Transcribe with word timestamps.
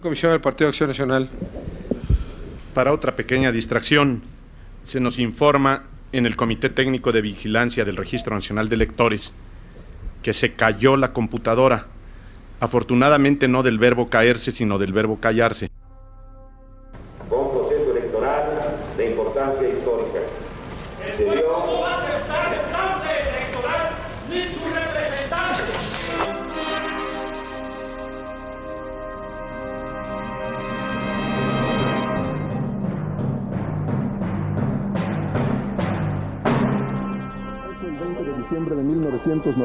Comisión 0.00 0.32
del 0.32 0.40
Partido 0.40 0.68
Acción 0.68 0.88
Nacional. 0.88 1.28
Para 2.72 2.94
otra 2.94 3.14
pequeña 3.14 3.52
distracción, 3.52 4.22
se 4.84 5.00
nos 5.00 5.18
informa 5.18 5.84
en 6.12 6.24
el 6.24 6.34
Comité 6.34 6.70
Técnico 6.70 7.12
de 7.12 7.20
Vigilancia 7.20 7.84
del 7.84 7.98
Registro 7.98 8.34
Nacional 8.34 8.70
de 8.70 8.76
Electores 8.76 9.34
que 10.22 10.32
se 10.32 10.54
cayó 10.54 10.96
la 10.96 11.12
computadora. 11.12 11.88
Afortunadamente 12.60 13.48
no 13.48 13.62
del 13.62 13.78
verbo 13.78 14.08
caerse, 14.08 14.50
sino 14.50 14.78
del 14.78 14.94
verbo 14.94 15.20
callarse. 15.20 15.71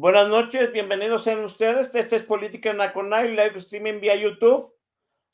buenas 0.00 0.28
noches, 0.28 0.72
bienvenidos 0.72 1.24
sean 1.24 1.44
ustedes. 1.44 1.94
Este 1.94 2.16
es 2.16 2.22
Política 2.22 2.72
Nacional, 2.72 3.36
live 3.36 3.52
streaming 3.56 4.00
vía 4.00 4.16
YouTube. 4.16 4.62
O 4.62 4.74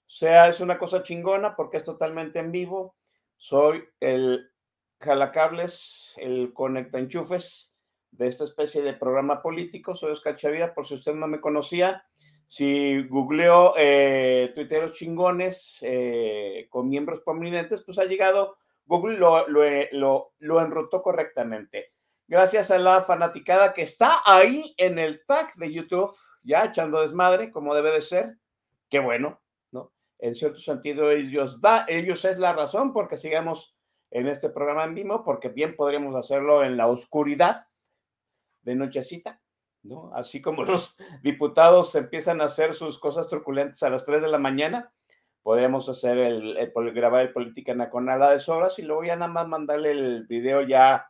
sea, 0.08 0.48
es 0.48 0.58
una 0.58 0.76
cosa 0.76 1.04
chingona 1.04 1.54
porque 1.54 1.76
es 1.76 1.84
totalmente 1.84 2.40
en 2.40 2.50
vivo. 2.50 2.96
Soy 3.36 3.84
el 4.00 4.50
jalacables, 4.98 6.14
el 6.16 6.52
conecta 6.52 6.98
enchufes 6.98 7.76
de 8.10 8.26
esta 8.26 8.42
especie 8.42 8.82
de 8.82 8.92
programa 8.92 9.40
político. 9.40 9.94
Soy 9.94 10.10
Oscar 10.10 10.34
Chavira, 10.34 10.74
por 10.74 10.84
si 10.84 10.94
usted 10.94 11.14
no 11.14 11.28
me 11.28 11.40
conocía. 11.40 12.04
Si 12.46 13.04
googleo 13.04 13.74
eh, 13.78 14.50
tuiteros 14.52 14.94
chingones 14.94 15.78
eh, 15.82 16.66
con 16.70 16.88
miembros 16.88 17.20
prominentes, 17.20 17.82
pues 17.82 18.00
ha 18.00 18.04
llegado, 18.04 18.56
Google 18.84 19.16
lo, 19.16 19.46
lo, 19.46 19.62
lo, 19.92 20.32
lo 20.40 20.60
enrotó 20.60 21.02
correctamente 21.02 21.92
gracias 22.28 22.70
a 22.70 22.78
la 22.78 23.02
fanaticada 23.02 23.72
que 23.72 23.82
está 23.82 24.20
ahí 24.24 24.74
en 24.76 24.98
el 24.98 25.24
tag 25.26 25.54
de 25.54 25.72
YouTube, 25.72 26.14
ya 26.42 26.64
echando 26.64 27.00
desmadre, 27.00 27.50
como 27.50 27.74
debe 27.74 27.92
de 27.92 28.00
ser. 28.00 28.38
Qué 28.88 28.98
bueno, 28.98 29.40
¿no? 29.72 29.92
En 30.18 30.34
cierto 30.34 30.58
sentido, 30.58 31.10
ellos, 31.10 31.60
da, 31.60 31.84
ellos 31.88 32.24
es 32.24 32.38
la 32.38 32.52
razón 32.52 32.92
porque 32.92 33.16
sigamos 33.16 33.76
en 34.10 34.28
este 34.28 34.50
programa 34.50 34.84
en 34.84 34.94
vivo, 34.94 35.24
porque 35.24 35.48
bien 35.48 35.76
podríamos 35.76 36.14
hacerlo 36.14 36.64
en 36.64 36.76
la 36.76 36.86
oscuridad 36.86 37.66
de 38.62 38.74
nochecita, 38.74 39.40
¿no? 39.82 40.10
Así 40.14 40.40
como 40.40 40.64
los 40.64 40.96
diputados 41.22 41.94
empiezan 41.94 42.40
a 42.40 42.44
hacer 42.44 42.74
sus 42.74 42.98
cosas 42.98 43.28
truculentes 43.28 43.82
a 43.82 43.90
las 43.90 44.04
3 44.04 44.22
de 44.22 44.28
la 44.28 44.38
mañana, 44.38 44.92
podríamos 45.42 45.88
hacer 45.88 46.18
el, 46.18 46.56
el 46.56 46.92
grabar 46.92 47.22
el 47.22 47.32
Política 47.32 47.74
Nacional 47.74 48.22
a 48.22 48.30
deshoras 48.30 48.78
y 48.78 48.82
luego 48.82 49.04
ya 49.04 49.14
nada 49.14 49.32
más 49.32 49.46
mandarle 49.46 49.92
el 49.92 50.26
video 50.26 50.62
ya 50.62 51.08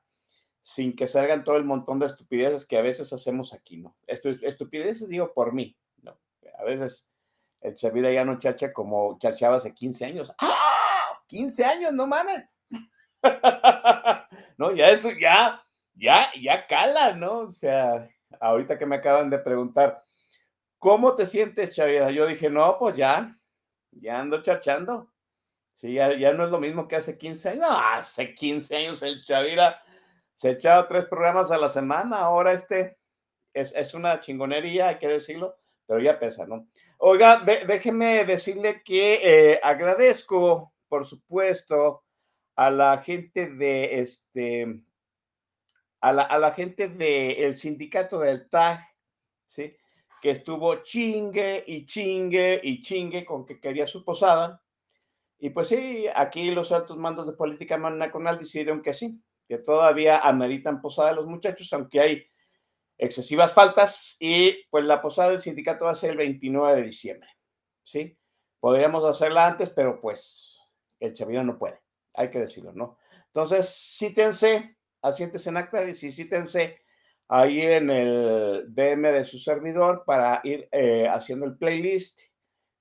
sin 0.67 0.97
que 0.97 1.07
salgan 1.07 1.45
todo 1.45 1.59
el 1.59 1.65
montón 1.65 2.01
de 2.01 2.07
estupideces 2.07 2.67
que 2.67 2.77
a 2.77 2.83
veces 2.83 3.13
hacemos 3.13 3.55
aquí, 3.55 3.77
¿no? 3.77 3.97
Estupideces 4.09 5.09
digo 5.09 5.33
por 5.33 5.53
mí, 5.53 5.79
¿no? 6.03 6.19
A 6.59 6.65
veces 6.65 7.09
el 7.61 7.77
Chavira 7.77 8.11
ya 8.11 8.25
no 8.25 8.41
chacha 8.41 8.73
como 8.73 9.17
chachaba 9.21 9.59
hace 9.59 9.73
15 9.73 10.07
años. 10.07 10.33
¡Ah! 10.41 11.23
15 11.29 11.65
años, 11.65 11.93
no 11.93 12.09
mames. 12.09 12.47
no, 14.59 14.75
ya 14.75 14.91
eso, 14.91 15.11
ya, 15.13 15.65
ya, 15.95 16.33
ya 16.43 16.67
cala, 16.67 17.13
¿no? 17.13 17.43
O 17.43 17.51
sea, 17.51 18.11
ahorita 18.41 18.77
que 18.77 18.87
me 18.87 18.97
acaban 18.97 19.31
de 19.31 19.39
preguntar, 19.39 20.03
¿cómo 20.81 21.15
te 21.15 21.27
sientes, 21.27 21.77
Chavira? 21.77 22.11
Yo 22.11 22.27
dije, 22.27 22.51
no, 22.51 22.77
pues 22.77 22.97
ya, 22.97 23.39
ya 23.93 24.19
ando 24.19 24.43
chachando. 24.43 25.13
Sí, 25.77 25.93
ya, 25.93 26.13
ya 26.19 26.33
no 26.33 26.43
es 26.43 26.51
lo 26.51 26.59
mismo 26.59 26.89
que 26.89 26.97
hace 26.97 27.17
15 27.17 27.51
años. 27.51 27.61
No, 27.61 27.79
hace 27.79 28.35
15 28.35 28.77
años 28.77 29.03
el 29.05 29.23
Chavira 29.23 29.81
se 30.37 30.51
echaba 30.51 30.87
tres 30.87 31.07
programas 31.07 31.51
a 31.51 31.57
la 31.57 31.71
semana, 31.71 32.19
ahora 32.19 32.53
este 32.53 32.99
es, 33.55 33.75
es, 33.75 33.95
una 33.95 34.21
chingonería, 34.21 34.89
hay 34.89 34.99
que 34.99 35.09
decirlo, 35.09 35.57
pero 35.87 35.99
ya 35.99 36.19
pesa, 36.19 36.47
¿no? 36.47 36.69
Oiga, 36.99 37.41
de, 37.41 37.65
déjeme 37.65 38.25
decirle 38.27 38.83
que 38.85 39.21
eh, 39.23 39.61
agradezco, 39.63 40.75
por 40.89 41.07
supuesto, 41.07 42.05
a 42.55 42.71
la 42.71 42.99
gente 42.99 43.49
de 43.49 44.01
este, 44.01 44.83
a 46.03 46.13
la, 46.13 46.23
a 46.23 46.39
la 46.39 46.53
gente 46.53 46.89
del 46.89 47.37
el 47.39 47.57
sindicato 47.57 48.19
del 48.19 48.51
TAG, 48.51 48.87
¿sí? 49.47 49.75
Que 50.21 50.33
estuvo 50.33 50.83
chingue 50.83 51.65
y 51.67 51.87
chingue 51.87 52.61
y 52.63 52.83
chingue 52.83 53.25
con 53.25 53.47
que 53.47 53.59
quería 53.59 53.87
su 53.87 54.05
posada. 54.05 54.63
Y 55.39 55.51
pues 55.51 55.69
sí, 55.69 56.07
aquí 56.15 56.51
los 56.51 56.73
altos 56.73 56.99
mandos 56.99 57.27
de 57.27 57.33
política 57.33 57.79
nacional 57.79 58.39
decidieron 58.39 58.83
que 58.83 58.93
sí, 58.93 59.23
que 59.49 59.59
todavía 59.59 60.19
ameritan 60.21 60.81
posada 60.81 61.13
los 61.13 61.27
muchachos, 61.27 61.73
aunque 61.73 62.01
hay 62.01 62.27
excesivas 62.99 63.53
faltas, 63.53 64.17
y 64.21 64.65
pues 64.71 64.85
la 64.85 65.01
posada 65.01 65.31
del 65.31 65.41
sindicato 65.41 65.85
va 65.85 65.93
a 65.93 65.95
ser 65.95 66.11
el 66.11 66.17
29 66.17 66.77
de 66.77 66.83
diciembre, 66.83 67.29
¿sí? 67.83 68.19
Podríamos 68.59 69.05
hacerla 69.05 69.47
antes, 69.47 69.71
pero 69.71 70.01
pues 70.01 70.63
el 70.99 71.13
Chavira 71.13 71.43
no 71.43 71.59
puede, 71.59 71.81
hay 72.15 72.31
que 72.31 72.41
decirlo, 72.41 72.73
¿no? 72.73 72.99
Entonces, 73.27 73.69
sítense, 73.69 74.77
asiéntense 75.03 75.51
en 75.51 75.57
acta 75.59 75.85
y 75.85 75.95
sítense 75.95 76.81
ahí 77.29 77.61
en 77.61 77.91
el 77.91 78.65
DM 78.69 79.13
de 79.13 79.25
su 79.25 79.39
servidor 79.39 80.05
para 80.07 80.41
ir 80.45 80.69
eh, 80.73 81.07
haciendo 81.09 81.45
el 81.45 81.57
playlist 81.59 82.21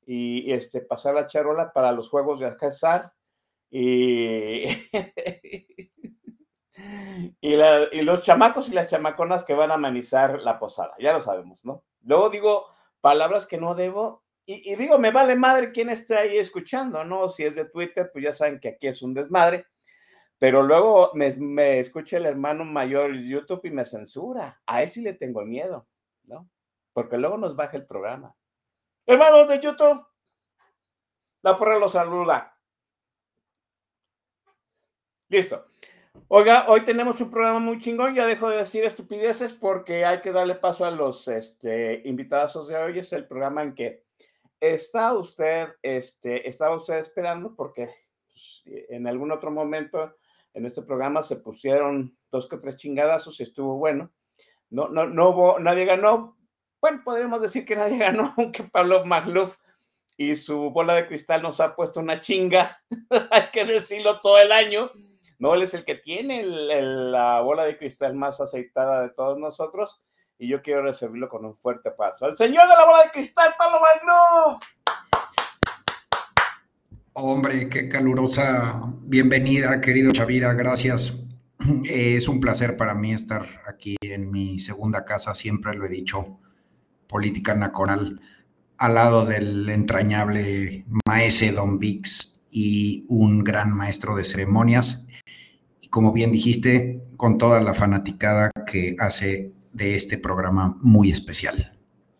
y, 0.06 0.50
y, 0.50 0.54
este, 0.54 0.82
pasar 0.82 1.16
la 1.16 1.26
charola 1.26 1.74
para 1.74 1.92
los 1.92 2.10
juegos 2.10 2.40
de 2.40 2.46
Alcázar 2.46 3.12
y... 3.70 4.64
Y, 7.40 7.56
los 7.56 8.22
chamacos 8.24 8.70
y 8.70 8.74
las 8.74 8.90
chamaconas 8.90 9.44
que 9.44 9.54
van 9.54 9.72
a 9.72 9.76
amenizar 9.76 10.42
la 10.42 10.60
posada, 10.60 10.94
ya 11.00 11.14
lo 11.14 11.22
sabemos, 11.22 11.64
¿no? 11.64 11.84
Luego 12.02 12.30
digo 12.30 12.66
palabras 13.02 13.46
que 13.46 13.58
no 13.58 13.76
debo 13.76 14.24
y, 14.46 14.76
digo, 14.76 15.00
me 15.00 15.12
vale 15.12 15.36
madre 15.36 15.72
quién 15.72 15.90
esté 15.90 16.16
ahí 16.16 16.38
escuchando, 16.38 17.04
¿no? 17.04 17.30
Si 17.30 17.44
es 17.44 17.56
de 17.56 17.66
Twitter, 17.66 18.12
pues 18.14 18.26
ya 18.26 18.34
saben 18.34 18.60
que 18.60 18.70
aquí 18.70 18.88
es 18.88 19.02
un 19.02 19.14
desmadre, 19.14 19.66
pero 20.38 20.62
luego 20.62 21.12
me, 21.16 21.36
me 21.36 21.80
escucha 21.80 22.18
el 22.18 22.28
hermano 22.28 22.64
mayor 22.64 23.12
de 23.12 23.28
YouTube 23.28 23.66
y 23.66 23.72
me 23.72 23.86
censura. 23.86 24.62
A 24.68 24.84
él 24.84 24.92
sí 24.92 25.02
le 25.02 25.14
tengo 25.14 25.44
miedo, 25.44 25.88
¿no? 26.26 26.48
Porque 26.94 27.18
luego 27.18 27.38
nos 27.38 27.56
baja 27.56 27.78
el 27.78 27.88
programa. 27.88 28.36
Hermanos 29.08 29.48
de 29.48 29.60
YouTube, 29.60 30.06
la 31.42 31.58
porra 31.58 31.80
los 31.80 31.92
saluda. 31.92 32.56
Listo. 35.30 35.66
Oiga, 36.28 36.66
hoy 36.70 36.84
tenemos 36.84 37.22
un 37.22 37.30
programa 37.30 37.60
muy 37.60 37.80
chingón, 37.80 38.16
ya 38.16 38.26
dejo 38.26 38.50
de 38.50 38.58
decir 38.58 38.84
estupideces 38.84 39.54
porque 39.54 40.06
hay 40.06 40.22
que 40.22 40.32
darle 40.32 40.56
paso 40.56 40.84
a 40.84 40.90
los 40.90 41.28
este, 41.28 42.02
invitados 42.06 42.68
de 42.68 42.76
hoy. 42.76 42.98
Es 42.98 43.14
el 43.14 43.28
programa 43.28 43.62
en 43.62 43.76
que 43.76 44.04
está 44.60 45.14
usted, 45.14 45.70
este, 45.84 46.50
estaba 46.50 46.76
usted 46.78 46.96
esperando 46.96 47.56
porque 47.56 47.92
pues, 48.28 48.64
en 48.66 49.06
algún 49.06 49.32
otro 49.32 49.52
momento 49.52 50.16
en 50.56 50.66
este 50.66 50.82
programa 50.82 51.22
se 51.22 51.36
pusieron 51.36 52.18
dos 52.32 52.50
que 52.50 52.58
tres 52.58 52.78
chingadazos 52.78 53.40
y 53.40 53.44
estuvo 53.44 53.78
bueno. 53.78 54.12
No, 54.72 54.90
no, 54.90 55.06
no 55.06 55.30
hubo, 55.30 55.60
nadie 55.60 55.86
ganó. 55.86 56.40
Bueno, 56.82 57.04
podríamos 57.06 57.40
decir 57.40 57.66
que 57.66 57.76
nadie 57.76 57.98
ganó, 58.00 58.34
aunque 58.36 58.64
Pablo 58.64 59.06
Magluf 59.06 59.58
y 60.18 60.36
su 60.36 60.72
bola 60.72 60.96
de 60.96 61.06
cristal 61.06 61.44
nos 61.44 61.60
ha 61.60 61.76
puesto 61.76 62.00
una 62.00 62.20
chinga, 62.20 62.82
hay 63.30 63.52
que 63.52 63.64
decirlo 63.64 64.22
todo 64.22 64.40
el 64.40 64.52
año. 64.52 64.90
No, 65.38 65.54
él 65.54 65.64
es 65.64 65.74
el 65.74 65.84
que 65.84 65.96
tiene 65.96 66.44
la 66.44 67.42
bola 67.42 67.66
de 67.66 67.78
cristal 67.78 68.16
más 68.16 68.40
aceitada 68.40 69.02
de 69.02 69.10
todos 69.10 69.38
nosotros 69.38 70.02
y 70.38 70.48
yo 70.48 70.62
quiero 70.62 70.84
recibirlo 70.84 71.28
con 71.28 71.46
un 71.46 71.56
fuerte 71.56 71.92
paso. 71.92 72.28
¡El 72.28 72.38
señor 72.38 72.68
de 72.70 72.76
la 72.76 72.86
bola 72.86 73.04
de 73.04 73.12
cristal, 73.12 73.54
Pablo 73.58 73.80
Magluf! 73.82 74.62
Hombre, 77.14 77.70
qué 77.70 77.90
calurosa 77.90 78.82
bienvenida, 79.02 79.80
querido 79.82 80.12
Chavira, 80.14 80.54
gracias. 80.54 81.18
Es 81.86 82.28
un 82.28 82.40
placer 82.40 82.78
para 82.78 82.94
mí 82.94 83.14
estar 83.14 83.46
aquí 83.68 83.96
en 84.02 84.32
mi 84.32 84.60
segunda 84.60 85.04
casa, 85.04 85.34
siempre 85.34 85.76
lo 85.76 85.86
he 85.86 85.90
dicho, 85.90 86.40
Política 87.08 87.56
Nacional, 87.56 88.20
al 88.78 88.96
lado 88.96 89.26
del 89.26 89.70
entrañable 89.70 90.86
maese 91.06 91.52
Don 91.52 91.80
Vix 91.80 92.35
y 92.58 93.04
un 93.10 93.44
gran 93.44 93.76
maestro 93.76 94.16
de 94.16 94.24
ceremonias. 94.24 95.06
Y 95.82 95.90
como 95.90 96.14
bien 96.14 96.32
dijiste, 96.32 97.00
con 97.18 97.38
toda 97.38 97.60
la 97.60 97.74
fanaticada 97.74 98.50
que 98.66 98.96
hace 98.98 99.52
de 99.74 99.94
este 99.94 100.18
programa 100.18 100.78
muy 100.82 101.12
especial. 101.12 101.78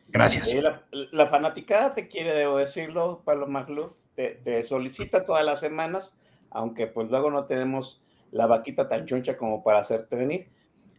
Gracias. 0.10 0.54
la, 0.92 1.28
fanaticada 1.28 1.94
te 1.94 2.10
quiere, 2.10 2.34
debo 2.34 2.58
decirlo, 2.58 3.22
Pablo 3.24 3.48
Magluf 3.48 3.94
te, 4.14 4.62
solicita 4.64 5.26
todas 5.26 5.46
las 5.46 5.62
semanas, 5.62 6.12
aunque 6.50 6.88
pues 6.88 7.10
luego 7.10 7.32
no 7.32 7.46
tenemos 7.46 8.04
la 8.32 8.46
vaquita 8.46 8.90
tan 8.90 9.06
choncha 9.06 9.38
como 9.38 9.64
para 9.64 9.80
hacerte 9.80 10.18
venir. 10.18 10.50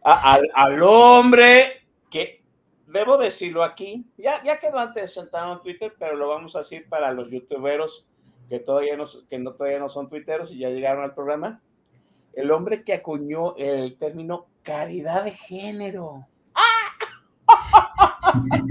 al, 0.01 0.81
hombre 0.81 1.85
que, 2.09 2.43
debo 2.87 3.19
decirlo 3.19 3.63
aquí, 3.63 4.03
ya, 4.17 4.43
ya 4.43 4.59
quedó 4.59 4.79
antes 4.79 5.13
sentado 5.13 5.53
en 5.53 5.61
Twitter, 5.61 5.93
pero 5.99 6.15
lo 6.15 6.27
vamos 6.27 6.55
a 6.55 6.59
decir 6.59 6.89
para 6.89 7.11
los 7.11 7.29
youtuberos 7.29 8.07
que 8.49 8.59
todavía 8.59 8.95
no, 8.95 9.05
que 9.29 9.39
no, 9.39 9.53
todavía 9.53 9.79
no 9.79 9.89
son 9.89 10.09
tuiteros 10.09 10.51
y 10.51 10.59
ya 10.59 10.69
llegaron 10.69 11.03
al 11.03 11.13
programa. 11.13 11.61
El 12.33 12.51
hombre 12.51 12.83
que 12.83 12.93
acuñó 12.93 13.55
el 13.57 13.97
término 13.97 14.47
caridad 14.63 15.23
de 15.23 15.31
género. 15.31 16.27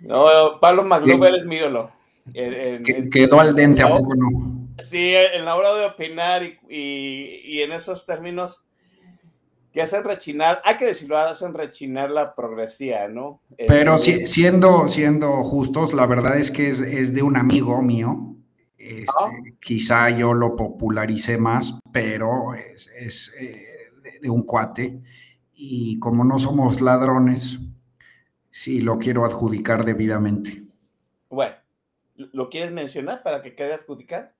No, 0.00 0.60
Pablo 0.60 0.84
McLuber 0.84 1.34
es 1.34 1.44
mi 1.44 1.56
ídolo. 1.56 1.90
quedó 2.32 3.40
al 3.40 3.54
dente, 3.54 3.82
¿a 3.82 3.88
poco 3.88 4.14
no? 4.14 4.68
Sí, 4.82 5.14
en 5.14 5.44
la 5.44 5.56
hora 5.56 5.74
de 5.74 5.86
opinar 5.86 6.42
y, 6.44 7.60
en 7.60 7.72
esos 7.72 8.06
términos 8.06 8.67
que 9.72 9.82
hacen 9.82 10.04
rechinar, 10.04 10.60
hay 10.64 10.76
que 10.76 10.86
decirlo, 10.86 11.18
hacen 11.18 11.54
rechinar 11.54 12.10
la 12.10 12.34
progresía, 12.34 13.08
¿no? 13.08 13.40
Pero 13.66 13.98
siendo, 13.98 14.88
siendo 14.88 15.44
justos, 15.44 15.94
la 15.94 16.06
verdad 16.06 16.38
es 16.38 16.50
que 16.50 16.68
es, 16.68 17.14
de 17.14 17.22
un 17.22 17.36
amigo 17.36 17.80
mío. 17.82 18.34
Este. 18.78 19.56
Quizá 19.60 20.10
yo 20.10 20.34
lo 20.34 20.56
popularicé 20.56 21.36
más, 21.36 21.78
pero 21.92 22.54
es, 22.54 23.34
eh, 23.38 23.66
de 24.22 24.30
un 24.30 24.42
cuate. 24.42 25.00
Y 25.52 25.98
como 25.98 26.24
no 26.24 26.38
somos 26.38 26.80
ladrones, 26.80 27.58
Sí, 28.58 28.80
lo 28.80 28.98
quiero 28.98 29.24
adjudicar 29.24 29.84
debidamente. 29.84 30.64
Bueno, 31.28 31.54
¿lo 32.16 32.50
quieres 32.50 32.72
mencionar 32.72 33.22
para 33.22 33.40
que 33.40 33.54
quede 33.54 33.74
adjudicar? 33.74 34.34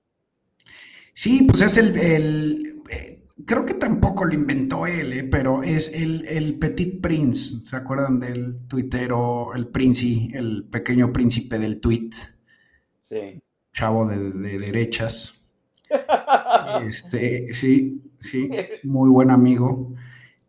Sí, 1.13 1.43
pues 1.43 1.61
es 1.61 1.77
el, 1.77 2.81
eh, 2.91 3.23
creo 3.45 3.65
que 3.65 3.73
tampoco 3.73 4.25
lo 4.25 4.33
inventó 4.33 4.85
él, 4.85 5.13
eh, 5.13 5.23
pero 5.23 5.63
es 5.63 5.91
el, 5.93 6.57
Petit 6.59 7.01
Prince, 7.01 7.61
¿se 7.61 7.75
acuerdan 7.75 8.19
del 8.19 8.67
tuitero, 8.67 9.53
el 9.53 9.67
príncipe, 9.67 10.37
el 10.37 10.65
pequeño 10.65 11.11
príncipe 11.11 11.59
del 11.59 11.79
tweet? 11.79 12.09
Sí. 13.01 13.41
Chavo 13.73 14.05
de, 14.05 14.59
derechas. 14.59 15.35
este, 16.85 17.53
sí, 17.53 18.01
sí, 18.17 18.49
muy 18.83 19.09
buen 19.09 19.31
amigo. 19.31 19.93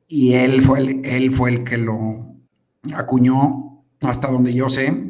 Y 0.08 0.34
él 0.34 0.60
fue 0.60 0.80
el, 0.80 1.04
él 1.04 1.30
fue 1.30 1.50
el 1.50 1.64
que 1.64 1.76
lo, 1.76 2.30
acuñó 2.94 3.84
hasta 4.02 4.30
donde 4.30 4.54
yo 4.54 4.68
sé, 4.68 5.09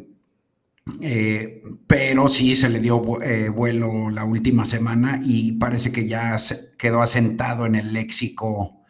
eh, 1.03 1.61
pero 1.87 2.29
sí 2.29 2.56
se 2.56 2.69
le 2.69 2.81
dio 2.81 3.03
eh, 3.23 3.49
vuelo 3.49 4.11
la 4.11 4.25
última 4.25 4.65
semana 4.65 5.19
y 5.23 5.53
parece 5.53 5.93
que 5.93 6.06
ya 6.06 6.37
quedó 6.79 7.03
asentado 7.03 7.67
en 7.67 7.75
el 7.75 7.93
léxico 7.93 8.82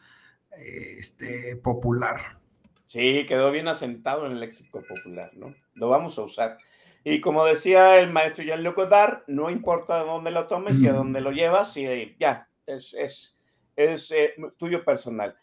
este, 0.57 1.57
popular. 1.57 2.17
Sí, 2.87 3.25
quedó 3.29 3.51
bien 3.53 3.69
asentado 3.69 4.27
en 4.27 4.33
el 4.33 4.41
léxico 4.41 4.83
popular, 4.83 5.31
¿no? 5.35 5.55
Lo 5.75 5.89
vamos 5.89 6.19
a 6.19 6.23
usar. 6.23 6.59
Y 7.05 7.21
como 7.21 7.45
decía 7.45 7.99
el 7.99 8.13
maestro 8.13 8.45
Jean-Luc 8.45 8.77
Godard, 8.77 9.23
no 9.27 9.49
importa 9.49 10.01
dónde 10.01 10.31
lo 10.31 10.47
tomes 10.47 10.81
y 10.83 10.89
a 10.89 10.93
dónde 10.93 11.21
lo 11.21 11.31
llevas, 11.31 11.77
y 11.77 12.17
ya, 12.19 12.49
es, 12.67 12.95
es, 12.95 13.39
es 13.77 14.11
eh, 14.11 14.35
tuyo 14.59 14.85
personal. 14.85 15.37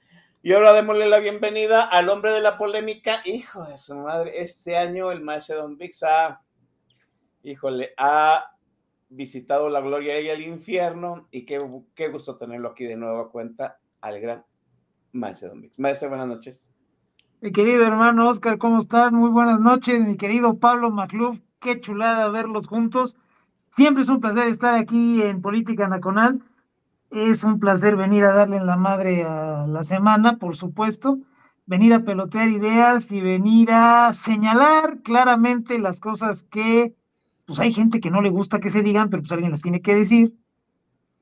Y 0.43 0.53
ahora 0.53 0.71
démosle 0.73 1.09
la 1.09 1.19
bienvenida 1.19 1.83
al 1.85 2.09
hombre 2.09 2.31
de 2.31 2.41
la 2.41 2.57
polémica. 2.57 3.21
Hijo 3.25 3.65
de 3.65 3.75
su 3.75 3.95
madre, 3.95 4.39
este 4.41 4.77
año 4.77 5.11
el 5.11 5.21
maestro 5.21 5.63
Don 5.63 5.77
Vix 5.77 6.03
ha, 6.03 6.41
híjole, 7.43 7.93
ha 7.97 8.51
visitado 9.09 9.67
la 9.67 9.81
gloria 9.81 10.21
y 10.21 10.29
el 10.29 10.43
infierno. 10.43 11.27
Y 11.31 11.43
qué, 11.43 11.59
qué 11.95 12.09
gusto 12.09 12.37
tenerlo 12.37 12.69
aquí 12.69 12.85
de 12.85 12.95
nuevo 12.95 13.19
a 13.19 13.31
cuenta 13.31 13.79
al 13.99 14.21
gran 14.21 14.45
maestro 15.11 15.49
Don 15.49 15.61
Vix. 15.61 15.79
Maestro, 15.79 16.09
buenas 16.09 16.27
noches. 16.27 16.71
Mi 17.41 17.51
querido 17.51 17.85
hermano 17.85 18.29
Oscar, 18.29 18.57
¿cómo 18.59 18.79
estás? 18.79 19.11
Muy 19.11 19.31
buenas 19.31 19.59
noches. 19.59 20.05
Mi 20.05 20.17
querido 20.17 20.59
Pablo 20.59 20.91
Macluf, 20.91 21.39
qué 21.59 21.81
chulada 21.81 22.29
verlos 22.29 22.67
juntos. 22.67 23.17
Siempre 23.71 24.03
es 24.03 24.09
un 24.09 24.21
placer 24.21 24.47
estar 24.47 24.75
aquí 24.75 25.21
en 25.23 25.41
Política 25.41 25.87
Nacional 25.87 26.41
es 27.11 27.43
un 27.43 27.59
placer 27.59 27.95
venir 27.95 28.23
a 28.25 28.33
darle 28.33 28.57
en 28.57 28.65
la 28.65 28.77
madre 28.77 29.23
a 29.23 29.65
la 29.67 29.83
semana, 29.83 30.37
por 30.37 30.55
supuesto, 30.55 31.19
venir 31.65 31.93
a 31.93 32.03
pelotear 32.03 32.49
ideas 32.49 33.11
y 33.11 33.21
venir 33.21 33.71
a 33.71 34.13
señalar 34.13 35.01
claramente 35.03 35.79
las 35.79 35.99
cosas 35.99 36.43
que, 36.43 36.95
pues 37.45 37.59
hay 37.59 37.71
gente 37.71 37.99
que 37.99 38.11
no 38.11 38.21
le 38.21 38.29
gusta 38.29 38.59
que 38.59 38.69
se 38.69 38.83
digan, 38.83 39.09
pero 39.09 39.21
pues 39.21 39.31
alguien 39.31 39.51
las 39.51 39.61
tiene 39.61 39.81
que 39.81 39.95
decir. 39.95 40.33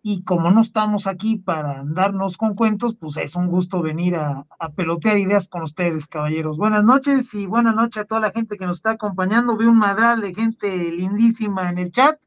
Y 0.01 0.21
como 0.21 0.51
no 0.51 0.61
estamos 0.61 1.07
aquí 1.07 1.39
para 1.39 1.79
andarnos 1.79 2.37
con 2.37 2.53
cuentos, 2.53 2.95
pues 2.95 3.17
es 3.17 3.35
un 3.35 3.47
gusto 3.47 3.81
venir 3.81 4.15
a, 4.15 4.45
pelotear 4.75 5.17
ideas 5.17 5.49
con 5.49 5.63
ustedes, 5.63 6.07
caballeros. 6.07 6.57
Buenas 6.57 6.83
noches 6.83 7.33
y 7.33 7.47
buenas 7.47 7.75
noches 7.75 8.03
a 8.03 8.05
toda 8.05 8.21
la 8.21 8.31
gente 8.31 8.55
que 8.55 8.67
nos 8.67 8.77
está 8.77 8.91
acompañando. 8.91 9.57
Veo 9.57 9.69
un 9.69 9.79
madral 9.79 10.21
de 10.21 10.35
gente 10.35 10.91
lindísima 10.91 11.71
en 11.71 11.79
el 11.79 11.91
chat 11.91 12.19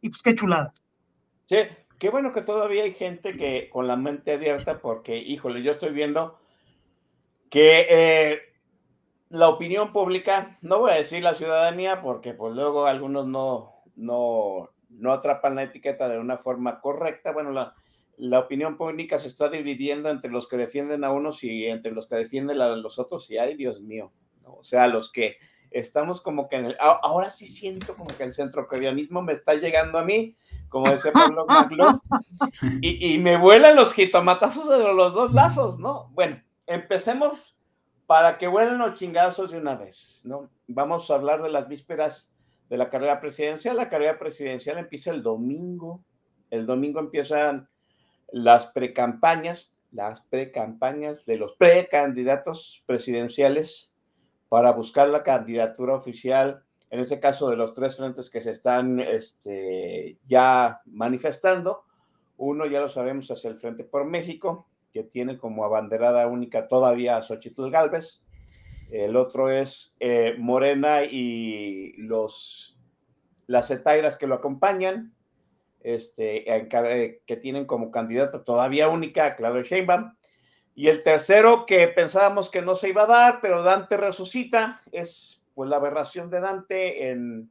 y 0.00 0.08
pues 0.08 0.20
qué 0.20 0.34
chulada. 0.34 0.72
Sí, 1.46 1.58
Qué 2.02 2.10
bueno 2.10 2.32
que 2.32 2.42
todavía 2.42 2.82
hay 2.82 2.94
gente 2.94 3.36
que 3.36 3.70
con 3.70 3.86
la 3.86 3.94
mente 3.94 4.32
abierta, 4.32 4.80
porque, 4.80 5.16
híjole, 5.18 5.62
yo 5.62 5.70
estoy 5.70 5.92
viendo 5.92 6.36
que 7.48 7.86
eh, 7.88 8.40
la 9.28 9.48
opinión 9.48 9.92
pública, 9.92 10.58
no 10.62 10.80
voy 10.80 10.90
a 10.90 10.96
decir 10.96 11.22
la 11.22 11.34
ciudadanía, 11.34 12.02
porque 12.02 12.34
pues 12.34 12.56
luego 12.56 12.86
algunos 12.86 13.28
no, 13.28 13.84
no, 13.94 14.70
no 14.88 15.12
atrapan 15.12 15.54
la 15.54 15.62
etiqueta 15.62 16.08
de 16.08 16.18
una 16.18 16.36
forma 16.38 16.80
correcta. 16.80 17.30
Bueno, 17.30 17.52
la, 17.52 17.76
la 18.16 18.40
opinión 18.40 18.76
pública 18.76 19.20
se 19.20 19.28
está 19.28 19.48
dividiendo 19.48 20.10
entre 20.10 20.32
los 20.32 20.48
que 20.48 20.56
defienden 20.56 21.04
a 21.04 21.12
unos 21.12 21.44
y 21.44 21.66
entre 21.66 21.92
los 21.92 22.08
que 22.08 22.16
defienden 22.16 22.60
a 22.62 22.74
los 22.74 22.98
otros, 22.98 23.30
y 23.30 23.38
ay, 23.38 23.54
Dios 23.54 23.80
mío, 23.80 24.10
o 24.42 24.64
sea, 24.64 24.88
los 24.88 25.12
que 25.12 25.36
estamos 25.70 26.20
como 26.20 26.48
que 26.48 26.56
en 26.56 26.64
el, 26.64 26.76
ahora 26.80 27.30
sí 27.30 27.46
siento 27.46 27.94
como 27.94 28.12
que 28.16 28.24
el 28.24 28.32
centro 28.32 28.66
coreanismo 28.66 29.22
me 29.22 29.34
está 29.34 29.54
llegando 29.54 30.00
a 30.00 30.04
mí 30.04 30.36
como 30.72 30.90
decía 30.90 31.12
Pablo 31.12 31.46
y, 32.80 33.14
y, 33.14 33.18
me 33.18 33.36
vuelan 33.36 33.76
los 33.76 33.92
jitomatazos 33.92 34.68
de 34.68 34.92
los 34.94 35.12
dos 35.12 35.32
lazos, 35.32 35.78
¿no? 35.78 36.10
Bueno, 36.14 36.42
empecemos 36.66 37.54
para 38.06 38.38
que 38.38 38.48
vuelen 38.48 38.78
los 38.78 38.98
chingazos 38.98 39.50
de 39.50 39.58
una 39.58 39.76
vez, 39.76 40.22
¿no? 40.24 40.50
Vamos 40.66 41.10
a 41.10 41.14
hablar 41.14 41.42
de 41.42 41.50
las 41.50 41.68
vísperas 41.68 42.32
de 42.70 42.78
la 42.78 42.88
carrera 42.88 43.20
presidencial. 43.20 43.76
La 43.76 43.90
carrera 43.90 44.18
presidencial 44.18 44.78
empieza 44.78 45.10
el 45.10 45.22
domingo. 45.22 46.02
El 46.50 46.64
domingo 46.64 47.00
empiezan 47.00 47.68
las 48.32 48.68
precampañas, 48.68 49.74
las 49.90 50.22
precampañas 50.22 51.26
de 51.26 51.36
los 51.36 51.52
precandidatos 51.52 52.82
presidenciales 52.86 53.92
para 54.48 54.72
buscar 54.72 55.08
la 55.08 55.22
candidatura 55.22 55.94
oficial 55.94 56.64
en 56.92 57.00
este 57.00 57.18
caso 57.18 57.48
de 57.48 57.56
los 57.56 57.72
tres 57.72 57.96
frentes 57.96 58.28
que 58.28 58.42
se 58.42 58.50
están 58.50 59.00
este, 59.00 60.18
ya 60.28 60.82
manifestando. 60.84 61.84
Uno 62.36 62.66
ya 62.66 62.80
lo 62.80 62.90
sabemos 62.90 63.30
es 63.30 63.42
el 63.46 63.56
Frente 63.56 63.82
por 63.82 64.04
México, 64.04 64.68
que 64.92 65.02
tiene 65.02 65.38
como 65.38 65.64
abanderada 65.64 66.26
única 66.26 66.68
todavía 66.68 67.16
a 67.16 67.22
Xochitl 67.22 67.70
Galvez. 67.70 68.22
El 68.92 69.16
otro 69.16 69.50
es 69.50 69.96
eh, 70.00 70.34
Morena 70.38 71.02
y 71.04 71.94
los, 71.96 72.78
las 73.46 73.70
etairas 73.70 74.18
que 74.18 74.26
lo 74.26 74.34
acompañan. 74.34 75.14
este, 75.80 76.44
que 77.26 77.36
tienen 77.38 77.64
como 77.64 77.90
candidata 77.90 78.44
todavía 78.44 78.88
única 78.88 79.24
a 79.24 79.36
Claudia 79.36 79.62
Sheinbaum. 79.62 80.14
Y 80.74 80.88
el 80.88 81.02
tercero 81.02 81.64
que 81.64 81.88
pensábamos 81.88 82.50
que 82.50 82.60
no 82.60 82.74
se 82.74 82.90
iba 82.90 83.04
a 83.04 83.06
dar, 83.06 83.38
pero 83.40 83.62
Dante 83.62 83.96
resucita, 83.96 84.82
es 84.92 85.41
pues 85.62 85.70
la 85.70 85.76
aberración 85.76 86.28
de 86.28 86.40
Dante 86.40 87.10
en, 87.10 87.48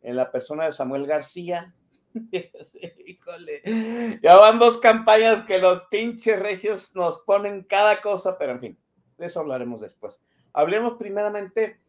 en 0.00 0.16
la 0.16 0.32
persona 0.32 0.64
de 0.64 0.72
Samuel 0.72 1.06
García. 1.06 1.74
Híjole, 3.06 4.18
ya 4.22 4.36
van 4.36 4.58
dos 4.58 4.78
campañas 4.78 5.44
que 5.44 5.58
los 5.58 5.82
pinches 5.90 6.40
regios 6.40 6.96
nos 6.96 7.18
ponen 7.18 7.64
cada 7.64 8.00
cosa, 8.00 8.38
pero 8.38 8.52
en 8.52 8.60
fin, 8.60 8.78
de 9.18 9.26
eso 9.26 9.40
hablaremos 9.40 9.82
después. 9.82 10.24
Hablemos 10.54 10.94
primeramente, 10.98 11.82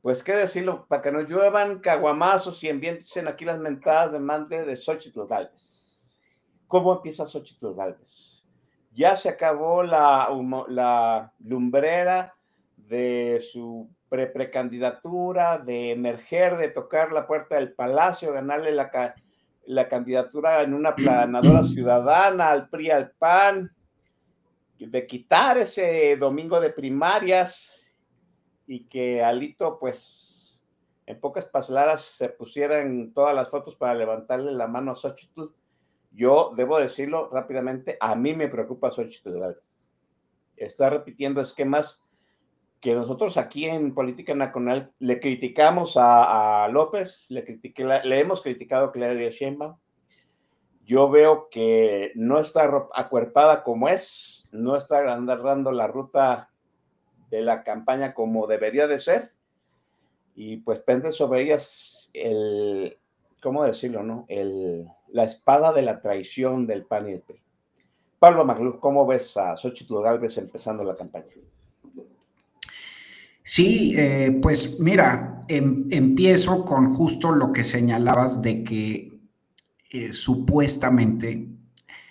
pues 0.00 0.22
qué 0.22 0.32
decirlo, 0.34 0.86
para 0.88 1.02
que 1.02 1.12
nos 1.12 1.28
lluevan 1.28 1.80
caguamazos 1.80 2.64
y 2.64 2.70
envienten 2.70 3.28
aquí 3.28 3.44
las 3.44 3.58
mentadas 3.58 4.12
de 4.12 4.18
madre 4.18 4.64
de 4.64 4.76
Xochitl 4.76 5.26
Galvez. 5.26 6.22
¿Cómo 6.66 6.94
empieza 6.94 7.26
Xochitl 7.26 7.74
Galvez? 7.74 8.46
Ya 8.94 9.14
se 9.14 9.28
acabó 9.28 9.82
la, 9.82 10.30
la 10.68 11.34
lumbrera 11.40 12.34
de 12.88 13.38
su 13.40 13.90
pre-precandidatura, 14.08 15.58
de 15.58 15.92
emerger, 15.92 16.56
de 16.56 16.68
tocar 16.68 17.12
la 17.12 17.26
puerta 17.26 17.56
del 17.56 17.72
palacio, 17.72 18.32
ganarle 18.32 18.72
la, 18.72 19.14
la 19.66 19.88
candidatura 19.88 20.62
en 20.62 20.74
una 20.74 20.94
planadora 20.94 21.62
ciudadana 21.64 22.50
al 22.50 22.68
PRI, 22.68 22.90
al 22.90 23.10
PAN, 23.12 23.70
de 24.78 25.06
quitar 25.06 25.58
ese 25.58 26.16
domingo 26.16 26.60
de 26.60 26.70
primarias 26.70 27.92
y 28.66 28.84
que 28.84 29.22
Alito, 29.22 29.78
pues, 29.78 30.64
en 31.06 31.18
pocas 31.20 31.46
palabras, 31.46 32.02
se 32.02 32.28
pusieran 32.28 33.12
todas 33.12 33.34
las 33.34 33.48
fotos 33.50 33.74
para 33.76 33.94
levantarle 33.94 34.52
la 34.52 34.68
mano 34.68 34.92
a 34.92 34.94
Xochitl. 34.94 35.46
Yo 36.10 36.52
debo 36.56 36.78
decirlo 36.78 37.30
rápidamente, 37.30 37.96
a 38.00 38.14
mí 38.14 38.34
me 38.34 38.48
preocupa 38.48 38.90
Xochitl 38.90 39.42
Está 40.56 40.90
repitiendo 40.90 41.40
esquemas 41.40 42.02
que 42.80 42.94
nosotros 42.94 43.36
aquí 43.36 43.66
en 43.66 43.94
Política 43.94 44.34
Nacional 44.34 44.92
le 44.98 45.20
criticamos 45.20 45.94
a, 45.96 46.68
López, 46.70 47.26
le, 47.30 47.44
hemos 48.20 48.42
criticado 48.42 48.86
a 48.86 48.92
Claudia 48.92 49.30
Sheinbaum. 49.30 49.76
Yo 50.84 51.10
veo 51.10 51.48
que 51.50 52.12
no 52.14 52.40
está 52.40 52.70
acuerpada 52.94 53.62
como 53.62 53.88
es, 53.88 54.48
no 54.52 54.76
está 54.76 54.98
agarrando 54.98 55.72
la 55.72 55.86
ruta 55.86 56.50
de 57.30 57.42
la 57.42 57.62
campaña 57.62 58.14
como 58.14 58.46
debería 58.46 58.86
de 58.86 58.98
ser. 58.98 59.32
Y 60.34 60.58
pues 60.58 60.78
pende 60.80 61.12
sobre 61.12 61.42
ellas 61.42 62.10
el, 62.14 62.96
¿cómo 63.42 63.64
decirlo, 63.64 64.02
no? 64.02 64.24
El, 64.28 64.88
la 65.08 65.24
espada 65.24 65.72
de 65.72 65.82
la 65.82 66.00
traición 66.00 66.66
del 66.66 66.84
PAN 66.84 67.08
y 67.08 67.12
el 67.12 67.22
PRI. 67.22 67.42
Pablo 68.18 68.44
Maglú, 68.44 68.80
¿cómo 68.80 69.06
ves 69.06 69.36
a 69.36 69.56
Xochitl 69.56 70.00
Galvez 70.02 70.38
empezando 70.38 70.84
la 70.84 70.96
campaña? 70.96 71.26
Sí, 73.48 73.94
eh, 73.96 74.38
pues 74.42 74.78
mira, 74.78 75.40
em, 75.48 75.86
empiezo 75.90 76.66
con 76.66 76.92
justo 76.92 77.32
lo 77.32 77.50
que 77.50 77.64
señalabas 77.64 78.42
de 78.42 78.62
que 78.62 79.08
eh, 79.90 80.12
supuestamente 80.12 81.48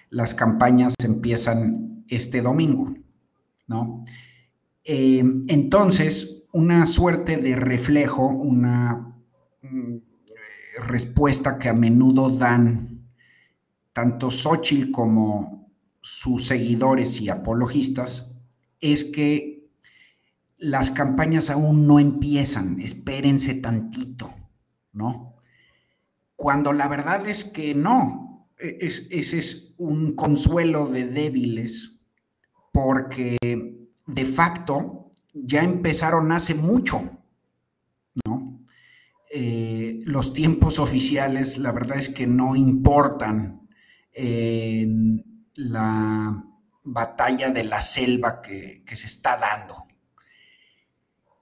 las 0.09 0.33
campañas 0.33 0.95
empiezan 1.03 2.03
este 2.07 2.41
domingo, 2.41 2.91
¿no? 3.67 4.03
Eh, 4.83 5.23
entonces, 5.47 6.45
una 6.53 6.87
suerte 6.87 7.37
de 7.37 7.55
reflejo, 7.55 8.25
una 8.25 9.15
mm, 9.61 9.97
respuesta 10.87 11.59
que 11.59 11.69
a 11.69 11.73
menudo 11.73 12.29
dan 12.29 13.11
tanto 13.93 14.31
Xochitl 14.31 14.89
como 14.89 15.69
sus 16.01 16.47
seguidores 16.47 17.21
y 17.21 17.29
apologistas, 17.29 18.27
es 18.81 19.05
que 19.05 19.56
las 20.59 20.91
campañas 20.91 21.49
aún 21.49 21.87
no 21.87 21.99
empiezan, 21.99 22.79
espérense 22.81 23.55
tantito, 23.55 24.33
¿no? 24.91 25.35
Cuando 26.35 26.73
la 26.73 26.87
verdad 26.87 27.27
es 27.27 27.45
que 27.45 27.75
no, 27.75 28.47
e-, 28.59 28.77
ese 28.81 29.37
es 29.37 29.73
un 29.77 30.15
consuelo 30.15 30.87
de 30.87 31.05
débiles, 31.05 31.99
porque 32.71 33.37
de 34.05 34.25
facto 34.25 35.09
ya 35.33 35.63
empezaron 35.63 36.31
hace 36.31 36.55
mucho, 36.55 37.01
¿no? 38.25 38.63
Eh, 39.31 39.99
los 40.05 40.33
tiempos 40.33 40.79
oficiales, 40.79 41.57
la 41.57 41.71
verdad 41.71 41.97
es 41.97 42.09
que 42.09 42.25
no 42.25 42.55
importan 42.55 43.67
en 44.13 45.45
la 45.55 46.41
batalla 46.83 47.49
de 47.51 47.65
la 47.65 47.81
selva 47.81 48.41
que 48.41 48.95
se 48.95 49.05
está 49.05 49.37
dando. 49.37 49.86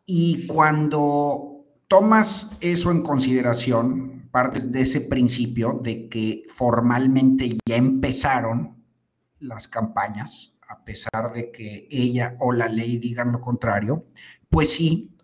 Y 0.06 0.46
cuando 0.48 1.66
tomas 1.88 2.52
eso 2.62 2.92
en 2.92 3.02
consideración, 3.02 4.30
partes 4.32 4.72
de 4.72 4.82
ese 4.82 5.02
principio 5.02 5.80
de 5.82 6.10
que 6.10 6.44
formalmente 6.48 7.58
ya 7.66 7.78
empezaron 7.78 8.84
las 9.40 9.68
campañas, 9.68 10.58
a 10.68 10.84
pesar 10.84 11.32
de 11.34 11.52
que 11.52 11.88
ella 11.90 12.36
o 12.40 12.52
la 12.52 12.68
ley 12.68 12.98
digan 12.98 13.32
lo 13.32 13.42
contrario, 13.42 14.08
pues 14.50 14.74
sí, 14.74 15.16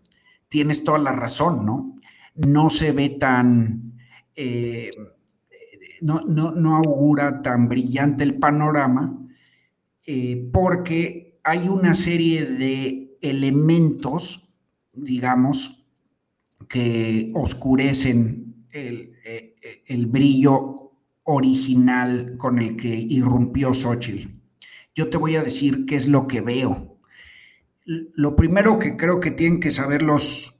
tienes 0.47 0.83
toda 0.83 0.99
la 0.99 1.11
razón, 1.11 1.65
¿no? 1.65 1.95
No 2.35 2.69
se 2.69 2.91
ve 2.91 3.09
tan, 3.09 3.97
eh, 4.35 4.91
no, 6.01 6.21
no, 6.21 6.75
augura 6.75 7.41
tan 7.41 7.67
brillante 7.67 8.23
el 8.23 8.39
panorama, 8.39 9.17
eh, 10.07 10.49
porque 10.53 11.39
hay 11.43 11.67
una 11.67 11.93
serie 11.93 12.45
de 12.45 13.17
elementos 13.21 14.50
digamos, 14.93 15.85
que 16.67 17.31
oscurecen 17.33 18.65
el, 18.71 19.13
eh, 19.25 19.55
el, 19.87 20.05
brillo 20.07 20.91
original 21.23 22.35
con 22.37 22.59
el 22.59 22.75
que 22.75 22.89
irrumpió 22.89 23.73
Xochitl. 23.73 24.29
Yo 24.95 25.09
te 25.09 25.17
voy 25.17 25.35
a 25.35 25.43
decir 25.43 25.85
qué 25.85 25.95
es 25.95 26.07
lo 26.07 26.27
que 26.27 26.41
veo. 26.41 26.97
Lo 27.85 28.35
primero 28.35 28.79
que 28.79 28.95
creo 28.95 29.19
que 29.19 29.31
tienen 29.31 29.59
que 29.59 29.71
saber 29.71 30.01
los 30.01 30.55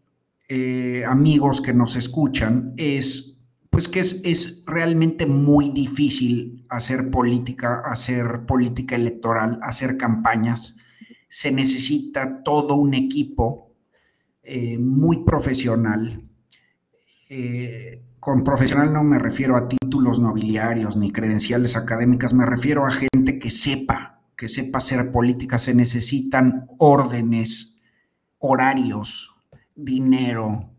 eh, 0.50 1.04
amigos 1.08 1.62
que 1.62 1.74
nos 1.74 1.96
escuchan 1.96 2.74
es, 2.78 3.38
pues 3.70 3.88
que 3.88 4.00
es, 4.00 4.22
es 4.24 4.64
realmente 4.66 5.26
muy 5.26 5.70
difícil 5.70 6.66
hacer 6.70 7.10
política, 7.10 7.82
hacer 7.86 8.46
política 8.46 8.96
electoral, 8.96 9.60
hacer 9.62 9.98
campañas. 9.98 10.76
Se 11.28 11.52
necesita 11.52 12.44
todo 12.44 12.76
un 12.76 12.94
equipo 12.94 13.71
eh, 14.54 14.78
muy 14.78 15.24
profesional. 15.24 16.28
Eh, 17.30 18.02
con 18.20 18.44
profesional 18.44 18.92
no 18.92 19.02
me 19.02 19.18
refiero 19.18 19.56
a 19.56 19.70
títulos 19.70 20.20
nobiliarios 20.20 20.98
ni 20.98 21.10
credenciales 21.10 21.78
académicas, 21.78 22.34
me 22.34 22.46
refiero 22.46 22.86
a 22.86 22.92
gente 22.92 23.40
que 23.40 23.50
sepa, 23.50 24.20
que 24.36 24.50
sepa 24.50 24.80
hacer 24.80 25.10
política. 25.10 25.58
Se 25.58 25.74
necesitan 25.74 26.68
órdenes, 26.80 27.78
horarios, 28.40 29.34
dinero, 29.74 30.74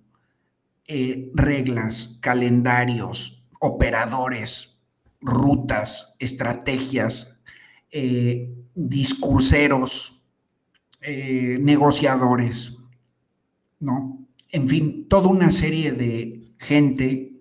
eh, 0.86 1.30
reglas, 1.32 2.18
calendarios, 2.20 3.42
operadores, 3.58 4.76
rutas, 5.22 6.14
estrategias, 6.18 7.38
discurseros, 8.74 10.22
negociadores, 11.60 12.76
¿no? 13.82 14.26
En 14.52 14.68
fin, 14.68 15.08
toda 15.08 15.28
una 15.28 15.50
serie 15.50 15.92
de 15.92 16.52
gente, 16.58 17.32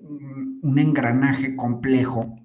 un 0.62 0.80
engranaje 0.80 1.56
complejo. 1.56 2.36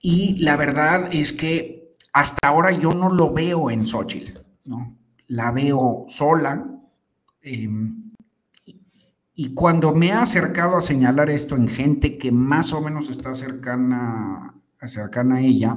Y 0.00 0.42
la 0.42 0.56
verdad 0.56 1.08
es 1.12 1.32
que 1.32 1.94
hasta 2.12 2.48
ahora 2.48 2.72
yo 2.72 2.92
no 2.92 3.10
lo 3.10 3.32
veo 3.32 3.70
en 3.70 3.86
Xochitl, 3.86 4.38
¿no? 4.64 4.96
La 5.28 5.50
veo 5.50 6.06
sola. 6.08 6.66
Em, 7.42 8.12
y 9.34 9.52
cuando 9.52 9.94
me 9.94 10.12
ha 10.12 10.22
acercado 10.22 10.76
a 10.76 10.80
señalar 10.80 11.28
esto 11.28 11.56
en 11.56 11.68
gente 11.68 12.16
que 12.18 12.32
más 12.32 12.72
o 12.72 12.80
menos 12.80 13.10
está 13.10 13.34
cercana, 13.34 14.54
cercana 14.86 15.36
a 15.36 15.40
ella, 15.40 15.76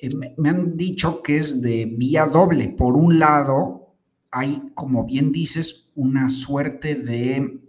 eh, 0.00 0.10
me 0.36 0.50
han 0.50 0.76
dicho 0.76 1.22
que 1.22 1.38
es 1.38 1.62
de 1.62 1.86
vía 1.96 2.26
doble. 2.26 2.68
Por 2.68 2.96
un 2.96 3.18
lado, 3.18 3.81
hay, 4.32 4.62
como 4.74 5.04
bien 5.04 5.30
dices, 5.30 5.88
una 5.94 6.30
suerte 6.30 6.94
de 6.94 7.60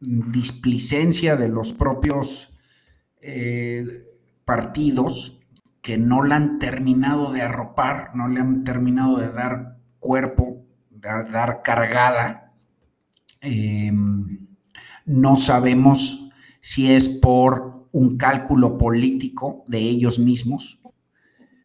displicencia 0.00 1.36
de 1.36 1.48
los 1.48 1.72
propios 1.72 2.50
eh, 3.22 3.84
partidos 4.44 5.38
que 5.80 5.96
no 5.96 6.22
le 6.22 6.34
han 6.34 6.58
terminado 6.58 7.32
de 7.32 7.42
arropar, 7.42 8.14
no 8.14 8.28
le 8.28 8.40
han 8.40 8.62
terminado 8.62 9.16
de 9.16 9.32
dar 9.32 9.78
cuerpo, 9.98 10.62
de 10.90 11.08
dar 11.32 11.62
cargada. 11.62 12.52
Em, 13.40 14.48
no 15.06 15.36
sabemos 15.36 16.30
si 16.60 16.92
es 16.92 17.08
por 17.08 17.88
un 17.90 18.16
cálculo 18.16 18.76
político 18.76 19.64
de 19.66 19.78
ellos 19.78 20.18
mismos 20.18 20.80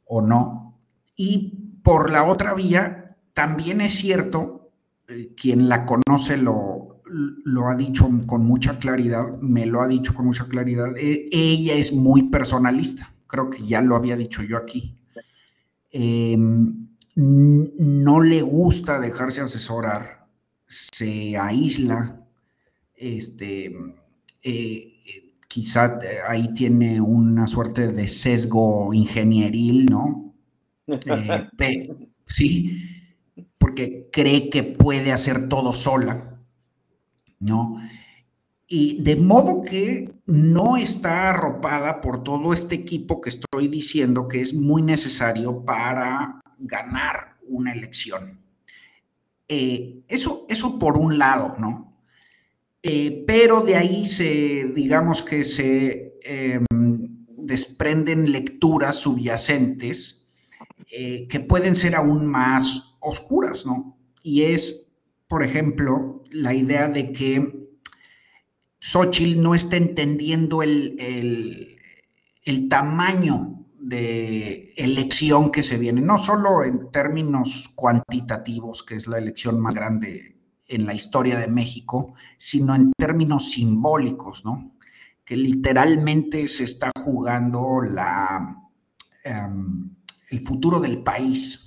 o 0.06 0.22
no. 0.22 0.80
Y 1.18 1.80
por 1.84 2.12
la 2.12 2.24
otra 2.24 2.54
vía, 2.54 3.07
también 3.38 3.82
es 3.82 3.92
cierto, 3.92 4.72
eh, 5.08 5.36
quien 5.40 5.70
la 5.70 5.86
conoce 5.86 6.38
lo, 6.38 7.04
lo 7.06 7.68
ha 7.68 7.76
dicho 7.76 8.10
con 8.26 8.44
mucha 8.44 8.80
claridad, 8.80 9.40
me 9.42 9.68
lo 9.68 9.84
ha 9.84 9.88
dicho 9.88 10.16
con 10.16 10.26
mucha 10.26 10.48
claridad, 10.48 10.98
e, 10.98 11.30
ella 11.32 11.76
es 11.76 11.94
muy 11.94 12.30
personalista, 12.30 13.14
creo 13.28 13.52
que 13.52 13.64
ya 13.64 13.84
lo 13.84 13.96
había 13.96 14.18
dicho 14.18 14.42
yo 14.42 14.58
aquí. 14.58 14.98
Em, 15.92 16.88
no 17.16 18.20
le 18.22 18.42
gusta 18.42 19.00
dejarse 19.00 19.42
asesorar, 19.42 20.26
se 20.66 21.38
aísla, 21.38 22.26
este, 22.96 23.72
eh, 24.44 24.94
quizá 25.48 26.00
ahí 26.28 26.52
tiene 26.54 27.00
una 27.00 27.46
suerte 27.46 27.88
de 27.88 28.08
sesgo 28.08 28.92
ingenieril, 28.96 29.86
¿no? 29.86 30.24
Eh, 31.60 31.88
sí, 32.26 32.97
porque 33.58 34.10
cree 34.12 34.50
que 34.50 34.64
puede 34.64 35.12
hacer 35.12 35.50
todo 35.50 35.74
sola, 35.74 36.40
¿no? 37.40 37.78
Y 38.68 39.02
de 39.02 39.16
modo 39.16 39.62
que 39.62 40.14
no 40.26 40.76
está 40.76 41.30
arropada 41.30 42.02
por 42.02 42.24
todo 42.24 42.54
este 42.54 42.76
equipo 42.76 43.22
que 43.22 43.30
estoy 43.30 43.70
diciendo 43.70 44.28
que 44.28 44.42
es 44.42 44.54
muy 44.54 44.82
necesario 44.82 45.64
para 45.64 46.42
ganar 46.60 47.38
una 47.48 47.72
elección. 47.72 48.42
Eh, 49.48 50.02
eso, 50.10 50.46
eso 50.50 50.78
por 50.78 50.98
un 50.98 51.18
lado, 51.18 51.56
¿no? 51.58 51.88
Eh, 52.84 53.24
pero 53.26 53.62
de 53.62 53.76
ahí 53.76 54.06
se, 54.06 54.72
digamos 54.76 55.24
que 55.24 55.44
se 55.44 56.18
em, 56.24 56.66
desprenden 57.38 58.32
lecturas 58.32 58.98
subyacentes 58.98 60.26
eh, 60.92 61.28
que 61.28 61.40
pueden 61.40 61.76
ser 61.76 61.96
aún 61.96 62.26
más 62.26 62.97
oscuras, 63.08 63.66
¿no? 63.66 63.98
Y 64.24 64.44
es, 64.44 64.92
por 65.28 65.44
ejemplo, 65.44 66.22
la 66.32 66.54
idea 66.54 66.88
de 66.88 67.12
que 67.12 67.70
Xochitl 68.80 69.42
no 69.42 69.56
está 69.56 69.78
entendiendo 69.78 70.62
el, 70.62 71.78
el 72.44 72.70
tamaño 72.70 73.66
de 73.80 74.74
elección 74.78 75.52
que 75.52 75.64
se 75.64 75.78
viene, 75.78 76.02
no 76.02 76.18
solo 76.18 76.64
en 76.64 76.92
términos 76.92 77.72
cuantitativos, 77.76 78.84
que 78.84 78.96
es 78.96 79.08
la 79.08 79.18
elección 79.18 79.60
más 79.60 79.74
grande 79.74 80.36
en 80.68 80.86
la 80.86 80.94
historia 80.94 81.40
de 81.40 81.48
México, 81.48 82.14
sino 82.38 82.76
en 82.76 82.92
términos 82.98 83.52
simbólicos, 83.52 84.44
¿no? 84.44 84.76
Que 85.24 85.36
literalmente 85.38 86.48
se 86.48 86.66
está 86.66 86.92
jugando 87.04 87.82
la, 87.82 88.62
em, 89.24 89.96
el 90.30 90.40
futuro 90.42 90.80
del 90.80 91.04
país. 91.04 91.67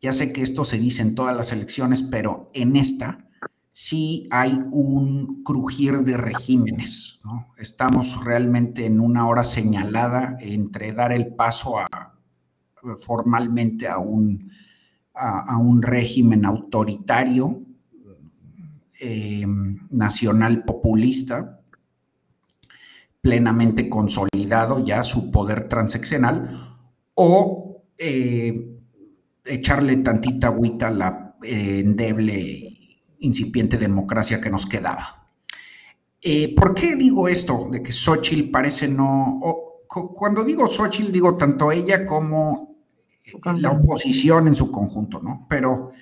Ya 0.00 0.12
sé 0.12 0.32
que 0.32 0.42
esto 0.42 0.64
se 0.64 0.78
dice 0.78 1.02
en 1.02 1.14
todas 1.14 1.36
las 1.36 1.52
elecciones, 1.52 2.02
pero 2.02 2.46
en 2.54 2.76
esta 2.76 3.28
sí 3.70 4.26
hay 4.30 4.58
un 4.70 5.42
crujir 5.44 6.00
de 6.00 6.16
regímenes. 6.16 7.20
Estamos 7.58 8.24
realmente 8.24 8.86
en 8.86 9.00
una 9.00 9.28
hora 9.28 9.44
señalada 9.44 10.36
entre 10.40 10.92
dar 10.92 11.12
el 11.12 11.34
paso 11.34 11.74
formalmente 12.98 13.88
a 13.88 13.98
un, 13.98 14.50
a 15.14 15.58
un 15.58 15.82
régimen 15.82 16.46
autoritario 16.46 17.62
eh, 19.02 19.46
nacional 19.90 20.62
populista, 20.64 21.62
plenamente 23.22 23.88
consolidado 23.88 24.84
ya 24.84 25.04
su 25.04 25.30
poder 25.30 25.68
transaccional, 25.68 26.50
o 27.14 27.82
eh, 27.96 28.69
echarle 29.44 29.96
tantita 29.96 30.48
agüita 30.48 30.88
a 30.88 30.90
la 30.90 31.36
eh, 31.42 31.80
endeble, 31.80 32.62
incipiente 33.20 33.76
democracia 33.76 34.40
que 34.40 34.50
nos 34.50 34.66
quedaba. 34.66 35.28
¿Por 36.54 36.74
qué 36.74 36.96
digo 36.96 37.28
esto 37.28 37.68
de 37.72 37.82
que 37.82 37.92
Xochitl 37.92 38.50
parece 38.50 38.86
no... 38.88 39.40
cuando 39.88 40.44
digo 40.44 40.66
Xochitl 40.66 41.10
digo 41.10 41.34
tanto 41.34 41.72
ella 41.72 42.04
como 42.04 42.70
la 43.58 43.70
oposición 43.70 44.48
en 44.48 44.54
su 44.54 44.70
conjunto, 44.70 45.20
¿no? 45.20 45.46
Pero 45.48 45.92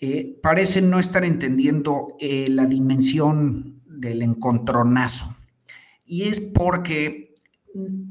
eh, 0.00 0.38
parecen 0.42 0.90
no 0.90 0.98
estar 0.98 1.24
entendiendo 1.24 2.16
eh, 2.18 2.46
la 2.50 2.66
dimensión 2.66 3.80
del 3.86 4.22
encontronazo. 4.22 5.34
Y 6.04 6.24
es 6.24 6.40
porque 6.40 7.34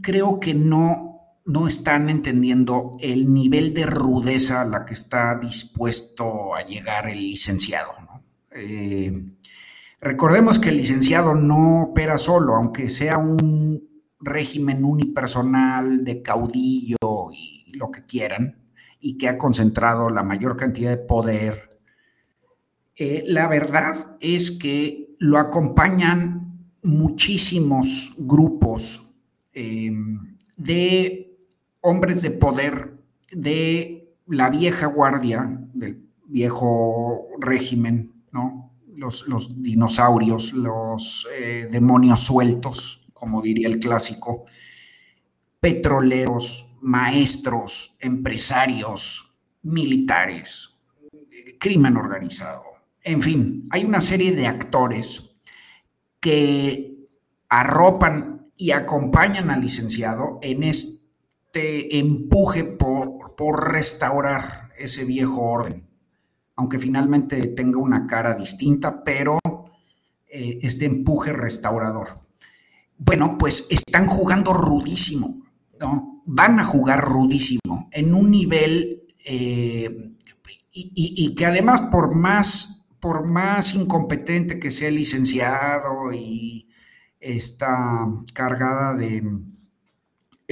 creo 0.01 0.39
que 0.39 0.53
no, 0.53 1.12
no 1.45 1.67
están 1.67 2.09
entendiendo 2.09 2.97
el 2.99 3.33
nivel 3.33 3.73
de 3.73 3.85
rudeza 3.85 4.61
a 4.61 4.65
la 4.65 4.85
que 4.85 4.93
está 4.93 5.37
dispuesto 5.37 6.55
a 6.55 6.65
llegar 6.65 7.07
el 7.07 7.19
licenciado. 7.19 7.91
Eh, 8.55 9.11
recordemos 9.99 10.59
que 10.59 10.69
el 10.69 10.77
licenciado 10.77 11.35
no 11.35 11.83
opera 11.83 12.17
solo, 12.17 12.55
aunque 12.55 12.89
sea 12.89 13.17
un 13.17 13.89
régimen 14.19 14.85
unipersonal 14.85 16.05
de 16.05 16.21
caudillo 16.21 17.31
y 17.33 17.73
lo 17.73 17.91
que 17.91 18.05
quieran, 18.05 18.57
y 18.99 19.17
que 19.17 19.27
ha 19.27 19.37
concentrado 19.37 20.09
la 20.09 20.23
mayor 20.23 20.55
cantidad 20.55 20.91
de 20.91 20.97
poder 20.97 21.73
eh, 22.95 23.23
la 23.25 23.47
verdad 23.47 24.17
es 24.19 24.51
que 24.51 25.15
lo 25.19 25.39
acompañan 25.39 26.69
muchísimos 26.83 28.13
grupos 28.17 29.01
em, 29.53 30.19
de 30.55 31.32
hombres 31.83 32.21
de 32.21 32.31
poder 32.31 32.97
de 33.31 34.15
la 34.25 34.49
vieja 34.49 34.87
guardia, 34.87 35.59
del 35.73 36.09
viejo 36.25 37.27
régimen, 37.39 38.23
¿no? 38.31 38.71
Los, 38.95 39.25
dinosaurios, 39.61 40.53
los 40.53 41.27
eh, 41.37 41.67
demonios 41.69 42.21
sueltos, 42.21 43.01
como 43.13 43.41
diría 43.41 43.67
el 43.67 43.79
clásico, 43.79 44.45
petroleros, 45.59 46.67
maestros, 46.81 47.95
empresarios, 47.99 49.29
militares, 49.61 50.69
crimen 51.59 51.97
organizado, 51.97 52.63
en 53.03 53.21
fin, 53.21 53.67
hay 53.71 53.83
una 53.83 53.99
serie 53.99 54.31
de 54.31 54.47
actores 54.47 55.31
que 56.21 57.05
arropan 57.49 58.47
y 58.55 58.71
acompañan 58.71 59.49
al 59.49 59.61
licenciado 59.61 60.39
en 60.41 60.63
este 60.63 61.02
empuje 61.53 62.63
por, 62.63 63.35
por 63.35 63.71
restaurar 63.71 64.71
ese 64.77 65.05
viejo 65.05 65.41
orden, 65.41 65.87
aunque 66.55 66.79
finalmente 66.79 67.47
tenga 67.47 67.79
una 67.79 68.07
cara 68.07 68.33
distinta, 68.33 69.03
pero 69.03 69.39
eh, 70.27 70.57
este 70.63 70.85
empuje 70.85 71.31
restaurador. 71.31 72.07
Bueno, 72.97 73.37
pues 73.37 73.67
están 73.69 74.07
jugando 74.07 74.53
rudísimo, 74.53 75.43
¿no? 75.79 76.23
Van 76.25 76.59
a 76.59 76.65
jugar 76.65 77.03
rudísimo 77.03 77.89
en 77.91 78.15
un 78.15 78.31
nivel 78.31 79.03
eh, 79.25 80.15
y, 80.71 81.35
que 81.35 81.45
además 81.45 81.81
por 81.81 82.15
más 82.15 82.83
por 82.99 83.27
más 83.27 83.75
incompetente 83.75 84.59
que 84.59 84.71
sea 84.71 84.87
el 84.87 84.95
licenciado 84.95 86.11
y 86.13 86.67
está 87.19 88.07
cargada 88.33 88.95
de 88.95 89.21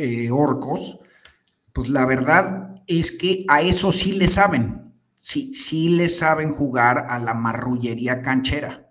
eh, 0.01 0.31
orcos, 0.31 0.97
pues 1.73 1.89
la 1.89 2.05
verdad 2.05 2.75
es 2.87 3.11
que 3.11 3.45
a 3.47 3.61
eso 3.61 3.91
sí 3.91 4.13
le 4.13 4.27
saben, 4.27 4.93
sí, 5.15 5.53
sí 5.53 5.89
le 5.89 6.09
saben 6.09 6.53
jugar 6.53 7.05
a 7.09 7.19
la 7.19 7.33
marrullería 7.33 8.21
canchera, 8.21 8.89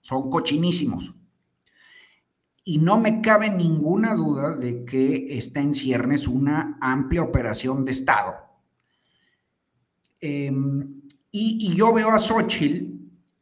son 0.00 0.30
cochinísimos. 0.30 1.14
Y 2.66 2.78
no 2.78 2.98
me 2.98 3.20
cabe 3.20 3.50
ninguna 3.50 4.14
duda 4.14 4.56
de 4.56 4.84
que 4.84 5.36
está 5.36 5.60
en 5.60 5.74
ciernes 5.74 6.26
una 6.26 6.78
amplia 6.80 7.22
operación 7.22 7.84
de 7.84 7.90
Estado. 7.90 8.32
Em, 10.20 11.02
y, 11.30 11.74
yo 11.74 11.92
veo 11.92 12.10
a 12.10 12.18
Xochitl 12.18 12.94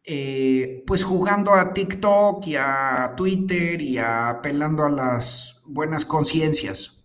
eh, 0.04 0.82
pues 0.84 1.04
jugando 1.04 1.54
a 1.54 1.72
TikTok 1.72 2.44
y 2.48 2.56
a 2.56 3.14
Twitter 3.16 3.80
y 3.80 3.98
apelando 3.98 4.84
a 4.84 4.90
las 4.90 5.62
buenas 5.64 6.04
conciencias. 6.04 7.01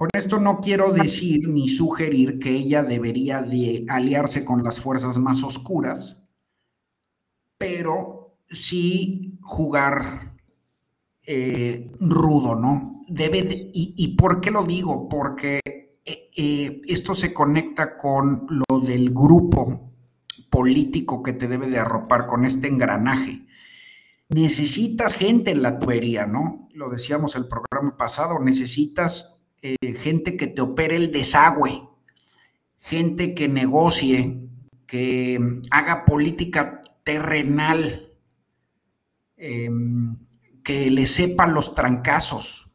Con 0.00 0.08
esto 0.14 0.40
no 0.40 0.60
quiero 0.62 0.92
decir 0.92 1.46
ni 1.46 1.68
sugerir 1.68 2.38
que 2.38 2.48
ella 2.48 2.82
debería 2.82 3.42
de 3.42 3.84
aliarse 3.86 4.46
con 4.46 4.64
las 4.64 4.80
fuerzas 4.80 5.18
más 5.18 5.42
oscuras, 5.44 6.22
pero 7.58 8.38
sí 8.48 9.38
jugar 9.42 10.38
eh, 11.26 11.90
rudo, 12.00 12.54
¿no? 12.54 13.02
Debe 13.08 13.70
y, 13.74 14.16
por 14.16 14.40
qué 14.40 14.50
lo 14.50 14.62
digo? 14.62 15.06
Porque 15.06 15.60
eh, 16.06 16.76
esto 16.88 17.12
se 17.12 17.34
conecta 17.34 17.98
con 17.98 18.46
lo 18.48 18.80
del 18.80 19.10
grupo 19.10 19.92
político 20.48 21.22
que 21.22 21.34
te 21.34 21.46
debe 21.46 21.68
de 21.68 21.78
arropar 21.78 22.26
con 22.26 22.46
este 22.46 22.68
engranaje. 22.68 23.44
necesitas 24.30 25.12
gente 25.12 25.50
en 25.50 25.60
la 25.60 25.78
tubería, 25.78 26.24
¿no? 26.24 26.70
Lo 26.72 26.88
decíamos 26.88 27.36
el 27.36 27.46
programa 27.48 27.98
pasado, 27.98 28.38
necesitas 28.38 29.36
eh, 29.62 29.92
gente 29.94 30.36
que 30.36 30.46
te 30.46 30.62
opere 30.62 30.96
el 30.96 31.12
desagüe, 31.12 31.86
gente 32.80 33.34
que 33.34 33.48
negocie, 33.48 34.40
que 34.86 35.38
haga 35.70 36.04
política 36.04 36.82
terrenal, 37.04 38.12
em, 39.36 40.16
que 40.64 40.90
le 40.90 41.06
sepa 41.06 41.46
los 41.46 41.74
trancazos, 41.74 42.70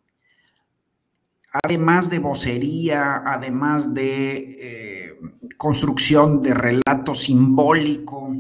además 1.63 2.10
de 2.10 2.19
vocería, 2.19 3.21
además 3.26 3.93
de 3.93 4.36
eh, 4.60 5.19
construcción 5.58 6.41
de 6.41 6.54
relato 6.54 7.15
simbólico. 7.15 8.36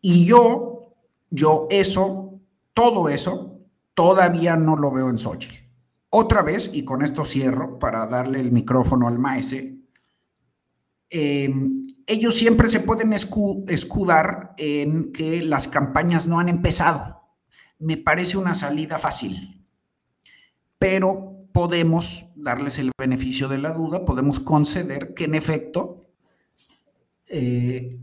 Y 0.00 0.24
yo, 0.24 0.94
yo 1.30 1.66
eso, 1.70 2.40
todo 2.74 3.08
eso, 3.08 3.58
todavía 3.94 4.56
no 4.56 4.76
lo 4.76 4.90
veo 4.90 5.10
en 5.10 5.18
Xochitl. 5.18 5.59
Otra 6.10 6.42
vez, 6.42 6.70
y 6.72 6.84
con 6.84 7.02
esto 7.02 7.24
cierro 7.24 7.78
para 7.78 8.04
darle 8.06 8.40
el 8.40 8.50
micrófono 8.50 9.06
al 9.06 9.20
maese, 9.20 9.78
em, 11.08 11.82
ellos 12.06 12.34
siempre 12.36 12.68
se 12.68 12.80
pueden 12.80 13.12
escudar 13.12 14.54
en 14.58 15.12
que 15.12 15.40
las 15.42 15.68
campañas 15.68 16.26
no 16.26 16.40
han 16.40 16.48
empezado. 16.48 17.22
Me 17.78 17.96
parece 17.96 18.38
una 18.38 18.54
salida 18.54 18.98
fácil, 18.98 19.64
pero 20.78 21.46
podemos 21.52 22.26
darles 22.34 22.78
el 22.80 22.90
beneficio 22.98 23.46
de 23.46 23.58
la 23.58 23.72
duda, 23.72 24.04
podemos 24.04 24.40
conceder 24.40 25.14
que 25.14 25.24
en 25.24 25.36
efecto, 25.36 26.10
eh, 27.28 27.98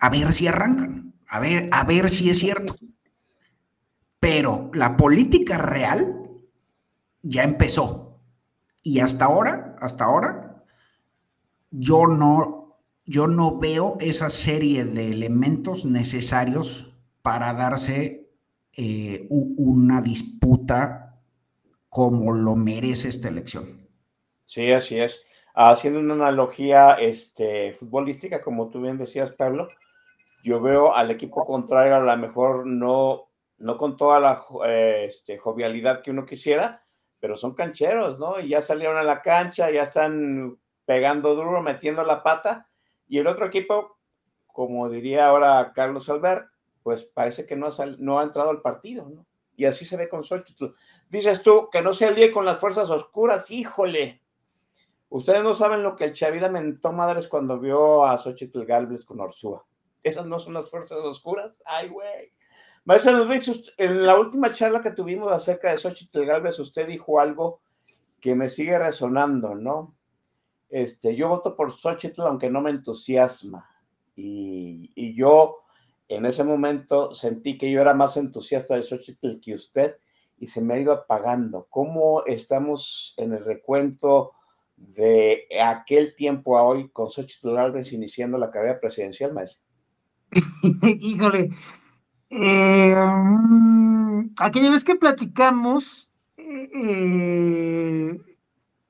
a 0.00 0.10
ver 0.10 0.32
si 0.32 0.46
arrancan, 0.46 1.14
a 1.28 1.40
ver, 1.40 1.68
a 1.72 1.84
ver 1.84 2.08
si 2.08 2.30
es 2.30 2.38
cierto. 2.38 2.76
Pero 4.20 4.70
la 4.74 4.96
política 4.96 5.58
real 5.58 6.25
ya 7.26 7.42
empezó. 7.42 8.20
Y 8.82 9.00
hasta 9.00 9.24
ahora, 9.24 9.74
hasta 9.80 10.04
ahora, 10.04 10.64
yo 11.70 12.06
no, 12.06 12.78
yo 13.04 13.26
no 13.26 13.58
veo 13.58 13.96
esa 14.00 14.28
serie 14.28 14.84
de 14.84 15.10
elementos 15.10 15.84
necesarios 15.84 16.94
para 17.22 17.52
darse 17.52 18.30
eh, 18.76 19.26
una 19.28 20.00
disputa 20.02 21.20
como 21.88 22.32
lo 22.32 22.54
merece 22.54 23.08
esta 23.08 23.28
elección. 23.28 23.88
Sí, 24.44 24.70
así 24.72 24.98
es. 24.98 25.22
Haciendo 25.54 25.98
una 25.98 26.14
analogía 26.14 26.92
este, 26.94 27.72
futbolística, 27.72 28.42
como 28.42 28.68
tú 28.68 28.82
bien 28.82 28.98
decías, 28.98 29.32
Pablo, 29.32 29.66
yo 30.44 30.60
veo 30.60 30.94
al 30.94 31.10
equipo 31.10 31.44
contrario 31.44 31.96
a 31.96 32.00
lo 32.00 32.16
mejor 32.18 32.66
no, 32.66 33.30
no 33.58 33.78
con 33.78 33.96
toda 33.96 34.20
la 34.20 34.44
eh, 34.66 35.06
este, 35.08 35.38
jovialidad 35.38 36.02
que 36.02 36.10
uno 36.12 36.24
quisiera, 36.24 36.85
pero 37.26 37.36
son 37.36 37.54
cancheros, 37.54 38.20
¿no? 38.20 38.38
Y 38.38 38.50
ya 38.50 38.62
salieron 38.62 38.96
a 38.98 39.02
la 39.02 39.20
cancha, 39.20 39.68
ya 39.68 39.82
están 39.82 40.56
pegando 40.84 41.34
duro, 41.34 41.60
metiendo 41.60 42.04
la 42.04 42.22
pata, 42.22 42.68
y 43.08 43.18
el 43.18 43.26
otro 43.26 43.46
equipo, 43.46 43.98
como 44.46 44.88
diría 44.88 45.26
ahora 45.26 45.72
Carlos 45.74 46.08
Albert, 46.08 46.46
pues 46.84 47.02
parece 47.02 47.44
que 47.44 47.56
no 47.56 47.66
ha, 47.66 48.22
entrado 48.22 48.50
al 48.50 48.62
partido, 48.62 49.08
¿no? 49.08 49.26
Y 49.56 49.64
así 49.64 49.84
se 49.84 49.96
ve 49.96 50.08
con 50.08 50.22
suerte. 50.22 50.52
Dices 51.08 51.42
tú 51.42 51.68
que 51.68 51.82
no 51.82 51.92
se 51.92 52.06
alíe 52.06 52.30
con 52.30 52.44
las 52.44 52.60
fuerzas 52.60 52.90
oscuras, 52.90 53.50
híjole. 53.50 54.22
Ustedes 55.08 55.42
no 55.42 55.52
saben 55.52 55.82
lo 55.82 55.96
que 55.96 56.04
el 56.04 56.12
Chavira 56.12 56.48
mentó 56.48 56.92
madres 56.92 57.26
cuando 57.26 57.58
vio 57.58 58.06
a 58.06 58.16
Xochitl 58.18 58.64
Galvez 58.64 59.04
con 59.04 59.18
Orsúa. 59.18 59.66
Esas 60.04 60.26
no 60.26 60.38
son 60.38 60.54
las 60.54 60.70
fuerzas 60.70 60.98
oscuras. 60.98 61.60
Ay, 61.66 61.88
güey. 61.88 62.32
Maestra 62.86 63.28
en 63.78 64.06
la 64.06 64.18
última 64.18 64.52
charla 64.52 64.80
que 64.80 64.92
tuvimos 64.92 65.32
acerca 65.32 65.70
de 65.70 65.76
Xochitl 65.76 66.24
Galvez, 66.24 66.56
usted 66.60 66.86
dijo 66.86 67.18
algo 67.18 67.60
que 68.20 68.36
me 68.36 68.48
sigue 68.48 68.78
resonando, 68.78 69.56
¿no? 69.56 69.96
Este, 70.70 71.16
yo 71.16 71.28
voto 71.28 71.56
por 71.56 71.72
Xochitl 71.72 72.22
aunque 72.22 72.48
no 72.48 72.60
me 72.60 72.70
entusiasma. 72.70 73.68
Y, 74.14 74.92
y 74.94 75.14
yo 75.16 75.64
en 76.08 76.26
ese 76.26 76.44
momento 76.44 77.12
sentí 77.12 77.58
que 77.58 77.70
yo 77.72 77.80
era 77.80 77.92
más 77.92 78.16
entusiasta 78.16 78.76
de 78.76 78.84
Xochitl 78.84 79.40
que 79.40 79.54
usted 79.54 79.96
y 80.38 80.46
se 80.46 80.60
me 80.60 80.74
ha 80.74 80.78
ido 80.78 80.92
apagando. 80.92 81.66
¿Cómo 81.68 82.24
estamos 82.24 83.14
en 83.16 83.32
el 83.32 83.44
recuento 83.44 84.32
de 84.76 85.48
aquel 85.60 86.14
tiempo 86.14 86.56
a 86.56 86.62
hoy 86.62 86.88
con 86.90 87.10
Xochitl 87.10 87.56
Álvarez 87.56 87.92
iniciando 87.92 88.38
la 88.38 88.52
carrera 88.52 88.78
presidencial, 88.78 89.32
maestro? 89.32 89.66
Híjole, 91.00 91.50
eh, 92.30 92.94
mm, 92.94 94.34
aquella 94.38 94.70
vez 94.70 94.84
que 94.84 94.96
platicamos, 94.96 96.10
eh, 96.36 98.18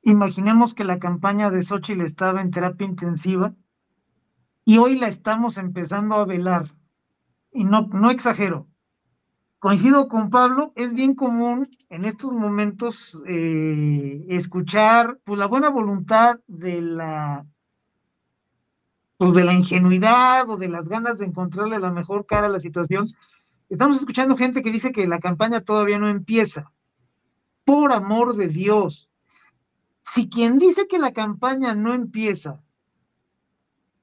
imaginemos 0.03 0.75
que 0.75 0.85
la 0.85 0.99
campaña 0.99 1.51
de 1.51 1.63
Xochitl 1.63 2.03
estaba 2.03 2.41
en 2.41 2.51
terapia 2.51 2.87
intensiva 2.87 3.55
y 4.65 4.79
hoy 4.79 4.99
la 4.99 5.09
estamos 5.09 5.59
empezando 5.59 6.17
a 6.17 6.25
velar. 6.25 6.65
Y 7.53 7.65
no, 7.65 7.87
no 7.89 8.11
exagero, 8.11 8.69
coincido 9.59 10.09
con 10.09 10.31
Pablo, 10.31 10.73
es 10.77 10.93
bien 10.93 11.15
común 11.15 11.69
en 11.89 12.05
estos 12.05 12.33
momentos 12.33 13.23
eh, 13.27 14.25
escuchar 14.29 15.19
pues, 15.25 15.39
la 15.39 15.47
buena 15.47 15.71
voluntad 15.71 16.39
de 16.47 16.83
la, 16.83 17.47
pues, 19.17 19.35
de 19.35 19.45
la 19.45 19.53
ingenuidad 19.53 20.49
o 20.49 20.57
de 20.57 20.69
las 20.69 20.89
ganas 20.89 21.19
de 21.19 21.27
encontrarle 21.27 21.79
la 21.79 21.91
mejor 21.91 22.27
cara 22.27 22.47
a 22.47 22.51
la 22.51 22.61
situación. 22.61 23.13
Estamos 23.69 23.99
escuchando 23.99 24.37
gente 24.37 24.63
que 24.63 24.73
dice 24.73 24.93
que 24.93 25.07
la 25.07 25.19
campaña 25.19 25.61
todavía 25.61 25.99
no 25.99 26.09
empieza. 26.09 26.73
Por 27.65 27.93
amor 27.93 28.37
de 28.37 28.49
Dios, 28.49 29.13
si 30.03 30.29
quien 30.29 30.59
dice 30.59 30.87
que 30.87 30.99
la 30.99 31.13
campaña 31.13 31.75
no 31.75 31.95
empieza 31.95 32.61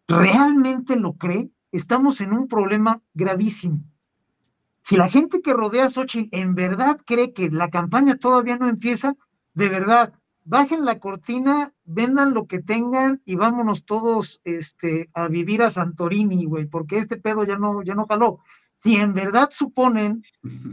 realmente 0.08 0.97
lo 0.97 1.13
cree, 1.13 1.49
estamos 1.71 2.19
en 2.19 2.34
un 2.34 2.47
problema 2.47 3.02
gravísimo 3.13 3.80
si 4.84 4.97
la 4.97 5.10
gente 5.10 5.41
que 5.41 5.54
rodea 5.54 5.86
a 5.86 5.89
Xochitl 5.89 6.36
en 6.38 6.56
verdad 6.56 6.99
cree 7.06 7.34
que 7.34 7.49
la 7.49 7.69
campaña 7.69 8.17
todavía 8.17 8.58
no 8.58 8.67
empieza, 8.67 9.15
de 9.54 9.69
verdad, 9.69 10.13
bajen 10.45 10.86
la 10.86 10.99
cortina, 10.99 11.73
vendan 11.84 12.34
lo 12.34 12.47
que 12.47 12.60
tengan 12.60 13.21
y 13.25 13.36
vámonos 13.36 13.86
todos 13.86 14.41
este, 14.43 15.10
a 15.13 15.27
vivir 15.27 15.62
a 15.62 15.69
Santorini, 15.69 16.45
güey, 16.45 16.65
porque 16.65 16.97
este 16.97 17.17
pedo 17.17 17.43
ya 17.43 17.58
no, 17.58 17.84
ya 17.84 17.95
no 17.95 18.06
jaló. 18.06 18.39
Si 18.75 18.95
en 18.95 19.13
verdad 19.13 19.49
suponen 19.51 20.23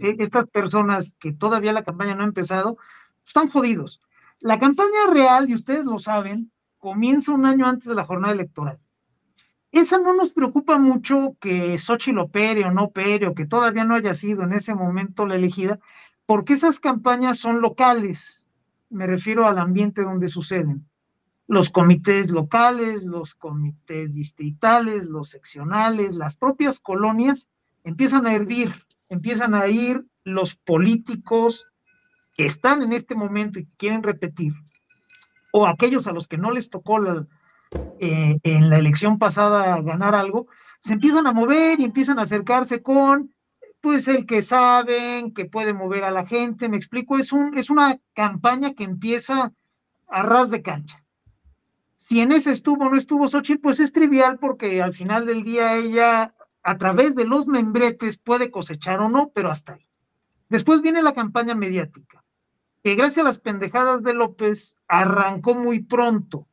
eh, 0.00 0.16
estas 0.18 0.46
personas 0.46 1.14
que 1.18 1.32
todavía 1.32 1.72
la 1.72 1.84
campaña 1.84 2.14
no 2.14 2.22
ha 2.22 2.26
empezado, 2.26 2.78
están 3.24 3.48
jodidos. 3.48 4.00
La 4.40 4.58
campaña 4.58 5.10
real, 5.10 5.48
y 5.48 5.54
ustedes 5.54 5.84
lo 5.84 5.98
saben, 5.98 6.50
comienza 6.78 7.32
un 7.32 7.46
año 7.46 7.66
antes 7.66 7.88
de 7.88 7.94
la 7.94 8.06
jornada 8.06 8.32
electoral 8.32 8.80
esa 9.72 9.98
no 9.98 10.14
nos 10.14 10.32
preocupa 10.32 10.78
mucho 10.78 11.36
que 11.40 11.78
Xochitl 11.78 12.18
opere 12.18 12.64
o 12.64 12.70
no 12.70 12.84
opere 12.84 13.28
o 13.28 13.34
que 13.34 13.46
todavía 13.46 13.84
no 13.84 13.94
haya 13.94 14.14
sido 14.14 14.42
en 14.42 14.52
ese 14.52 14.74
momento 14.74 15.26
la 15.26 15.36
elegida, 15.36 15.78
porque 16.26 16.54
esas 16.54 16.80
campañas 16.80 17.38
son 17.38 17.60
locales, 17.60 18.39
me 18.90 19.06
refiero 19.06 19.46
al 19.46 19.58
ambiente 19.58 20.02
donde 20.02 20.28
suceden. 20.28 20.86
Los 21.46 21.70
comités 21.70 22.30
locales, 22.30 23.02
los 23.02 23.34
comités 23.34 24.12
distritales, 24.12 25.06
los 25.06 25.30
seccionales, 25.30 26.14
las 26.14 26.36
propias 26.36 26.80
colonias 26.80 27.48
empiezan 27.82 28.26
a 28.26 28.34
hervir, 28.34 28.72
empiezan 29.08 29.54
a 29.54 29.66
ir 29.68 30.04
los 30.24 30.54
políticos 30.56 31.66
que 32.36 32.44
están 32.44 32.82
en 32.82 32.92
este 32.92 33.14
momento 33.14 33.58
y 33.58 33.66
quieren 33.76 34.02
repetir, 34.02 34.52
o 35.52 35.66
aquellos 35.66 36.06
a 36.06 36.12
los 36.12 36.28
que 36.28 36.38
no 36.38 36.50
les 36.50 36.70
tocó 36.70 37.00
eh, 37.98 38.38
en 38.42 38.70
la 38.70 38.78
elección 38.78 39.18
pasada 39.18 39.80
ganar 39.82 40.14
algo, 40.14 40.46
se 40.80 40.94
empiezan 40.94 41.26
a 41.26 41.32
mover 41.32 41.80
y 41.80 41.84
empiezan 41.84 42.18
a 42.18 42.22
acercarse 42.22 42.82
con, 42.82 43.34
pues, 43.80 44.08
el 44.08 44.26
que 44.26 44.42
saben, 44.42 45.32
que 45.32 45.44
puede 45.44 45.74
mover 45.74 46.04
a 46.04 46.10
la 46.10 46.26
gente, 46.26 46.68
me 46.68 46.76
explico, 46.76 47.18
es, 47.18 47.30
es 47.56 47.70
una 47.70 47.98
campaña 48.14 48.74
que 48.74 48.84
empieza 48.84 49.52
a 50.08 50.22
ras 50.22 50.50
de 50.50 50.62
cancha. 50.62 51.04
Si 51.96 52.20
en 52.20 52.32
ese 52.32 52.52
estuvo 52.52 52.86
o 52.86 52.90
no 52.90 52.96
estuvo 52.96 53.28
Xochitl, 53.28 53.60
pues 53.60 53.80
es 53.80 53.92
trivial 53.92 54.38
porque 54.38 54.82
al 54.82 54.92
final 54.92 55.26
del 55.26 55.44
día 55.44 55.76
ella, 55.76 56.34
a 56.62 56.78
través 56.78 57.14
de 57.14 57.24
los 57.24 57.46
membretes, 57.46 58.18
puede 58.18 58.50
cosechar 58.50 59.00
o 59.00 59.08
no, 59.08 59.30
pero 59.34 59.50
hasta 59.50 59.74
ahí. 59.74 59.86
Después 60.48 60.82
viene 60.82 61.02
la 61.02 61.14
campaña 61.14 61.54
mediática, 61.54 62.24
que 62.82 62.96
gracias 62.96 63.18
a 63.18 63.28
las 63.28 63.38
pendejadas 63.38 64.02
de 64.02 64.14
López 64.14 64.76
arrancó 64.88 65.54
muy 65.54 65.80
pronto 65.80 66.48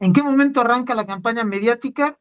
¿En 0.00 0.14
qué 0.14 0.22
momento 0.22 0.62
arranca 0.62 0.94
la 0.94 1.06
campaña 1.06 1.44
mediática? 1.44 2.18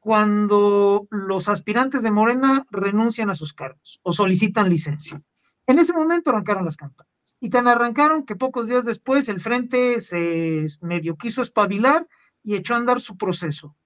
Cuando 0.00 1.06
los 1.10 1.48
aspirantes 1.48 2.02
de 2.02 2.10
Morena 2.10 2.66
renuncian 2.70 3.30
a 3.30 3.34
sus 3.34 3.52
cargos 3.52 4.00
o 4.02 4.12
solicitan 4.12 4.68
licencia. 4.68 5.22
En 5.66 5.78
ese 5.78 5.92
momento 5.92 6.30
arrancaron 6.30 6.64
las 6.64 6.76
campañas. 6.76 7.10
Y 7.38 7.50
tan 7.50 7.68
arrancaron 7.68 8.24
que 8.24 8.36
pocos 8.36 8.66
días 8.66 8.84
después 8.84 9.28
el 9.28 9.40
frente 9.40 10.00
se 10.00 10.66
medio 10.82 11.16
quiso 11.16 11.42
espabilar 11.42 12.06
y 12.42 12.56
echó 12.56 12.74
a 12.74 12.78
andar 12.78 13.00
su 13.00 13.16
proceso. 13.16 13.76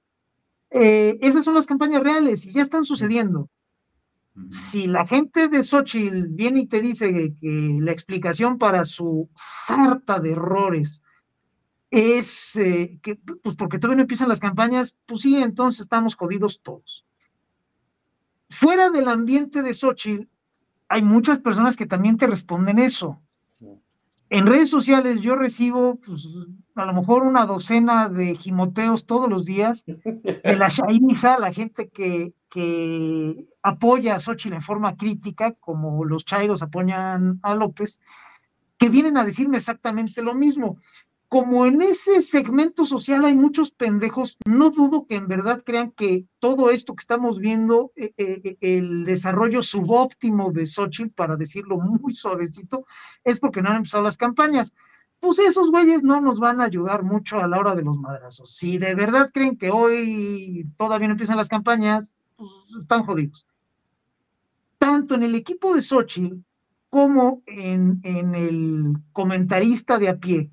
Eh, 0.70 1.18
esas 1.20 1.44
son 1.44 1.54
las 1.54 1.66
campañas 1.66 2.02
reales 2.02 2.46
y 2.46 2.52
ya 2.52 2.62
están 2.62 2.84
sucediendo. 2.84 3.48
Si 4.50 4.88
la 4.88 5.06
gente 5.06 5.46
de 5.48 5.62
Xochitl 5.62 6.26
viene 6.30 6.60
y 6.60 6.66
te 6.66 6.80
dice 6.80 7.12
que, 7.12 7.34
que 7.36 7.78
la 7.80 7.92
explicación 7.92 8.58
para 8.58 8.84
su 8.84 9.30
sarta 9.34 10.18
de 10.18 10.32
errores 10.32 11.03
es 11.90 12.56
eh, 12.56 12.98
que, 13.02 13.16
pues 13.16 13.56
porque 13.56 13.78
todavía 13.78 13.96
no 13.96 14.02
empiezan 14.02 14.28
las 14.28 14.40
campañas, 14.40 14.96
pues 15.06 15.22
sí, 15.22 15.36
entonces 15.36 15.82
estamos 15.82 16.16
jodidos 16.16 16.60
todos. 16.60 17.06
Fuera 18.50 18.90
del 18.90 19.08
ambiente 19.08 19.62
de 19.62 19.74
Xochitl, 19.74 20.28
hay 20.88 21.02
muchas 21.02 21.40
personas 21.40 21.76
que 21.76 21.86
también 21.86 22.16
te 22.16 22.26
responden 22.26 22.78
eso. 22.78 23.20
En 24.30 24.46
redes 24.46 24.70
sociales 24.70 25.22
yo 25.22 25.36
recibo 25.36 25.96
pues, 25.96 26.28
a 26.74 26.86
lo 26.86 26.92
mejor 26.94 27.22
una 27.22 27.46
docena 27.46 28.08
de 28.08 28.34
gimoteos 28.34 29.06
todos 29.06 29.28
los 29.28 29.44
días 29.44 29.84
de 29.86 30.56
la 30.56 30.68
Shainiza, 30.68 31.38
la 31.38 31.52
gente 31.52 31.88
que, 31.88 32.32
que 32.48 33.46
apoya 33.62 34.16
a 34.16 34.18
Xochitl 34.18 34.54
en 34.54 34.62
forma 34.62 34.96
crítica, 34.96 35.52
como 35.52 36.04
los 36.04 36.24
Chairos 36.24 36.62
apoyan 36.62 37.38
a 37.42 37.54
López, 37.54 38.00
que 38.78 38.88
vienen 38.88 39.16
a 39.16 39.24
decirme 39.24 39.58
exactamente 39.58 40.22
lo 40.22 40.34
mismo 40.34 40.78
como 41.34 41.66
en 41.66 41.82
ese 41.82 42.22
segmento 42.22 42.86
social 42.86 43.24
hay 43.24 43.34
muchos 43.34 43.72
pendejos, 43.72 44.38
no 44.46 44.70
dudo 44.70 45.04
que 45.04 45.16
en 45.16 45.26
verdad 45.26 45.64
crean 45.66 45.90
que 45.90 46.28
todo 46.38 46.70
esto 46.70 46.94
que 46.94 47.00
estamos 47.00 47.40
viendo, 47.40 47.90
eh, 47.96 48.14
eh, 48.16 48.40
eh, 48.44 48.56
el 48.60 49.04
desarrollo 49.04 49.64
subóptimo 49.64 50.52
de 50.52 50.64
Xochitl, 50.64 51.10
para 51.10 51.34
decirlo 51.34 51.76
muy 51.78 52.12
suavecito, 52.12 52.86
es 53.24 53.40
porque 53.40 53.62
no 53.62 53.70
han 53.70 53.78
empezado 53.78 54.04
las 54.04 54.16
campañas. 54.16 54.74
Pues 55.18 55.40
esos 55.40 55.72
güeyes 55.72 56.04
no 56.04 56.20
nos 56.20 56.38
van 56.38 56.60
a 56.60 56.66
ayudar 56.66 57.02
mucho 57.02 57.40
a 57.40 57.48
la 57.48 57.58
hora 57.58 57.74
de 57.74 57.82
los 57.82 57.98
madrazos. 57.98 58.54
Si 58.54 58.78
de 58.78 58.94
verdad 58.94 59.32
creen 59.34 59.58
que 59.58 59.72
hoy 59.72 60.68
todavía 60.76 61.08
no 61.08 61.14
empiezan 61.14 61.36
las 61.36 61.48
campañas, 61.48 62.14
pues 62.36 62.48
están 62.78 63.02
jodidos. 63.02 63.44
Tanto 64.78 65.16
en 65.16 65.24
el 65.24 65.34
equipo 65.34 65.74
de 65.74 65.82
Xochitl 65.82 66.36
como 66.90 67.42
en, 67.46 67.98
en 68.04 68.36
el 68.36 68.92
comentarista 69.12 69.98
de 69.98 70.10
a 70.10 70.16
pie, 70.16 70.52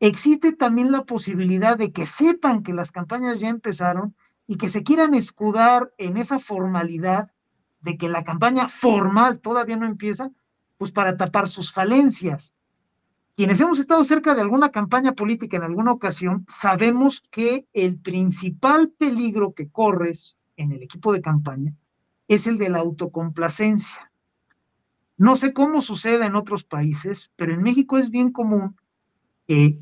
existe 0.00 0.52
también 0.52 0.92
la 0.92 1.04
posibilidad 1.04 1.78
de 1.78 1.92
que 1.92 2.06
sepan 2.06 2.62
que 2.62 2.74
las 2.74 2.92
campañas 2.92 3.40
ya 3.40 3.48
empezaron 3.48 4.14
y 4.46 4.56
que 4.56 4.68
se 4.68 4.82
quieran 4.82 5.14
escudar 5.14 5.92
en 5.98 6.16
esa 6.16 6.38
formalidad 6.38 7.30
de 7.80 7.96
que 7.96 8.08
la 8.08 8.24
campaña 8.24 8.68
formal 8.68 9.40
todavía 9.40 9.76
no 9.76 9.86
empieza, 9.86 10.30
pues 10.78 10.92
para 10.92 11.16
tapar 11.16 11.48
sus 11.48 11.72
falencias. 11.72 12.54
Quienes 13.36 13.60
hemos 13.60 13.78
estado 13.78 14.04
cerca 14.04 14.34
de 14.34 14.42
alguna 14.42 14.70
campaña 14.70 15.12
política 15.12 15.56
en 15.56 15.64
alguna 15.64 15.92
ocasión, 15.92 16.44
sabemos 16.48 17.20
que 17.30 17.66
el 17.72 17.98
principal 17.98 18.90
peligro 18.90 19.54
que 19.54 19.68
corres 19.68 20.36
en 20.56 20.72
el 20.72 20.82
equipo 20.82 21.12
de 21.12 21.20
campaña 21.20 21.74
es 22.28 22.46
el 22.46 22.58
de 22.58 22.70
la 22.70 22.78
autocomplacencia. 22.78 24.10
No 25.16 25.36
sé 25.36 25.52
cómo 25.52 25.82
sucede 25.82 26.26
en 26.26 26.36
otros 26.36 26.64
países, 26.64 27.32
pero 27.36 27.52
en 27.52 27.62
México 27.62 27.98
es 27.98 28.10
bien 28.10 28.32
común 28.32 28.76
que, 29.46 29.80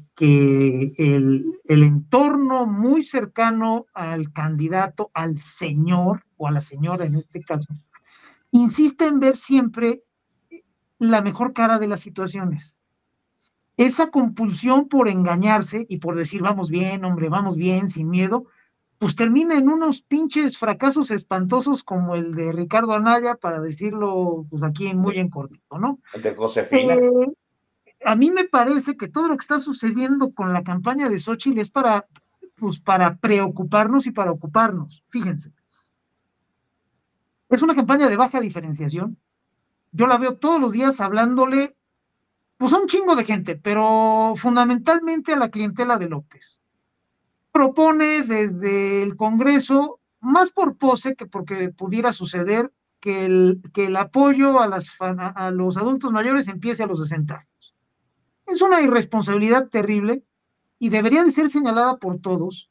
el, 0.99 1.61
el, 1.65 1.83
entorno 1.83 2.67
muy 2.67 3.03
cercano 3.03 3.87
al 3.95 4.33
candidato, 4.33 5.11
al 5.15 5.43
señor 5.43 6.25
o 6.37 6.49
a 6.49 6.53
la 6.53 6.61
señora 6.61 7.07
en 7.07 7.17
este 7.17 7.41
caso, 7.41 7.75
insiste 8.51 9.07
en 9.07 9.21
ver 9.21 9.37
siempre 9.37 10.03
la 10.99 11.23
mejor 11.23 11.53
cara 11.53 11.79
de 11.79 11.89
las 11.89 12.01
situaciones. 12.01 12.77
Esa 13.77 14.11
compulsión 14.11 14.89
por 14.89 15.09
engañarse 15.09 15.87
y 15.89 15.99
por 15.99 16.15
decir 16.15 16.43
vamos 16.43 16.71
bien, 16.71 17.05
hombre, 17.05 17.29
vamos 17.29 17.57
bien, 17.57 17.89
sin 17.89 18.09
miedo, 18.11 18.47
pues 18.99 19.17
termina 19.17 19.59
en 19.59 19.69
unos 19.69 20.03
pinches 20.03 20.59
fracasos 20.59 21.11
espantosos 21.11 21.83
como 21.83 22.15
el 22.15 22.35
de 22.35 22.53
Ricardo 22.53 22.93
Anaya, 22.93 23.35
para 23.35 23.61
decirlo 23.61 24.47
pues 24.49 24.63
aquí 24.63 24.95
muy 24.95 25.19
en 25.19 25.29
cortito, 25.29 25.79
¿no? 25.79 25.99
El 26.15 26.23
de 26.23 26.35
Josefina. 26.37 26.95
Eh, 26.95 27.33
a 28.05 28.15
mí 28.15 28.31
me 28.31 28.45
parece 28.45 28.97
que 28.97 29.09
todo 29.09 29.29
lo 29.29 29.37
que 29.37 29.43
está 29.43 29.61
sucediendo 29.61 30.33
con 30.33 30.53
la 30.53 30.63
campaña 30.63 31.09
de 31.09 31.19
Xochitl 31.19 31.59
es 31.59 31.71
para, 31.71 32.07
pues, 32.57 32.81
para 32.81 33.17
preocuparnos 33.17 34.07
y 34.07 34.13
para 34.13 34.31
ocuparnos. 34.31 35.05
Fíjense. 35.09 35.53
Es 37.49 37.63
una 37.63 37.75
campaña 37.75 38.09
de 38.09 38.17
baja 38.17 38.41
diferenciación. 38.41 39.19
Yo 39.93 40.07
la 40.07 40.19
veo 40.19 40.37
todos 40.37 40.61
los 40.61 40.73
días 40.73 41.01
hablándole, 41.01 41.77
pues 42.57 42.73
a 42.73 42.79
un 42.79 42.87
chingo 42.87 43.15
de 43.15 43.25
gente, 43.25 43.57
pero 43.57 44.35
fundamentalmente 44.37 45.35
a 45.35 45.37
la 45.37 45.51
clientela 45.51 45.99
de 45.99 46.09
López. 46.09 46.61
Propone 47.51 48.23
desde 48.23 49.03
el 49.03 49.17
Congreso, 49.17 50.01
más 50.21 50.51
por 50.51 50.79
pose 50.79 51.15
que 51.15 51.27
porque 51.27 51.69
pudiera 51.69 52.13
suceder, 52.13 52.73
que 53.01 53.27
el, 53.27 53.61
que 53.75 53.87
el 53.87 53.97
apoyo 53.97 54.61
a, 54.61 54.69
las, 54.69 54.97
a 55.01 55.51
los 55.51 55.77
adultos 55.77 56.13
mayores 56.13 56.49
empiece 56.49 56.85
a 56.85 56.87
los 56.87 57.01
60 57.01 57.35
años 57.35 57.52
es 58.53 58.63
una 58.63 58.81
irresponsabilidad 58.83 59.69
terrible 59.69 60.25
y 60.79 60.91
debería 60.91 61.25
de 61.25 61.33
ser 61.33 61.49
señalada 61.49 61.97
por 61.97 62.19
todos, 62.19 62.71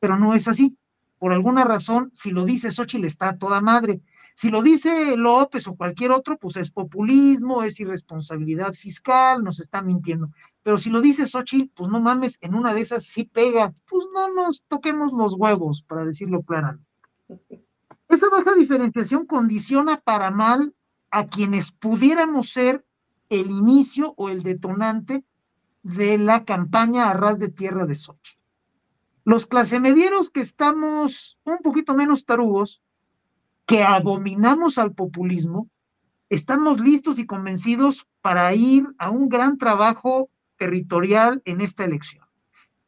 pero 0.00 0.18
no 0.18 0.34
es 0.34 0.48
así. 0.48 0.76
Por 1.18 1.32
alguna 1.32 1.64
razón, 1.64 2.10
si 2.12 2.30
lo 2.30 2.44
dice 2.44 2.70
Xochitl 2.70 3.06
está 3.06 3.38
toda 3.38 3.60
madre. 3.60 4.02
Si 4.36 4.50
lo 4.50 4.62
dice 4.62 5.16
López 5.16 5.66
o 5.68 5.76
cualquier 5.76 6.10
otro, 6.10 6.36
pues 6.36 6.56
es 6.56 6.70
populismo, 6.70 7.62
es 7.62 7.78
irresponsabilidad 7.78 8.72
fiscal, 8.72 9.42
nos 9.42 9.60
está 9.60 9.80
mintiendo. 9.80 10.30
Pero 10.62 10.76
si 10.76 10.90
lo 10.90 11.00
dice 11.00 11.26
Xochitl, 11.26 11.70
pues 11.74 11.88
no 11.88 12.00
mames, 12.00 12.38
en 12.40 12.54
una 12.54 12.74
de 12.74 12.80
esas 12.80 13.04
sí 13.04 13.24
pega. 13.24 13.72
Pues 13.88 14.06
no 14.12 14.34
nos 14.34 14.64
toquemos 14.64 15.12
los 15.12 15.34
huevos, 15.34 15.84
para 15.84 16.04
decirlo 16.04 16.42
claramente. 16.42 16.84
Esa 18.08 18.28
baja 18.28 18.54
diferenciación 18.54 19.24
condiciona 19.24 20.00
para 20.00 20.30
mal 20.30 20.74
a 21.10 21.26
quienes 21.26 21.72
pudiéramos 21.72 22.50
ser 22.50 22.84
el 23.40 23.50
inicio 23.50 24.14
o 24.16 24.28
el 24.28 24.42
detonante 24.42 25.24
de 25.82 26.18
la 26.18 26.44
campaña 26.44 27.10
a 27.10 27.14
ras 27.14 27.38
de 27.38 27.48
tierra 27.48 27.86
de 27.86 27.94
Sochi. 27.94 28.38
Los 29.24 29.46
clasemedieros 29.46 30.30
que 30.30 30.40
estamos 30.40 31.38
un 31.44 31.58
poquito 31.58 31.94
menos 31.94 32.24
tarugos, 32.24 32.82
que 33.66 33.82
abominamos 33.82 34.78
al 34.78 34.92
populismo, 34.92 35.68
estamos 36.28 36.80
listos 36.80 37.18
y 37.18 37.26
convencidos 37.26 38.06
para 38.20 38.54
ir 38.54 38.86
a 38.98 39.10
un 39.10 39.28
gran 39.28 39.56
trabajo 39.56 40.28
territorial 40.56 41.42
en 41.44 41.60
esta 41.60 41.84
elección. 41.84 42.26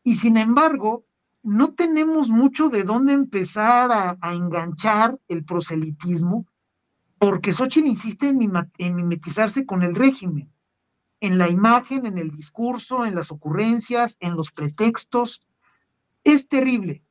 Y 0.02 0.16
sin 0.16 0.36
embargo, 0.36 1.04
no 1.42 1.74
tenemos 1.74 2.28
mucho 2.28 2.68
de 2.68 2.82
dónde 2.82 3.12
empezar 3.12 3.90
a, 3.92 4.16
a 4.20 4.34
enganchar 4.34 5.18
el 5.28 5.44
proselitismo 5.44 6.46
porque 7.18 7.52
Xochitl 7.52 7.88
insiste 7.88 8.28
en, 8.28 8.94
mimetizarse 8.94 9.64
con 9.64 9.82
el 9.82 9.94
régimen, 9.94 10.52
en 11.20 11.38
la 11.38 11.48
imagen, 11.48 12.04
en 12.06 12.18
el 12.18 12.30
discurso, 12.30 13.06
en 13.06 13.14
las 13.14 13.32
ocurrencias, 13.32 14.16
en 14.20 14.36
los 14.36 14.52
pretextos. 14.52 15.40
Es 16.24 16.48
terrible. 16.48 17.02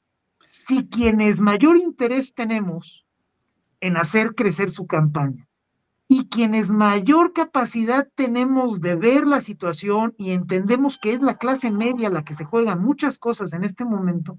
Si 0.42 0.88
quienes 0.88 1.40
mayor 1.40 1.78
interés 1.78 2.34
tenemos 2.34 3.06
en 3.80 3.98
hacer 3.98 4.36
crecer 4.36 4.70
su 4.70 4.86
campaña 4.86 5.48
y 6.08 6.28
quienes 6.28 6.70
mayor 6.70 7.34
capacidad 7.34 8.08
tenemos 8.14 8.80
de 8.80 8.96
ver 8.96 9.26
la 9.26 9.42
situación 9.42 10.14
y 10.20 10.32
entendemos 10.32 11.00
que 11.00 11.14
es 11.14 11.22
la 11.22 11.38
clase 11.38 11.72
media 11.72 12.12
la 12.12 12.24
que 12.24 12.36
se 12.36 12.46
juega 12.46 12.76
muchas 12.76 13.18
cosas 13.18 13.54
en 13.54 13.64
este 13.64 13.86
momento, 13.86 14.38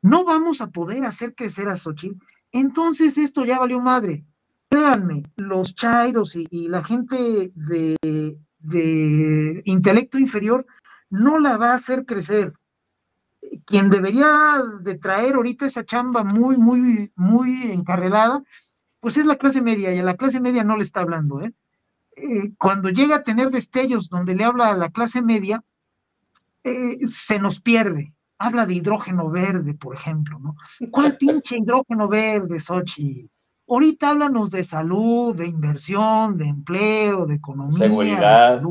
no 0.00 0.24
vamos 0.24 0.60
a 0.60 0.70
poder 0.70 1.04
hacer 1.04 1.34
crecer 1.34 1.68
a 1.68 1.74
Xochitl, 1.74 2.24
entonces 2.52 3.18
esto 3.18 3.44
ya 3.44 3.58
valió 3.58 3.80
madre 3.80 4.24
créanme, 4.68 5.24
los 5.36 5.74
chairos 5.74 6.36
y, 6.36 6.68
la 6.68 6.82
gente 6.84 7.52
de, 7.54 8.36
intelecto 9.64 10.18
inferior 10.18 10.66
no 11.10 11.38
la 11.38 11.56
va 11.56 11.72
a 11.72 11.76
hacer 11.76 12.04
crecer. 12.04 12.52
Quien 13.64 13.88
debería 13.88 14.62
de 14.80 14.96
traer 14.96 15.36
ahorita 15.36 15.66
esa 15.66 15.84
chamba 15.84 16.22
muy, 16.24 16.56
muy, 16.56 17.12
muy 17.14 17.72
encarrelada, 17.72 18.42
pues 19.00 19.16
es 19.16 19.24
la 19.24 19.36
clase 19.36 19.62
media 19.62 19.94
y 19.94 19.98
a 19.98 20.02
la 20.02 20.16
clase 20.16 20.40
media 20.40 20.64
no 20.64 20.76
le 20.76 20.82
está 20.82 21.00
hablando. 21.00 21.40
¿eh? 21.40 21.54
eh 22.16 22.52
cuando 22.58 22.90
llega 22.90 23.16
a 23.16 23.22
tener 23.22 23.50
destellos 23.50 24.08
donde 24.10 24.34
le 24.34 24.44
habla 24.44 24.68
a 24.68 24.76
la 24.76 24.90
clase 24.90 25.22
media, 25.22 25.64
eh, 26.64 27.06
se 27.06 27.38
nos 27.38 27.60
pierde. 27.60 28.12
Habla 28.40 28.66
de 28.66 28.74
hidrógeno 28.74 29.30
verde, 29.30 29.74
por 29.74 29.96
ejemplo, 29.96 30.38
¿no? 30.38 30.56
¿Cuál 30.90 31.16
pinche 31.18 31.58
hidrógeno 31.58 32.08
verde, 32.08 32.60
Sochi? 32.60 33.28
Ahorita 33.68 34.10
háblanos 34.10 34.50
de 34.50 34.64
salud, 34.64 35.36
de 35.36 35.46
inversión, 35.46 36.38
de 36.38 36.46
empleo, 36.46 37.26
de 37.26 37.34
economía, 37.34 37.78
seguridad. 37.78 38.62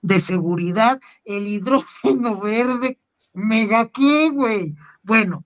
De, 0.00 0.20
seguridad, 0.20 1.00
el 1.24 1.46
hidrógeno 1.46 2.40
verde, 2.40 2.98
mega 3.34 3.90
qué, 3.90 4.30
güey. 4.30 4.74
Bueno, 5.02 5.44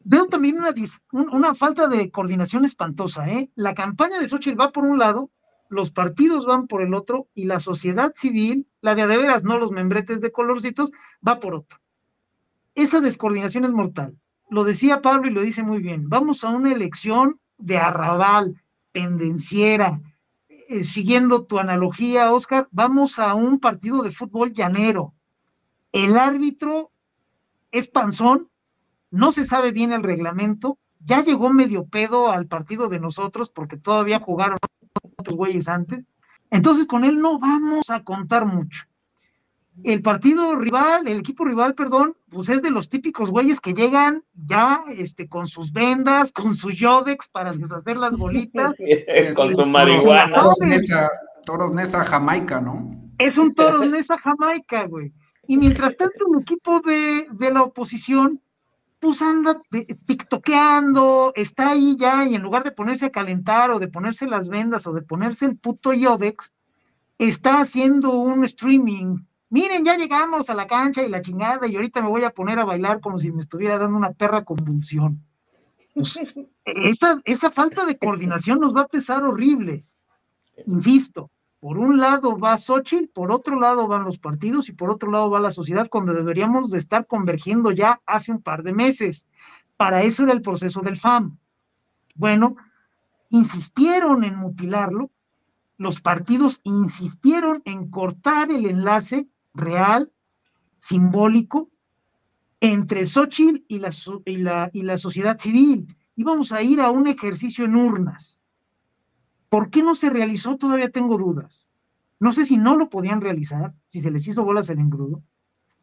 veo 0.00 0.26
también 0.26 0.56
una, 0.58 0.74
una, 1.30 1.54
falta 1.54 1.86
de 1.86 2.10
coordinación 2.10 2.64
espantosa, 2.64 3.28
¿eh? 3.28 3.50
La 3.54 3.74
campaña 3.74 4.18
de 4.18 4.28
Xochitl 4.28 4.60
va 4.60 4.70
por 4.70 4.84
un 4.84 4.98
lado, 4.98 5.30
los 5.68 5.92
partidos 5.92 6.46
van 6.46 6.66
por 6.66 6.82
el 6.82 6.94
otro, 6.94 7.28
y 7.32 7.44
la 7.44 7.60
sociedad 7.60 8.12
civil, 8.16 8.66
la 8.80 8.96
de 8.96 9.06
veras, 9.06 9.44
no 9.44 9.58
los 9.58 9.70
membretes 9.70 10.20
de 10.20 10.32
colorcitos, 10.32 10.90
va 11.26 11.38
por 11.38 11.54
otro. 11.54 11.78
Esa 12.74 13.00
descoordinación 13.00 13.64
es 13.64 13.72
mortal. 13.72 14.16
Lo 14.50 14.64
decía 14.64 15.00
Pablo 15.00 15.28
y 15.28 15.30
lo 15.30 15.42
dice 15.42 15.62
muy 15.62 15.80
bien. 15.80 16.08
Vamos 16.08 16.42
a 16.44 16.50
una 16.50 16.72
elección 16.72 17.38
de 17.62 17.78
arrabal. 17.78 18.62
pendenciera. 18.92 20.00
Eh, 20.48 20.84
siguiendo 20.84 21.44
tu 21.44 21.58
analogía, 21.58 22.32
Oscar, 22.32 22.68
vamos 22.70 23.18
a 23.18 23.34
un 23.34 23.58
partido 23.58 24.02
de 24.02 24.10
fútbol 24.10 24.52
llanero. 24.52 25.14
El 25.92 26.18
árbitro 26.18 26.90
es 27.70 27.88
panzón, 27.88 28.50
no 29.10 29.32
se 29.32 29.46
sabe 29.46 29.72
bien 29.72 29.92
el 29.92 30.02
reglamento, 30.02 30.78
ya 31.00 31.22
llegó 31.22 31.50
medio 31.50 31.86
pedo 31.86 32.30
al 32.30 32.46
partido 32.46 32.88
de 32.90 33.00
nosotros 33.00 33.50
porque 33.50 33.78
todavía 33.78 34.20
jugaron 34.20 34.58
otros 35.16 35.36
güeyes 35.36 35.68
antes. 35.68 36.12
Entonces 36.50 36.86
con 36.86 37.04
él 37.04 37.18
no 37.18 37.38
vamos 37.38 37.88
a 37.88 38.04
contar 38.04 38.44
mucho 38.44 38.84
el 39.84 40.02
partido 40.02 40.54
rival, 40.56 41.08
el 41.08 41.18
equipo 41.18 41.44
rival, 41.44 41.74
perdón, 41.74 42.16
pues 42.32 42.48
es 42.48 42.62
de 42.62 42.70
los 42.70 42.88
típicos 42.88 43.30
güeyes 43.30 43.60
que 43.60 43.74
llegan 43.74 44.24
ya 44.34 44.84
este, 44.88 45.28
con 45.28 45.46
sus 45.46 45.72
vendas, 45.72 46.32
con 46.32 46.54
su 46.54 46.70
yodex 46.70 47.28
para 47.28 47.52
deshacer 47.52 47.96
las 47.96 48.16
bolitas. 48.16 48.76
con 49.36 49.54
su 49.54 49.66
marihuana. 49.66 50.34
Toros 50.34 50.58
Nesa, 50.62 51.10
toros 51.44 51.74
Nesa 51.74 52.02
Jamaica, 52.04 52.60
¿no? 52.60 52.90
Es 53.18 53.36
un 53.36 53.54
Toros 53.54 53.86
Nesa 53.88 54.16
Jamaica, 54.18 54.86
güey. 54.86 55.12
Y 55.46 55.58
mientras 55.58 55.96
tanto 55.96 56.24
el 56.34 56.42
equipo 56.42 56.80
de, 56.80 57.26
de 57.30 57.52
la 57.52 57.62
oposición, 57.62 58.40
pues 58.98 59.20
anda 59.20 59.60
tiktokeando, 60.06 61.32
está 61.34 61.72
ahí 61.72 61.96
ya, 61.98 62.24
y 62.24 62.34
en 62.34 62.42
lugar 62.42 62.64
de 62.64 62.70
ponerse 62.70 63.06
a 63.06 63.10
calentar 63.10 63.70
o 63.72 63.78
de 63.78 63.88
ponerse 63.88 64.26
las 64.26 64.48
vendas 64.48 64.86
o 64.86 64.92
de 64.92 65.02
ponerse 65.02 65.44
el 65.44 65.56
puto 65.56 65.92
yodex, 65.92 66.54
está 67.18 67.60
haciendo 67.60 68.12
un 68.12 68.44
streaming 68.44 69.18
miren, 69.52 69.84
ya 69.84 69.96
llegamos 69.96 70.48
a 70.48 70.54
la 70.54 70.66
cancha 70.66 71.02
y 71.02 71.10
la 71.10 71.20
chingada, 71.20 71.66
y 71.68 71.76
ahorita 71.76 72.00
me 72.02 72.08
voy 72.08 72.24
a 72.24 72.30
poner 72.30 72.58
a 72.58 72.64
bailar 72.64 73.00
como 73.00 73.18
si 73.18 73.30
me 73.30 73.42
estuviera 73.42 73.78
dando 73.78 73.98
una 73.98 74.12
perra 74.12 74.44
convulsión. 74.44 75.22
Pues, 75.94 76.18
esa, 76.64 77.20
esa 77.24 77.50
falta 77.50 77.84
de 77.84 77.98
coordinación 77.98 78.60
nos 78.60 78.74
va 78.74 78.82
a 78.82 78.88
pesar 78.88 79.22
horrible. 79.24 79.84
Insisto, 80.66 81.30
por 81.60 81.76
un 81.76 82.00
lado 82.00 82.38
va 82.38 82.56
Xochitl, 82.56 83.08
por 83.12 83.30
otro 83.30 83.60
lado 83.60 83.86
van 83.86 84.04
los 84.04 84.18
partidos 84.18 84.70
y 84.70 84.72
por 84.72 84.90
otro 84.90 85.10
lado 85.10 85.28
va 85.28 85.38
la 85.38 85.50
sociedad, 85.50 85.88
cuando 85.90 86.14
deberíamos 86.14 86.70
de 86.70 86.78
estar 86.78 87.06
convergiendo 87.06 87.72
ya 87.72 88.00
hace 88.06 88.32
un 88.32 88.40
par 88.40 88.62
de 88.62 88.72
meses. 88.72 89.26
Para 89.76 90.02
eso 90.02 90.22
era 90.22 90.32
el 90.32 90.40
proceso 90.40 90.80
del 90.80 90.96
FAM. 90.96 91.36
Bueno, 92.14 92.56
insistieron 93.28 94.24
en 94.24 94.36
mutilarlo, 94.36 95.10
los 95.76 96.00
partidos 96.00 96.62
insistieron 96.64 97.60
en 97.66 97.90
cortar 97.90 98.50
el 98.50 98.64
enlace 98.64 99.28
real, 99.54 100.12
simbólico, 100.78 101.70
entre 102.60 103.06
Xochitl 103.06 103.64
y 103.68 103.78
la, 103.78 103.90
y, 104.24 104.36
la, 104.36 104.70
y 104.72 104.82
la 104.82 104.98
sociedad 104.98 105.38
civil. 105.38 105.86
Íbamos 106.14 106.52
a 106.52 106.62
ir 106.62 106.80
a 106.80 106.90
un 106.90 107.06
ejercicio 107.06 107.64
en 107.64 107.76
urnas. 107.76 108.42
¿Por 109.48 109.70
qué 109.70 109.82
no 109.82 109.94
se 109.94 110.10
realizó? 110.10 110.56
Todavía 110.56 110.90
tengo 110.90 111.18
dudas. 111.18 111.70
No 112.20 112.32
sé 112.32 112.46
si 112.46 112.56
no 112.56 112.76
lo 112.76 112.88
podían 112.88 113.20
realizar, 113.20 113.74
si 113.86 114.00
se 114.00 114.10
les 114.10 114.26
hizo 114.28 114.44
bolas 114.44 114.70
el 114.70 114.78
engrudo. 114.78 115.22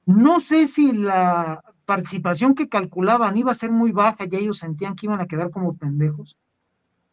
No 0.06 0.40
sé 0.40 0.68
si 0.68 0.94
la 0.94 1.62
participación 1.86 2.56
que 2.56 2.70
calculaban 2.70 3.36
iba 3.36 3.52
a 3.52 3.56
ser 3.56 3.72
muy 3.72 3.92
baja 3.92 4.24
y 4.24 4.36
ellos 4.36 4.60
sentían 4.60 4.96
que 4.96 5.08
iban 5.08 5.20
a 5.20 5.28
quedar 5.28 5.52
como 5.52 5.76
pendejos. 5.76 6.38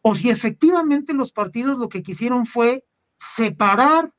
O 0.01 0.15
si 0.15 0.29
efectivamente 0.29 1.13
los 1.13 1.33
partidos 1.33 1.77
lo 1.77 1.89
que 1.89 2.03
quisieron 2.03 2.45
fue 2.45 2.85
separar 3.17 4.13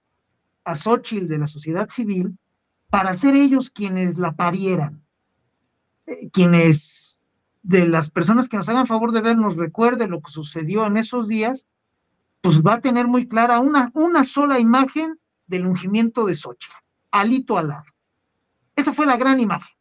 a 0.68 0.74
Xochitl 0.74 1.28
de 1.28 1.38
la 1.38 1.46
sociedad 1.46 1.88
civil 1.88 2.38
para 2.90 3.14
ser 3.14 3.34
ellos 3.34 3.70
quienes 3.70 4.18
la 4.18 4.32
parieran, 4.32 5.02
eh, 6.06 6.28
quienes 6.30 7.38
de 7.62 7.88
las 7.88 8.10
personas 8.10 8.48
que 8.48 8.58
nos 8.58 8.68
hagan 8.68 8.86
favor 8.86 9.12
de 9.12 9.22
ver 9.22 9.36
nos 9.36 9.56
recuerde 9.56 10.08
lo 10.08 10.20
que 10.20 10.30
sucedió 10.30 10.86
en 10.86 10.98
esos 10.98 11.26
días, 11.26 11.66
pues 12.42 12.62
va 12.62 12.74
a 12.74 12.80
tener 12.80 13.06
muy 13.06 13.26
clara 13.26 13.60
una, 13.60 13.90
una 13.94 14.24
sola 14.24 14.58
imagen 14.58 15.18
del 15.46 15.66
ungimiento 15.66 16.26
de 16.26 16.34
Xochitl, 16.34 16.76
alito 17.10 17.56
al 17.56 17.68
lado. 17.68 17.86
Esa 18.76 18.92
fue 18.92 19.06
la 19.06 19.16
gran 19.16 19.40
imagen. 19.40 19.74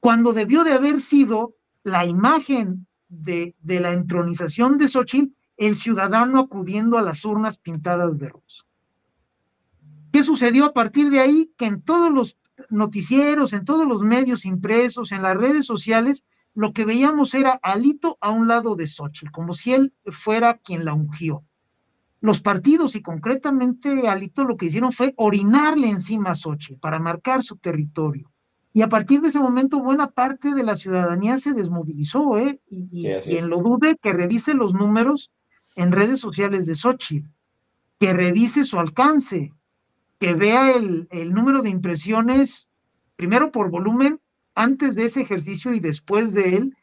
Cuando 0.00 0.32
debió 0.32 0.64
de 0.64 0.72
haber 0.72 1.00
sido 1.00 1.54
la 1.84 2.06
imagen 2.06 2.88
de, 3.08 3.54
de 3.60 3.78
la 3.78 3.92
entronización 3.92 4.78
de 4.78 4.88
Xochitl, 4.88 5.32
el 5.56 5.76
ciudadano 5.76 6.40
acudiendo 6.40 6.98
a 6.98 7.02
las 7.02 7.24
urnas 7.24 7.58
pintadas 7.58 8.18
de 8.18 8.28
rosa. 8.28 8.64
¿Qué 10.12 10.22
sucedió 10.22 10.66
a 10.66 10.72
partir 10.74 11.10
de 11.10 11.20
ahí? 11.20 11.52
Que 11.56 11.66
en 11.66 11.80
todos 11.80 12.12
los 12.12 12.36
noticieros, 12.68 13.54
en 13.54 13.64
todos 13.64 13.86
los 13.86 14.02
medios 14.02 14.44
impresos, 14.44 15.10
en 15.10 15.22
las 15.22 15.36
redes 15.36 15.66
sociales, 15.66 16.24
lo 16.54 16.74
que 16.74 16.84
veíamos 16.84 17.34
era 17.34 17.58
Alito 17.62 18.18
a 18.20 18.30
un 18.30 18.46
lado 18.46 18.76
de 18.76 18.86
Xochitl, 18.86 19.32
como 19.32 19.54
si 19.54 19.72
él 19.72 19.94
fuera 20.06 20.58
quien 20.58 20.84
la 20.84 20.92
ungió. 20.92 21.44
Los 22.20 22.42
partidos 22.42 22.94
y 22.94 23.02
concretamente 23.02 24.06
Alito 24.06 24.44
lo 24.44 24.56
que 24.56 24.66
hicieron 24.66 24.92
fue 24.92 25.14
orinarle 25.16 25.88
encima 25.88 26.30
a 26.30 26.34
Xochitl 26.34 26.78
para 26.78 26.98
marcar 26.98 27.42
su 27.42 27.56
territorio. 27.56 28.30
Y 28.74 28.82
a 28.82 28.88
partir 28.88 29.20
de 29.22 29.28
ese 29.28 29.40
momento, 29.40 29.82
buena 29.82 30.10
parte 30.10 30.54
de 30.54 30.62
la 30.62 30.76
ciudadanía 30.76 31.36
se 31.38 31.52
desmovilizó, 31.52 32.38
¿eh? 32.38 32.60
Y, 32.68 33.06
y 33.08 33.20
quien 33.22 33.48
lo 33.48 33.60
dude, 33.60 33.98
que 34.00 34.12
revise 34.12 34.54
los 34.54 34.74
números 34.74 35.32
en 35.74 35.90
redes 35.90 36.20
sociales 36.20 36.66
de 36.66 36.74
Xochitl, 36.74 37.28
que 37.98 38.12
revise 38.12 38.64
su 38.64 38.78
alcance, 38.78 39.52
que 40.22 40.34
vea 40.34 40.70
el, 40.70 41.34
número 41.34 41.62
de 41.62 41.68
impresiones, 41.68 42.70
primero 43.16 43.50
por 43.50 43.72
volumen, 43.72 44.20
antes 44.54 44.94
de 44.94 45.06
ese 45.06 45.20
ejercicio 45.20 45.74
y 45.74 45.80
después 45.80 46.32
de 46.32 46.54
él. 46.58 46.76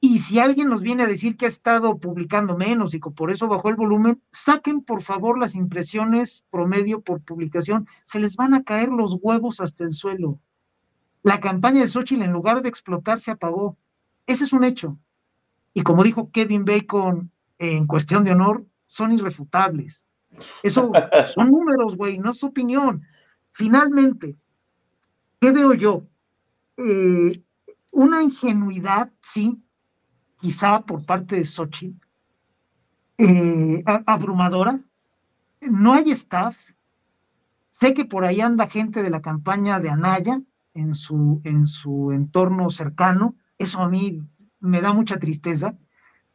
Y 0.00 0.18
si 0.18 0.40
alguien 0.40 0.68
nos 0.68 0.82
viene 0.82 1.04
a 1.04 1.06
decir 1.06 1.36
que 1.36 1.44
ha 1.44 1.48
estado 1.48 2.00
publicando 2.00 2.58
menos 2.58 2.94
y 2.94 3.00
que 3.00 3.10
por 3.10 3.30
eso 3.30 3.46
bajó 3.46 3.68
el 3.68 3.76
volumen, 3.76 4.20
saquen 4.32 4.80
por 4.80 5.02
favor 5.02 5.38
las 5.38 5.54
impresiones 5.54 6.44
promedio 6.50 7.00
por 7.00 7.20
publicación. 7.20 7.86
Se 8.02 8.18
les 8.18 8.34
van 8.34 8.54
a 8.54 8.64
caer 8.64 8.88
los 8.88 9.18
huevos 9.22 9.60
hasta 9.60 9.84
el 9.84 9.92
suelo. 9.92 10.40
La 11.22 11.38
campaña 11.38 11.82
de 11.82 11.86
Xochitl, 11.86 12.24
en 12.24 12.32
lugar 12.32 12.60
de 12.60 12.70
explotar, 12.70 13.20
se 13.20 13.30
apagó. 13.30 13.76
Ese 14.26 14.42
es 14.42 14.52
un 14.52 14.64
hecho. 14.64 14.98
Y 15.74 15.82
como 15.82 16.02
dijo 16.02 16.32
Kevin 16.32 16.64
Bacon 16.64 17.30
en 17.58 17.86
cuestión 17.86 18.24
de 18.24 18.32
honor, 18.32 18.66
son 18.88 19.12
irrefutables. 19.12 20.06
Eso 20.62 20.92
son 21.34 21.50
números, 21.50 21.96
güey, 21.96 22.18
no 22.18 22.30
es 22.30 22.42
opinión. 22.42 23.02
Finalmente, 23.50 24.36
¿qué 25.40 25.50
veo 25.50 25.74
yo? 25.74 26.06
Eh, 26.76 27.42
una 27.90 28.22
ingenuidad, 28.22 29.12
sí, 29.20 29.62
quizá 30.38 30.80
por 30.80 31.04
parte 31.04 31.36
de 31.36 31.44
Sochi, 31.44 31.94
eh, 33.18 33.82
abrumadora. 34.06 34.80
No 35.60 35.92
hay 35.92 36.10
staff. 36.10 36.56
Sé 37.68 37.94
que 37.94 38.04
por 38.04 38.24
ahí 38.24 38.40
anda 38.40 38.66
gente 38.66 39.02
de 39.02 39.10
la 39.10 39.22
campaña 39.22 39.78
de 39.80 39.90
Anaya 39.90 40.42
en 40.74 40.94
su, 40.94 41.40
en 41.44 41.66
su 41.66 42.12
entorno 42.12 42.70
cercano. 42.70 43.36
Eso 43.58 43.80
a 43.80 43.88
mí 43.88 44.20
me 44.60 44.80
da 44.80 44.92
mucha 44.92 45.18
tristeza. 45.18 45.76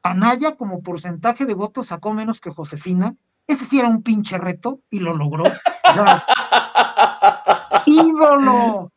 Anaya, 0.03 0.55
como 0.55 0.81
porcentaje 0.81 1.45
de 1.45 1.53
votos, 1.53 1.87
sacó 1.87 2.13
menos 2.13 2.39
que 2.39 2.51
Josefina. 2.51 3.15
Ese 3.47 3.63
sí 3.63 3.79
era 3.79 3.87
un 3.87 4.03
pinche 4.03 4.37
reto 4.37 4.81
y 4.89 4.99
lo 4.99 5.15
logró. 5.15 5.45
¡Ídolo! 7.85 8.91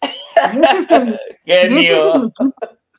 ese 0.00 0.78
es 0.78 0.90
el, 0.90 1.18
Genio. 1.44 2.32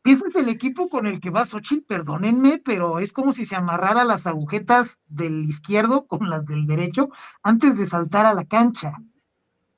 Ese 0.03 0.27
es, 0.27 0.35
el 0.35 0.49
equipo 0.49 0.89
con 0.89 1.07
el 1.07 1.21
que 1.21 1.29
va 1.29 1.45
Xochitl, 1.45 1.85
perdónenme, 1.85 2.61
pero 2.63 2.99
es 2.99 3.13
como 3.13 3.31
si 3.31 3.45
se 3.45 3.55
amarrara 3.55 4.03
las 4.03 4.27
agujetas 4.27 4.99
del 5.07 5.45
izquierdo 5.45 6.07
con 6.07 6.29
las 6.29 6.45
del 6.45 6.67
derecho 6.67 7.09
antes 7.43 7.77
de 7.77 7.85
saltar 7.85 8.25
a 8.25 8.33
la 8.33 8.45
cancha. 8.45 8.93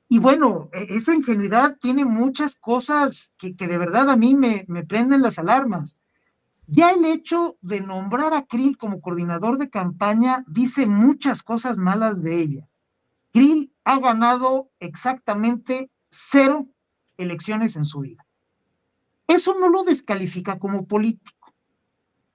Y 0.08 0.18
bueno, 0.18 0.68
e, 0.72 0.96
esa 0.96 1.14
ingenuidad 1.14 1.76
tiene 1.80 2.04
muchas 2.04 2.56
cosas 2.56 3.34
que, 3.38 3.56
que 3.56 3.66
de 3.66 3.78
verdad 3.78 4.10
a 4.10 4.16
mí 4.16 4.34
me, 4.34 4.64
me 4.68 4.84
prenden 4.84 5.22
las 5.22 5.38
alarmas. 5.38 5.98
Ya 6.66 6.90
el 6.90 7.04
hecho 7.04 7.56
de 7.60 7.80
nombrar 7.80 8.34
a 8.34 8.46
Krill 8.46 8.76
como 8.78 9.00
coordinador 9.00 9.58
de 9.58 9.68
campaña 9.68 10.44
dice 10.48 10.86
muchas 10.86 11.42
cosas 11.42 11.76
malas 11.76 12.22
de 12.22 12.40
ella. 12.40 12.68
Krill 13.32 13.72
ha 13.84 13.98
ganado 13.98 14.70
exactamente 14.78 15.90
cero 16.08 16.68
elecciones 17.16 17.76
en 17.76 17.84
su 17.84 18.00
vida. 18.00 18.24
Eso 19.26 19.54
no 19.58 19.68
lo 19.68 19.84
descalifica 19.84 20.58
como 20.58 20.86
político. 20.86 21.52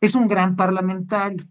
Es 0.01 0.15
un 0.15 0.27
gran 0.27 0.55
parlamentario. 0.55 1.45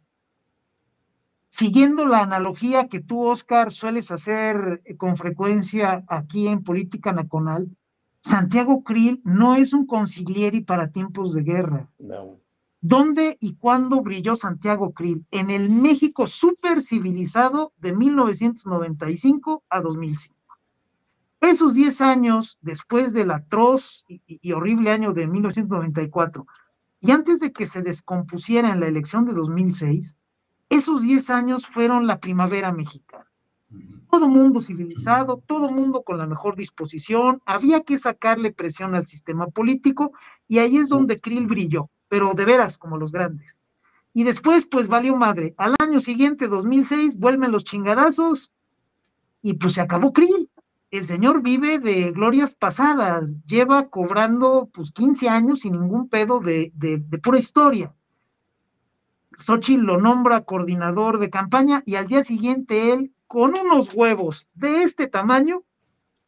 Siguiendo 1.51 2.05
la 2.05 2.21
analogía 2.21 2.89
que 2.89 3.01
tú, 3.01 3.23
Oscar, 3.23 3.73
sueles 3.73 4.11
hacer 4.11 4.83
con 4.99 5.17
frecuencia 5.17 6.05
aquí 6.09 6.49
en 6.49 6.63
Política 6.63 7.13
Nacional, 7.13 7.75
Santiago 8.21 8.83
Krill 8.83 9.23
no 9.25 9.55
es 9.55 9.73
un 9.73 9.87
consiglieri 9.87 10.61
para 10.63 10.91
tiempos 10.91 11.33
de 11.33 11.43
guerra. 11.43 11.89
No. 11.99 12.41
¿Dónde 12.89 13.37
y 13.41 13.57
cuándo 13.57 14.01
brilló 14.01 14.37
Santiago 14.37 14.93
Krill? 14.93 15.27
En 15.33 15.51
el 15.51 15.71
México 15.71 16.29
super 16.29 16.81
civilizado 16.81 17.73
de 17.79 17.93
1995 17.93 19.65
a 19.69 19.81
2005. 19.81 20.37
Esos 21.41 21.75
10 21.75 22.01
años 22.01 22.61
después 22.63 23.13
del 23.13 23.33
atroz 23.33 24.05
y, 24.07 24.53
horrible 24.53 24.93
año 24.93 25.13
de 25.13 25.27
1994 25.27 26.47
Y 27.01 27.11
antes 27.11 27.41
de 27.41 27.51
que 27.51 27.67
se 27.67 27.83
descompusiera 27.83 28.73
en 28.73 28.79
la 28.79 28.87
elección 28.87 29.25
de 29.25 29.33
2006, 29.33 30.17
esos 30.69 31.03
10 31.03 31.31
años 31.31 31.67
fueron 31.67 32.07
la 32.07 32.21
primavera 32.21 32.71
mexicana. 32.71 33.27
Todo 34.09 34.29
mundo 34.29 34.63
civilizado, 34.63 35.43
todo 35.45 35.71
mundo 35.71 36.05
con 36.05 36.19
la 36.19 36.27
mejor 36.29 36.55
disposición, 36.55 37.43
había 37.47 37.81
que 37.81 37.99
sacarle 37.99 38.53
presión 38.53 38.95
al 38.95 39.07
sistema 39.07 39.49
político 39.49 40.13
y 40.47 40.61
ahí 40.61 40.77
es 40.77 40.89
donde 40.89 41.21
Krill 41.21 41.49
brilló, 41.49 41.91
pero 42.09 42.35
de 42.35 42.45
veras 42.45 42.79
como 42.79 42.97
los 42.97 43.13
grandes. 43.13 43.61
Y 44.13 44.25
después, 44.25 44.67
pues 44.67 44.89
valió 44.89 45.15
madre. 45.17 45.55
Al 45.59 45.75
año 45.79 46.01
siguiente, 46.01 46.49
2006, 46.49 47.19
vuelven 47.19 47.53
los 47.53 47.65
chingadazos 47.65 48.51
y 49.43 49.55
pues 49.55 49.75
se 49.75 49.81
acabó 49.81 50.13
Krill. 50.13 50.51
El 50.91 51.07
señor 51.07 51.43
vive 51.43 51.79
de 51.79 52.13
glorias 52.13 52.55
pasadas, 52.55 53.37
lleva 53.45 53.89
cobrando 53.89 54.71
pues 54.73 54.93
15 54.93 55.29
años 55.29 55.61
sin 55.61 55.73
ningún 55.73 56.09
pedo 56.09 56.41
de, 56.41 56.73
de, 56.75 56.99
pura 57.19 57.39
historia. 57.39 57.95
Xochitl 59.37 59.83
lo 59.83 60.01
nombra 60.01 60.45
coordinador 60.45 61.19
de 61.19 61.29
campaña 61.29 61.83
y 61.85 61.97
al 61.97 62.07
día 62.07 62.25
siguiente 62.25 62.93
él, 62.93 63.13
con 63.27 63.53
unos 63.59 63.93
huevos 63.93 64.49
de 64.55 64.83
este 64.83 65.09
tamaño, 65.09 65.63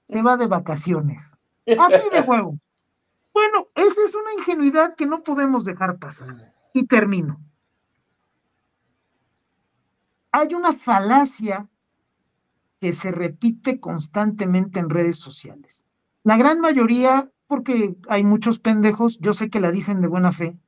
se 0.09 0.21
va 0.21 0.37
de 0.37 0.47
vacaciones. 0.47 1.39
Así 1.67 2.09
de 2.13 2.21
huevo. 2.21 2.59
Bueno, 3.39 3.69
esa 3.77 4.03
es 4.03 4.17
una 4.17 4.33
ingenuidad 4.37 4.97
que 4.97 5.07
no 5.07 5.23
podemos 5.23 5.65
dejar 5.65 6.01
pasar. 6.01 6.53
Y 6.75 6.89
termino. 6.89 7.41
Hay 10.33 10.55
una 10.55 10.73
falacia 10.73 11.69
que 12.81 12.93
se 12.93 13.13
repite 13.13 13.79
constantemente 13.79 14.81
en 14.81 14.91
redes 14.91 15.21
sociales. 15.21 15.85
La 16.25 16.37
gran 16.37 16.59
mayoría, 16.59 17.31
porque 17.47 17.95
hay 18.09 18.25
muchos 18.25 18.59
pendejos, 18.59 19.21
yo 19.21 19.33
sé 19.35 19.51
que 19.51 19.61
la 19.61 19.71
dicen 19.71 20.01
de 20.01 20.09
buena 20.09 20.33
fe, 20.33 20.59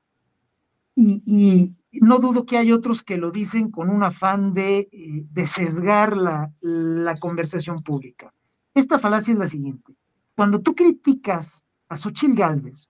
y, 0.95 1.25
y 1.27 1.75
no 2.01 2.21
dudo 2.21 2.47
que 2.47 2.57
hay 2.57 2.71
otros 2.71 3.03
que 3.03 3.17
lo 3.17 3.33
dicen 3.33 3.73
con 3.73 3.91
un 3.91 4.05
afán 4.05 4.55
de, 4.55 4.89
eh, 4.93 5.27
de 5.29 5.47
sesgar 5.47 6.17
la, 6.17 6.53
la, 6.61 7.19
conversación 7.19 7.83
pública. 7.83 8.33
Esta 8.75 9.01
falacia 9.01 9.33
es 9.33 9.41
la 9.41 9.49
siguiente. 9.49 9.93
Cuando 10.37 10.63
tú 10.63 10.77
criticas 10.77 11.67
a 11.91 11.97
Xochitl 11.97 12.35
Galvez, 12.35 12.89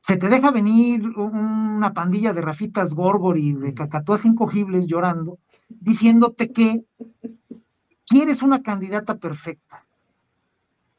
se 0.00 0.16
te 0.16 0.28
deja 0.28 0.50
venir 0.50 1.06
una 1.16 1.92
pandilla 1.94 2.32
de 2.32 2.40
rafitas 2.40 2.94
Gorgor 2.94 3.38
y 3.38 3.52
de 3.52 3.72
cacatúas 3.72 4.24
incogibles 4.24 4.86
llorando, 4.86 5.38
diciéndote 5.68 6.50
que 6.52 6.84
quieres 8.06 8.42
una 8.42 8.62
candidata 8.62 9.18
perfecta, 9.18 9.86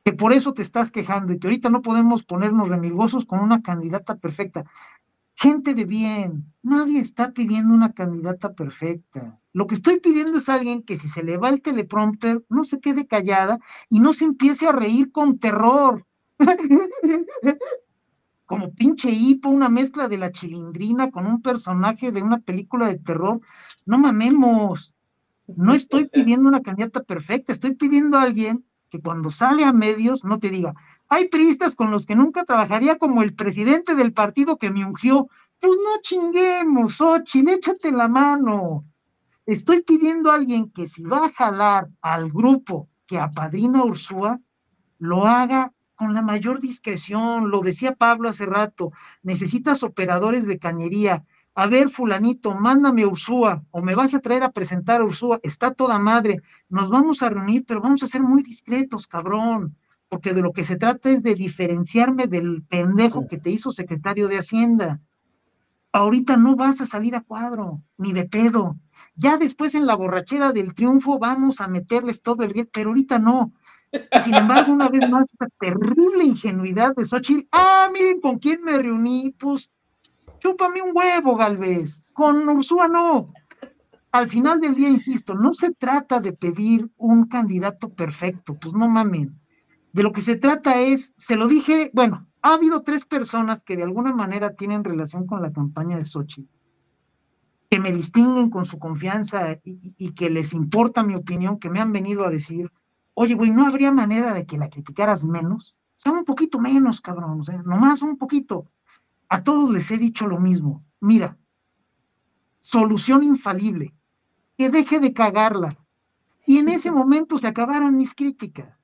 que 0.06 0.14
por 0.14 0.32
eso 0.32 0.54
te 0.54 0.62
estás 0.62 0.92
quejando 0.92 1.34
y 1.34 1.40
que 1.40 1.48
ahorita 1.48 1.70
no 1.70 1.82
podemos 1.82 2.24
ponernos 2.24 2.70
remilgosos 2.70 3.26
con 3.26 3.40
una 3.40 3.62
candidata 3.62 4.16
perfecta. 4.16 4.64
Gente 5.36 5.74
de 5.74 5.86
bien, 5.86 6.54
nadie 6.62 7.00
está 7.00 7.32
pidiendo 7.32 7.74
una 7.74 7.92
candidata 7.92 8.54
perfecta. 8.54 9.40
Lo 9.52 9.68
que 9.68 9.76
estoy 9.76 10.00
pidiendo 10.00 10.38
es 10.38 10.48
alguien 10.48 10.84
que 10.84 10.96
si 10.96 11.10
se 11.10 11.24
le 11.24 11.38
va 11.38 11.50
el 11.50 11.62
teleprompter, 11.62 12.46
no 12.50 12.64
se 12.64 12.80
quede 12.80 13.08
callada 13.08 13.60
y 13.90 14.00
no 14.00 14.14
se 14.14 14.26
empiece 14.26 14.68
a 14.68 14.72
reír 14.72 15.12
con 15.12 15.40
terror. 15.40 16.06
Como 18.46 18.74
pinche 18.74 19.10
hipo, 19.10 19.50
una 19.50 19.70
mezcla 19.70 20.08
de 20.08 20.18
la 20.18 20.32
chilindrina 20.32 21.12
con 21.12 21.26
un 21.26 21.42
personaje 21.42 22.12
de 22.12 22.22
una 22.22 22.40
película 22.40 22.88
de 22.88 23.00
terror. 23.00 23.42
No 23.86 23.98
mamemos. 23.98 24.94
No 25.48 25.74
estoy 25.74 26.06
pidiendo 26.06 26.48
una 26.48 26.62
candidata 26.62 27.04
perfecta, 27.04 27.52
estoy 27.52 27.76
pidiendo 27.76 28.18
a 28.18 28.24
alguien 28.24 28.66
que 28.90 29.02
cuando 29.02 29.32
sale 29.32 29.66
a 29.66 29.74
medios 29.74 30.24
no 30.24 30.40
te 30.40 30.50
diga, 30.50 30.74
hay 31.10 31.28
priistas 31.28 31.76
con 31.76 31.90
los 31.90 32.06
que 32.06 32.16
nunca 32.16 32.46
trabajaría 32.46 32.98
como 32.98 33.24
el 33.24 33.34
presidente 33.34 33.96
del 33.96 34.14
partido 34.14 34.58
que 34.58 34.70
me 34.70 34.86
ungió. 34.86 35.28
Pues 35.60 35.74
no 35.84 36.00
chinguemos, 36.02 36.98
Xochitl, 36.98 37.50
échate 37.50 37.92
la 37.92 38.08
mano. 38.08 38.86
Estoy 39.46 39.82
pidiendo 39.82 40.32
a 40.32 40.36
alguien 40.36 40.72
que 40.72 40.88
si 40.88 41.04
va 41.04 41.26
a 41.26 41.30
jalar 41.30 41.90
al 42.02 42.30
grupo 42.30 42.88
que 43.06 43.20
apadrina 43.20 43.84
Ursúa, 43.84 44.40
lo 45.00 45.26
haga 45.26 45.73
con 45.96 46.14
la 46.14 46.22
mayor 46.22 46.60
discreción. 46.60 47.50
Lo 47.50 47.62
decía 47.62 47.96
Pablo 47.96 48.30
hace 48.30 48.46
rato, 48.46 48.92
necesitas 49.22 49.84
operadores 49.84 50.48
de 50.48 50.60
cañería, 50.60 51.24
a 51.56 51.68
ver, 51.68 51.90
fulanito, 51.90 52.56
mándame 52.56 53.04
a 53.04 53.08
Ursúa, 53.08 53.64
o 53.70 53.82
me 53.82 53.94
vas 53.94 54.16
a 54.16 54.20
traer 54.20 54.44
a 54.44 54.52
presentar 54.52 55.02
a 55.02 55.06
Ursúa, 55.06 55.40
está 55.44 55.72
toda 55.72 56.00
madre, 56.00 56.42
nos 56.68 56.90
vamos 56.90 57.22
a 57.22 57.30
reunir, 57.30 57.64
pero 57.68 57.80
vamos 57.80 58.02
a 58.02 58.08
ser 58.08 58.22
muy 58.22 58.42
discretos, 58.42 59.08
cabrón, 59.08 59.76
porque 60.10 60.34
de 60.34 60.42
lo 60.42 60.52
que 60.52 60.64
se 60.64 60.78
trata 60.78 61.12
es 61.12 61.22
de 61.22 61.36
diferenciarme 61.36 62.26
del 62.26 62.64
pendejo 62.64 63.28
que 63.28 63.38
te 63.38 63.52
hizo 63.52 63.72
secretario 63.72 64.28
de 64.28 64.40
Hacienda. 64.40 65.00
Ahorita 65.92 66.38
no 66.38 66.56
vas 66.56 66.82
a 66.82 66.88
salir 66.88 67.16
a 67.16 67.22
cuadro, 67.22 67.84
ni 67.98 68.14
de 68.14 68.26
pedo. 68.26 68.78
Ya 69.16 69.38
después 69.38 69.76
en 69.76 69.86
la 69.86 69.96
borrachera 69.96 70.54
del 70.54 70.74
triunfo 70.74 71.20
vamos 71.20 71.62
a 71.62 71.68
meterles 71.68 72.24
todo 72.24 72.44
el 72.44 72.54
bien, 72.54 72.68
pero 72.74 72.90
ahorita 72.90 73.20
no. 73.20 73.52
Sin 74.24 74.34
embargo, 74.34 74.74
una 74.74 74.90
vez 74.90 75.08
más, 75.10 75.26
esta 75.32 75.48
terrible 75.60 76.24
ingenuidad 76.24 76.96
de 76.96 77.06
Xochitl, 77.06 77.48
ah, 77.52 77.90
miren 77.94 78.22
con 78.22 78.40
quién 78.40 78.62
me 78.64 78.82
reuní, 78.82 79.36
pues 79.38 79.72
chúpame 80.40 80.82
un 80.82 80.92
huevo, 80.96 81.36
Galvez. 81.36 82.04
Con 82.14 82.48
Ursúa 82.50 82.88
no. 82.88 83.28
Al 84.12 84.30
final 84.30 84.60
del 84.62 84.76
día, 84.76 84.90
insisto, 84.90 85.36
no 85.36 85.54
se 85.54 85.72
trata 85.72 86.20
de 86.20 86.34
pedir 86.34 86.90
un 86.98 87.28
candidato 87.28 87.90
perfecto, 87.90 88.56
pues 88.56 88.74
no 88.74 88.88
mamen. 88.88 89.40
De 89.92 90.04
lo 90.04 90.12
que 90.12 90.22
se 90.22 90.38
trata 90.38 90.82
es, 90.82 91.14
se 91.18 91.36
lo 91.36 91.48
dije, 91.48 91.92
bueno, 91.94 92.28
ha 92.42 92.56
habido 92.56 92.82
tres 92.82 93.06
personas 93.06 93.64
que 93.64 93.78
de 93.78 93.84
alguna 93.84 94.14
manera 94.14 94.56
tienen 94.56 94.84
relación 94.84 95.28
con 95.28 95.42
la 95.42 95.52
campaña 95.52 95.98
de 95.98 96.06
Sochi, 96.06 96.48
que 97.70 97.80
me 97.80 97.92
distinguen 97.92 98.50
con 98.50 98.66
su 98.66 98.80
confianza 98.80 99.54
y, 99.64 99.96
y 99.98 100.12
que 100.14 100.30
les 100.30 100.54
importa 100.54 101.04
mi 101.04 101.16
opinión, 101.16 101.60
que 101.60 101.70
me 101.70 101.80
han 101.80 101.92
venido 101.92 102.26
a 102.26 102.30
decir, 102.30 102.72
oye, 103.14 103.36
güey, 103.36 103.52
¿no 103.52 103.66
habría 103.66 103.92
manera 103.92 104.34
de 104.34 104.46
que 104.46 104.58
la 104.58 104.70
criticaras 104.70 105.26
menos? 105.26 105.76
O 105.98 106.02
sea, 106.04 106.12
un 106.12 106.26
poquito 106.26 106.60
menos, 106.60 107.02
cabrón, 107.02 107.42
o 107.42 107.44
sea, 107.44 107.62
nomás 107.64 108.02
un 108.02 108.18
poquito 108.18 108.68
a 109.34 109.44
todos 109.44 109.72
les 109.72 109.90
he 109.90 109.98
dicho 109.98 110.28
lo 110.28 110.40
mismo. 110.40 110.86
Mira, 111.00 111.40
solución 112.62 113.24
infalible, 113.24 113.96
que 114.58 114.70
deje 114.70 115.00
de 115.00 115.12
cagarla. 115.12 115.76
Y 116.46 116.60
en 116.60 116.70
ese 116.70 116.92
momento 116.92 117.40
se 117.40 117.48
acabaron 117.48 117.98
mis 117.98 118.14
críticas. 118.14 118.78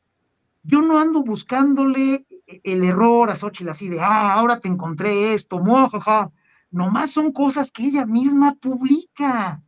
Yo 0.63 0.81
no 0.81 0.97
ando 0.97 1.23
buscándole 1.23 2.25
el 2.63 2.83
error 2.83 3.29
a 3.29 3.35
Xochitl 3.35 3.69
así 3.69 3.89
de, 3.89 4.01
ah, 4.01 4.33
ahora 4.33 4.59
te 4.59 4.69
encontré 4.69 5.35
esto, 5.35 5.59
mojaja. 5.59 6.31
Nomás 6.71 7.11
son 7.11 7.31
cosas 7.31 7.71
que 7.71 7.85
ella 7.85 8.07
misma 8.07 8.55
publica. 8.55 9.61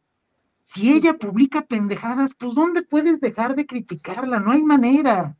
Si 0.73 0.89
ella 0.89 1.17
publica 1.17 1.63
pendejadas, 1.63 2.33
pues 2.33 2.55
¿dónde 2.55 2.81
puedes 2.81 3.19
dejar 3.19 3.57
de 3.57 3.65
criticarla? 3.65 4.39
No 4.39 4.51
hay 4.51 4.63
manera. 4.63 5.35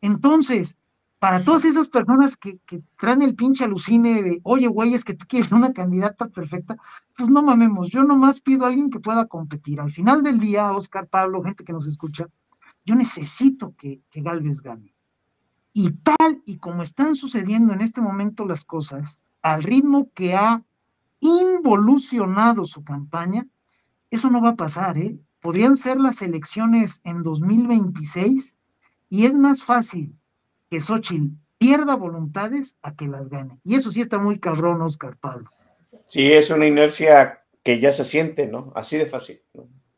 Entonces, 0.00 0.78
para 1.18 1.42
todas 1.42 1.64
esas 1.64 1.88
personas 1.88 2.36
que, 2.36 2.60
traen 2.96 3.22
el 3.22 3.34
pinche 3.34 3.64
alucine 3.64 4.22
de, 4.22 4.40
oye, 4.44 4.68
güey, 4.68 4.94
es 4.94 5.04
que 5.04 5.14
tú 5.14 5.26
quieres 5.28 5.50
una 5.50 5.72
candidata 5.72 6.28
perfecta, 6.28 6.76
pues 7.16 7.28
no 7.28 7.42
mamemos, 7.42 7.88
yo 7.88 8.04
nomás 8.04 8.40
pido 8.40 8.64
a 8.64 8.68
alguien 8.68 8.88
que 8.88 9.00
pueda 9.00 9.26
competir. 9.26 9.80
Al 9.80 9.90
final 9.90 10.22
del 10.22 10.38
día, 10.38 10.70
Oscar, 10.70 11.08
Pablo, 11.08 11.42
gente 11.42 11.64
que 11.64 11.72
nos 11.72 11.88
escucha, 11.88 12.28
yo 12.84 12.94
necesito 12.94 13.74
que, 13.76 14.02
que 14.08 14.22
Galvez 14.22 14.62
gane. 14.62 14.94
Y 15.72 15.90
tal 15.90 16.42
y 16.46 16.58
como 16.58 16.84
están 16.84 17.16
sucediendo 17.16 17.72
en 17.72 17.80
este 17.80 18.00
momento 18.00 18.46
las 18.46 18.64
cosas, 18.64 19.20
al 19.42 19.64
ritmo 19.64 20.12
que 20.14 20.36
ha 20.36 20.62
involucionado 21.18 22.66
su 22.66 22.84
campaña, 22.84 23.48
eso 24.16 24.30
no 24.30 24.42
va 24.42 24.50
a 24.50 24.56
pasar, 24.56 24.98
¿eh? 24.98 25.16
Podrían 25.40 25.76
ser 25.76 25.98
las 25.98 26.22
elecciones 26.22 27.00
en 27.04 27.22
2026 27.22 28.58
y 29.08 29.26
es 29.26 29.34
más 29.34 29.62
fácil 29.62 30.14
que 30.70 30.80
Xochitl 30.80 31.36
pierda 31.58 31.94
voluntades 31.94 32.76
a 32.82 32.94
que 32.94 33.06
las 33.06 33.28
gane. 33.28 33.58
Y 33.62 33.76
eso 33.76 33.90
sí 33.90 34.00
está 34.00 34.18
muy 34.18 34.38
cabrón, 34.38 34.82
Oscar 34.82 35.16
Pablo. 35.16 35.50
Sí, 36.06 36.32
es 36.32 36.50
una 36.50 36.66
inercia 36.66 37.44
que 37.62 37.80
ya 37.80 37.92
se 37.92 38.04
siente, 38.04 38.46
¿no? 38.46 38.72
Así 38.74 38.96
de 38.96 39.06
fácil. 39.06 39.40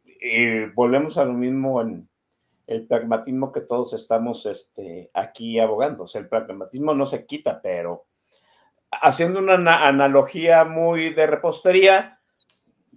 Y 0.05 0.67
volvemos 0.75 1.19
a 1.19 1.25
lo 1.25 1.33
mismo 1.33 1.81
en 1.81 2.09
el 2.67 2.87
pragmatismo 2.87 3.53
que 3.53 3.63
todos 3.63 3.95
estamos 3.95 4.45
este, 4.47 5.11
aquí 5.15 5.59
abogando. 5.59 6.05
O 6.05 6.07
sea, 6.07 6.21
el 6.21 6.29
pragmatismo 6.29 6.95
no 6.95 7.07
se 7.07 7.25
quita, 7.25 7.61
pero 7.63 8.07
haciendo 8.91 9.41
una 9.41 9.87
analogía 9.87 10.65
muy 10.65 11.11
de 11.11 11.27
repostería, 11.27 12.18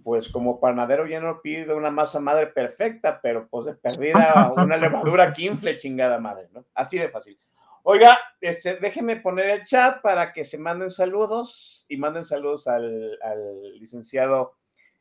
pues 0.02 0.28
como 0.28 0.60
panadero 0.60 1.06
ya 1.06 1.20
no 1.20 1.40
pide 1.40 1.74
una 1.74 1.90
masa 1.90 2.20
madre 2.20 2.48
perfecta, 2.48 3.20
pero 3.22 3.48
pues 3.48 3.66
de 3.66 3.74
perdida 3.74 4.52
una 4.56 4.76
levadura 4.76 5.32
que 5.32 5.42
infle 5.42 5.78
chingada 5.78 6.18
madre, 6.18 6.48
¿no? 6.52 6.64
Así 6.74 6.98
de 6.98 7.08
fácil. 7.08 7.38
Oiga, 7.84 8.18
este, 8.40 8.76
déjeme 8.76 9.16
poner 9.16 9.50
el 9.50 9.64
chat 9.64 10.00
para 10.02 10.32
que 10.32 10.44
se 10.44 10.56
manden 10.58 10.90
saludos 10.90 11.84
y 11.88 11.96
manden 11.96 12.22
saludos 12.22 12.68
al, 12.68 13.18
al 13.22 13.78
licenciado 13.78 14.54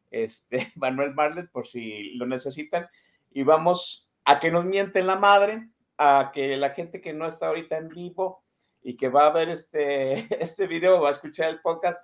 este, 0.10 0.72
Manuel 0.76 1.14
Marlet 1.14 1.50
por 1.52 1.68
si 1.68 2.16
lo 2.16 2.26
necesitan. 2.26 2.88
Y 3.32 3.44
vamos 3.44 4.10
a 4.26 4.40
que 4.40 4.52
nos 4.52 4.66
mienten 4.66 5.08
la 5.08 5.16
madre, 5.16 5.70
a 5.98 6.32
que 6.34 6.58
la 6.58 6.72
gente 6.72 7.02
que 7.02 7.14
no 7.14 7.28
está 7.28 7.48
ahorita 7.48 7.78
en 7.78 7.90
vivo 7.90 8.44
y 8.84 8.98
que 8.98 9.10
va 9.10 9.28
a 9.28 9.32
ver 9.32 9.50
este, 9.50 10.26
este 10.42 10.68
video, 10.68 11.02
va 11.02 11.10
a 11.10 11.12
escuchar 11.12 11.50
el 11.50 11.62
podcast, 11.62 12.04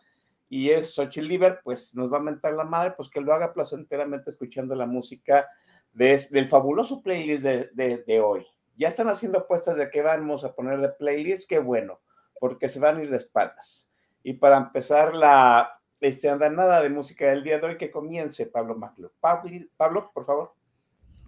y 0.50 0.70
es 0.70 0.94
Xochitl 0.94 1.60
pues 1.64 1.96
nos 1.96 2.12
va 2.12 2.18
a 2.18 2.22
mentar 2.22 2.54
la 2.54 2.64
madre, 2.64 2.94
pues 2.96 3.10
que 3.10 3.22
lo 3.22 3.34
haga 3.34 3.54
placenteramente 3.54 4.30
escuchando 4.30 4.76
la 4.76 4.86
música 4.86 5.48
de, 5.94 6.22
del 6.32 6.46
fabuloso 6.46 7.02
playlist 7.02 7.44
de, 7.44 8.04
de, 8.06 8.22
hoy. 8.22 8.46
Ya 8.78 8.88
están 8.88 9.10
haciendo 9.10 9.40
apuestas 9.40 9.78
de 9.78 9.90
qué 9.90 10.02
vamos 10.02 10.44
a 10.44 10.54
poner 10.54 10.80
de 10.80 10.90
playlist, 10.90 11.50
qué 11.50 11.60
bueno, 11.60 12.00
porque 12.40 12.70
se 12.70 12.80
van 12.80 12.98
a 12.98 13.04
ir 13.04 13.10
de 13.10 13.18
espaldas. 13.18 13.92
Y 14.24 14.34
para 14.34 14.58
empezar 14.58 15.16
la 15.16 15.78
este, 16.00 16.30
nada 16.36 16.82
de 16.82 16.90
música 16.90 17.28
del 17.28 17.44
día 17.44 17.60
de 17.60 17.68
hoy, 17.68 17.78
que 17.78 17.92
comience 17.92 18.46
Pablo 18.46 18.76
Maclo. 18.76 19.12
Pablo, 19.20 19.50
Pablo, 19.76 20.12
por 20.14 20.26
favor. 20.26 20.54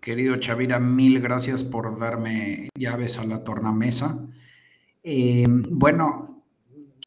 Querido 0.01 0.37
Chavira, 0.37 0.79
mil 0.79 1.19
gracias 1.19 1.63
por 1.63 1.99
darme 1.99 2.69
llaves 2.75 3.17
a 3.17 3.25
la 3.25 3.43
tornamesa. 3.43 4.17
Eh, 5.03 5.45
bueno, 5.71 6.38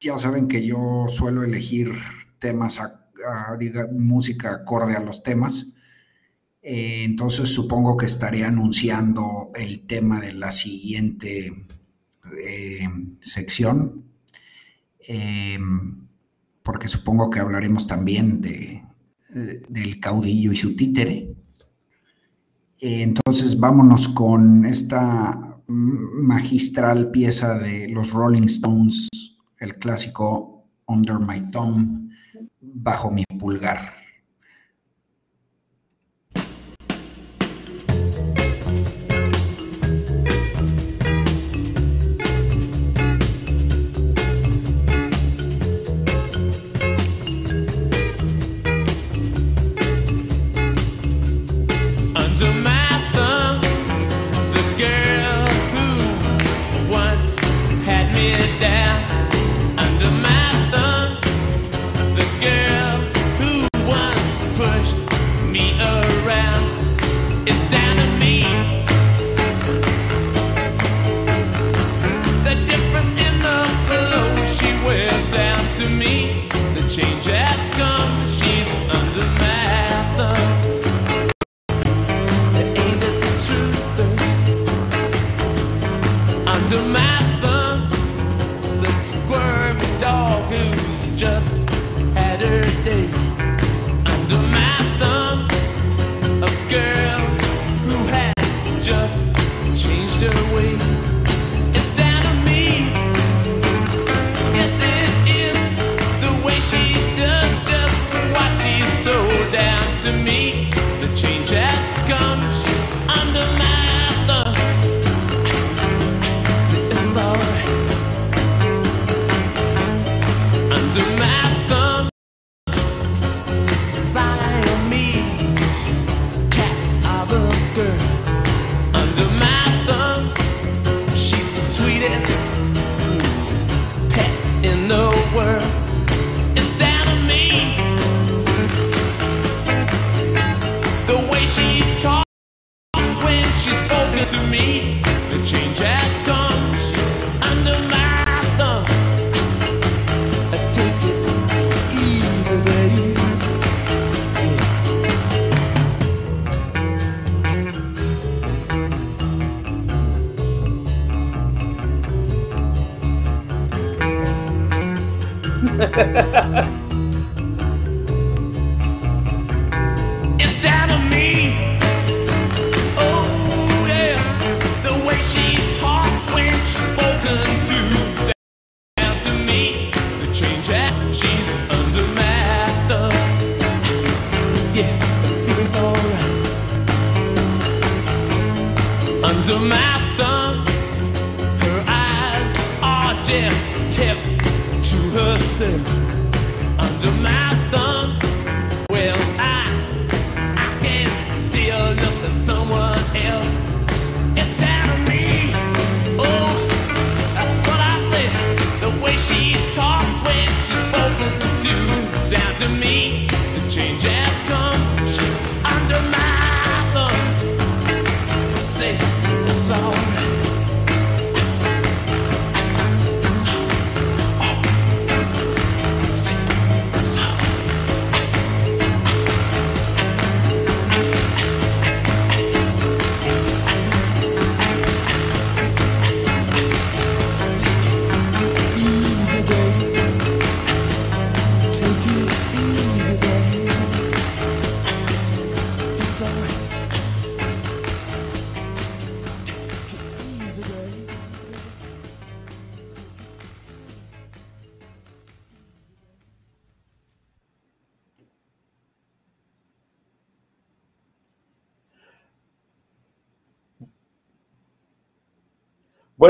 ya 0.02 0.18
saben 0.18 0.48
que 0.48 0.66
yo 0.66 1.06
suelo 1.08 1.44
elegir 1.44 1.92
temas, 2.38 2.80
a, 2.80 2.98
música 3.92 4.52
acorde 4.52 4.96
a 4.96 5.00
los 5.00 5.22
temas. 5.22 5.66
Eh, 6.60 7.04
entonces 7.04 7.48
supongo 7.48 7.96
que 7.96 8.06
estaré 8.06 8.44
anunciando 8.44 9.50
el 9.54 9.86
tema 9.86 10.20
de 10.20 10.34
la 10.34 10.50
siguiente 10.50 11.52
eh, 12.44 12.88
sección, 13.20 14.04
porque 16.62 16.88
supongo 16.88 17.30
que 17.30 17.40
hablaremos 17.40 17.86
también 17.86 18.40
de, 18.40 18.82
del 19.68 20.00
caudillo 20.00 20.52
y 20.52 20.56
su 20.56 20.76
títere. 20.76 21.36
Entonces 22.80 23.58
vámonos 23.58 24.08
con 24.08 24.64
esta 24.64 25.60
magistral 25.66 27.10
pieza 27.10 27.56
de 27.58 27.88
los 27.88 28.12
Rolling 28.12 28.44
Stones, 28.44 29.08
el 29.62 29.78
clásico 29.78 30.66
Under 30.86 31.20
My 31.20 31.40
Thumb, 31.50 32.10
bajo 32.60 33.10
mi 33.10 33.24
pulgar. 33.38 33.78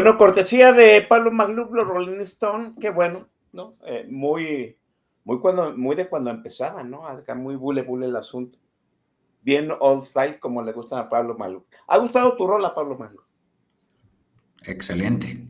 Bueno, 0.03 0.19
cortesía 0.19 0.73
de 0.73 1.03
Pablo 1.03 1.31
Maglub, 1.31 1.73
los 1.73 1.87
Rolling 1.87 2.19
Stone, 2.23 2.73
qué 2.81 2.91
bueno, 2.91 3.29
¿no? 3.53 3.77
Eh, 3.87 4.05
muy, 4.11 4.77
Muy, 5.23 5.39
cuando, 5.39 5.77
muy 5.77 5.95
de 5.95 6.09
cuando 6.09 6.29
empezaba, 6.29 6.83
¿no? 6.83 7.07
Acá 7.07 7.37
muy 7.37 7.55
bule 7.55 7.83
bule 7.83 8.07
el 8.07 8.17
asunto. 8.17 8.59
Bien 9.43 9.71
old 9.79 10.03
style 10.03 10.41
como 10.41 10.61
le 10.61 10.73
gusta 10.73 10.99
a 10.99 11.09
Pablo 11.09 11.39
Malú. 11.39 11.65
¿Ha 11.87 11.99
gustado 11.99 12.35
tu 12.35 12.49
rol 12.49 12.65
a 12.65 12.75
Pablo 12.75 12.99
Malú? 12.99 13.23
Excelente. 14.67 15.47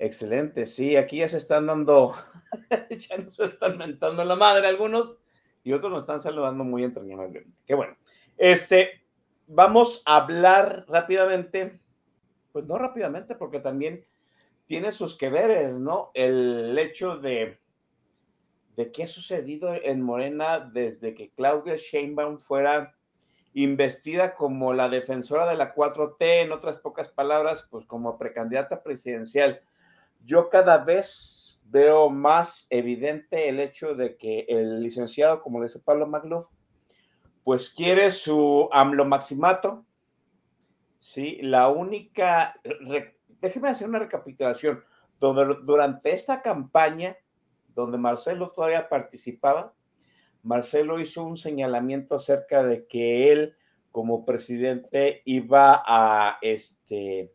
Excelente, 0.00 0.66
sí, 0.66 0.96
aquí 0.96 1.18
ya 1.18 1.28
se 1.28 1.36
están 1.36 1.68
dando, 1.68 2.14
ya 2.90 3.16
nos 3.18 3.38
están 3.38 3.78
mentando 3.78 4.24
la 4.24 4.34
madre 4.34 4.66
algunos 4.66 5.18
y 5.62 5.72
otros 5.72 5.92
nos 5.92 6.02
están 6.02 6.20
saludando 6.20 6.64
muy 6.64 6.82
entrañablemente. 6.82 7.48
Qué 7.64 7.76
bueno. 7.76 7.96
Este, 8.36 9.04
vamos 9.46 10.02
a 10.04 10.16
hablar 10.16 10.84
rápidamente, 10.88 11.80
pues 12.52 12.66
no 12.66 12.78
rápidamente, 12.78 13.34
porque 13.34 13.60
también 13.60 14.04
tiene 14.66 14.92
sus 14.92 15.16
que 15.16 15.30
veres, 15.30 15.74
¿no? 15.74 16.10
El 16.14 16.78
hecho 16.78 17.16
de, 17.18 17.58
de 18.76 18.92
qué 18.92 19.04
ha 19.04 19.08
sucedido 19.08 19.74
en 19.74 20.02
Morena 20.02 20.60
desde 20.60 21.14
que 21.14 21.30
Claudia 21.30 21.76
Sheinbaum 21.76 22.38
fuera 22.38 22.94
investida 23.54 24.34
como 24.34 24.72
la 24.72 24.88
defensora 24.88 25.48
de 25.48 25.56
la 25.56 25.74
4T, 25.74 26.16
en 26.18 26.52
otras 26.52 26.78
pocas 26.78 27.08
palabras, 27.08 27.68
pues 27.70 27.84
como 27.86 28.18
precandidata 28.18 28.82
presidencial 28.82 29.62
yo 30.24 30.48
cada 30.48 30.78
vez 30.78 31.60
veo 31.64 32.10
más 32.10 32.66
evidente 32.70 33.48
el 33.48 33.60
hecho 33.60 33.94
de 33.94 34.16
que 34.16 34.46
el 34.48 34.82
licenciado, 34.82 35.42
como 35.42 35.58
le 35.58 35.66
dice 35.66 35.80
Pablo 35.80 36.06
Magluf, 36.06 36.46
pues 37.44 37.70
quiere 37.70 38.10
su 38.10 38.68
AMLO 38.72 39.04
maximato. 39.04 39.84
Sí, 41.02 41.40
la 41.42 41.68
única, 41.68 42.54
déjeme 43.40 43.70
hacer 43.70 43.88
una 43.88 43.98
recapitulación. 43.98 44.84
durante 45.18 46.10
esta 46.10 46.42
campaña, 46.42 47.16
donde 47.74 47.98
Marcelo 47.98 48.52
todavía 48.52 48.88
participaba, 48.88 49.74
Marcelo 50.44 51.00
hizo 51.00 51.24
un 51.24 51.36
señalamiento 51.36 52.14
acerca 52.14 52.62
de 52.62 52.86
que 52.86 53.32
él, 53.32 53.56
como 53.90 54.24
presidente, 54.24 55.22
iba 55.24 55.82
a, 55.84 56.38
este, 56.40 57.32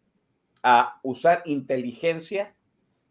a 0.63 1.01
usar 1.03 1.41
inteligencia 1.43 2.55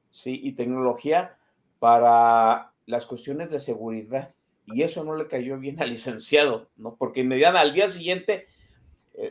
¿sí? 0.08 0.40
y 0.42 0.52
tecnología 0.52 1.36
para 1.80 2.72
las 2.86 3.04
cuestiones 3.04 3.50
de 3.50 3.60
seguridad. 3.60 4.34
Y 4.64 4.84
eso 4.84 5.04
no 5.04 5.16
le 5.16 5.28
cayó 5.28 5.58
bien 5.58 5.82
al 5.82 5.90
licenciado, 5.90 6.70
¿no? 6.76 6.96
Porque 6.96 7.20
inmediatamente 7.20 7.68
al 7.68 7.74
día 7.74 7.88
siguiente, 7.88 8.46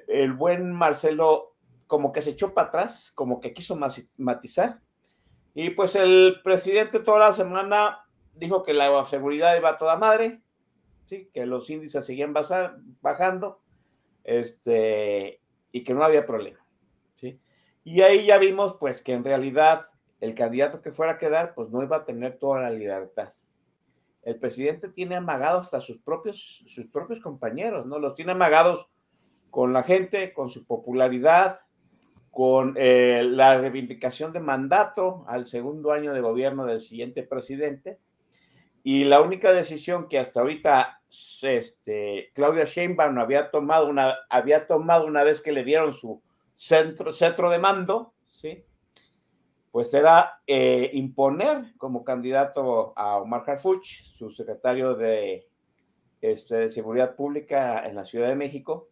el 0.07 0.33
buen 0.33 0.71
Marcelo 0.71 1.55
como 1.87 2.11
que 2.11 2.21
se 2.21 2.31
echó 2.31 2.53
para 2.53 2.67
atrás, 2.67 3.11
como 3.13 3.39
que 3.39 3.53
quiso 3.53 3.77
matizar. 4.17 4.79
Y 5.53 5.69
pues 5.71 5.95
el 5.95 6.41
presidente 6.43 6.99
toda 6.99 7.19
la 7.19 7.33
semana 7.33 8.05
dijo 8.33 8.63
que 8.63 8.73
la 8.73 9.05
seguridad 9.05 9.55
iba 9.55 9.69
a 9.69 9.77
toda 9.77 9.97
madre, 9.97 10.41
¿sí? 11.05 11.29
que 11.33 11.45
los 11.45 11.69
índices 11.69 12.05
seguían 12.05 12.33
bajando 13.01 13.61
este, 14.23 15.41
y 15.71 15.83
que 15.83 15.93
no 15.93 16.03
había 16.03 16.25
problema. 16.25 16.65
¿sí? 17.15 17.39
Y 17.83 18.01
ahí 18.01 18.25
ya 18.25 18.37
vimos 18.37 18.75
pues 18.79 19.01
que 19.01 19.13
en 19.13 19.23
realidad 19.23 19.85
el 20.19 20.33
candidato 20.33 20.81
que 20.81 20.91
fuera 20.91 21.13
a 21.13 21.17
quedar, 21.17 21.53
pues 21.53 21.69
no 21.69 21.83
iba 21.83 21.97
a 21.97 22.05
tener 22.05 22.37
toda 22.39 22.61
la 22.61 22.71
libertad. 22.71 23.33
El 24.23 24.39
presidente 24.39 24.89
tiene 24.89 25.15
amagados 25.15 25.65
hasta 25.65 25.81
sus 25.81 25.99
propios, 25.99 26.63
sus 26.67 26.87
propios 26.87 27.19
compañeros, 27.19 27.85
¿no? 27.85 27.99
Los 27.99 28.15
tiene 28.15 28.31
amagados 28.31 28.89
con 29.55 29.71
la 29.71 29.83
gente, 29.83 30.33
con 30.33 30.49
su 30.49 30.65
popularidad, 30.65 31.61
con 32.29 32.75
eh, 32.75 33.23
la 33.23 33.57
reivindicación 33.57 34.33
de 34.33 34.41
mandato 34.41 35.23
al 35.29 35.45
segundo 35.45 35.93
año 35.93 36.11
de 36.11 36.19
gobierno 36.19 36.65
del 36.65 36.81
siguiente 36.81 37.23
presidente. 37.23 37.97
Y 38.83 39.05
la 39.05 39.21
única 39.21 39.53
decisión 39.53 40.09
que 40.09 40.19
hasta 40.19 40.41
ahorita 40.41 40.99
este, 41.41 42.31
Claudia 42.33 42.65
Sheinbaum 42.65 43.17
había 43.17 43.49
tomado, 43.49 43.87
una, 43.87 44.17
había 44.29 44.67
tomado 44.67 45.05
una 45.05 45.23
vez 45.23 45.39
que 45.39 45.53
le 45.53 45.63
dieron 45.63 45.93
su 45.93 46.21
centro, 46.53 47.13
centro 47.13 47.49
de 47.49 47.59
mando, 47.59 48.13
¿sí? 48.27 48.65
pues 49.71 49.93
era 49.93 50.41
eh, 50.45 50.89
imponer 50.91 51.75
como 51.77 52.03
candidato 52.03 52.91
a 52.97 53.19
Omar 53.19 53.45
Harfuch, 53.47 54.03
su 54.17 54.29
secretario 54.29 54.95
de, 54.95 55.47
este, 56.19 56.57
de 56.57 56.67
Seguridad 56.67 57.15
Pública 57.15 57.87
en 57.87 57.95
la 57.95 58.03
Ciudad 58.03 58.27
de 58.27 58.35
México, 58.35 58.89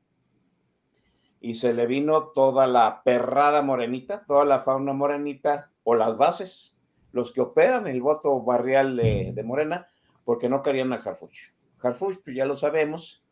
y 1.43 1.55
se 1.55 1.73
le 1.73 1.87
vino 1.87 2.29
toda 2.29 2.67
la 2.67 3.03
perrada 3.03 3.61
morenita, 3.61 4.23
toda 4.25 4.45
la 4.45 4.61
fauna 4.61 4.93
morenita 4.93 5.69
o 5.83 5.93
las 5.93 6.15
bases, 6.15 6.77
los 7.11 7.33
que 7.33 7.41
operan 7.41 7.85
el 7.85 8.01
voto 8.01 8.41
barrial 8.41 8.95
de, 8.95 9.43
Morena, 9.43 9.85
porque 10.23 10.47
no 10.47 10.63
querían 10.63 10.93
a 10.93 10.95
Harfuch. 10.95 11.51
Harfuch, 11.81 12.19
pues 12.23 12.37
ya 12.37 12.45
lo 12.45 12.55
sabemos, 12.55 13.25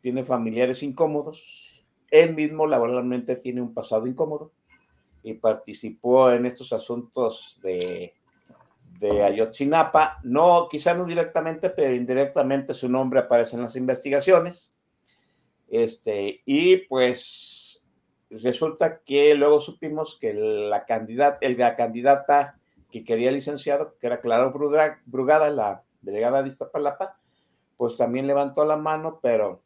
tiene 0.00 0.24
familiares 0.24 0.82
incómodos, 0.82 1.86
él 2.10 2.34
mismo 2.34 2.66
laboralmente 2.66 3.36
tiene 3.36 3.60
un 3.60 3.74
pasado 3.74 4.06
incómodo 4.06 4.52
y 5.22 5.34
participó 5.34 6.32
en 6.32 6.46
estos 6.46 6.72
asuntos 6.72 7.60
de, 7.62 8.14
de 9.00 9.22
Ayotzinapa. 9.22 10.18
No, 10.24 10.66
quizá 10.70 10.94
no 10.94 11.04
directamente, 11.04 11.68
pero 11.68 11.94
indirectamente 11.94 12.72
su 12.72 12.88
nombre 12.88 13.20
aparece 13.20 13.56
en 13.56 13.62
las 13.62 13.76
investigaciones. 13.76 14.74
Este, 15.70 16.42
y 16.44 16.78
pues 16.88 17.86
resulta 18.28 19.00
que 19.00 19.34
luego 19.34 19.60
supimos 19.60 20.18
que 20.20 20.34
la 20.34 20.84
candidata, 20.84 21.38
la 21.48 21.76
candidata 21.76 22.58
que 22.90 23.04
quería 23.04 23.30
licenciado, 23.30 23.96
que 23.98 24.06
era 24.06 24.20
Clara 24.20 24.52
Brugada, 25.06 25.50
la 25.50 25.82
delegada 26.02 26.42
de 26.42 26.48
Iztapalapa, 26.48 27.16
pues 27.76 27.96
también 27.96 28.26
levantó 28.26 28.64
la 28.64 28.76
mano, 28.76 29.20
pero 29.22 29.62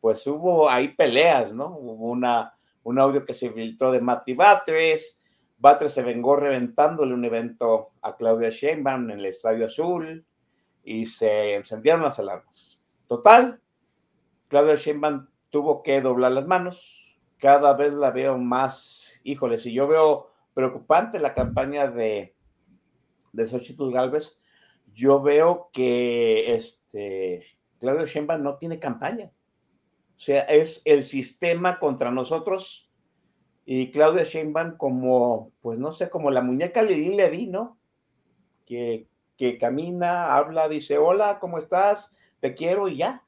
pues 0.00 0.26
hubo 0.26 0.68
ahí 0.68 0.88
peleas, 0.88 1.54
¿no? 1.54 1.68
Hubo 1.76 2.10
una 2.10 2.54
un 2.82 2.98
audio 2.98 3.24
que 3.24 3.34
se 3.34 3.50
filtró 3.50 3.92
de 3.92 4.00
Matri 4.00 4.34
Batres. 4.34 5.20
Batres 5.58 5.92
se 5.92 6.02
vengó 6.02 6.36
reventándole 6.36 7.14
un 7.14 7.24
evento 7.24 7.90
a 8.02 8.16
Claudia 8.16 8.50
Sheinbaum 8.50 9.10
en 9.10 9.20
el 9.20 9.26
Estadio 9.26 9.66
Azul 9.66 10.24
y 10.82 11.06
se 11.06 11.54
encendieron 11.54 12.02
las 12.02 12.18
alarmas. 12.18 12.80
Total, 13.06 13.60
Claudia 14.50 14.74
Sheinbaum 14.74 15.28
tuvo 15.50 15.82
que 15.84 16.02
doblar 16.02 16.32
las 16.32 16.46
manos. 16.46 17.16
Cada 17.38 17.72
vez 17.74 17.92
la 17.92 18.10
veo 18.10 18.36
más, 18.36 19.20
híjole, 19.22 19.58
si 19.58 19.72
yo 19.72 19.86
veo 19.86 20.32
preocupante 20.54 21.20
la 21.20 21.34
campaña 21.34 21.88
de, 21.88 22.34
de 23.32 23.46
Xochitl 23.46 23.92
Galvez, 23.92 24.40
yo 24.92 25.22
veo 25.22 25.70
que 25.72 26.52
este, 26.52 27.46
Claudia 27.78 28.04
Sheinbaum 28.04 28.42
no 28.42 28.56
tiene 28.58 28.80
campaña. 28.80 29.30
O 30.16 30.18
sea, 30.18 30.42
es 30.42 30.82
el 30.84 31.04
sistema 31.04 31.78
contra 31.78 32.10
nosotros 32.10 32.90
y 33.64 33.92
Claudia 33.92 34.24
Sheinbaum 34.24 34.76
como, 34.76 35.52
pues 35.62 35.78
no 35.78 35.92
sé, 35.92 36.10
como 36.10 36.28
la 36.32 36.42
muñeca 36.42 36.82
Lili 36.82 37.14
Ledi, 37.14 37.46
¿no? 37.46 37.78
Que, 38.66 39.06
que 39.36 39.58
camina, 39.58 40.34
habla, 40.34 40.68
dice, 40.68 40.98
hola, 40.98 41.38
¿cómo 41.38 41.58
estás? 41.58 42.12
Te 42.40 42.56
quiero 42.56 42.88
y 42.88 42.96
ya. 42.96 43.24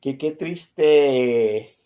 Qué 0.00 0.14
triste, 0.32 1.78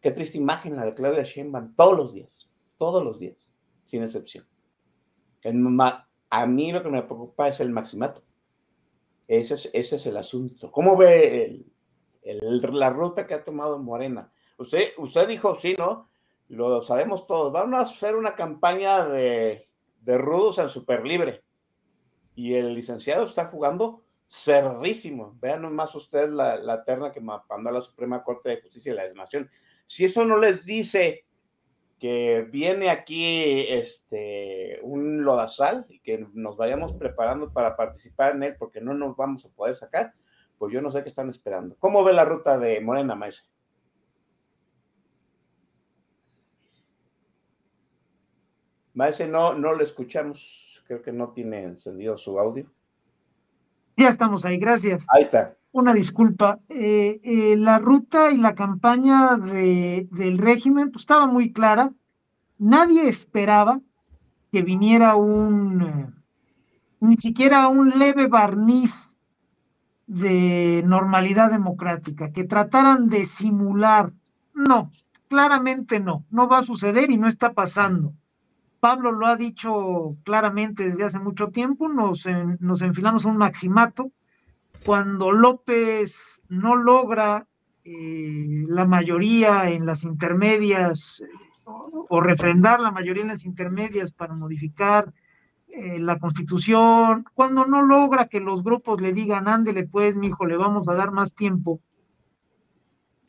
qué 0.00 0.10
triste 0.10 0.38
imagen 0.38 0.76
la 0.76 0.86
de 0.86 0.94
Claudia 0.94 1.22
Sheinbaum 1.22 1.74
todos 1.74 1.96
los 1.96 2.14
días, 2.14 2.30
todos 2.78 3.04
los 3.04 3.18
días, 3.18 3.50
sin 3.84 4.02
excepción. 4.02 4.46
a 6.30 6.46
mí 6.46 6.72
lo 6.72 6.82
que 6.82 6.88
me 6.88 7.02
preocupa 7.02 7.48
es 7.48 7.60
el 7.60 7.70
maximato. 7.70 8.22
Ese 9.28 9.54
es, 9.54 9.70
ese 9.72 9.96
es 9.96 10.06
el 10.06 10.16
asunto. 10.16 10.72
¿Cómo 10.72 10.96
ve 10.96 11.64
el, 12.22 12.60
la 12.72 12.90
ruta 12.90 13.26
que 13.26 13.34
ha 13.34 13.44
tomado 13.44 13.78
Morena. 13.78 14.32
Usted, 14.58 14.92
usted 14.98 15.28
dijo, 15.28 15.54
sí, 15.54 15.74
¿no? 15.78 16.08
Lo 16.48 16.82
sabemos 16.82 17.26
todos. 17.26 17.52
Vamos 17.52 17.74
a 17.74 17.82
hacer 17.82 18.16
una 18.16 18.34
campaña 18.34 19.06
de, 19.06 19.68
de 20.00 20.18
rudos 20.18 20.58
en 20.58 20.68
super 20.68 21.06
libre. 21.06 21.42
Y 22.34 22.54
el 22.54 22.74
licenciado 22.74 23.24
está 23.24 23.46
jugando 23.46 24.04
cerdísimo. 24.30 25.36
Vean 25.40 25.62
nomás 25.62 25.94
usted 25.96 26.30
la, 26.30 26.56
la 26.56 26.84
terna 26.84 27.10
que 27.10 27.20
mandó 27.20 27.68
a 27.68 27.72
la 27.72 27.80
Suprema 27.80 28.22
Corte 28.22 28.50
de 28.50 28.60
Justicia 28.60 28.94
de 28.94 29.08
la 29.08 29.12
Nación. 29.12 29.50
Si 29.84 30.04
eso 30.04 30.24
no 30.24 30.38
les 30.38 30.64
dice 30.64 31.24
que 31.98 32.46
viene 32.48 32.90
aquí 32.90 33.66
este 33.68 34.78
un 34.82 35.24
lodazal 35.24 35.84
y 35.88 35.98
que 35.98 36.26
nos 36.32 36.56
vayamos 36.56 36.92
preparando 36.94 37.52
para 37.52 37.76
participar 37.76 38.36
en 38.36 38.44
él 38.44 38.56
porque 38.56 38.80
no 38.80 38.94
nos 38.94 39.16
vamos 39.16 39.44
a 39.44 39.48
poder 39.50 39.74
sacar, 39.74 40.14
pues 40.58 40.72
yo 40.72 40.80
no 40.80 40.90
sé 40.90 41.02
qué 41.02 41.08
están 41.08 41.28
esperando. 41.28 41.76
¿Cómo 41.80 42.04
ve 42.04 42.12
la 42.12 42.24
ruta 42.24 42.56
de 42.56 42.80
Morena, 42.80 43.16
Maese? 43.16 43.48
Maese, 48.94 49.26
no, 49.26 49.54
no 49.54 49.74
lo 49.74 49.82
escuchamos. 49.82 50.84
Creo 50.86 51.02
que 51.02 51.12
no 51.12 51.32
tiene 51.32 51.64
encendido 51.64 52.16
su 52.16 52.38
audio. 52.38 52.70
Ya 54.00 54.08
estamos 54.08 54.46
ahí, 54.46 54.56
gracias. 54.56 55.06
Ahí 55.10 55.20
está. 55.20 55.54
Una 55.72 55.92
disculpa. 55.92 56.58
Eh, 56.70 57.20
eh, 57.22 57.54
la 57.58 57.78
ruta 57.78 58.30
y 58.30 58.38
la 58.38 58.54
campaña 58.54 59.36
de, 59.36 60.08
del 60.10 60.38
régimen 60.38 60.90
pues, 60.90 61.02
estaba 61.02 61.26
muy 61.26 61.52
clara. 61.52 61.90
Nadie 62.56 63.10
esperaba 63.10 63.78
que 64.50 64.62
viniera 64.62 65.16
un, 65.16 66.14
ni 67.00 67.16
siquiera 67.18 67.68
un 67.68 67.90
leve 67.98 68.26
barniz 68.26 69.14
de 70.06 70.82
normalidad 70.86 71.50
democrática, 71.50 72.32
que 72.32 72.44
trataran 72.44 73.06
de 73.10 73.26
simular. 73.26 74.14
No, 74.54 74.90
claramente 75.28 76.00
no, 76.00 76.24
no 76.30 76.48
va 76.48 76.60
a 76.60 76.64
suceder 76.64 77.10
y 77.10 77.18
no 77.18 77.28
está 77.28 77.52
pasando. 77.52 78.14
Pablo 78.80 79.12
lo 79.12 79.26
ha 79.26 79.36
dicho 79.36 80.16
claramente 80.24 80.84
desde 80.84 81.04
hace 81.04 81.18
mucho 81.18 81.48
tiempo, 81.48 81.88
nos, 81.88 82.26
nos 82.58 82.82
enfilamos 82.82 83.26
un 83.26 83.36
maximato. 83.36 84.10
Cuando 84.84 85.30
López 85.30 86.42
no 86.48 86.74
logra 86.74 87.46
eh, 87.84 88.64
la 88.68 88.86
mayoría 88.86 89.70
en 89.70 89.84
las 89.84 90.04
intermedias 90.04 91.22
o 91.64 92.20
refrendar 92.20 92.80
la 92.80 92.90
mayoría 92.90 93.22
en 93.22 93.28
las 93.28 93.44
intermedias 93.44 94.12
para 94.12 94.34
modificar 94.34 95.12
eh, 95.68 96.00
la 96.00 96.18
constitución, 96.18 97.24
cuando 97.34 97.66
no 97.66 97.82
logra 97.82 98.26
que 98.26 98.40
los 98.40 98.64
grupos 98.64 99.00
le 99.00 99.12
digan, 99.12 99.46
ándele 99.46 99.86
pues, 99.86 100.16
mi 100.16 100.28
hijo, 100.28 100.46
le 100.46 100.56
vamos 100.56 100.88
a 100.88 100.94
dar 100.94 101.12
más 101.12 101.34
tiempo. 101.34 101.80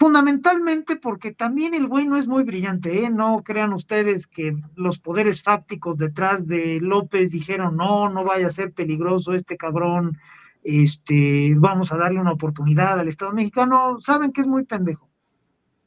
Fundamentalmente 0.02 0.96
porque 0.96 1.32
también 1.32 1.76
el 1.76 1.86
güey 1.86 2.08
no 2.08 2.18
es 2.18 2.28
muy 2.28 2.42
brillante, 2.42 3.06
¿eh? 3.06 3.12
No 3.12 3.44
crean 3.44 3.72
ustedes 3.72 4.26
que 4.26 4.58
los 4.74 4.98
poderes 4.98 5.44
fácticos 5.44 5.96
detrás 5.98 6.48
de 6.48 6.80
López 6.82 7.30
dijeron, 7.30 7.78
no, 7.78 8.10
no 8.10 8.24
vaya 8.24 8.48
a 8.48 8.50
ser 8.50 8.74
peligroso 8.74 9.34
este 9.34 9.58
cabrón, 9.58 10.18
este, 10.64 11.54
vamos 11.56 11.92
a 11.92 11.98
darle 11.98 12.20
una 12.20 12.32
oportunidad 12.32 13.00
al 13.00 13.10
Estado 13.10 13.32
mexicano, 13.32 14.00
saben 14.00 14.32
que 14.32 14.42
es 14.42 14.48
muy 14.48 14.64
pendejo. 14.64 15.08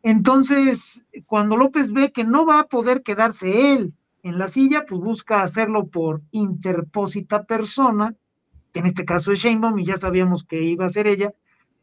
Entonces, 0.04 1.04
cuando 1.26 1.56
López 1.56 1.92
ve 1.92 2.12
que 2.12 2.22
no 2.22 2.46
va 2.46 2.60
a 2.60 2.68
poder 2.68 3.02
quedarse 3.02 3.74
él 3.74 3.94
en 4.22 4.38
la 4.38 4.46
silla, 4.46 4.84
pues 4.88 5.00
busca 5.00 5.42
hacerlo 5.42 5.88
por 5.88 6.22
interpósita 6.30 7.42
persona, 7.42 8.14
que 8.72 8.78
en 8.78 8.86
este 8.86 9.04
caso 9.04 9.32
es 9.32 9.40
Sheinbaum, 9.40 9.76
y 9.80 9.86
ya 9.86 9.96
sabíamos 9.96 10.44
que 10.44 10.62
iba 10.62 10.86
a 10.86 10.90
ser 10.90 11.08
ella, 11.08 11.32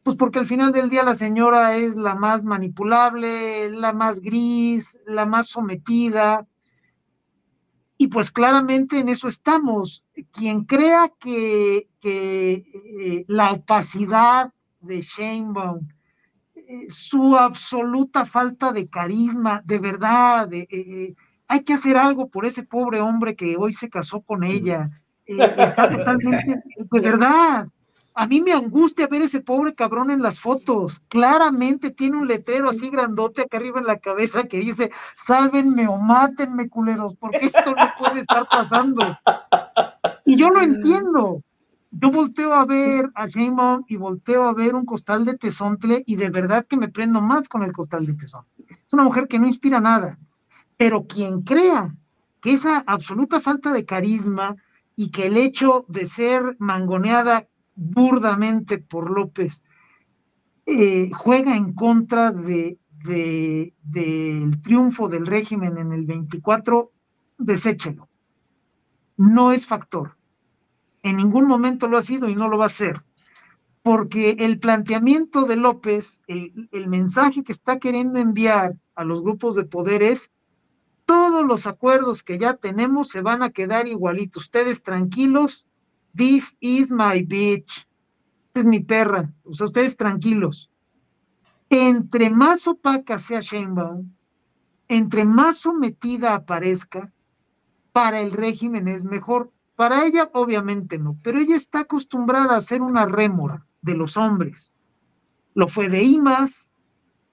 pues 0.02 0.16
porque 0.16 0.40
al 0.40 0.46
final 0.46 0.72
del 0.72 0.90
día 0.90 1.04
la 1.04 1.14
señora 1.14 1.76
es 1.76 1.96
la 1.96 2.14
más 2.14 2.44
manipulable, 2.44 3.70
la 3.70 3.92
más 3.92 4.20
gris, 4.20 5.00
la 5.06 5.26
más 5.26 5.48
sometida, 5.48 6.46
y 8.02 8.08
pues 8.08 8.32
claramente 8.32 8.98
en 8.98 9.08
eso 9.08 9.28
estamos. 9.28 10.04
Quien 10.32 10.64
crea 10.64 11.12
que, 11.20 11.88
eh, 12.02 13.24
la 13.28 13.52
opacidad 13.52 14.52
de 14.80 15.00
Sheinbaum, 15.00 15.86
eh, 16.56 16.86
su 16.88 17.36
absoluta 17.36 18.26
falta 18.26 18.72
de 18.72 18.88
carisma, 18.88 19.62
de 19.64 19.78
verdad, 19.78 20.52
eh, 20.52 21.14
hay 21.46 21.62
que 21.62 21.74
hacer 21.74 21.96
algo 21.96 22.28
por 22.28 22.44
ese 22.44 22.64
pobre 22.64 23.00
hombre 23.00 23.36
que 23.36 23.56
hoy 23.56 23.72
se 23.72 23.88
casó 23.88 24.20
con 24.20 24.42
ella. 24.42 24.90
está 25.26 25.88
totalmente, 25.88 26.60
de 26.76 27.00
verdad, 27.00 27.68
a 28.14 28.26
mí 28.26 28.40
me 28.40 28.52
angustia 28.52 29.06
ver 29.06 29.22
ese 29.22 29.40
pobre 29.40 29.74
cabrón 29.74 30.10
en 30.10 30.22
las 30.22 30.40
fotos. 30.40 31.02
Claramente 31.08 31.90
tiene 31.90 32.18
un 32.18 32.28
letrero 32.28 32.70
así 32.70 32.90
grandote 32.90 33.42
acá 33.42 33.56
arriba 33.56 33.80
en 33.80 33.86
la 33.86 33.98
cabeza 33.98 34.44
que 34.44 34.58
dice, 34.58 34.90
sálvenme 35.14 35.88
o 35.88 35.96
mátenme, 35.96 36.68
culeros, 36.68 37.16
porque 37.16 37.46
esto 37.46 37.74
no 37.74 37.92
puede 37.98 38.20
estar 38.20 38.46
pasando. 38.48 39.18
Y 40.24 40.36
yo 40.36 40.50
lo 40.50 40.62
entiendo. 40.62 41.42
Yo 41.90 42.10
volteo 42.10 42.54
a 42.54 42.64
ver 42.64 43.10
a 43.14 43.26
Sheinbaum 43.26 43.84
y 43.86 43.96
volteo 43.96 44.44
a 44.44 44.54
ver 44.54 44.74
un 44.74 44.86
costal 44.86 45.26
de 45.26 45.36
tesontle 45.36 46.02
y 46.06 46.16
de 46.16 46.30
verdad 46.30 46.64
que 46.66 46.78
me 46.78 46.88
prendo 46.88 47.20
más 47.20 47.48
con 47.48 47.62
el 47.62 47.72
costal 47.72 48.06
de 48.06 48.14
tesontle. 48.14 48.64
Es 48.68 48.92
una 48.92 49.04
mujer 49.04 49.28
que 49.28 49.38
no 49.38 49.46
inspira 49.46 49.78
nada. 49.78 50.18
Pero 50.78 51.06
quien 51.06 51.42
crea 51.42 51.94
que 52.40 52.54
esa 52.54 52.82
absoluta 52.86 53.40
falta 53.40 53.72
de 53.72 53.84
carisma 53.84 54.56
y 54.96 55.10
que 55.10 55.26
el 55.26 55.36
hecho 55.36 55.84
de 55.88 56.06
ser 56.06 56.56
mangoneada 56.58 57.46
burdamente 57.74 58.78
por 58.78 59.10
López, 59.10 59.64
eh, 60.66 61.10
juega 61.12 61.56
en 61.56 61.72
contra 61.72 62.30
de, 62.30 62.78
del 63.02 64.60
triunfo 64.62 65.08
del 65.08 65.26
régimen 65.26 65.78
en 65.78 65.92
el 65.92 66.06
24, 66.06 66.92
deséchelo. 67.38 68.08
No 69.16 69.52
es 69.52 69.66
factor. 69.66 70.16
En 71.02 71.16
ningún 71.16 71.46
momento 71.46 71.88
lo 71.88 71.98
ha 71.98 72.02
sido 72.02 72.28
y 72.28 72.34
no 72.34 72.48
lo 72.48 72.58
va 72.58 72.66
a 72.66 72.70
ser. 72.70 73.02
Porque 73.82 74.36
el 74.38 74.60
planteamiento 74.60 75.44
de 75.44 75.56
López, 75.56 76.22
el, 76.28 76.68
el 76.70 76.88
mensaje 76.88 77.42
que 77.42 77.50
está 77.50 77.80
queriendo 77.80 78.20
enviar 78.20 78.76
a 78.94 79.02
los 79.02 79.22
grupos 79.22 79.56
de 79.56 79.64
poder 79.64 80.04
es, 80.04 80.30
todos 81.04 81.44
los 81.44 81.66
acuerdos 81.66 82.22
que 82.22 82.38
ya 82.38 82.54
tenemos 82.54 83.08
se 83.08 83.22
van 83.22 83.42
a 83.42 83.50
quedar 83.50 83.88
igualitos. 83.88 84.44
Ustedes 84.44 84.84
tranquilos, 84.84 85.68
This 86.14 86.56
is 86.60 86.92
my 86.92 87.22
bitch. 87.22 87.86
Esta 88.48 88.60
es 88.60 88.66
mi 88.66 88.80
perra. 88.80 89.32
O 89.44 89.54
sea, 89.54 89.66
ustedes 89.66 89.96
tranquilos. 89.96 90.70
Entre 91.70 92.28
más 92.28 92.66
opaca 92.68 93.18
sea 93.18 93.40
Sheinbaum, 93.40 94.12
entre 94.88 95.24
más 95.24 95.58
sometida 95.58 96.34
aparezca, 96.34 97.10
para 97.92 98.20
el 98.20 98.32
régimen 98.32 98.88
es 98.88 99.04
mejor. 99.04 99.50
Para 99.74 100.04
ella, 100.04 100.30
obviamente 100.34 100.98
no, 100.98 101.16
pero 101.22 101.38
ella 101.38 101.56
está 101.56 101.80
acostumbrada 101.80 102.56
a 102.56 102.60
ser 102.60 102.82
una 102.82 103.06
rémora 103.06 103.66
de 103.80 103.94
los 103.94 104.18
hombres. 104.18 104.74
Lo 105.54 105.68
fue 105.68 105.88
de 105.88 106.02
Imas, 106.02 106.72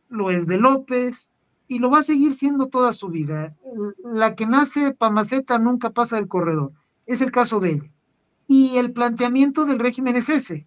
lo 0.07 0.31
es 0.31 0.47
de 0.47 0.57
López 0.57 1.33
y 1.67 1.79
lo 1.79 1.89
va 1.89 1.99
a 1.99 2.03
seguir 2.03 2.33
siendo 2.33 2.67
toda 2.67 2.93
su 2.93 3.09
vida. 3.09 3.55
La 4.03 4.35
que 4.35 4.45
nace 4.45 4.93
Pamaceta 4.93 5.59
nunca 5.59 5.91
pasa 5.91 6.15
del 6.15 6.29
corredor. 6.29 6.71
Es 7.05 7.21
el 7.21 7.31
caso 7.31 7.59
de 7.59 7.71
ella. 7.71 7.91
Y 8.51 8.77
el 8.77 8.93
planteamiento 8.93 9.65
del 9.65 9.77
régimen 9.77 10.15
es 10.15 10.27
ese. 10.27 10.65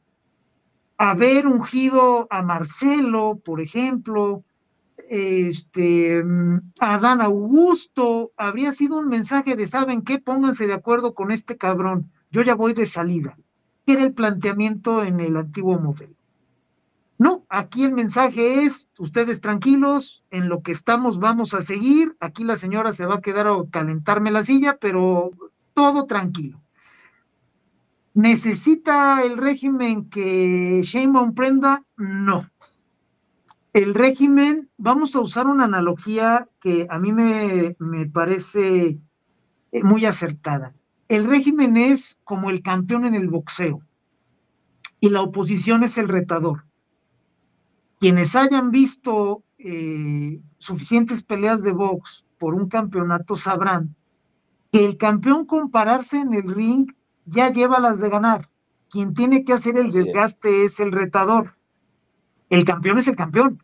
Haber 0.99 1.49
ungido 1.49 2.28
a 2.30 2.41
Marcelo, 2.41 3.41
por 3.45 3.61
ejemplo, 3.61 4.45
este, 5.09 6.22
a 6.78 6.95
Adán 6.95 7.20
Augusto, 7.20 8.30
habría 8.37 8.72
sido 8.72 8.99
un 8.99 9.09
mensaje 9.09 9.57
de, 9.57 9.66
¿saben 9.66 10.03
qué? 10.03 10.20
Pónganse 10.20 10.68
de 10.68 10.74
acuerdo 10.74 11.12
con 11.12 11.33
este 11.33 11.57
cabrón. 11.57 12.09
Yo 12.30 12.43
ya 12.43 12.55
voy 12.55 12.72
de 12.72 12.87
salida. 12.87 13.37
Era 13.85 14.05
el 14.05 14.12
planteamiento 14.12 15.03
en 15.03 15.18
el 15.18 15.37
antiguo 15.37 15.76
modelo. 15.80 16.14
No, 17.18 17.45
aquí 17.49 17.83
el 17.83 17.95
mensaje 17.95 18.62
es, 18.62 18.91
ustedes 18.97 19.41
tranquilos, 19.41 20.22
en 20.30 20.49
lo 20.49 20.62
que 20.62 20.70
estamos 20.70 21.18
vamos 21.18 21.53
a 21.53 21.62
seguir, 21.62 22.16
aquí 22.20 22.45
la 22.45 22.57
señora 22.57 22.93
se 22.93 23.07
va 23.07 23.16
a 23.16 23.20
quedar 23.20 23.49
a 23.49 23.57
calentarme 23.72 24.30
la 24.30 24.45
silla, 24.45 24.78
pero 24.80 25.33
todo 25.74 26.07
tranquilo. 26.07 26.62
¿Necesita 28.14 29.22
el 29.22 29.38
régimen 29.38 30.10
que 30.10 30.82
Sheinbaum 30.82 31.34
prenda? 31.34 31.84
No. 31.96 32.50
El 33.72 33.94
régimen, 33.94 34.68
vamos 34.76 35.16
a 35.16 35.20
usar 35.20 35.46
una 35.46 35.64
analogía 35.64 36.46
que 36.60 36.86
a 36.90 36.98
mí 36.98 37.12
me, 37.12 37.74
me 37.78 38.06
parece 38.06 38.98
eh, 39.72 39.82
muy 39.82 40.04
acertada. 40.04 40.74
El 41.08 41.24
régimen 41.24 41.78
es 41.78 42.18
como 42.24 42.50
el 42.50 42.62
campeón 42.62 43.06
en 43.06 43.14
el 43.14 43.28
boxeo 43.28 43.80
y 45.00 45.08
la 45.08 45.22
oposición 45.22 45.82
es 45.82 45.96
el 45.96 46.08
retador. 46.08 46.64
Quienes 47.98 48.36
hayan 48.36 48.70
visto 48.70 49.42
eh, 49.58 50.40
suficientes 50.58 51.24
peleas 51.24 51.62
de 51.62 51.72
box 51.72 52.26
por 52.38 52.54
un 52.54 52.68
campeonato 52.68 53.36
sabrán 53.36 53.96
que 54.70 54.84
el 54.84 54.96
campeón 54.98 55.46
compararse 55.46 56.18
en 56.18 56.34
el 56.34 56.54
ring 56.54 56.92
ya 57.24 57.50
lleva 57.50 57.80
las 57.80 58.00
de 58.00 58.08
ganar. 58.08 58.48
Quien 58.90 59.14
tiene 59.14 59.44
que 59.44 59.54
hacer 59.54 59.76
el 59.76 59.90
desgaste 59.90 60.64
es 60.64 60.80
el 60.80 60.92
retador. 60.92 61.56
El 62.50 62.64
campeón 62.64 62.98
es 62.98 63.08
el 63.08 63.16
campeón. 63.16 63.62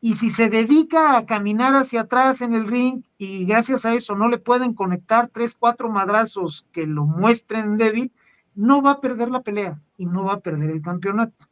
Y 0.00 0.14
si 0.14 0.30
se 0.30 0.48
dedica 0.48 1.16
a 1.16 1.26
caminar 1.26 1.74
hacia 1.74 2.02
atrás 2.02 2.40
en 2.40 2.54
el 2.54 2.66
ring 2.66 3.02
y 3.18 3.44
gracias 3.46 3.84
a 3.84 3.94
eso 3.94 4.14
no 4.14 4.28
le 4.28 4.38
pueden 4.38 4.72
conectar 4.74 5.28
tres, 5.28 5.56
cuatro 5.56 5.90
madrazos 5.90 6.66
que 6.72 6.86
lo 6.86 7.04
muestren 7.04 7.76
débil, 7.76 8.12
no 8.54 8.82
va 8.82 8.92
a 8.92 9.00
perder 9.00 9.30
la 9.30 9.42
pelea 9.42 9.80
y 9.96 10.06
no 10.06 10.24
va 10.24 10.34
a 10.34 10.40
perder 10.40 10.70
el 10.70 10.82
campeonato. 10.82 11.46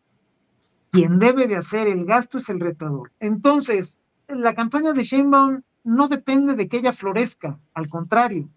Quien 0.90 1.18
debe 1.18 1.46
de 1.46 1.56
hacer 1.56 1.88
el 1.88 2.04
gasto 2.04 2.38
es 2.38 2.48
el 2.48 2.60
retador. 2.60 3.12
Entonces, 3.18 3.98
la 4.28 4.54
campaña 4.54 4.92
de 4.92 5.02
Sheinbaum 5.02 5.62
no 5.82 6.08
depende 6.08 6.54
de 6.54 6.68
que 6.68 6.78
ella 6.78 6.92
florezca, 6.92 7.58
al 7.74 7.88
contrario, 7.88 8.48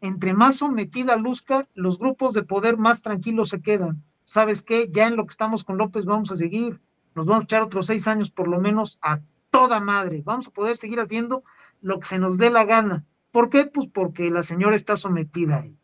entre 0.00 0.34
más 0.34 0.56
sometida 0.56 1.16
luzca, 1.16 1.66
los 1.74 1.98
grupos 1.98 2.34
de 2.34 2.42
poder 2.42 2.76
más 2.76 3.02
tranquilos 3.02 3.50
se 3.50 3.60
quedan. 3.60 4.02
¿Sabes 4.24 4.62
qué? 4.62 4.88
Ya 4.92 5.06
en 5.06 5.16
lo 5.16 5.24
que 5.26 5.32
estamos 5.32 5.64
con 5.64 5.78
López 5.78 6.04
vamos 6.04 6.30
a 6.30 6.36
seguir. 6.36 6.80
Nos 7.14 7.26
vamos 7.26 7.42
a 7.42 7.44
echar 7.44 7.62
otros 7.62 7.86
seis 7.86 8.06
años 8.06 8.30
por 8.30 8.48
lo 8.48 8.60
menos 8.60 8.98
a 9.02 9.20
toda 9.50 9.80
madre. 9.80 10.22
Vamos 10.24 10.48
a 10.48 10.52
poder 10.52 10.76
seguir 10.76 11.00
haciendo 11.00 11.42
lo 11.80 11.98
que 11.98 12.06
se 12.06 12.18
nos 12.18 12.38
dé 12.38 12.50
la 12.50 12.64
gana. 12.64 13.04
¿Por 13.32 13.50
qué? 13.50 13.66
Pues 13.66 13.88
porque 13.88 14.30
la 14.30 14.42
señora 14.42 14.76
está 14.76 14.96
sometida 14.96 15.60
ahí. 15.60 15.76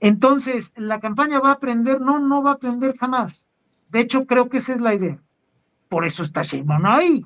Entonces, 0.00 0.72
¿la 0.76 1.00
campaña 1.00 1.40
va 1.40 1.50
a 1.50 1.54
aprender? 1.54 2.00
No, 2.00 2.18
no 2.18 2.42
va 2.42 2.50
a 2.50 2.54
aprender 2.54 2.96
jamás. 2.96 3.48
De 3.88 4.00
hecho, 4.00 4.26
creo 4.26 4.48
que 4.48 4.58
esa 4.58 4.74
es 4.74 4.80
la 4.80 4.94
idea. 4.94 5.22
Por 5.88 6.04
eso 6.04 6.22
está 6.22 6.42
Sheinbaum 6.42 6.84
ahí. 6.86 7.24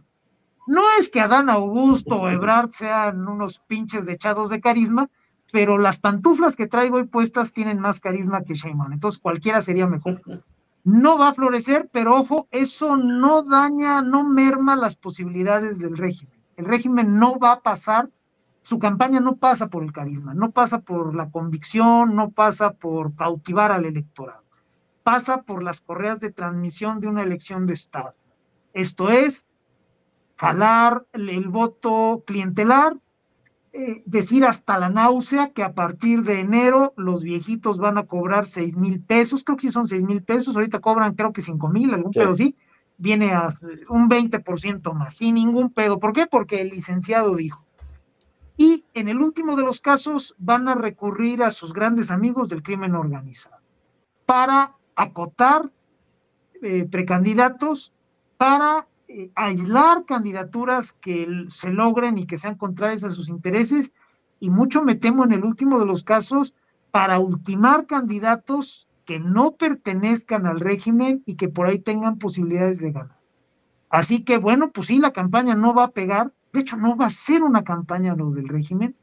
No 0.67 0.83
es 0.99 1.11
que 1.11 1.21
Adán 1.21 1.51
Augusto 1.51 2.17
o 2.17 2.29
Ebrard 2.29 2.71
sean 2.71 3.27
unos 3.27 3.61
pinches 3.61 4.07
de 4.07 4.13
echados 4.13 4.51
de 4.51 4.61
carisma, 4.61 5.11
pero 5.53 5.79
las 5.79 6.01
pantuflas 6.01 6.57
que 6.57 6.67
traigo 6.67 6.97
hoy 6.97 7.05
puestas 7.05 7.53
tienen 7.53 7.81
más 7.81 8.01
carisma 8.01 8.43
que 8.43 8.55
Sheinbaum, 8.55 8.93
entonces 8.93 9.21
cualquiera 9.21 9.63
sería 9.63 9.87
mejor. 9.87 10.23
No 10.85 11.19
va 11.19 11.29
a 11.29 11.35
florecer, 11.35 11.89
pero 11.93 12.17
ojo, 12.17 12.49
eso 12.51 12.97
no 12.97 13.43
daña, 13.43 14.01
no 14.03 14.25
merma 14.25 14.77
las 14.77 14.97
posibilidades 14.97 15.79
del 15.79 15.97
régimen. 15.97 16.41
El 16.57 16.65
régimen 16.65 17.19
no 17.19 17.39
va 17.39 17.53
a 17.53 17.61
pasar, 17.61 18.09
su 18.63 18.79
campaña 18.79 19.21
no 19.21 19.37
pasa 19.37 19.69
por 19.69 19.83
el 19.83 19.93
carisma, 19.93 20.35
no 20.35 20.51
pasa 20.51 20.81
por 20.81 21.15
la 21.15 21.31
convicción, 21.31 22.15
no 22.15 22.31
pasa 22.31 22.73
por 22.73 23.15
cautivar 23.15 23.73
al 23.73 23.85
electorado, 23.85 24.45
pasa 25.03 25.43
por 25.43 25.63
las 25.63 25.81
correas 25.81 26.21
de 26.21 26.33
transmisión 26.33 27.01
de 27.01 27.09
una 27.09 27.23
elección 27.23 27.67
de 27.67 27.75
Estado. 27.75 28.13
Esto 28.73 29.11
es, 29.11 29.47
jalar 30.37 31.07
el 31.13 31.49
voto 31.49 32.23
clientelar, 32.27 32.97
eh, 33.73 34.03
decir 34.05 34.45
hasta 34.45 34.79
la 34.79 34.89
náusea 34.89 35.53
que 35.53 35.63
a 35.63 35.75
partir 35.75 36.23
de 36.23 36.41
enero 36.41 36.93
los 36.97 37.23
viejitos 37.23 37.79
van 37.79 37.99
a 37.99 38.07
cobrar 38.07 38.47
seis 38.47 38.77
mil 38.77 39.01
pesos, 39.01 39.45
creo 39.45 39.57
que 39.57 39.69
sí 39.69 39.71
son 39.71 39.87
seis 39.87 40.03
mil 40.03 40.23
pesos, 40.23 40.57
ahorita 40.57 40.81
cobran 40.81 41.15
creo 41.15 41.33
que 41.33 41.41
cinco 41.43 41.69
mil, 41.69 41.95
algún 41.95 42.13
pero 42.13 42.35
sí, 42.35 42.57
viene 42.99 43.33
a 43.33 43.49
un 43.89 44.11
20% 44.11 44.93
más, 44.93 45.17
sin 45.17 45.37
ningún 45.37 45.71
pedo. 45.71 45.99
¿Por 46.01 46.13
qué? 46.13 46.27
Porque 46.27 46.61
el 46.61 46.71
licenciado 46.71 47.35
dijo. 47.37 47.65
Y 48.57 48.85
en 48.93 49.09
el 49.09 49.19
último 49.23 49.57
de 49.57 49.63
los 49.63 49.81
casos 49.81 50.35
van 50.37 50.69
a 50.69 50.75
recurrir 50.75 51.43
a 51.43 51.51
sus 51.51 51.73
grandes 51.73 52.11
amigos 52.11 52.51
del 52.51 52.63
crimen 52.63 52.95
organizado 52.95 53.57
para 54.27 54.77
acotar 54.97 55.71
eh, 56.61 56.87
precandidatos, 56.91 57.95
para 58.37 58.87
eh, 59.13 59.31
aislar 59.35 60.05
candidaturas 60.05 60.93
que 60.93 61.27
se 61.49 61.71
logren 61.71 62.17
y 62.17 62.27
que 62.27 62.39
sean 62.39 62.55
contrarias 62.55 63.03
a 63.03 63.11
sus 63.11 63.29
intereses, 63.29 63.93
y 64.39 64.51
mucho 64.51 64.83
me 64.83 64.95
temo 64.95 65.25
en 65.25 65.33
el 65.33 65.45
último 65.45 65.81
de 65.81 65.87
los 65.87 66.05
casos 66.05 66.55
para 66.93 67.19
ultimar 67.19 67.87
candidatos 67.87 68.89
que 69.05 69.19
no 69.19 69.57
pertenezcan 69.57 70.47
al 70.47 70.61
régimen 70.61 71.23
y 71.27 71.35
que 71.35 71.49
por 71.49 71.67
ahí 71.67 71.81
tengan 71.81 72.19
posibilidades 72.19 72.79
de 72.79 72.93
ganar. 72.93 73.19
Así 73.89 74.23
que 74.23 74.39
bueno, 74.39 74.71
pues 74.71 74.87
sí, 74.87 75.01
la 75.01 75.13
campaña 75.13 75.57
no 75.57 75.75
va 75.75 75.85
a 75.85 75.91
pegar, 75.91 76.33
de 76.53 76.61
hecho 76.61 76.77
no 76.77 76.97
va 76.97 77.07
a 77.07 77.11
ser 77.11 77.43
una 77.43 77.65
campaña 77.65 78.15
lo 78.15 78.31
del 78.31 78.49
régimen. 78.49 78.95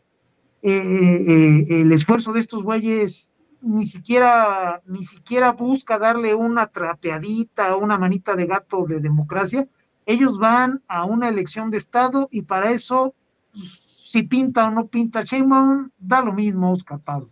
Eh, 0.61 0.71
eh, 0.71 1.81
el 1.81 1.91
esfuerzo 1.91 2.31
de 2.31 2.39
estos 2.39 2.63
güeyes 2.63 3.35
ni 3.61 3.85
siquiera, 3.85 4.81
ni 4.85 5.03
siquiera 5.03 5.51
busca 5.51 5.99
darle 5.99 6.33
una 6.33 6.67
trapeadita, 6.67 7.75
una 7.75 7.97
manita 7.97 8.35
de 8.35 8.45
gato 8.45 8.85
de 8.85 9.01
democracia, 9.01 9.67
ellos 10.07 10.39
van 10.39 10.81
a 10.87 11.03
una 11.03 11.27
elección 11.27 11.69
de 11.69 11.77
Estado 11.77 12.29
y 12.31 12.43
para 12.43 12.71
eso, 12.71 13.13
si 13.51 14.23
pinta 14.23 14.69
o 14.69 14.71
no 14.71 14.87
pinta 14.87 15.21
Sheinbaum, 15.21 15.91
da 15.97 16.21
lo 16.21 16.31
mismo, 16.31 16.71
Oscar 16.71 17.01
Pablo. 17.01 17.29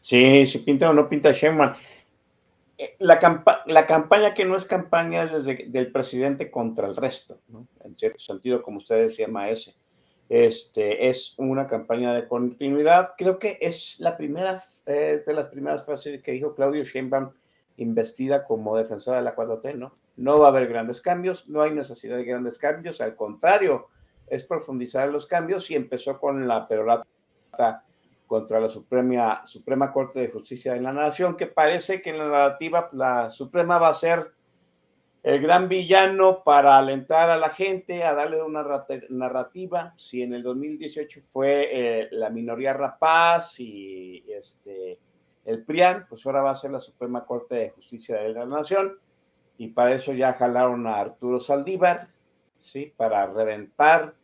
Sí, 0.00 0.46
si 0.46 0.60
pinta 0.60 0.88
o 0.88 0.92
no 0.92 1.08
pinta 1.08 1.32
Sheinbaum. 1.32 1.72
Eh, 2.78 2.94
la, 3.00 3.18
campaña 3.18 4.32
que 4.32 4.44
no 4.44 4.54
es 4.54 4.64
campaña 4.64 5.24
es 5.24 5.32
desde 5.32 5.66
del 5.66 5.90
presidente 5.90 6.52
contra 6.52 6.86
el 6.86 6.94
resto, 6.94 7.40
¿no? 7.48 7.66
en 7.82 7.96
cierto 7.96 8.20
sentido, 8.20 8.62
como 8.62 8.78
usted 8.78 9.02
decía, 9.02 9.26
Maese. 9.26 9.74
Este, 10.28 11.08
es 11.08 11.34
una 11.36 11.66
campaña 11.66 12.14
de 12.14 12.28
continuidad. 12.28 13.14
Creo 13.18 13.40
que 13.40 13.58
es 13.60 13.98
la 13.98 14.16
primera, 14.16 14.62
de 14.86 15.34
las 15.34 15.48
primeras 15.48 15.84
frases 15.84 16.22
que 16.22 16.30
dijo 16.30 16.54
Claudio 16.54 16.84
Sheinbaum, 16.84 17.32
investida 17.78 18.44
como 18.44 18.76
defensora 18.76 19.16
de 19.16 19.24
la 19.24 19.34
4T, 19.34 19.74
¿no? 19.74 19.96
No 20.18 20.40
va 20.40 20.46
a 20.46 20.50
haber 20.50 20.68
grandes 20.68 21.00
cambios, 21.00 21.48
no 21.48 21.62
hay 21.62 21.70
necesidad 21.70 22.16
de 22.16 22.24
grandes 22.24 22.58
cambios, 22.58 23.00
al 23.00 23.14
contrario, 23.14 23.88
es 24.26 24.44
profundizar 24.44 25.08
los 25.08 25.26
cambios 25.26 25.70
y 25.70 25.76
empezó 25.76 26.18
con 26.18 26.46
la 26.46 26.66
perorata 26.66 27.06
contra 28.26 28.60
la 28.60 28.68
Suprema, 28.68 29.92
Corte 29.92 30.20
de 30.20 30.28
Justicia 30.28 30.74
de 30.74 30.80
la 30.80 30.92
Nación, 30.92 31.36
que 31.36 31.46
parece 31.46 32.02
que 32.02 32.10
en 32.10 32.18
la 32.18 32.28
narrativa 32.28 32.90
la 32.92 33.30
Suprema 33.30 33.78
va 33.78 33.88
a 33.88 33.94
ser 33.94 34.32
el 35.22 35.40
gran 35.40 35.68
villano 35.68 36.42
para 36.44 36.76
alentar 36.78 37.30
a 37.30 37.36
la 37.36 37.50
gente 37.50 38.02
a 38.02 38.14
darle 38.14 38.42
una 38.42 38.64
narrativa. 39.08 39.92
Si 39.96 40.22
en 40.22 40.34
el 40.34 40.42
2018 40.42 41.20
fue 41.28 41.68
eh, 41.70 42.08
la 42.10 42.28
minoría 42.28 42.72
rapaz 42.72 43.58
y 43.60 44.24
este, 44.28 44.98
el 45.44 45.64
PRIAN, 45.64 46.06
pues 46.08 46.26
ahora 46.26 46.42
va 46.42 46.50
a 46.50 46.54
ser 46.54 46.72
la 46.72 46.80
Suprema 46.80 47.24
Corte 47.24 47.54
de 47.54 47.70
Justicia 47.70 48.16
de 48.16 48.30
la 48.30 48.46
Nación 48.46 48.98
y 49.58 49.68
para 49.68 49.92
eso 49.94 50.12
ya 50.14 50.32
jalaron 50.34 50.86
a 50.86 51.00
Arturo 51.00 51.40
Saldívar, 51.40 52.08
¿sí? 52.58 52.92
Para 52.96 53.26
reventar 53.26 54.14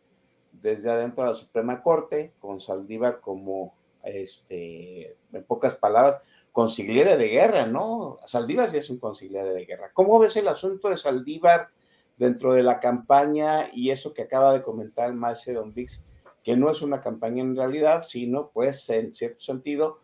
desde 0.53 0.91
adentro 0.91 1.25
de 1.25 1.31
la 1.31 1.35
Suprema 1.35 1.83
Corte, 1.83 2.33
con 2.39 2.61
Saldívar 2.61 3.21
como, 3.21 3.75
este, 4.05 5.17
en 5.33 5.45
pocas 5.45 5.75
palabras, 5.75 6.23
consigliere 6.53 7.17
de 7.17 7.29
guerra, 7.29 7.67
¿no? 7.67 8.19
Saldívar 8.25 8.71
sí 8.71 8.77
es 8.77 8.89
un 8.91 9.01
consigliere 9.01 9.53
de 9.53 9.65
guerra. 9.65 9.91
¿Cómo 9.93 10.21
ves 10.21 10.37
el 10.37 10.47
asunto 10.47 10.89
de 10.89 10.97
Saldívar 10.97 11.69
dentro 12.17 12.53
de 12.53 12.63
la 12.63 12.79
campaña 12.79 13.71
y 13.73 13.91
eso 13.91 14.15
que 14.15 14.23
acaba 14.23 14.53
de 14.53 14.63
comentar 14.63 15.09
el 15.09 15.17
maestro 15.17 15.55
Don 15.55 15.75
Vix, 15.75 16.01
que 16.45 16.57
no 16.57 16.71
es 16.71 16.81
una 16.81 17.01
campaña 17.01 17.43
en 17.43 17.57
realidad, 17.57 18.03
sino, 18.03 18.51
pues, 18.51 18.89
en 18.91 19.13
cierto 19.13 19.41
sentido, 19.41 19.99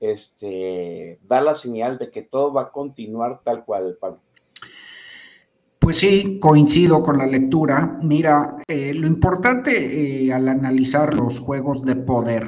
este, 0.00 1.20
da 1.22 1.40
la 1.40 1.54
señal 1.54 1.98
de 1.98 2.10
que 2.10 2.22
todo 2.22 2.52
va 2.52 2.62
a 2.62 2.72
continuar 2.72 3.40
tal 3.44 3.64
cual, 3.64 3.96
Pablo. 4.00 4.20
Pues 5.82 5.96
sí, 5.96 6.38
coincido 6.38 7.02
con 7.02 7.18
la 7.18 7.26
lectura. 7.26 7.98
Mira, 8.02 8.56
eh, 8.68 8.94
lo 8.94 9.08
importante 9.08 10.26
eh, 10.26 10.32
al 10.32 10.46
analizar 10.48 11.12
los 11.12 11.40
juegos 11.40 11.82
de 11.82 11.96
poder, 11.96 12.46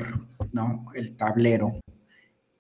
¿no? 0.53 0.87
El 0.95 1.17
tablero, 1.17 1.81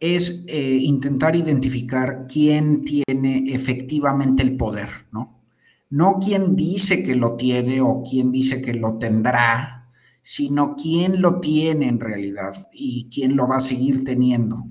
es 0.00 0.44
eh, 0.48 0.76
intentar 0.80 1.36
identificar 1.36 2.26
quién 2.26 2.80
tiene 2.80 3.44
efectivamente 3.54 4.42
el 4.42 4.56
poder, 4.56 4.88
¿no? 5.12 5.44
No 5.90 6.18
quién 6.18 6.56
dice 6.56 7.04
que 7.04 7.14
lo 7.14 7.36
tiene 7.36 7.80
o 7.80 8.02
quién 8.02 8.32
dice 8.32 8.60
que 8.60 8.74
lo 8.74 8.98
tendrá, 8.98 9.88
sino 10.22 10.74
quién 10.74 11.22
lo 11.22 11.38
tiene 11.38 11.86
en 11.86 12.00
realidad 12.00 12.52
y 12.72 13.08
quién 13.14 13.36
lo 13.36 13.46
va 13.46 13.58
a 13.58 13.60
seguir 13.60 14.02
teniendo. 14.02 14.66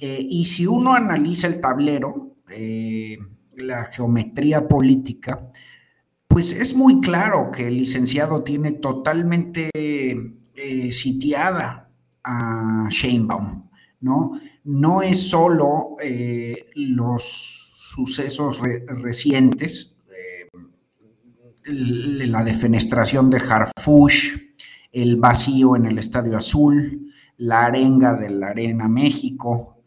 y 0.00 0.46
si 0.46 0.66
uno 0.66 0.94
analiza 0.94 1.46
el 1.46 1.60
tablero, 1.60 2.38
la 3.62 3.84
geometría 3.84 4.68
política, 4.68 5.50
pues 6.28 6.52
es 6.52 6.74
muy 6.74 7.00
claro 7.00 7.50
que 7.50 7.66
el 7.66 7.76
licenciado 7.76 8.42
tiene 8.42 8.72
totalmente 8.72 9.70
eh, 9.74 10.92
sitiada 10.92 11.90
a 12.24 12.86
Sheinbaum, 12.88 13.68
¿no? 14.00 14.40
No 14.64 15.02
es 15.02 15.28
solo 15.28 15.96
eh, 16.02 16.56
los 16.74 17.22
sucesos 17.22 18.60
recientes, 19.02 19.96
eh, 20.08 20.48
la 21.64 22.42
defenestración 22.42 23.28
de 23.28 23.38
Harfush, 23.38 24.36
el 24.92 25.16
vacío 25.16 25.76
en 25.76 25.86
el 25.86 25.98
Estadio 25.98 26.36
Azul, 26.36 27.12
la 27.38 27.66
arenga 27.66 28.14
de 28.14 28.30
la 28.30 28.48
Arena 28.48 28.88
México, 28.88 29.82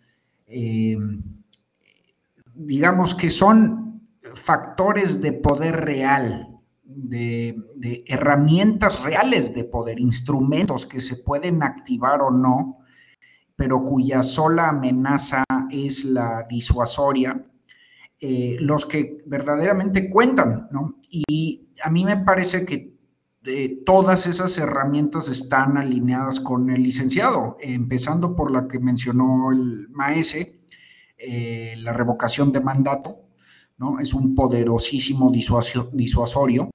digamos 2.56 3.14
que 3.14 3.30
son 3.30 4.02
factores 4.34 5.22
de 5.22 5.34
poder 5.34 5.86
real, 5.86 6.60
de, 6.84 7.56
herramientas 8.08 9.04
reales 9.04 9.54
de 9.54 9.66
poder, 9.66 10.00
instrumentos 10.00 10.86
que 10.86 11.02
se 11.02 11.18
pueden 11.18 11.62
activar 11.62 12.22
o 12.22 12.32
no, 12.32 12.80
pero 13.56 13.84
cuya 13.84 14.24
sola 14.24 14.70
amenaza 14.70 15.44
es 15.70 16.06
la 16.06 16.46
disuasoria, 16.50 17.46
eh, 18.20 18.58
los 18.60 18.86
que 18.86 19.18
verdaderamente 19.28 20.10
cuentan, 20.10 20.68
¿no? 20.72 20.92
Y 21.10 21.62
a 21.84 21.90
mí 21.90 22.06
me 22.06 22.18
parece 22.18 22.66
que 22.66 22.96
eh, 23.46 23.84
todas 23.86 24.26
esas 24.26 24.58
herramientas 24.58 25.30
están 25.30 25.78
alineadas 25.78 26.40
con 26.40 26.70
el 26.70 26.82
licenciado, 26.82 27.56
empezando 27.62 28.36
por 28.36 28.52
la 28.52 28.68
que 28.68 28.80
mencionó 28.80 29.52
el 29.52 29.88
maese, 29.90 30.55
eh, 31.28 31.76
la 31.80 31.92
revocación 31.92 32.52
de 32.52 32.62
mandato, 32.62 33.30
¿no? 33.78 34.00
Es 34.00 34.14
un 34.14 34.36
poderosísimo 34.36 35.32
disuasorio. 35.32 36.70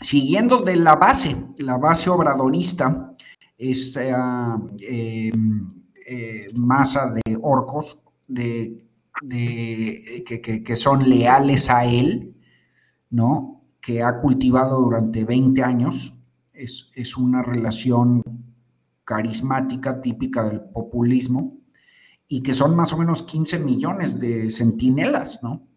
Siguiendo 0.00 0.58
de 0.58 0.76
la 0.76 0.96
base, 0.96 1.36
la 1.58 1.76
base 1.76 2.08
obradorista, 2.08 3.14
esa 3.58 4.58
em, 4.80 5.74
eh, 6.06 6.48
masa 6.54 7.12
de 7.12 7.38
orcos 7.42 8.00
de, 8.26 8.82
que, 10.24 10.76
son 10.76 11.08
leales 11.08 11.68
a 11.68 11.84
él, 11.84 12.34
¿no? 13.10 13.62
Que 13.80 14.02
ha 14.02 14.16
cultivado 14.18 14.80
durante 14.80 15.24
20 15.24 15.62
años. 15.62 16.14
Es, 16.52 16.86
es 16.94 17.16
una 17.16 17.42
relación 17.42 18.22
carismática 19.04 20.00
típica 20.00 20.44
del 20.48 20.62
populismo 20.62 21.63
y 22.34 22.42
que 22.42 22.52
son 22.52 22.74
más 22.74 22.92
o 22.92 22.98
menos 22.98 23.22
15 23.22 23.60
millones 23.60 24.18
de 24.18 24.50
centinelas, 24.50 25.40
¿no? 25.44 25.68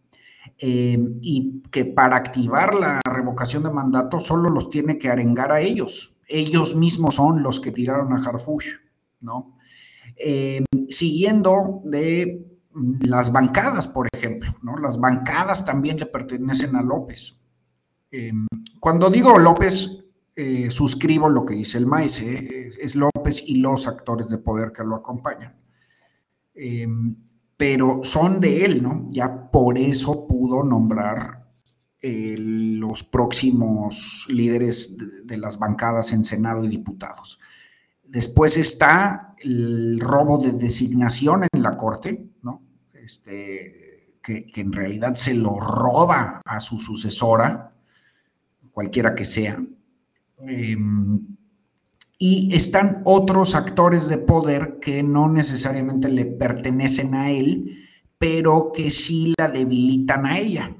Eh, 0.57 0.97
y 1.21 1.61
que 1.69 1.85
para 1.85 2.15
activar 2.15 2.73
la 2.73 2.99
revocación 3.05 3.61
de 3.61 3.69
mandato 3.69 4.19
solo 4.19 4.49
los 4.49 4.71
tiene 4.71 4.97
que 4.97 5.07
arengar 5.07 5.51
a 5.51 5.61
ellos. 5.61 6.15
Ellos 6.27 6.75
mismos 6.75 7.13
son 7.13 7.43
los 7.43 7.59
que 7.59 7.71
tiraron 7.71 8.11
a 8.11 8.23
Harfush, 8.23 8.69
¿no? 9.19 9.55
Eh, 10.17 10.65
siguiendo 10.89 11.81
de 11.83 12.43
las 13.01 13.31
bancadas, 13.31 13.87
por 13.87 14.07
ejemplo, 14.11 14.49
¿no? 14.63 14.77
Las 14.77 14.99
bancadas 14.99 15.63
también 15.63 15.97
le 15.97 16.07
pertenecen 16.07 16.75
a 16.75 16.81
López. 16.81 17.37
Eh, 18.09 18.31
cuando 18.79 19.11
digo 19.11 19.37
López, 19.37 19.91
suscribo 20.69 21.29
lo 21.29 21.45
que 21.45 21.53
dice 21.53 21.77
el 21.77 21.85
maese, 21.85 22.71
es 22.81 22.95
López 22.95 23.43
y 23.45 23.57
los 23.57 23.87
actores 23.87 24.29
de 24.29 24.39
poder 24.39 24.71
que 24.71 24.83
lo 24.83 24.95
acompañan. 24.95 25.66
Pero 27.55 28.01
son 28.03 28.39
de 28.39 28.65
él, 28.65 28.83
¿no? 28.83 29.07
Ya 29.09 29.49
por 29.49 29.77
eso 29.77 30.27
pudo 30.27 30.63
nombrar 30.63 31.47
los 32.01 33.03
próximos 33.03 34.27
líderes 34.29 34.95
de, 35.25 35.37
las 35.37 35.57
bancadas 35.57 36.13
en 36.13 36.23
Senado 36.23 36.63
y 36.63 36.67
diputados. 36.67 37.39
Después 38.03 38.57
está 38.57 39.35
el 39.39 39.99
robo 39.99 40.37
de 40.37 40.51
designación 40.51 41.47
en 41.51 41.61
la 41.61 41.75
Corte, 41.75 42.29
¿no? 42.41 42.63
Este, 42.93 44.15
que, 44.21 44.49
en 44.55 44.71
realidad 44.71 45.15
se 45.15 45.33
lo 45.33 45.59
roba 45.59 46.41
a 46.45 46.59
su 46.59 46.79
sucesora, 46.79 47.73
cualquiera 48.71 49.15
que 49.15 49.25
sea. 49.25 49.57
Em, 50.39 51.36
y 52.17 52.55
están 52.55 53.01
otros 53.05 53.53
actores 53.53 54.07
de 54.09 54.17
poder 54.17 54.79
que 54.81 55.03
no 55.03 55.29
necesariamente 55.29 56.09
le 56.09 56.25
pertenecen 56.25 57.13
a 57.13 57.31
él, 57.31 57.77
pero 58.17 58.71
que 58.73 58.89
sí 58.89 59.33
la 59.37 59.49
debilitan 59.49 60.25
a 60.25 60.39
ella. 60.39 60.75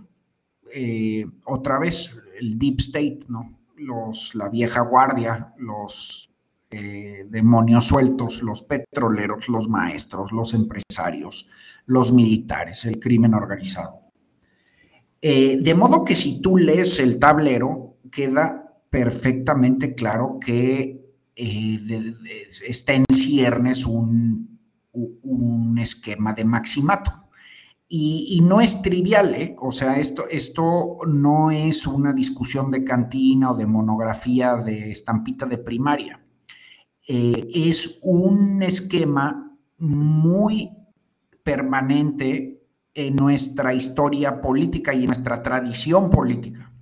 Eh, 0.73 1.25
otra 1.45 1.77
vez, 1.77 2.11
el 2.39 2.57
Deep 2.57 2.79
State, 2.79 3.19
¿no? 3.29 3.59
Los, 3.75 4.33
la 4.33 4.49
vieja 4.49 4.81
guardia, 4.81 5.53
los 5.59 6.31
eh, 6.71 7.25
demonios 7.29 7.85
sueltos, 7.85 8.41
los 8.41 8.63
petroleros, 8.63 9.47
los 9.47 9.69
maestros, 9.69 10.31
los 10.31 10.55
empresarios, 10.55 11.47
los 11.85 12.11
militares, 12.11 12.85
el 12.85 12.99
crimen 12.99 13.35
organizado. 13.35 14.01
Eh, 15.21 15.57
de 15.61 15.73
modo 15.75 16.03
que 16.03 16.15
si 16.15 16.41
tú 16.41 16.57
lees 16.57 16.99
el 16.99 17.19
tablero, 17.19 17.97
queda 18.11 18.81
perfectamente 18.89 19.93
claro 19.93 20.39
que 20.43 21.06
eh, 21.37 21.79
está 22.67 22.93
en 22.93 23.05
ciernes 23.11 23.85
un, 23.85 24.59
un, 24.91 25.77
esquema 25.77 26.33
de 26.33 26.43
maximato. 26.43 27.11
Y, 27.89 28.41
no 28.41 28.59
es 28.59 28.81
trivial, 28.81 29.33
¿eh? 29.35 29.55
o 29.59 29.71
sea, 29.71 29.97
esto, 29.97 30.25
esto 30.29 30.97
no 31.07 31.51
es 31.51 31.87
una 31.87 32.11
discusión 32.11 32.69
de 32.69 32.83
cantina 32.83 33.51
o 33.51 33.55
de 33.55 33.65
monografía 33.65 34.55
de 34.57 34.91
estampita 34.91 35.45
de 35.45 35.59
primaria. 35.59 36.21
Eh, 37.07 37.47
es 37.53 37.99
un 38.01 38.61
esquema 38.61 39.57
muy 39.77 40.69
permanente 41.43 42.61
en 42.93 43.15
nuestra 43.15 43.73
historia 43.73 44.41
política 44.41 44.93
y 44.93 45.01
en 45.01 45.05
nuestra 45.05 45.41
tradición 45.41 46.09
política, 46.09 46.73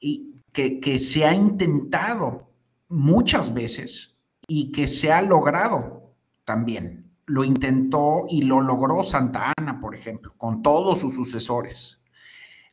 y 0.00 0.36
que, 0.52 0.80
que 0.80 0.98
se 0.98 1.26
ha 1.26 1.34
intentado 1.34 2.51
muchas 2.92 3.54
veces 3.54 4.16
y 4.46 4.70
que 4.70 4.86
se 4.86 5.12
ha 5.12 5.22
logrado 5.22 6.14
también. 6.44 7.10
Lo 7.26 7.44
intentó 7.44 8.26
y 8.28 8.42
lo 8.42 8.60
logró 8.60 9.02
Santa 9.02 9.52
Ana, 9.56 9.80
por 9.80 9.94
ejemplo, 9.94 10.34
con 10.36 10.62
todos 10.62 11.00
sus 11.00 11.14
sucesores. 11.14 12.00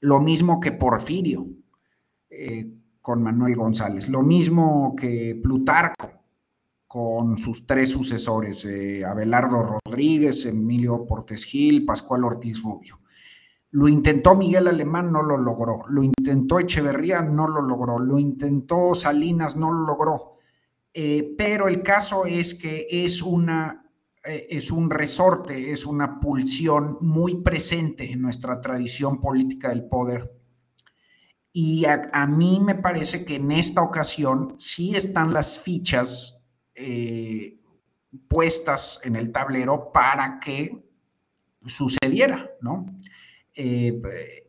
Lo 0.01 0.19
mismo 0.19 0.59
que 0.59 0.71
Porfirio 0.71 1.47
eh, 2.29 2.69
con 3.01 3.23
Manuel 3.23 3.55
González, 3.55 4.09
lo 4.09 4.21
mismo 4.21 4.95
que 4.95 5.39
Plutarco 5.41 6.11
con 6.87 7.37
sus 7.37 7.65
tres 7.67 7.91
sucesores, 7.91 8.65
eh, 8.65 9.05
Abelardo 9.05 9.79
Rodríguez, 9.85 10.45
Emilio 10.45 11.05
Portes 11.05 11.45
Gil, 11.45 11.85
Pascual 11.85 12.23
Ortiz 12.23 12.63
Rubio. 12.63 12.99
Lo 13.71 13.87
intentó 13.87 14.35
Miguel 14.35 14.67
Alemán, 14.67 15.11
no 15.11 15.21
lo 15.21 15.37
logró. 15.37 15.83
Lo 15.89 16.03
intentó 16.03 16.59
Echeverría, 16.59 17.21
no 17.21 17.47
lo 17.47 17.61
logró. 17.61 17.99
Lo 17.99 18.17
intentó 18.17 18.95
Salinas, 18.95 19.55
no 19.57 19.71
lo 19.71 19.85
logró. 19.85 20.37
Eh, 20.93 21.35
pero 21.37 21.67
el 21.67 21.83
caso 21.83 22.25
es 22.25 22.55
que 22.55 22.87
es 22.89 23.21
una 23.21 23.89
eh, 24.25 24.47
es 24.49 24.69
un 24.71 24.89
resorte, 24.89 25.71
es 25.71 25.85
una 25.85 26.19
pulsión 26.19 26.97
muy 27.01 27.41
presente 27.41 28.11
en 28.11 28.21
nuestra 28.21 28.59
tradición 28.59 29.21
política 29.21 29.69
del 29.69 29.87
poder. 29.87 30.35
Y 31.51 31.85
a 31.85 32.27
mí 32.27 32.59
me 32.59 32.75
parece 32.75 33.25
que 33.25 33.35
en 33.35 33.51
esta 33.51 33.81
ocasión 33.81 34.55
sí 34.59 34.95
están 34.95 35.33
las 35.33 35.59
fichas 35.59 36.37
eh, 36.75 37.59
puestas 38.27 38.99
en 39.03 39.15
el 39.15 39.31
tablero 39.31 39.91
para 39.91 40.39
que 40.39 40.85
sucediera, 41.65 42.51
¿no? 42.61 42.85
Eh, 43.61 44.01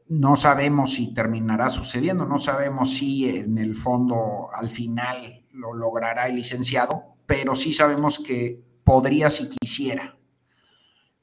no 0.06 0.36
sabemos 0.36 0.94
si 0.94 1.12
terminará 1.12 1.68
sucediendo, 1.68 2.26
no 2.26 2.38
sabemos 2.38 2.94
si 2.94 3.28
en 3.28 3.58
el 3.58 3.74
fondo 3.74 4.50
al 4.54 4.68
final 4.68 5.44
lo 5.50 5.74
logrará 5.74 6.28
el 6.28 6.36
licenciado, 6.36 7.16
pero 7.26 7.56
sí 7.56 7.72
sabemos 7.72 8.20
que 8.20 8.62
podría 8.84 9.28
si 9.28 9.48
quisiera, 9.48 10.16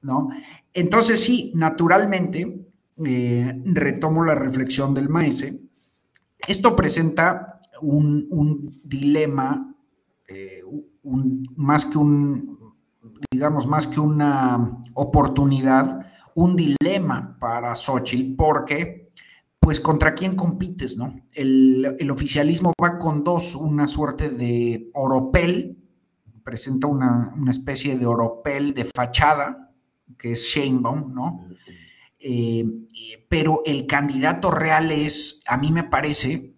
¿no? 0.01 0.27
Entonces 0.73 1.23
sí, 1.23 1.53
naturalmente, 1.55 2.67
eh, 3.05 3.61
retomo 3.63 4.25
la 4.25 4.35
reflexión 4.35 4.93
del 4.93 5.07
maese, 5.07 5.61
esto 6.45 6.75
presenta 6.75 7.61
un, 7.81 8.25
un 8.31 8.81
dilema 8.83 9.73
más 11.55 11.85
que 11.85 11.97
un, 11.97 12.57
digamos, 13.31 13.65
más 13.65 13.87
que 13.87 14.01
una 14.01 14.81
oportunidad, 14.93 16.05
un 16.35 16.57
dilema 16.57 16.76
para 17.39 17.75
Xochitl, 17.75 18.35
porque, 18.35 19.11
pues, 19.59 19.79
¿contra 19.79 20.13
quién 20.13 20.35
compites, 20.35 20.97
no? 20.97 21.15
El, 21.33 22.09
oficialismo 22.11 22.73
va 22.81 22.97
con 22.97 23.23
dos, 23.23 23.55
una 23.55 23.87
suerte 23.87 24.29
de 24.29 24.89
oropel, 24.93 25.77
presenta 26.43 26.87
una, 26.87 27.33
especie 27.49 27.97
de 27.97 28.05
oropel 28.05 28.73
de 28.73 28.85
fachada, 28.85 29.71
que 30.17 30.31
es 30.33 30.43
Sheinbaum, 30.43 31.13
¿no? 31.13 31.45
Eh, 32.19 32.65
pero 33.29 33.61
el 33.65 33.85
candidato 33.85 34.51
real 34.51 34.91
es, 34.91 35.41
a 35.47 35.57
mí 35.57 35.71
me 35.71 35.83
parece, 35.83 36.53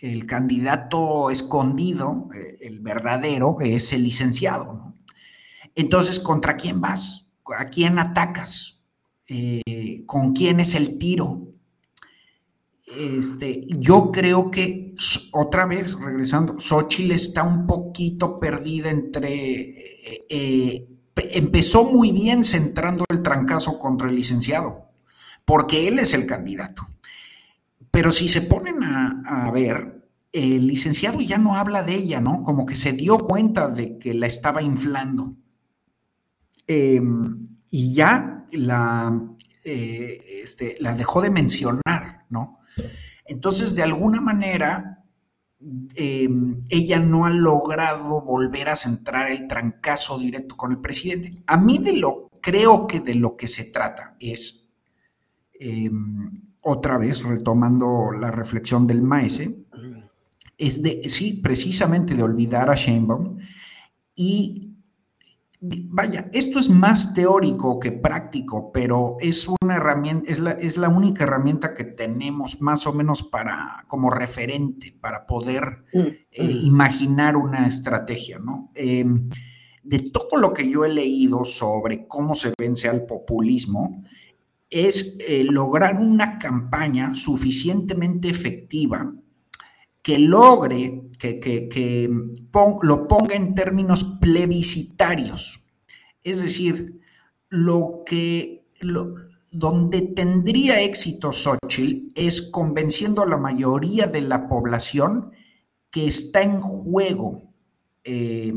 el 0.00 0.26
candidato 0.26 1.30
escondido, 1.30 2.28
eh, 2.34 2.58
el 2.62 2.80
verdadero, 2.80 3.56
es 3.60 3.92
el 3.92 4.04
licenciado. 4.04 4.94
Entonces, 5.74 6.20
¿contra 6.20 6.56
quién 6.56 6.80
vas? 6.80 7.26
¿A 7.56 7.66
quién 7.66 7.98
atacas? 7.98 8.80
Eh, 9.28 9.62
¿Con 10.10 10.32
quién 10.32 10.58
es 10.58 10.74
el 10.74 10.98
tiro? 10.98 11.54
Este, 12.98 13.64
yo 13.78 14.10
creo 14.10 14.50
que, 14.50 14.96
otra 15.30 15.66
vez, 15.66 15.94
regresando, 16.00 16.58
Xochitl 16.58 17.12
está 17.12 17.44
un 17.44 17.64
poquito 17.64 18.40
perdida 18.40 18.90
entre... 18.90 20.24
Eh, 20.28 20.88
empezó 21.14 21.84
muy 21.84 22.10
bien 22.10 22.42
centrando 22.42 23.04
el 23.08 23.22
trancazo 23.22 23.78
contra 23.78 24.10
el 24.10 24.16
licenciado, 24.16 24.88
porque 25.44 25.86
él 25.86 26.00
es 26.00 26.12
el 26.12 26.26
candidato. 26.26 26.82
Pero 27.92 28.10
si 28.10 28.26
se 28.28 28.42
ponen 28.42 28.82
a, 28.82 29.48
ver, 29.52 30.08
el 30.32 30.66
licenciado 30.66 31.20
ya 31.20 31.38
no 31.38 31.54
habla 31.54 31.84
de 31.84 31.94
ella, 31.94 32.20
¿no? 32.20 32.42
Como 32.42 32.66
que 32.66 32.74
se 32.74 32.90
dio 32.94 33.16
cuenta 33.16 33.68
de 33.68 33.96
que 33.96 34.12
la 34.14 34.26
estaba 34.26 34.60
inflando. 34.60 35.36
Em, 36.66 37.46
y 37.70 37.92
ya 37.94 38.44
la, 38.50 39.36
eh, 39.64 40.18
este, 40.42 40.76
la 40.80 40.94
dejó 40.94 41.20
de 41.20 41.30
mencionar, 41.30 42.26
¿no? 42.30 42.58
Entonces, 43.26 43.74
de 43.74 43.82
alguna 43.82 44.20
manera, 44.20 45.04
em, 45.96 46.56
ella 46.68 46.98
no 46.98 47.26
ha 47.26 47.30
logrado 47.30 48.22
volver 48.22 48.68
a 48.68 48.76
centrar 48.76 49.30
el 49.30 49.46
trancazo 49.46 50.18
directo 50.18 50.56
con 50.56 50.72
el 50.72 50.80
presidente. 50.80 51.30
A 51.46 51.56
mí 51.56 51.78
de 51.78 51.94
lo, 51.94 52.30
creo 52.40 52.86
que 52.86 53.00
de 53.00 53.14
lo 53.14 53.36
que 53.36 53.46
se 53.46 53.64
trata 53.64 54.16
es 54.18 54.68
em, 55.58 56.42
otra 56.62 56.98
vez 56.98 57.22
retomando 57.22 58.12
la 58.12 58.30
reflexión 58.30 58.86
del 58.86 59.02
maese, 59.02 59.66
es 60.56 60.82
de, 60.82 61.08
sí, 61.08 61.34
precisamente 61.34 62.14
de 62.14 62.22
olvidar 62.22 62.70
a 62.70 62.74
Sheinbaum 62.74 63.38
y 64.14 64.69
vaya, 65.60 66.30
esto 66.32 66.58
es 66.58 66.70
más 66.70 67.12
teórico 67.12 67.78
que 67.78 67.92
práctico, 67.92 68.72
pero 68.72 69.16
es 69.20 69.46
una 69.60 69.76
herramienta, 69.76 70.30
es 70.30 70.40
la, 70.40 70.52
es 70.52 70.78
la 70.78 70.88
única 70.88 71.24
herramienta 71.24 71.74
que 71.74 71.84
tenemos 71.84 72.60
más 72.60 72.86
o 72.86 72.92
menos 72.92 73.22
para, 73.22 73.84
como 73.86 74.10
referente, 74.10 74.96
para 74.98 75.26
poder 75.26 75.84
mm, 75.92 75.98
eh, 75.98 76.44
mm. 76.44 76.66
imaginar 76.66 77.36
una 77.36 77.66
estrategia, 77.66 78.38
¿no? 78.38 78.70
Em, 78.74 79.28
de 79.82 79.98
todo 79.98 80.40
lo 80.40 80.52
que 80.54 80.70
yo 80.70 80.84
he 80.84 80.92
leído 80.92 81.44
sobre 81.44 82.06
cómo 82.06 82.34
se 82.34 82.52
vence 82.58 82.88
al 82.88 83.04
populismo, 83.04 84.02
es 84.70 85.16
eh, 85.26 85.44
lograr 85.44 85.96
una 85.96 86.38
campaña 86.38 87.14
suficientemente 87.14 88.28
efectiva 88.28 89.12
que 90.02 90.18
logre 90.18 91.10
que, 91.18 92.10
lo 92.82 93.08
ponga 93.08 93.34
en 93.34 93.54
términos 93.54 94.04
plebiscitarios. 94.20 95.60
Es 96.22 96.42
decir, 96.42 97.00
lo 97.48 98.02
que, 98.06 98.66
donde 99.52 100.02
tendría 100.02 100.80
éxito 100.80 101.32
Xochitl 101.32 102.12
es 102.14 102.42
convenciendo 102.42 103.22
a 103.22 103.26
la 103.26 103.36
mayoría 103.36 104.06
de 104.06 104.22
la 104.22 104.48
población 104.48 105.32
que 105.90 106.06
está 106.06 106.42
en 106.42 106.60
juego 106.60 107.42
eh, 108.04 108.54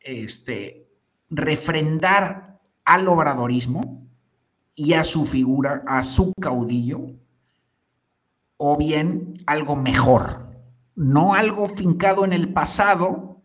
este, 0.00 0.88
refrendar 1.30 2.60
al 2.84 3.08
obradorismo 3.08 4.06
y 4.74 4.94
a 4.94 5.04
su 5.04 5.24
figura, 5.24 5.82
a 5.86 6.02
su 6.02 6.32
caudillo, 6.40 7.00
o 8.56 8.76
bien 8.76 9.38
algo 9.46 9.76
mejor, 9.76 10.47
no 10.98 11.34
algo 11.34 11.68
fincado 11.68 12.24
en 12.24 12.32
el 12.32 12.52
pasado, 12.52 13.44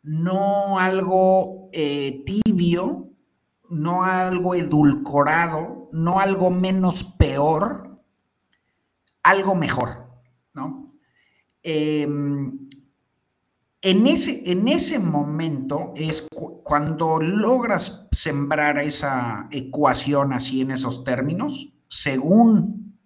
no 0.00 0.78
algo 0.78 1.70
eh, 1.72 2.22
tibio, 2.24 3.10
no 3.68 4.04
algo 4.04 4.54
edulcorado, 4.54 5.88
no 5.90 6.20
algo 6.20 6.52
menos 6.52 7.02
peor, 7.02 8.00
algo 9.24 9.56
mejor, 9.56 10.08
¿no? 10.54 10.94
Em, 11.64 12.68
en, 13.82 14.06
ese, 14.06 14.48
en 14.48 14.68
ese 14.68 15.00
momento 15.00 15.92
es 15.96 16.28
cuando 16.62 17.20
logras 17.20 18.06
sembrar 18.12 18.78
esa 18.78 19.48
ecuación 19.50 20.32
así 20.32 20.60
en 20.60 20.70
esos 20.70 21.02
términos, 21.02 21.72
según 21.88 22.96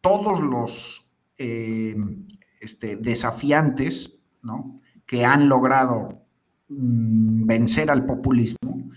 todos 0.00 0.40
los 0.40 1.08
eh, 1.38 1.94
este, 2.62 2.96
desafiantes, 2.96 4.14
¿no? 4.40 4.80
Que 5.04 5.24
han 5.24 5.48
logrado 5.48 6.22
mm, 6.68 7.44
vencer 7.44 7.90
al 7.90 8.06
populismo. 8.06 8.88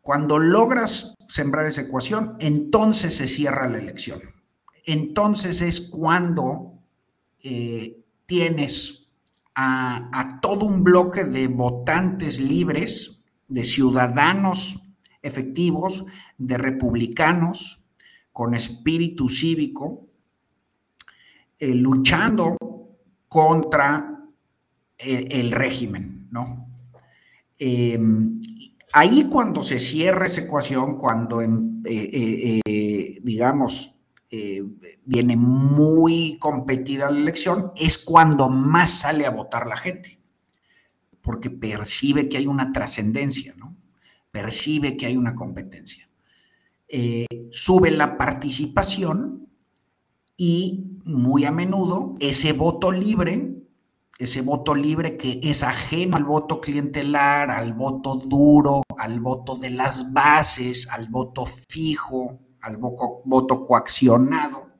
Cuando 0.00 0.38
logras 0.38 1.14
sembrar 1.26 1.66
esa 1.66 1.82
ecuación, 1.82 2.36
entonces 2.40 3.14
se 3.14 3.26
cierra 3.26 3.68
la 3.68 3.78
elección. 3.78 4.20
Entonces 4.86 5.60
es 5.60 5.82
cuando 5.82 6.78
eh, 7.42 8.02
tienes 8.24 9.08
a, 9.54 10.08
a 10.12 10.40
todo 10.40 10.64
un 10.64 10.82
bloque 10.84 11.24
de 11.24 11.48
votantes 11.48 12.40
libres, 12.40 13.22
de 13.46 13.62
ciudadanos 13.62 14.80
efectivos, 15.20 16.06
de 16.38 16.56
republicanos 16.56 17.82
con 18.32 18.54
espíritu 18.54 19.28
cívico, 19.28 20.03
eh, 21.64 21.74
luchando 21.74 22.58
contra 23.26 24.20
el, 24.98 25.50
régimen, 25.50 26.28
¿no? 26.30 26.68
Eh, 27.58 27.98
ahí 28.92 29.30
cuando 29.30 29.62
se 29.62 29.78
cierra 29.78 30.26
esa 30.26 30.42
ecuación, 30.42 30.98
cuando, 30.98 31.40
eh, 31.42 33.20
digamos, 33.22 33.94
viene 35.04 35.36
muy 35.36 36.36
competida 36.38 37.10
la 37.10 37.18
elección, 37.18 37.72
es 37.76 37.96
cuando 37.96 38.50
más 38.50 38.90
sale 38.90 39.24
a 39.24 39.30
votar 39.30 39.66
la 39.66 39.78
gente, 39.78 40.18
porque 41.22 41.48
percibe 41.48 42.28
que 42.28 42.36
hay 42.36 42.46
una 42.46 42.72
trascendencia, 42.72 43.54
¿no? 43.56 43.74
Percibe 44.30 44.98
que 44.98 45.06
hay 45.06 45.16
una 45.16 45.34
competencia. 45.34 46.08
sube 47.50 47.90
la 47.90 48.18
participación 48.18 49.43
y 50.36 51.00
muy 51.04 51.44
a 51.44 51.52
menudo 51.52 52.16
ese 52.20 52.52
voto 52.52 52.90
libre, 52.90 53.54
ese 54.18 54.42
voto 54.42 54.74
libre 54.74 55.16
que 55.16 55.40
es 55.42 55.62
ajeno 55.62 56.16
al 56.16 56.24
voto 56.24 56.60
clientelar, 56.60 57.50
al 57.50 57.74
voto 57.74 58.16
duro, 58.16 58.82
al 58.98 59.20
voto 59.20 59.56
de 59.56 59.70
las 59.70 60.12
bases, 60.12 60.88
al 60.90 61.08
voto 61.08 61.44
fijo, 61.46 62.40
al 62.62 62.78
voto, 62.78 63.62
coaccionado, 63.62 64.70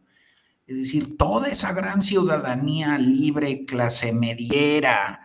es 0.66 0.78
decir, 0.78 1.18
toda 1.18 1.48
esa 1.48 1.72
gran 1.72 2.02
ciudadanía 2.02 2.96
libre, 2.96 3.66
clase 3.66 4.12
mediera, 4.12 5.20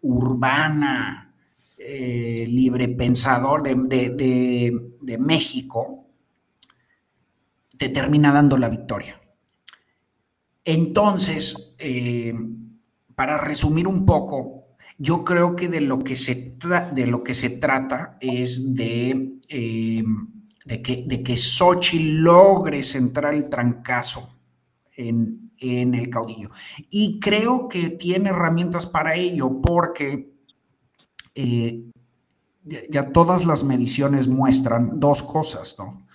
urbana, 0.00 1.34
eh, 1.76 2.46
libre 2.48 2.88
pensador 2.88 3.62
de 3.62 5.18
México, 5.18 6.06
te 7.76 7.90
termina 7.90 8.32
dando 8.32 8.56
la 8.56 8.70
victoria. 8.70 9.21
Entonces, 10.64 11.74
eh, 11.78 12.34
para 13.14 13.38
resumir 13.38 13.86
un 13.86 14.04
poco, 14.06 14.62
yo 14.98 15.24
creo 15.24 15.56
que 15.56 15.68
de 15.68 15.80
lo 15.80 15.98
que 15.98 16.16
se, 16.16 16.56
de 16.94 17.06
lo 17.06 17.24
que 17.24 17.34
se 17.34 17.50
trata 17.50 18.16
es 18.20 18.74
de, 18.74 19.38
eh, 19.48 20.04
de, 20.64 20.82
que, 20.82 21.04
de 21.06 21.22
que 21.22 21.36
Xochitl 21.36 22.22
logre 22.22 22.82
centrar 22.82 23.34
el 23.34 23.48
trancazo 23.48 24.36
en, 24.96 25.50
el 25.60 26.10
caudillo. 26.10 26.50
Y 26.90 27.20
creo 27.20 27.68
que 27.68 27.90
tiene 27.90 28.30
herramientas 28.30 28.86
para 28.86 29.14
ello 29.14 29.60
porque 29.62 30.32
eh, 31.34 31.84
ya 32.90 33.10
todas 33.12 33.44
las 33.44 33.64
mediciones 33.64 34.28
muestran 34.28 34.98
dos 34.98 35.22
cosas, 35.22 35.76
¿no? 35.78 36.06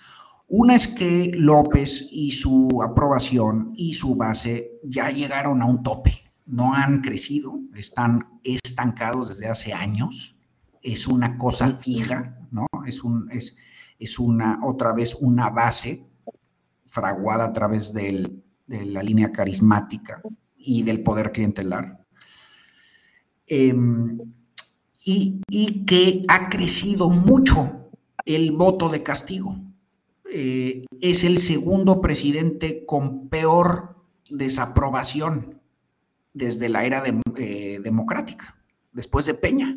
Una 0.50 0.74
es 0.74 0.88
que 0.88 1.30
López 1.34 2.08
y 2.10 2.30
su 2.30 2.82
aprobación 2.82 3.74
y 3.76 3.92
su 3.92 4.16
base 4.16 4.80
ya 4.82 5.10
llegaron 5.10 5.60
a 5.60 5.66
un 5.66 5.82
tope, 5.82 6.24
no 6.46 6.72
han 6.72 7.02
crecido, 7.02 7.60
están 7.74 8.40
estancados 8.42 9.28
desde 9.28 9.46
hace 9.46 9.74
años, 9.74 10.36
es 10.82 11.06
una 11.06 11.36
cosa 11.36 11.76
fija, 11.76 12.38
¿no? 12.50 12.66
Es, 12.86 13.02
es, 13.98 14.18
una, 14.18 14.58
otra 14.64 14.94
vez, 14.94 15.14
una 15.20 15.50
base 15.50 16.06
fraguada 16.86 17.44
a 17.44 17.52
través 17.52 17.92
de 17.92 18.42
la 18.66 19.02
línea 19.02 19.30
carismática 19.30 20.22
y 20.56 20.82
del 20.82 21.02
poder 21.02 21.30
clientelar. 21.30 22.06
Em, 23.46 24.18
y 25.04 25.84
que 25.84 26.22
ha 26.28 26.48
crecido 26.48 27.10
mucho 27.10 27.90
el 28.24 28.52
voto 28.52 28.88
de 28.88 29.02
castigo 29.02 29.67
eh, 30.30 30.84
es 31.00 31.24
el 31.24 31.38
segundo 31.38 32.00
presidente 32.00 32.84
con 32.84 33.28
peor 33.28 33.96
desaprobación 34.30 35.60
desde 36.34 36.68
la 36.68 36.84
era 36.84 37.02
eh, 37.36 37.80
democrática, 37.82 38.56
después 38.92 39.26
de 39.26 39.34
Peña. 39.34 39.76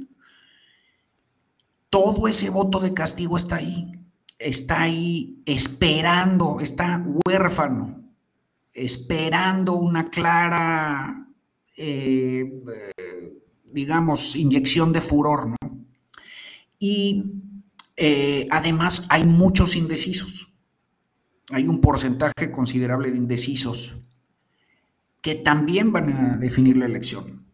Todo 1.89 2.27
ese 2.27 2.49
voto 2.49 2.79
de 2.79 2.93
castigo 2.93 3.37
está 3.37 3.57
ahí, 3.57 3.91
está 4.39 4.81
ahí 4.81 5.41
esperando, 5.45 6.59
está 6.59 7.03
huérfano, 7.25 8.03
esperando 8.73 9.75
una 9.75 10.09
clara, 10.09 11.27
eh, 11.77 12.61
digamos, 13.71 14.35
inyección 14.35 14.91
de 14.93 15.01
furor, 15.01 15.47
¿no? 15.49 15.85
Y 16.79 17.41
eh, 18.03 18.47
además, 18.49 19.05
hay 19.09 19.25
muchos 19.25 19.75
indecisos. 19.75 20.51
Hay 21.51 21.67
un 21.67 21.81
porcentaje 21.81 22.51
considerable 22.51 23.11
de 23.11 23.17
indecisos 23.17 23.99
que 25.21 25.35
también 25.35 25.91
van 25.91 26.13
a 26.13 26.37
definir 26.37 26.77
la 26.77 26.87
elección. 26.87 27.45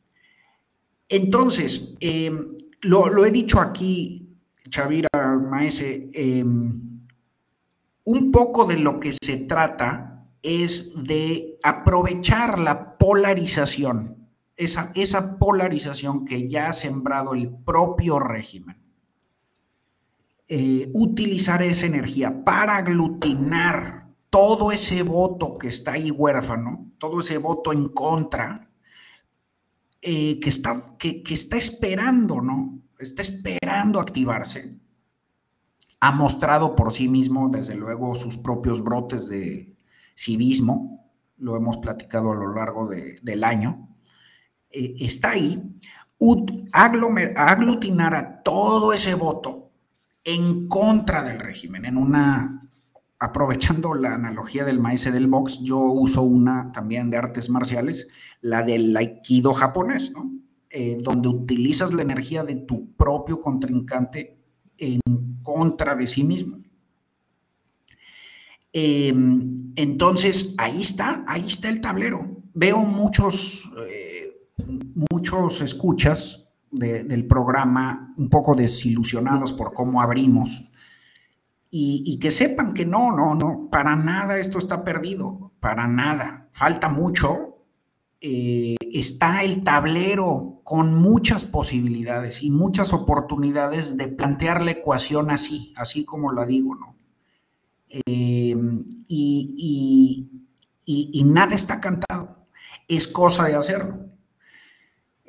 Entonces, 1.09 1.97
eh, 1.99 2.31
lo, 2.79 3.25
he 3.25 3.31
dicho 3.31 3.59
aquí, 3.59 4.37
Chavira 4.69 5.09
Maese, 5.37 6.09
em, 6.13 7.01
un 8.05 8.31
poco 8.31 8.63
de 8.63 8.77
lo 8.77 8.95
que 9.01 9.11
se 9.11 9.39
trata 9.39 10.29
es 10.41 10.93
de 11.03 11.57
aprovechar 11.61 12.57
la 12.57 12.97
polarización, 12.97 14.29
esa 14.55 15.37
polarización 15.39 16.23
que 16.23 16.47
ya 16.47 16.69
ha 16.69 16.73
sembrado 16.73 17.33
el 17.33 17.49
propio 17.65 18.17
régimen 18.17 18.76
eh, 20.49 20.89
utilizar 20.93 21.61
esa 21.61 21.87
energía 21.87 22.45
para 22.45 22.77
aglutinar 22.77 24.07
todo 24.29 24.71
ese 24.71 25.03
voto 25.03 25.57
que 25.57 25.67
está 25.67 25.93
ahí 25.93 26.09
huérfano, 26.09 26.91
todo 26.97 27.19
ese 27.19 27.37
voto 27.37 27.73
en 27.73 27.89
contra, 27.89 28.69
eh, 30.01 30.39
que, 30.39 30.47
está, 30.47 30.81
que, 30.97 31.21
está 31.29 31.57
esperando, 31.57 32.41
¿no? 32.41 32.79
Está 32.97 33.23
esperando 33.23 33.99
activarse. 33.99 34.79
Ha 35.99 36.11
mostrado 36.11 36.75
por 36.75 36.93
sí 36.93 37.09
mismo, 37.09 37.49
desde 37.49 37.75
luego, 37.75 38.15
sus 38.15 38.37
propios 38.37 38.81
brotes 38.81 39.27
de 39.27 39.77
civismo, 40.15 41.11
lo 41.37 41.57
hemos 41.57 41.77
platicado 41.79 42.31
a 42.31 42.35
lo 42.35 42.53
largo 42.53 42.87
del 42.87 43.43
año. 43.43 43.89
Eh, 44.69 44.93
está 44.99 45.31
ahí, 45.31 45.61
aglutinar 46.71 48.15
a 48.15 48.43
todo 48.43 48.93
ese 48.93 49.15
voto 49.15 49.66
en 50.27 50.67
contra 50.67 51.23
del 51.23 51.39
régimen, 51.39 51.85
en 51.85 51.97
una 51.97 52.69
aprovechando 53.19 53.95
la 53.95 54.13
analogía 54.13 54.63
del 54.63 54.79
maese 54.79 55.11
del 55.11 55.25
box, 55.25 55.61
yo 55.63 55.79
uso 55.79 56.21
una 56.21 56.71
también 56.71 57.09
de 57.09 57.17
artes 57.17 57.49
marciales, 57.49 58.07
la 58.41 58.61
del 58.61 58.95
aikido 58.95 59.55
japonés. 59.55 60.13
Eh, 60.69 60.97
donde 61.01 61.29
utilizas 61.29 61.93
la 61.93 62.01
energía 62.01 62.43
de 62.43 62.55
tu 62.55 62.93
propio 62.97 63.39
contrincante 63.39 64.37
en 64.77 64.99
contra 65.41 65.95
de 65.95 66.05
sí 66.05 66.25
mismo. 66.25 66.59
Em, 68.73 69.71
entonces, 69.77 70.55
ahí 70.57 70.81
está, 70.81 71.23
ahí 71.25 71.47
está 71.47 71.69
el 71.69 71.79
tablero. 71.79 72.43
Veo 72.53 72.79
muchos, 72.79 73.71
eh, 73.87 74.37
muchos 75.09 75.61
escuchas 75.61 76.46
del 76.71 77.27
programa 77.27 78.13
un 78.17 78.29
poco 78.29 78.55
desilusionados 78.55 79.53
por 79.53 79.73
cómo 79.73 80.01
abrimos 80.01 80.67
y, 81.69 82.17
que 82.19 82.31
sepan 82.31 82.73
que 82.73 82.85
no, 82.85 83.15
no, 83.15 83.35
no, 83.35 83.69
para 83.69 83.95
nada 83.95 84.37
esto 84.37 84.57
está 84.57 84.83
perdido, 84.83 85.51
para 85.59 85.87
nada, 85.87 86.47
falta 86.51 86.89
mucho. 86.89 87.55
Eh, 88.19 88.77
está 88.81 89.43
el 89.43 89.63
tablero 89.63 90.61
con 90.63 90.95
muchas 90.95 91.45
posibilidades 91.45 92.41
y 92.41 92.49
muchas 92.49 92.91
oportunidades 92.93 93.95
de 93.95 94.07
plantear 94.07 94.63
la 94.63 94.71
ecuación 94.71 95.29
así, 95.29 95.71
así 95.77 96.03
como 96.03 96.33
la 96.33 96.45
digo, 96.45 96.73
¿no? 96.73 96.95
Eh, 97.89 98.55
y, 99.07 100.29
y 100.85 101.23
nada 101.25 101.53
está 101.53 101.79
cantado, 101.79 102.47
es 102.87 103.07
cosa 103.07 103.45
de 103.45 103.55
hacerlo. 103.55 104.16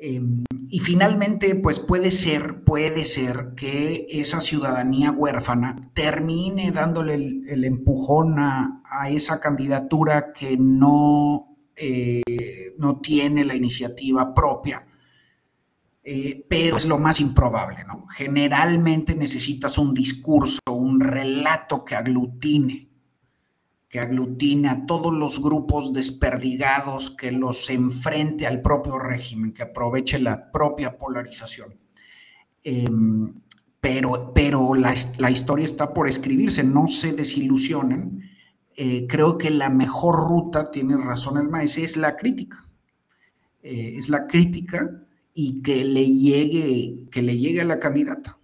Em, 0.01 0.45
y 0.69 0.79
finalmente, 0.79 1.55
pues 1.55 1.79
puede 1.79 2.11
ser, 2.11 2.63
puede 2.63 3.03
ser 3.03 3.53
que 3.55 4.07
esa 4.09 4.39
ciudadanía 4.39 5.11
huérfana 5.11 5.75
termine 5.93 6.71
dándole 6.71 7.15
el, 7.15 7.65
empujón 7.65 8.39
a, 8.39 8.81
esa 9.09 9.41
candidatura 9.41 10.31
que 10.31 10.55
no, 10.57 11.57
eh, 11.75 12.21
no 12.77 13.01
tiene 13.01 13.43
la 13.43 13.55
iniciativa 13.55 14.33
propia. 14.33 14.85
Eh, 16.01 16.45
pero 16.49 16.77
es 16.77 16.85
lo 16.85 16.97
más 16.97 17.19
improbable, 17.19 17.83
¿no? 17.85 18.07
Generalmente 18.07 19.15
necesitas 19.15 19.77
un 19.77 19.93
discurso, 19.93 20.59
un 20.71 21.01
relato 21.01 21.83
que 21.83 21.95
aglutine 21.95 22.88
que 23.89 23.99
aglutine 23.99 24.69
a 24.69 24.85
todos 24.85 25.11
los 25.11 25.41
grupos 25.41 25.91
desperdigados, 25.91 27.09
que 27.09 27.31
los 27.31 27.71
enfrente 27.71 28.45
al 28.45 28.61
propio 28.61 28.99
régimen, 28.99 29.51
que 29.51 29.63
aproveche 29.63 30.19
la 30.19 30.51
propia 30.51 30.95
polarización. 30.95 31.75
Em, 32.63 33.41
pero 33.81 34.31
pero 34.33 34.75
la, 34.75 34.91
historia 35.31 35.65
está 35.65 35.91
por 35.91 36.07
escribirse, 36.07 36.63
no 36.63 36.87
se 36.87 37.13
desilusionen. 37.13 38.29
Eh, 38.77 39.07
creo 39.07 39.39
que 39.39 39.49
la 39.49 39.69
mejor 39.69 40.15
ruta, 40.27 40.65
tiene 40.65 40.95
razón 40.95 41.37
el 41.37 41.49
maestro, 41.49 41.83
es 41.83 41.97
la 41.97 42.15
crítica. 42.15 42.69
Eh, 43.63 43.95
es 43.97 44.09
la 44.09 44.27
crítica 44.27 45.03
y 45.33 45.63
que 45.63 45.83
le 45.83 46.05
llegue, 46.05 47.09
que 47.09 47.23
le 47.23 47.37
llegue 47.37 47.61
a 47.61 47.65
la 47.65 47.79
candidata. 47.79 48.37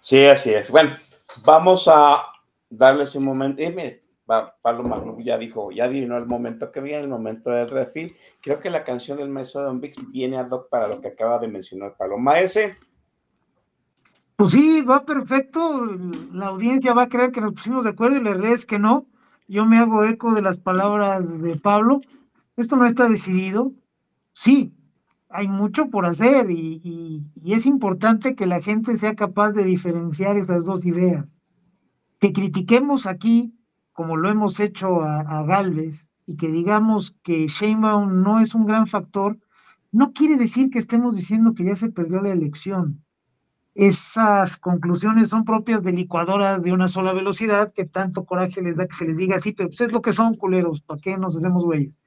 Sí, 0.00 0.24
así 0.26 0.50
es. 0.50 0.70
Bueno, 0.70 0.96
vamos 1.44 1.88
a 1.88 2.22
darles 2.76 3.14
un 3.14 3.24
momento. 3.24 3.62
Y 3.62 3.70
mire, 3.70 4.02
Pablo 4.26 4.82
Magluf 4.82 5.18
ya 5.22 5.38
dijo, 5.38 5.70
ya 5.70 5.84
adivinó 5.84 6.16
el 6.16 6.26
momento 6.26 6.72
que 6.72 6.80
viene, 6.80 7.04
el 7.04 7.08
momento 7.08 7.50
del 7.50 7.68
refil. 7.68 8.14
Creo 8.42 8.60
que 8.60 8.70
la 8.70 8.84
canción 8.84 9.18
del 9.18 9.28
maestro 9.28 9.62
Don 9.62 9.80
Vix 9.80 9.98
viene 10.10 10.38
ad 10.38 10.50
hoc 10.50 10.68
para 10.68 10.88
lo 10.88 11.00
que 11.00 11.08
acaba 11.08 11.38
de 11.38 11.48
mencionar 11.48 11.96
Pablo. 11.96 12.18
Maese. 12.18 12.76
Pues 14.36 14.52
sí, 14.52 14.82
va 14.82 15.04
perfecto. 15.04 15.84
La 16.32 16.48
audiencia 16.48 16.92
va 16.92 17.04
a 17.04 17.08
creer 17.08 17.32
que 17.32 17.40
nos 17.40 17.52
pusimos 17.52 17.84
de 17.84 17.90
acuerdo 17.90 18.16
y 18.16 18.22
la 18.22 18.30
realidad 18.30 18.52
es 18.52 18.66
que 18.66 18.78
no. 18.78 19.06
Yo 19.48 19.64
me 19.64 19.78
hago 19.78 20.04
eco 20.04 20.34
de 20.34 20.42
las 20.42 20.58
palabras 20.60 21.40
de 21.40 21.54
Pablo. 21.56 22.00
Esto 22.56 22.76
no 22.76 22.86
está 22.86 23.08
decidido. 23.08 23.72
Sí, 24.32 24.74
hay 25.28 25.46
mucho 25.46 25.88
por 25.88 26.04
hacer 26.04 26.50
y 26.50 27.22
es 27.46 27.64
importante 27.64 28.34
que 28.34 28.44
la 28.44 28.60
gente 28.60 28.96
sea 28.96 29.14
capaz 29.14 29.52
de 29.52 29.64
diferenciar 29.64 30.36
estas 30.36 30.64
dos 30.64 30.84
ideas 30.84 31.24
que 32.26 32.32
critiquemos 32.32 33.06
aquí, 33.06 33.54
como 33.92 34.16
lo 34.16 34.28
hemos 34.28 34.58
hecho 34.58 35.02
a, 35.02 35.44
Galvez, 35.44 36.08
y 36.26 36.36
que 36.36 36.50
digamos 36.50 37.16
que 37.22 37.46
Sheinbaum 37.46 38.22
no 38.22 38.40
es 38.40 38.54
un 38.54 38.66
gran 38.66 38.88
factor, 38.88 39.38
no 39.92 40.12
quiere 40.12 40.36
decir 40.36 40.70
que 40.70 40.80
estemos 40.80 41.14
diciendo 41.14 41.54
que 41.54 41.64
ya 41.64 41.76
se 41.76 41.90
perdió 41.90 42.20
la 42.20 42.32
elección. 42.32 43.04
Esas 43.76 44.56
conclusiones 44.56 45.28
son 45.28 45.44
propias 45.44 45.84
de 45.84 45.92
licuadoras 45.92 46.64
de 46.64 46.72
una 46.72 46.88
sola 46.88 47.12
velocidad, 47.12 47.72
que 47.72 47.84
tanto 47.84 48.24
coraje 48.24 48.60
les 48.60 48.76
da 48.76 48.88
que 48.88 48.96
se 48.96 49.06
les 49.06 49.18
diga 49.18 49.36
así, 49.36 49.52
pero 49.52 49.68
pues 49.68 49.80
es 49.82 49.92
lo 49.92 50.02
que 50.02 50.12
son 50.12 50.34
culeros, 50.34 50.82
¿para 50.82 51.00
qué 51.00 51.16
nos 51.16 51.36
hacemos 51.36 51.64
güeyes? 51.64 52.00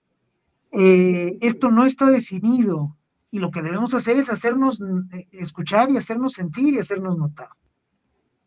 Eh, 0.71 1.37
esto 1.39 1.71
no 1.71 1.85
está 1.85 2.07
definido 2.07 2.97
y 3.31 3.39
lo 3.39 3.51
que 3.51 3.61
debemos 3.61 3.93
hacer 3.93 4.17
es 4.17 4.29
hacernos 4.29 4.81
eh, 5.13 5.27
escuchar 5.31 5.89
y 5.91 5.97
hacernos 5.97 6.33
sentir 6.33 6.73
y 6.73 6.79
hacernos 6.79 7.17
notar. 7.17 7.49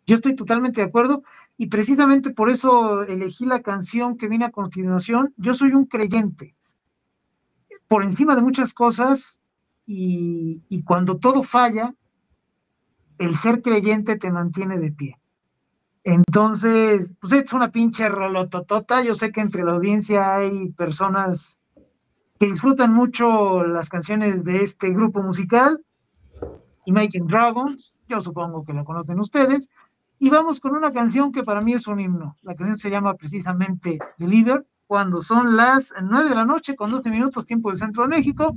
Yo 0.07 0.17
estoy 0.17 0.35
totalmente 0.35 0.81
de 0.81 0.89
acuerdo 0.89 1.23
y 1.57 1.67
precisamente 1.67 2.31
por 2.31 2.51
eso 2.51 3.03
elegí 3.03 3.45
la 3.45 3.63
canción 3.63 4.17
que 4.17 4.29
viene 4.29 4.47
a 4.47 4.51
continuación. 4.51 5.35
Yo 5.37 5.55
soy 5.55 5.73
un 5.73 5.87
creyente, 5.87 6.57
por 7.89 8.05
encima 8.05 8.35
de 8.35 8.43
muchas 8.43 8.75
cosas 8.75 9.43
y, 9.87 10.83
cuando 10.85 11.19
todo 11.19 11.43
falla, 11.43 11.95
el 13.19 13.37
ser 13.37 13.63
creyente 13.63 14.17
te 14.17 14.31
mantiene 14.31 14.79
de 14.79 14.93
pie. 14.93 15.19
Entonces, 16.05 17.15
pues 17.21 17.33
es 17.33 17.53
una 17.53 17.71
pinche 17.71 18.09
rolototota. 18.09 19.03
Yo 19.03 19.15
sé 19.15 19.31
que 19.31 19.41
entre 19.41 19.63
la 19.63 19.73
audiencia 19.73 20.35
hay 20.35 20.71
personas 20.71 21.61
que 22.41 22.47
disfrutan 22.47 22.93
mucho 22.93 23.63
las 23.63 23.89
canciones 23.89 24.43
de 24.43 24.63
este 24.63 24.91
grupo 24.91 25.23
musical, 25.23 25.85
Imagine 26.87 27.27
Dragons, 27.29 27.95
yo 28.09 28.21
supongo 28.21 28.65
que 28.65 28.73
la 28.73 28.85
conocen 28.85 29.21
ustedes, 29.21 29.71
y 30.23 30.31
vamos 30.31 30.61
con 30.61 30.77
una 30.77 30.93
canción 30.93 31.33
que 31.33 31.43
para 31.43 31.61
mí 31.61 31.73
es 31.73 31.89
un 31.89 31.99
himno. 31.99 32.37
La 32.43 32.55
canción 32.55 32.77
se 32.77 32.91
llama 32.91 33.15
precisamente 33.15 33.99
Deliver, 34.19 34.65
cuando 34.87 35.21
son 35.21 35.57
las 35.57 35.93
9 36.01 36.29
de 36.29 36.35
la 36.37 36.45
noche 36.45 36.77
con 36.77 36.93
12 36.93 37.11
minutos 37.11 37.45
tiempo 37.45 37.71
del 37.71 37.81
centro 37.81 38.05
de 38.05 38.11
México. 38.11 38.55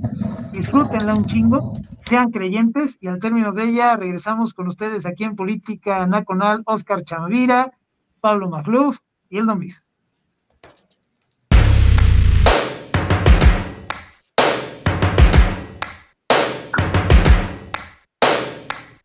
Disfrútenla 0.52 1.16
un 1.16 1.26
chingo, 1.26 1.72
sean 2.04 2.30
creyentes 2.30 2.98
y 3.00 3.08
al 3.08 3.18
término 3.18 3.50
de 3.50 3.64
ella 3.64 3.96
regresamos 3.96 4.54
con 4.54 4.68
ustedes 4.68 5.06
aquí 5.06 5.24
en 5.24 5.34
Política 5.34 6.06
Nacional, 6.06 6.62
Oscar 6.66 7.02
Chamavira, 7.02 7.72
Pablo 8.20 8.48
Macluf 8.48 8.98
y 9.28 9.38
el 9.38 9.46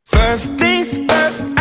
first, 0.06 1.61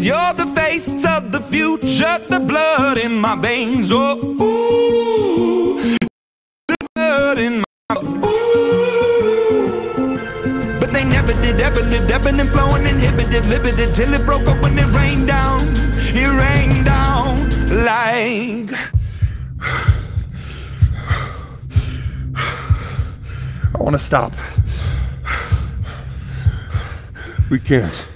You're 0.00 0.32
the 0.34 0.46
face 0.54 1.04
of 1.04 1.30
the 1.30 1.40
future, 1.40 2.18
the 2.28 2.40
blood 2.40 2.98
in 2.98 3.20
my 3.20 3.36
veins. 3.36 3.90
Oh, 3.92 4.18
ooh, 4.42 5.80
the 6.66 6.76
blood 6.94 7.38
in 7.38 7.62
my 7.88 7.96
ooh. 8.00 8.40
But 10.80 10.92
they 10.92 11.04
never 11.04 11.32
did, 11.42 11.60
ever 11.60 11.82
lived, 11.82 12.10
ebbing 12.10 12.40
and 12.40 12.50
flowing, 12.50 12.86
inhibited, 12.86 13.46
limited, 13.46 13.94
till 13.94 14.12
it 14.14 14.24
broke 14.26 14.46
up 14.48 14.60
when 14.62 14.78
it 14.78 14.86
rained 14.96 15.28
down. 15.28 15.60
It 16.14 16.26
rained 16.26 16.84
down 16.84 17.50
like. 17.84 18.72
I 23.74 23.78
want 23.78 23.94
to 23.94 23.98
stop. 23.98 24.32
We 27.50 27.58
can't. 27.60 28.06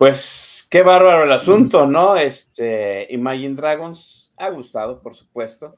Pues 0.00 0.66
qué 0.70 0.80
bárbaro 0.80 1.24
el 1.24 1.32
asunto, 1.32 1.86
¿no? 1.86 2.16
Este, 2.16 3.06
Imagine 3.12 3.54
Dragons 3.54 4.32
ha 4.38 4.48
gustado, 4.48 5.02
por 5.02 5.14
supuesto. 5.14 5.76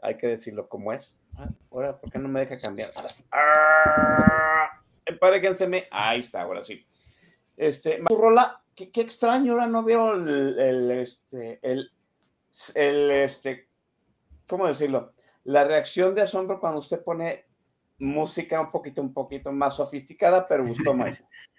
Hay 0.00 0.16
que 0.16 0.26
decirlo 0.26 0.70
como 0.70 0.90
es. 0.90 1.20
Ah, 1.36 1.50
ahora, 1.70 2.00
¿por 2.00 2.10
qué 2.10 2.18
no 2.18 2.30
me 2.30 2.40
deja 2.40 2.58
cambiar? 2.58 2.92
Ah. 3.30 4.70
Ahí 5.90 6.20
está, 6.20 6.40
ahora 6.40 6.64
sí. 6.64 6.82
Este, 7.58 8.00
rola, 8.08 8.62
qué, 8.74 8.90
qué 8.90 9.02
extraño, 9.02 9.52
ahora 9.52 9.66
no 9.66 9.82
veo 9.82 10.14
el, 10.14 10.58
el, 10.58 10.90
este, 10.92 11.58
el, 11.60 11.90
el, 12.74 13.10
este, 13.10 13.68
¿cómo 14.48 14.66
decirlo? 14.66 15.12
La 15.44 15.64
reacción 15.64 16.14
de 16.14 16.22
asombro 16.22 16.58
cuando 16.58 16.78
usted 16.78 17.04
pone 17.04 17.44
música 17.98 18.62
un 18.62 18.70
poquito, 18.70 19.02
un 19.02 19.12
poquito 19.12 19.52
más 19.52 19.76
sofisticada, 19.76 20.46
pero 20.46 20.66
gustó 20.66 20.94
más. 20.94 21.22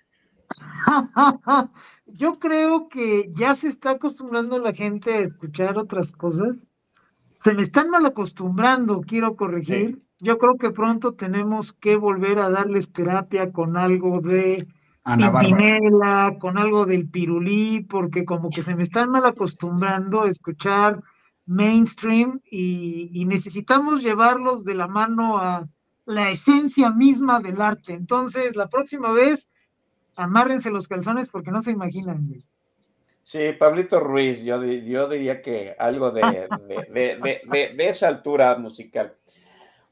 Yo 2.06 2.40
creo 2.40 2.90
que 2.90 3.32
ya 3.34 3.56
se 3.56 3.68
está 3.68 3.92
acostumbrando 3.92 4.60
la 4.60 4.74
gente 4.74 5.14
a 5.14 5.20
escuchar 5.20 5.78
otras 5.78 6.12
cosas. 6.12 6.66
Se 7.40 7.54
me 7.54 7.62
están 7.62 7.90
mal 7.90 8.06
acostumbrando, 8.06 9.02
quiero 9.02 9.36
corregir. 9.36 10.02
Yo 10.20 10.38
creo 10.38 10.58
que 10.58 10.72
pronto 10.72 11.14
tenemos 11.14 11.72
que 11.72 11.96
volver 11.96 12.40
a 12.40 12.50
darles 12.50 12.92
terapia 12.92 13.52
con 13.52 13.78
algo 13.78 14.20
de. 14.22 14.68
Pimpinela, 15.06 16.36
con 16.40 16.58
algo 16.58 16.86
del 16.86 17.10
pirulí, 17.10 17.82
porque 17.90 18.26
como 18.26 18.50
que 18.50 18.62
se 18.62 18.76
me 18.76 18.84
están 18.84 19.10
mal 19.10 19.26
acostumbrando 19.26 20.22
a 20.24 20.30
escuchar 20.30 21.02
mainstream 21.46 22.42
y, 22.44 23.10
y 23.14 23.26
necesitamos 23.26 24.04
llevarlos 24.04 24.64
de 24.66 24.76
la 24.76 24.88
mano 24.88 25.38
a 25.38 25.68
la 26.06 26.30
esencia 26.30 26.92
misma 26.92 27.40
del 27.40 27.62
arte. 27.62 27.94
Entonces, 27.94 28.56
la 28.56 28.68
próxima 28.68 29.12
vez 29.14 29.50
amárrense 30.24 30.70
los 30.72 30.88
calzones 30.88 31.30
porque 31.30 31.52
no 31.52 31.62
se 31.62 31.72
imaginan. 31.72 32.44
Sí, 33.22 33.52
Pablito 33.60 34.00
Ruiz, 34.00 34.44
yo, 34.44 34.64
yo 34.64 35.08
diría 35.08 35.42
que 35.42 35.76
algo 35.78 36.12
de, 36.12 36.48
de- 36.92 37.18
de- 37.18 37.74
de- 37.76 37.88
esa 37.88 38.08
altura 38.08 38.56
musical. 38.58 39.16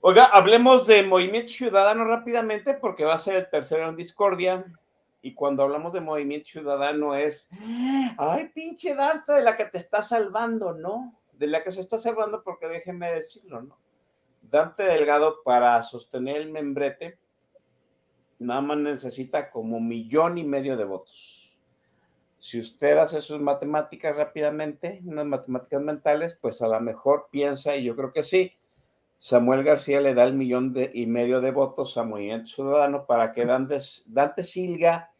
Oiga, 0.01 0.25
hablemos 0.25 0.87
de 0.87 1.03
Movimiento 1.03 1.51
Ciudadano 1.51 2.05
rápidamente 2.05 2.73
porque 2.75 3.03
va 3.03 3.13
a 3.15 3.17
ser 3.19 3.35
el 3.35 3.49
tercero 3.49 3.89
en 3.89 3.95
Discordia. 3.95 4.65
Y 5.21 5.33
cuando 5.33 5.63
hablamos 5.63 5.91
de 5.93 5.99
Movimiento 6.01 6.47
Ciudadano 6.47 7.15
es, 7.15 7.49
ay, 8.17 8.49
pinche 8.53 8.95
Dante, 8.95 9.33
de 9.33 9.41
la 9.43 9.57
que 9.57 9.65
te 9.65 9.77
está 9.77 10.01
salvando, 10.01 10.73
¿no? 10.73 11.13
De 11.33 11.47
la 11.47 11.63
que 11.63 11.71
se 11.71 11.81
está 11.81 11.97
salvando 11.97 12.41
porque 12.43 12.67
déjeme 12.67 13.11
decirlo, 13.11 13.61
¿no? 13.61 13.77
Dante 14.41 14.83
Delgado 14.83 15.41
para 15.43 15.81
sostener 15.83 16.37
el 16.37 16.51
membrete 16.51 17.17
nada 18.39 18.61
más 18.61 18.77
necesita 18.77 19.49
como 19.49 19.79
millón 19.79 20.37
y 20.37 20.43
medio 20.43 20.77
de 20.77 20.85
votos. 20.85 21.57
Si 22.39 22.59
usted 22.59 22.97
hace 22.97 23.19
sus 23.19 23.39
matemáticas 23.39 24.15
rápidamente, 24.15 25.01
unas 25.03 25.25
matemáticas 25.25 25.81
mentales, 25.81 26.37
pues 26.39 26.61
a 26.61 26.67
lo 26.67 26.79
mejor 26.79 27.29
piensa, 27.31 27.75
y 27.75 27.83
yo 27.83 27.95
creo 27.95 28.13
que 28.13 28.21
sí, 28.21 28.53
Samuel 29.19 29.63
García 29.63 29.99
le 29.99 30.13
da 30.13 30.23
el 30.23 30.33
millón 30.33 30.73
de- 30.73 30.91
y 30.93 31.07
medio 31.07 31.41
de 31.41 31.49
votos 31.49 31.97
a 31.97 32.03
Movimiento 32.03 32.45
Ciudadano 32.47 33.07
para 33.07 33.33
que 33.33 33.45
Dante, 33.45 33.79
Dante 34.05 34.43
siga 34.43 35.11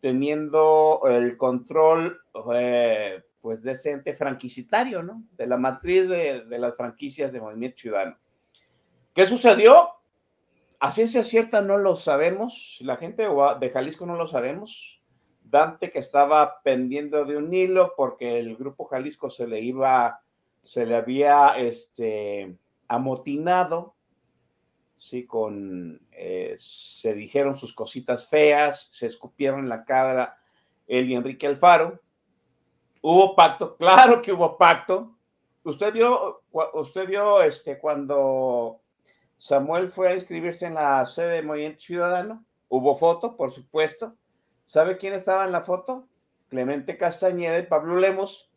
teniendo 0.00 1.00
el 1.08 1.38
control, 1.38 2.20
eh, 2.54 3.22
pues, 3.40 3.62
decente 3.62 4.12
franquicitario, 4.12 5.02
¿no? 5.02 5.22
De 5.38 5.46
la 5.46 5.56
matriz 5.56 6.08
de, 6.08 6.42
de 6.42 6.58
las 6.58 6.76
franquicias 6.76 7.32
de 7.32 7.40
Movimiento 7.40 7.78
Ciudadano. 7.78 8.18
¿Qué 9.14 9.26
sucedió? 9.26 9.88
A 10.80 10.92
ciencia 10.92 11.24
cierta 11.24 11.60
no 11.60 11.76
lo 11.76 11.96
sabemos, 11.96 12.78
la 12.82 12.96
gente 12.96 13.24
de 13.24 13.70
Jalisco 13.70 14.06
no 14.06 14.16
lo 14.16 14.26
sabemos. 14.26 15.02
Dante 15.42 15.90
que 15.90 15.98
estaba 15.98 16.60
pendiendo 16.62 17.24
de 17.24 17.36
un 17.36 17.52
hilo 17.52 17.94
porque 17.96 18.38
el 18.38 18.56
grupo 18.56 18.84
Jalisco 18.84 19.28
se 19.30 19.46
le 19.46 19.60
iba, 19.60 20.20
se 20.62 20.86
le 20.86 20.94
había 20.94 21.58
este, 21.58 22.56
amotinado, 22.86 23.96
sí, 24.96 25.26
con, 25.26 26.00
eh, 26.12 26.54
se 26.58 27.14
dijeron 27.14 27.56
sus 27.56 27.72
cositas 27.72 28.28
feas, 28.28 28.88
se 28.90 29.06
escupieron 29.06 29.60
en 29.60 29.68
la 29.68 29.84
cara 29.84 30.38
él 30.86 31.10
y 31.10 31.14
Enrique 31.14 31.46
Alfaro. 31.46 32.00
Hubo 33.00 33.34
pacto, 33.34 33.76
claro 33.76 34.22
que 34.22 34.32
hubo 34.32 34.56
pacto. 34.56 35.16
Usted 35.62 35.92
vio, 35.92 36.42
usted 36.74 37.06
vio 37.06 37.42
este, 37.42 37.78
cuando 37.78 38.80
Samuel 39.38 39.88
fue 39.88 40.08
a 40.08 40.14
inscribirse 40.14 40.66
en 40.66 40.74
la 40.74 41.04
sede 41.06 41.36
de 41.36 41.42
Movimiento 41.42 41.80
Ciudadano. 41.80 42.44
Hubo 42.68 42.96
foto, 42.96 43.36
por 43.36 43.52
supuesto. 43.52 44.16
¿Sabe 44.64 44.98
quién 44.98 45.14
estaba 45.14 45.44
en 45.44 45.52
la 45.52 45.62
foto? 45.62 46.08
Clemente 46.48 46.98
Castañeda 46.98 47.58
y 47.58 47.66
Pablo 47.66 47.96
Lemos, 47.96 48.50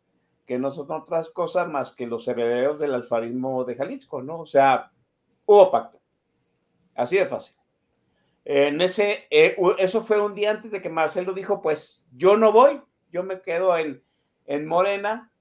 que 0.44 0.58
no 0.58 0.72
son 0.72 0.90
otras 0.90 1.30
cosas 1.30 1.68
más 1.68 1.92
que 1.92 2.06
los 2.06 2.26
herederos 2.26 2.80
del 2.80 2.94
alfarismo 2.94 3.64
de 3.64 3.76
Jalisco, 3.76 4.22
¿no? 4.22 4.40
O 4.40 4.46
sea, 4.46 4.90
hubo 5.46 5.70
pacto. 5.70 6.00
Así 6.94 7.16
de 7.16 7.26
fácil. 7.26 7.56
En 8.44 8.80
ese, 8.80 9.26
eh, 9.30 9.56
eso 9.78 10.02
fue 10.02 10.20
un 10.20 10.34
día 10.34 10.50
antes 10.50 10.72
de 10.72 10.82
que 10.82 10.88
Marcelo 10.88 11.32
dijo, 11.32 11.62
pues 11.62 12.04
yo 12.12 12.36
no 12.36 12.50
voy, 12.50 12.82
yo 13.12 13.22
me 13.22 13.40
quedo 13.40 13.76
en, 13.76 14.02
en 14.46 14.66
Morena. 14.66 15.32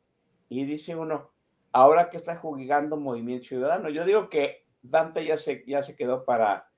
Y 0.49 0.65
dice 0.65 0.95
uno, 0.95 1.31
ahora 1.71 2.09
que 2.09 2.17
está 2.17 2.35
jugando 2.35 2.95
Movimiento 2.97 3.47
Ciudadano, 3.47 3.89
yo 3.89 4.05
digo 4.05 4.29
que 4.29 4.60
Dante 4.83 5.25
ya 5.25 5.37
se, 5.37 5.63
ya 5.67 5.83
se 5.83 5.95
quedó 5.95 6.25
para 6.25 6.69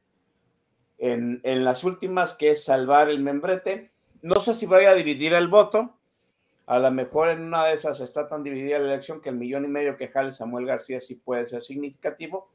en, 0.97 1.41
en 1.43 1.63
las 1.65 1.83
últimas, 1.83 2.33
que 2.33 2.51
es 2.51 2.63
salvar 2.63 3.09
el 3.09 3.19
membrete. 3.21 3.91
No 4.21 4.39
sé 4.39 4.53
si 4.53 4.65
vaya 4.65 4.91
a 4.91 4.95
dividir 4.95 5.33
el 5.33 5.47
voto. 5.47 5.97
A 6.65 6.79
lo 6.79 6.91
mejor 6.91 7.29
en 7.29 7.41
una 7.41 7.65
de 7.65 7.73
esas 7.73 7.99
está 7.99 8.27
tan 8.27 8.43
dividida 8.43 8.79
la 8.79 8.93
elección 8.93 9.21
que 9.21 9.29
el 9.29 9.35
millón 9.35 9.65
y 9.65 9.67
medio 9.67 9.97
que 9.97 10.07
jale 10.07 10.31
Samuel 10.31 10.65
García 10.65 11.01
sí 11.01 11.15
puede 11.15 11.45
ser 11.45 11.63
significativo. 11.63 12.49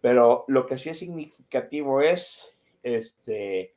Pero 0.00 0.44
lo 0.48 0.66
que 0.66 0.78
sí 0.78 0.90
es 0.90 0.98
significativo 0.98 2.00
es 2.00 2.56
este, 2.82 3.74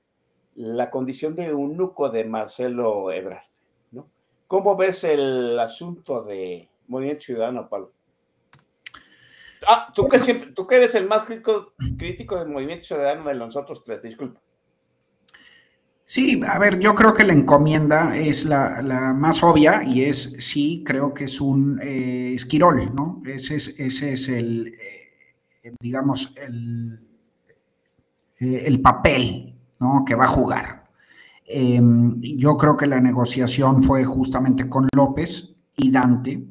la 0.55 0.89
condición 0.89 1.35
de 1.35 1.45
eunuco 1.45 2.09
de 2.09 2.23
Marcelo 2.23 3.11
Ebrard. 3.11 3.45
¿no? 3.91 4.07
¿Cómo 4.47 4.75
ves 4.75 5.03
el 5.03 5.59
asunto 5.59 6.23
de 6.23 6.69
Movimiento 6.87 7.23
Ciudadano, 7.23 7.69
Pablo? 7.69 7.91
Ah, 9.67 9.91
tú 9.93 10.07
que, 10.07 10.19
siempre, 10.19 10.51
tú 10.53 10.65
que 10.65 10.75
eres 10.75 10.95
el 10.95 11.07
más 11.07 11.23
crítico, 11.23 11.73
crítico 11.97 12.37
del 12.37 12.49
Movimiento 12.49 12.85
Ciudadano 12.85 13.27
de 13.27 13.35
nosotros 13.35 13.83
tres, 13.83 14.01
disculpa. 14.01 14.39
Sí, 16.03 16.41
a 16.45 16.59
ver, 16.59 16.77
yo 16.79 16.93
creo 16.93 17.13
que 17.13 17.23
la 17.23 17.31
encomienda 17.31 18.17
es 18.17 18.43
la, 18.45 18.81
la 18.81 19.13
más 19.13 19.43
obvia 19.43 19.81
y 19.83 20.03
es, 20.03 20.35
sí, 20.39 20.83
creo 20.85 21.13
que 21.13 21.23
es 21.23 21.39
un 21.39 21.79
eh, 21.81 22.33
esquirol, 22.33 22.93
¿no? 22.93 23.21
Ese 23.25 23.55
es, 23.55 23.75
ese 23.79 24.13
es 24.13 24.27
el, 24.27 24.73
eh, 25.63 25.73
digamos, 25.79 26.33
el, 26.43 26.99
eh, 28.41 28.63
el 28.65 28.81
papel 28.81 29.55
¿no? 29.79 30.03
que 30.05 30.15
va 30.15 30.25
a 30.25 30.27
jugar. 30.27 30.89
Em, 31.45 32.19
yo 32.21 32.57
creo 32.57 32.75
que 32.75 32.87
la 32.87 32.99
negociación 32.99 33.83
fue 33.83 34.03
justamente 34.03 34.67
con 34.67 34.87
López 34.95 35.53
y 35.77 35.91
Dante. 35.91 36.43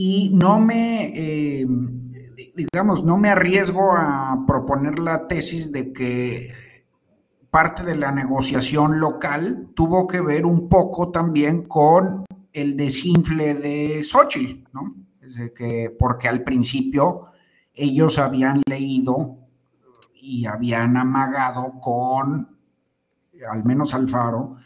Y 0.00 0.30
no 0.32 0.60
me, 0.60 1.62
em, 1.62 2.12
digamos, 2.54 3.02
no 3.02 3.16
me 3.16 3.30
arriesgo 3.30 3.96
a 3.96 4.44
proponer 4.46 5.00
la 5.00 5.26
tesis 5.26 5.72
de 5.72 5.92
que 5.92 6.52
parte 7.50 7.82
de 7.82 7.96
la 7.96 8.12
negociación 8.12 9.00
local 9.00 9.72
tuvo 9.74 10.06
que 10.06 10.20
ver 10.20 10.46
un 10.46 10.68
poco 10.68 11.10
también 11.10 11.64
con 11.64 12.24
el 12.52 12.76
desinfle 12.76 13.54
de 13.54 14.04
Xochitl, 14.04 14.68
¿no? 14.72 14.94
que, 15.56 15.92
porque 15.98 16.28
al 16.28 16.44
principio 16.44 17.24
ellos 17.74 18.20
habían 18.20 18.62
leído 18.68 19.36
y 20.14 20.46
habían 20.46 20.96
amagado 20.96 21.72
con, 21.80 22.56
al 23.50 23.64
menos 23.64 23.94
Alfaro, 23.94 24.58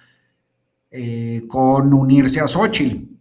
eh, 0.91 1.45
con 1.49 1.95
unirse 1.95 2.43
a 2.43 2.47
Xochitl. 2.47 3.12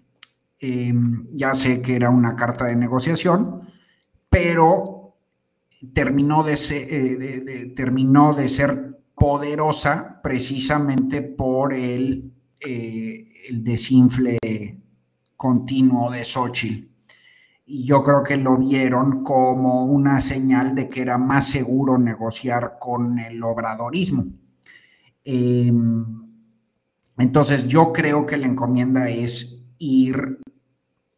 Em, 0.62 1.28
ya 1.34 1.54
sé 1.54 1.82
que 1.82 1.96
era 1.96 2.10
una 2.10 2.36
carta 2.36 2.66
de 2.66 2.76
negociación, 2.76 3.62
pero 4.30 5.16
terminó 5.94 6.44
de, 6.44 6.56
ser, 6.56 6.88
eh, 6.90 7.74
terminó 7.76 8.34
de 8.34 8.48
ser 8.48 9.00
poderosa 9.16 10.20
precisamente 10.22 11.24
por 11.24 11.74
el, 11.74 12.32
eh, 12.60 13.28
el 13.50 13.64
desinfle 13.64 14.38
continuo 15.36 16.12
de 16.12 16.24
Xochitl 16.24 16.92
y 17.74 17.86
yo 17.86 18.04
creo 18.04 18.22
que 18.22 18.36
lo 18.36 18.58
vieron 18.58 19.24
como 19.24 19.86
una 19.86 20.20
señal 20.20 20.76
de 20.76 20.90
que 20.90 21.02
era 21.02 21.18
más 21.18 21.48
seguro 21.48 21.98
negociar 21.98 22.78
con 22.78 23.18
el 23.18 23.42
obradorismo. 23.42 24.26
Em, 25.24 26.06
entonces 27.18 27.68
yo 27.68 27.94
creo 27.94 28.26
que 28.26 28.36
la 28.36 28.48
encomienda 28.48 29.10
es 29.10 29.64
ir 29.78 30.41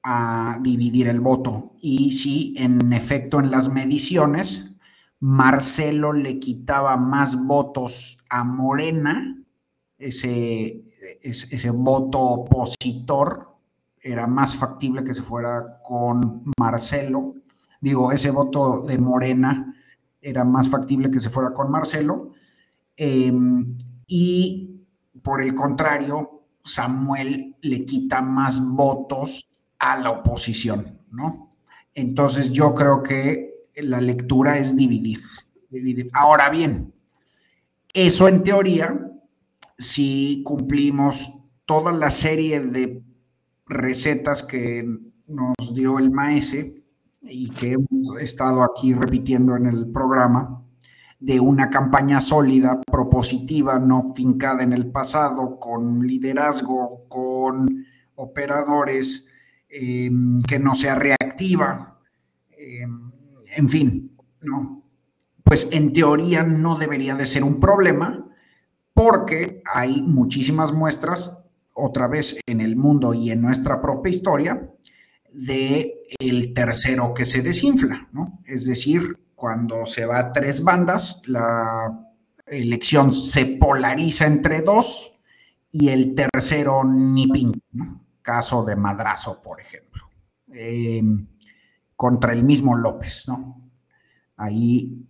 a 0.04 0.60
dividir 0.62 1.08
el 1.08 1.22
voto. 1.22 1.74
Y 1.80 2.12
sí, 2.12 2.54
en 2.58 2.92
efecto, 2.94 3.40
en 3.40 3.52
las 3.52 3.70
mediciones, 3.70 4.76
Marcelo 5.20 6.14
le 6.14 6.40
quitaba 6.40 6.98
más 6.98 7.42
votos 7.46 8.18
a 8.30 8.44
Morena, 8.44 9.42
ese, 9.98 10.84
ese, 11.22 11.56
ese 11.56 11.70
voto 11.70 12.20
opositor, 12.20 13.54
era 14.02 14.28
más 14.28 14.56
factible 14.56 15.04
que 15.04 15.14
se 15.14 15.22
fuera 15.22 15.80
con 15.82 16.44
Marcelo. 16.60 17.36
Digo, 17.80 18.12
ese 18.12 18.32
voto 18.32 18.82
de 18.82 18.98
Morena 18.98 19.74
era 20.22 20.44
más 20.44 20.70
factible 20.70 21.10
que 21.10 21.22
se 21.22 21.30
fuera 21.30 21.54
con 21.54 21.72
Marcelo. 21.72 22.32
Em, 22.98 23.78
y 24.08 24.86
por 25.22 25.42
el 25.42 25.56
contrario, 25.56 26.48
Samuel 26.64 27.56
le 27.62 27.86
quita 27.86 28.22
más 28.22 28.66
votos 28.66 29.48
a 29.84 29.98
la 29.98 30.12
oposición, 30.12 30.98
¿no? 31.12 31.50
Entonces 31.94 32.52
yo 32.52 32.74
creo 32.74 33.04
que 33.04 33.62
la 33.76 34.00
lectura 34.00 34.58
es 34.58 34.76
dividir. 34.76 35.22
dividir. 35.70 36.08
Ahora 36.14 36.50
bien, 36.50 36.94
eso 37.94 38.30
en 38.30 38.44
teoría, 38.44 39.12
si 39.78 40.42
cumplimos 40.46 41.34
toda 41.66 41.92
la 41.92 42.10
serie 42.12 42.62
de 42.62 43.04
recetas 43.66 44.42
que 44.42 44.88
nos 45.28 45.74
dio 45.74 46.00
el 46.00 46.12
maese 46.12 46.82
y 47.22 47.50
que 47.50 47.74
hemos 47.74 48.18
estado 48.22 48.64
aquí 48.64 48.94
repitiendo 48.94 49.58
en 49.58 49.66
el 49.66 49.92
programa, 49.92 50.62
de 51.20 51.40
una 51.40 51.70
campaña 51.70 52.22
sólida, 52.22 52.82
propositiva, 52.82 53.80
no 53.80 54.14
fincada 54.14 54.64
en 54.64 54.74
el 54.74 54.92
pasado, 54.92 55.58
con 55.60 56.06
liderazgo, 56.06 57.06
con 57.08 57.86
operadores, 58.16 59.28
em, 59.74 60.42
que 60.44 60.60
no 60.60 60.76
sea 60.76 60.96
reactiva, 60.96 62.00
em, 62.58 63.12
en 63.56 63.70
fin, 63.70 64.16
¿no? 64.42 64.84
Pues 65.44 65.68
en 65.72 65.92
teoría 65.92 66.44
no 66.44 66.76
debería 66.76 67.16
de 67.16 67.26
ser 67.26 67.44
un 67.44 67.60
problema 67.60 68.30
porque 68.94 69.62
hay 69.74 70.04
muchísimas 70.04 70.72
muestras 70.72 71.40
otra 71.74 72.08
vez 72.08 72.38
en 72.46 72.62
el 72.62 72.76
mundo 72.76 73.14
y 73.14 73.32
en 73.32 73.42
nuestra 73.42 73.82
propia 73.82 74.12
historia 74.12 74.70
de 75.34 75.96
el 76.20 76.54
tercero 76.54 77.14
que 77.14 77.26
se 77.26 77.42
desinfla, 77.42 78.08
¿no? 78.14 78.40
Es 78.46 78.68
decir, 78.68 79.02
cuando 79.34 79.86
se 79.86 80.06
va 80.06 80.20
a 80.20 80.34
tres 80.34 80.64
bandas, 80.64 81.22
la 81.26 82.14
elección 82.46 83.12
se 83.12 83.46
polariza 83.46 84.28
entre 84.28 84.62
dos 84.62 85.12
y 85.72 85.90
el 85.90 86.14
tercero 86.14 86.84
ni 86.84 87.28
pinta, 87.28 87.60
Caso 88.24 88.64
de 88.64 88.76
Madrazo, 88.76 89.42
por 89.42 89.62
ejemplo, 89.62 90.02
em, 90.48 91.28
contra 91.96 92.34
el 92.34 92.44
mismo 92.44 92.76
López, 92.76 93.28
¿no? 93.28 93.70
Ahí 94.38 95.06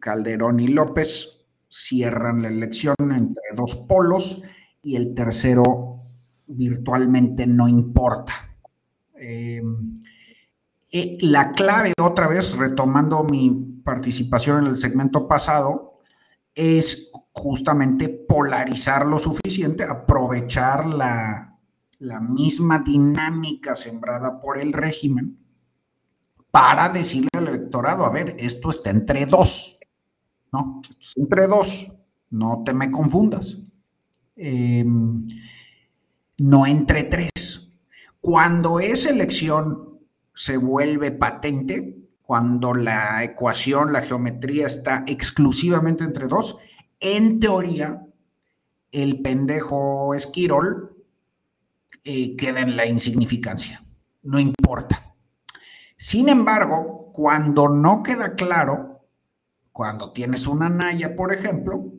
Calderón 0.00 0.60
y 0.60 0.68
López 0.68 1.28
cierran 1.68 2.42
la 2.42 2.48
elección 2.48 2.94
entre 3.00 3.44
dos 3.54 3.76
polos 3.76 4.40
y 4.82 4.96
el 4.96 5.14
tercero 5.14 6.02
virtualmente 6.46 7.46
no 7.46 7.68
importa. 7.68 8.32
Em, 9.14 10.00
eh, 10.90 11.18
la 11.22 11.52
clave, 11.52 11.92
otra 12.00 12.26
vez, 12.26 12.56
retomando 12.56 13.24
mi 13.24 13.80
participación 13.84 14.58
en 14.60 14.66
el 14.66 14.76
segmento 14.76 15.26
pasado, 15.26 15.98
es 16.54 17.10
justamente 17.32 18.08
polarizar 18.08 19.06
lo 19.06 19.18
suficiente, 19.18 19.84
aprovechar 19.84 20.92
la, 20.92 21.51
la 22.02 22.20
misma 22.20 22.80
dinámica 22.80 23.76
sembrada 23.76 24.40
por 24.40 24.58
el 24.58 24.72
régimen 24.72 25.38
para 26.50 26.88
decirle 26.88 27.28
al 27.32 27.46
electorado, 27.46 28.04
a 28.04 28.10
ver, 28.10 28.34
esto 28.38 28.70
está 28.70 28.90
entre 28.90 29.24
dos, 29.24 29.78
¿no? 30.52 30.82
entre 31.16 31.46
dos, 31.46 31.92
no 32.30 32.62
te 32.66 32.74
me 32.74 32.90
confundas. 32.90 33.58
Eh, 34.34 34.84
no 36.38 36.66
entre 36.66 37.04
tres. 37.04 37.70
Cuando 38.20 38.80
esa 38.80 39.10
elección 39.10 40.00
se 40.34 40.56
vuelve 40.56 41.12
patente, 41.12 41.98
cuando 42.20 42.74
la 42.74 43.22
ecuación, 43.22 43.92
la 43.92 44.02
geometría 44.02 44.66
está 44.66 45.04
exclusivamente 45.06 46.02
entre 46.02 46.26
dos, 46.26 46.56
en 46.98 47.38
teoría, 47.38 48.04
el 48.90 49.22
pendejo 49.22 50.14
Esquirol 50.14 50.91
eh, 52.04 52.36
queda 52.36 52.60
en 52.60 52.76
la 52.76 52.86
insignificancia, 52.86 53.84
no 54.22 54.38
importa. 54.38 55.14
Sin 55.96 56.28
embargo, 56.28 57.10
cuando 57.12 57.68
no 57.68 58.02
queda 58.02 58.34
claro, 58.34 59.06
cuando 59.72 60.12
tienes 60.12 60.46
una 60.46 60.68
Naya, 60.68 61.14
por 61.14 61.32
ejemplo, 61.32 61.92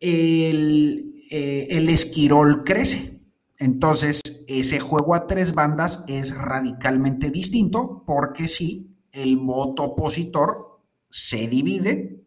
el, 0.00 1.14
eh, 1.30 1.68
el 1.70 1.88
Esquirol 1.88 2.64
crece. 2.64 3.20
Entonces, 3.58 4.20
ese 4.48 4.80
juego 4.80 5.14
a 5.14 5.26
tres 5.26 5.54
bandas 5.54 6.04
es 6.08 6.36
radicalmente 6.36 7.30
distinto 7.30 8.02
porque 8.06 8.48
sí, 8.48 8.96
el 9.12 9.36
voto 9.36 9.84
opositor 9.84 10.80
se 11.08 11.46
divide 11.46 12.24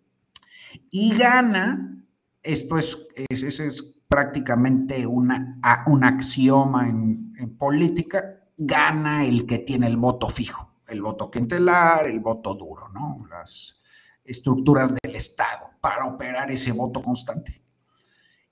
y 0.92 1.16
gana, 1.18 2.04
esto 2.44 2.78
es, 2.78 3.08
es, 3.30 3.95
prácticamente 4.08 5.06
una, 5.06 5.60
un 5.88 6.04
axioma 6.04 6.88
en, 6.88 7.34
política, 7.58 8.48
gana 8.58 9.26
el 9.26 9.46
que 9.46 9.60
tiene 9.60 9.88
el 9.88 9.98
voto 9.98 10.28
fijo. 10.28 10.72
el 10.88 11.02
voto 11.02 11.32
clientelar, 11.32 12.06
el 12.06 12.20
voto 12.20 12.54
duro, 12.54 12.88
¿no? 12.90 13.26
Las 13.28 13.82
estructuras 14.24 14.96
del 15.02 15.16
Estado 15.16 15.72
para 15.82 16.06
operar 16.06 16.52
ese 16.52 16.72
voto 16.72 17.02
constante. 17.02 17.62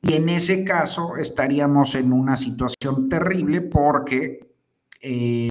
Y 0.02 0.14
en 0.14 0.30
ese 0.30 0.64
caso 0.64 1.16
estaríamos 1.16 1.96
en 1.96 2.12
una 2.12 2.36
situación 2.36 3.08
terrible 3.08 3.62
porque 3.62 4.54
eh, 5.02 5.50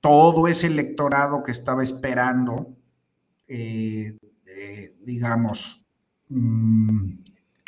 todo 0.00 0.48
ese 0.48 0.66
electorado 0.66 1.42
que 1.42 1.52
estaba 1.52 1.82
esperando, 1.82 2.76
eh, 3.46 4.16
digamos, 5.04 5.86
mm, 6.28 7.12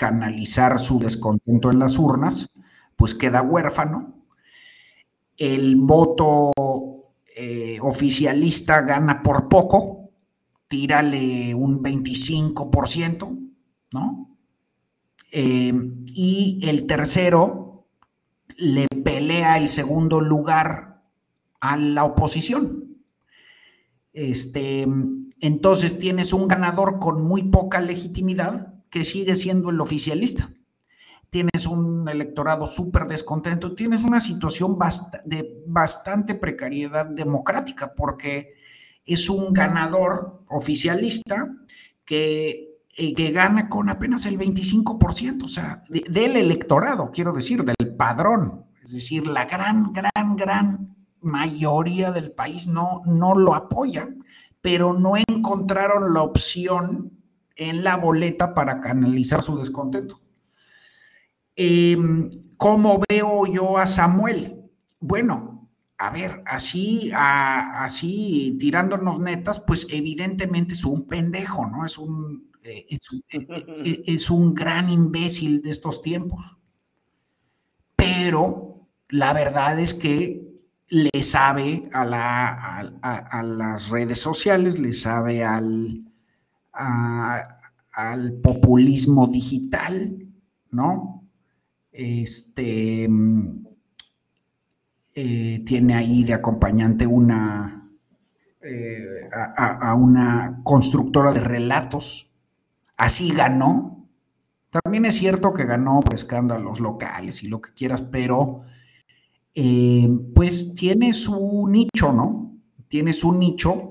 canalizar 0.03 0.81
su 0.81 0.99
descontento 0.99 1.71
en 1.71 1.79
las 1.79 1.97
urnas, 1.97 2.51
pues 2.97 3.15
queda 3.15 3.41
huérfano. 3.41 4.27
El 5.37 5.77
voto 5.77 6.51
eh, 7.37 7.79
oficialista 7.81 8.81
gana 8.81 9.23
por 9.23 9.49
poco, 9.49 10.11
tírale 10.67 11.55
un 11.55 11.81
25%, 11.81 13.53
¿no? 13.93 14.37
Eh, 15.31 15.73
y 16.07 16.59
el 16.65 16.89
tercero 16.89 17.87
le 18.59 18.89
pelea 19.05 19.57
el 19.57 19.69
segundo 19.69 20.21
lugar 20.21 21.05
a 21.61 21.77
la 21.77 22.03
oposición. 22.03 22.97
Este, 24.13 24.85
entonces 25.39 25.97
tienes 25.97 26.33
un 26.33 26.49
ganador 26.49 26.99
con 26.99 27.23
muy 27.23 27.45
poca 27.45 27.81
legitimidad 27.81 28.72
que 28.93 29.03
sigue 29.03 29.35
siendo 29.35 29.71
el 29.71 29.81
oficialista. 29.81 30.53
Tienes 31.31 31.67
un 31.67 32.07
electorado 32.09 32.67
súper 32.67 33.07
descontento, 33.07 33.75
tienes 33.75 34.05
una 34.05 34.21
situación 34.21 34.79
de 35.25 35.65
bastante 35.67 36.35
precariedad 36.35 37.07
democrática 37.07 37.95
porque 37.95 38.53
es 39.05 39.31
un 39.31 39.53
ganador 39.53 40.45
oficialista 40.49 41.49
que 42.05 42.73
eh, 42.95 43.15
que 43.15 43.31
gana 43.31 43.71
con 43.71 43.89
apenas 43.89 44.27
el 44.27 44.39
25%, 44.39 45.45
o 45.45 45.49
sea, 45.49 45.83
del 45.89 46.37
electorado, 46.37 47.11
quiero 47.11 47.33
decir, 47.33 47.65
del 47.65 47.95
padrón. 47.97 48.67
Es 48.85 48.93
decir, 48.93 49.27
la 49.27 49.47
gran, 49.47 49.95
gran, 49.95 50.37
gran 50.37 50.97
mayoría 51.23 52.13
del 52.13 52.33
país 52.33 52.67
no, 52.67 53.01
no 53.07 53.35
lo 53.35 53.55
apoya, 53.55 54.11
pero 54.61 54.93
no 54.93 55.15
encontraron 55.17 56.13
la 56.13 56.23
opción 56.23 57.12
en 57.57 57.85
la 57.85 57.97
boleta 57.97 58.55
para 58.55 58.81
canalizar 58.81 59.43
su 59.43 59.57
descontento. 59.57 60.21
Em, 61.57 62.31
¿Cómo 62.57 63.01
veo 63.09 63.47
yo 63.47 63.77
a 63.79 63.87
Samuel? 63.87 64.71
Bueno, 65.01 65.69
a 65.99 66.11
ver, 66.11 66.43
así, 66.47 67.11
así 67.15 68.57
tirándonos 68.59 69.19
netas, 69.19 69.61
pues 69.61 69.87
evidentemente 69.91 70.75
es 70.75 70.85
un 70.85 71.07
pendejo, 71.07 71.67
¿no? 71.67 71.85
Es 71.85 71.99
un, 71.99 72.51
eh, 72.65 72.87
e, 72.89 72.97
e, 73.31 74.03
es, 74.07 74.31
un 74.31 74.55
gran 74.55 74.89
imbécil 74.89 75.63
de 75.63 75.71
estos 75.71 76.03
tiempos. 76.03 76.57
Pero 77.97 78.89
la 79.11 79.33
verdad 79.33 79.79
es 79.79 79.95
que 79.95 80.53
le 80.89 81.23
sabe 81.23 81.83
a, 81.93 82.83
a, 83.03 83.43
las 83.43 83.89
redes 83.89 84.19
sociales, 84.19 84.79
le 84.79 84.93
sabe 84.93 85.45
al, 85.45 86.12
al 86.73 88.33
populismo 88.43 89.27
digital, 89.27 90.27
¿no? 90.71 91.29
Este 91.91 93.09
eh, 95.15 95.63
tiene 95.67 95.95
ahí 95.95 96.25
de 96.25 96.33
acompañante 96.33 97.07
una 97.07 97.83
eh, 98.63 99.29
a, 99.35 99.95
una 99.95 100.61
constructora 100.63 101.33
de 101.33 101.41
relatos 101.41 102.31
así 102.97 103.35
ganó. 103.35 104.09
También 104.71 105.05
es 105.05 105.17
cierto 105.17 105.53
que 105.53 105.65
ganó 105.65 106.01
por 106.01 106.15
escándalos 106.15 106.81
locales 106.81 107.43
y 107.43 107.49
lo 107.49 107.61
que 107.61 107.73
quieras, 107.75 108.03
pero 108.03 108.63
eh, 109.55 110.09
pues 110.35 110.75
tiene 110.75 111.13
su 111.13 111.67
nicho, 111.69 112.13
¿no? 112.13 112.57
Tiene 112.89 113.13
su 113.13 113.33
nicho 113.33 113.89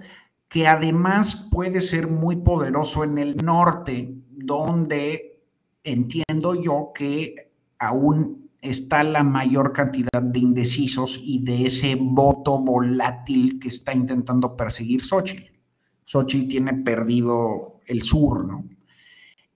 que 0.52 0.68
además 0.68 1.48
puede 1.50 1.80
ser 1.80 2.10
muy 2.10 2.36
poderoso 2.36 3.06
en 3.06 3.18
el 3.18 3.38
norte, 3.38 4.14
donde 4.32 5.40
entiendo 5.82 6.62
yo 6.62 6.92
que 6.94 7.54
aún 7.80 8.50
está 8.60 9.02
la 9.06 9.24
mayor 9.24 9.72
cantidad 9.72 10.22
de 10.22 10.40
indecisos 10.40 11.22
y 11.24 11.42
de 11.42 11.68
ese 11.68 11.96
voto 11.96 12.60
volátil 12.60 13.60
que 13.62 13.70
está 13.70 13.94
intentando 13.94 14.58
perseguir 14.58 15.02
Xochitl. 15.02 15.58
Xochitl 16.04 16.50
tiene 16.50 16.74
perdido 16.74 17.80
el 17.88 18.02
sur, 18.02 18.46
¿no? 18.46 18.66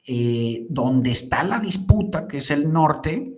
Eh, 0.08 0.66
donde 0.70 1.12
está 1.12 1.44
la 1.44 1.60
disputa, 1.60 2.26
que 2.26 2.38
es 2.38 2.52
el 2.52 2.72
norte, 2.72 3.38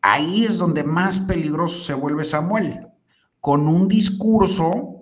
ahí 0.00 0.44
es 0.44 0.58
donde 0.58 0.82
más 0.82 1.20
peligroso 1.20 1.78
se 1.84 1.94
vuelve 1.94 2.24
Samuel, 2.24 2.88
con 3.38 3.68
un 3.68 3.86
discurso, 3.86 4.93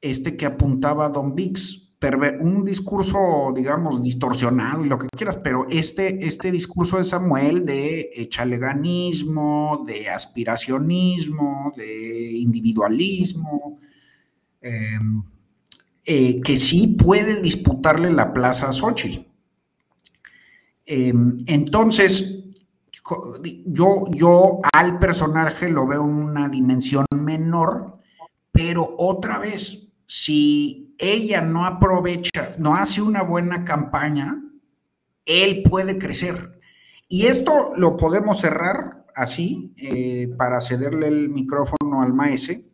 este 0.00 0.36
que 0.36 0.46
apuntaba 0.46 1.08
Don 1.08 1.34
Vix, 1.34 1.88
un 2.40 2.64
discurso, 2.64 3.52
digamos, 3.54 4.00
distorsionado 4.00 4.84
y 4.84 4.88
lo 4.88 4.98
que 4.98 5.08
quieras, 5.08 5.38
pero 5.42 5.66
este, 5.68 6.24
este 6.24 6.52
discurso 6.52 6.98
de 6.98 7.04
Samuel 7.04 7.66
de 7.66 8.10
echaleganismo, 8.14 9.84
de 9.84 10.08
aspiracionismo, 10.08 11.72
de 11.76 12.32
individualismo, 12.32 13.78
em, 14.60 15.22
eh, 16.04 16.40
que 16.40 16.56
sí 16.56 16.96
puede 16.98 17.42
disputarle 17.42 18.12
la 18.12 18.32
plaza 18.32 18.68
a 18.68 18.72
Xochitl. 18.72 19.26
Em, 20.86 21.38
entonces, 21.46 22.44
yo, 23.66 24.04
yo 24.12 24.60
al 24.72 24.98
personaje 24.98 25.68
lo 25.68 25.86
veo 25.86 26.04
en 26.04 26.14
una 26.14 26.48
dimensión 26.48 27.06
menor, 27.12 27.98
pero 28.52 28.94
otra 28.98 29.38
vez, 29.38 29.87
si 30.08 30.94
ella 30.96 31.42
no 31.42 31.66
aprovecha, 31.66 32.48
no 32.58 32.74
hace 32.74 33.02
una 33.02 33.22
buena 33.22 33.66
campaña, 33.66 34.42
él 35.26 35.62
puede 35.68 35.98
crecer. 35.98 36.58
Y 37.08 37.26
esto 37.26 37.72
lo 37.76 37.98
podemos 37.98 38.40
cerrar 38.40 39.04
así, 39.14 39.74
eh, 39.76 40.32
para 40.38 40.62
cederle 40.62 41.08
el 41.08 41.28
micrófono 41.28 42.00
al 42.00 42.14
maese. 42.14 42.66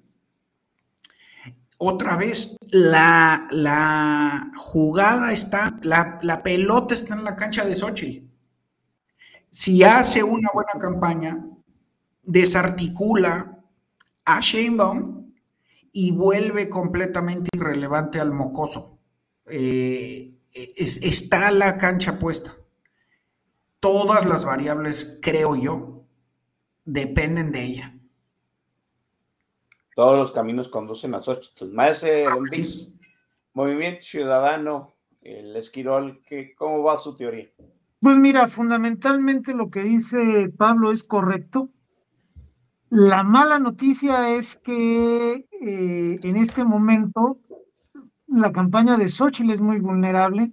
Otra 1.78 2.16
vez, 2.16 2.56
la, 2.70 3.48
la 3.50 4.52
jugada 4.56 5.32
está, 5.32 5.76
la, 5.82 6.20
la, 6.22 6.40
pelota 6.40 6.94
está 6.94 7.14
en 7.14 7.24
la 7.24 7.34
cancha 7.34 7.64
de 7.64 7.74
Xochitl. 7.74 8.28
Si 9.50 9.82
hace 9.82 10.22
una 10.22 10.50
buena 10.54 10.78
campaña, 10.80 11.44
desarticula 12.22 13.58
a 14.24 14.40
Sheinbaum 14.40 15.13
y 15.96 16.10
vuelve 16.10 16.68
completamente 16.68 17.48
irrelevante 17.54 18.18
al 18.18 18.32
mocoso. 18.32 18.98
Eh, 19.46 20.34
está 20.52 21.52
la 21.52 21.78
cancha 21.78 22.18
puesta. 22.18 22.56
Todas 23.78 24.26
las 24.26 24.44
variables, 24.44 25.20
creo 25.22 25.54
yo, 25.54 26.04
dependen 26.84 27.52
de 27.52 27.62
ella. 27.62 27.94
Todos 29.94 30.18
los 30.18 30.32
caminos 30.32 30.66
conducen 30.66 31.14
a 31.14 31.20
Xochitl. 31.20 31.72
Maese 31.72 32.24
Don 32.24 32.44
Movimiento 33.52 34.02
Ciudadano, 34.02 34.96
el 35.22 35.54
Esquirol, 35.54 36.20
¿cómo 36.56 36.82
va 36.82 36.98
su 36.98 37.14
teoría? 37.16 37.48
Pues 38.00 38.16
mira, 38.16 38.48
fundamentalmente 38.48 39.54
lo 39.54 39.70
que 39.70 39.84
dice 39.84 40.52
Pablo 40.58 40.90
es 40.90 41.04
correcto. 41.04 41.70
La 42.96 43.24
mala 43.24 43.58
noticia 43.58 44.36
es 44.36 44.56
que 44.56 45.48
eh, 45.50 46.20
en 46.22 46.36
este 46.36 46.64
momento 46.64 47.40
la 48.28 48.52
campaña 48.52 48.96
de 48.96 49.08
Xochitl 49.08 49.50
es 49.50 49.60
muy 49.60 49.80
vulnerable 49.80 50.52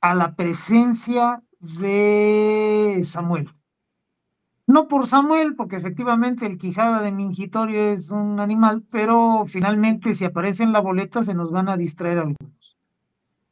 a 0.00 0.14
la 0.14 0.34
presencia 0.34 1.42
de 1.60 3.02
Samuel. 3.04 3.50
No 4.66 4.88
por 4.88 5.06
Samuel, 5.06 5.54
porque 5.54 5.76
efectivamente 5.76 6.46
el 6.46 6.56
Quijada 6.56 7.02
de 7.02 7.12
Mingitorio 7.12 7.88
es 7.88 8.10
un 8.10 8.40
animal, 8.40 8.82
pero 8.90 9.44
finalmente 9.44 10.14
si 10.14 10.24
aparece 10.24 10.62
en 10.62 10.72
la 10.72 10.80
boleta 10.80 11.24
se 11.24 11.34
nos 11.34 11.52
van 11.52 11.68
a 11.68 11.76
distraer 11.76 12.20
algunos. 12.20 12.78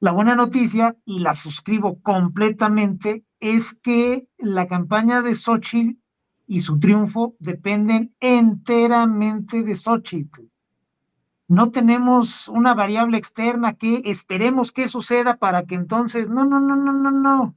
La 0.01 0.13
buena 0.13 0.35
noticia, 0.35 0.97
y 1.05 1.19
la 1.19 1.35
suscribo 1.35 2.01
completamente, 2.01 3.27
es 3.39 3.75
que 3.75 4.27
la 4.39 4.67
campaña 4.67 5.21
de 5.21 5.35
Xochitl 5.35 5.99
y 6.47 6.61
su 6.61 6.79
triunfo 6.79 7.35
dependen 7.39 8.15
enteramente 8.21 9.63
de 9.63 9.75
Xochitl. 9.75 10.43
No 11.49 11.71
tenemos 11.71 12.49
una 12.49 12.75
variable 12.75 13.19
externa 13.19 13.75
que 13.75 14.03
esperemos 14.05 14.73
que 14.73 14.89
suceda 14.89 15.37
para 15.37 15.65
que 15.65 15.75
entonces, 15.75 16.31
no, 16.31 16.45
no, 16.45 16.61
no, 16.61 16.77
no, 16.77 16.93
no, 16.93 17.11
no. 17.11 17.57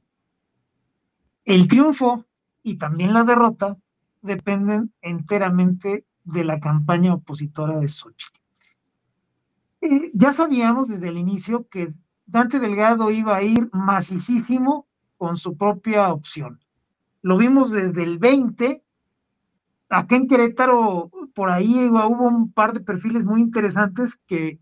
El 1.44 1.68
triunfo 1.68 2.26
y 2.62 2.76
también 2.76 3.14
la 3.14 3.24
derrota 3.24 3.76
dependen 4.20 4.92
enteramente 5.00 6.04
de 6.24 6.44
la 6.44 6.60
campaña 6.60 7.14
opositora 7.14 7.78
de 7.78 7.88
Xochitl. 7.88 8.38
Eh, 9.80 10.10
ya 10.12 10.32
sabíamos 10.32 10.88
desde 10.88 11.08
el 11.08 11.16
inicio 11.16 11.68
que 11.68 11.94
Dante 12.26 12.58
Delgado 12.58 13.10
iba 13.10 13.36
a 13.36 13.42
ir 13.42 13.70
macicísimo 13.72 14.86
con 15.16 15.36
su 15.36 15.56
propia 15.56 16.12
opción. 16.12 16.60
Lo 17.22 17.36
vimos 17.36 17.70
desde 17.70 18.02
el 18.02 18.18
20. 18.18 18.82
Acá 19.90 20.16
en 20.16 20.28
Querétaro, 20.28 21.10
por 21.34 21.50
ahí 21.50 21.88
hubo 21.88 22.26
un 22.26 22.52
par 22.52 22.72
de 22.72 22.80
perfiles 22.80 23.24
muy 23.24 23.40
interesantes 23.40 24.18
que 24.26 24.58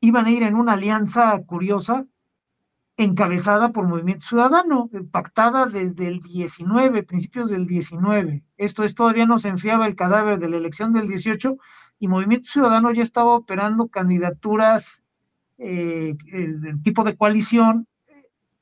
iban 0.00 0.26
a 0.26 0.30
ir 0.30 0.42
en 0.42 0.54
una 0.54 0.74
alianza 0.74 1.38
curiosa 1.44 2.06
encabezada 2.96 3.72
por 3.72 3.86
Movimiento 3.86 4.26
Ciudadano, 4.26 4.90
eh, 4.92 5.02
pactada 5.02 5.66
desde 5.66 6.08
el 6.08 6.20
19, 6.20 7.04
principios 7.04 7.48
del 7.48 7.66
19. 7.66 8.42
Esto 8.56 8.82
es, 8.82 8.94
todavía 8.94 9.24
no 9.24 9.38
se 9.38 9.48
enfriaba 9.48 9.86
el 9.86 9.94
cadáver 9.94 10.38
de 10.40 10.48
la 10.48 10.56
elección 10.56 10.92
del 10.92 11.06
18 11.06 11.56
y 12.00 12.08
Movimiento 12.08 12.48
Ciudadano 12.48 12.92
ya 12.92 13.02
estaba 13.02 13.34
operando 13.34 13.88
candidaturas 13.88 15.04
eh, 15.58 16.16
tipo 16.82 17.04
de 17.04 17.16
coalición 17.16 17.86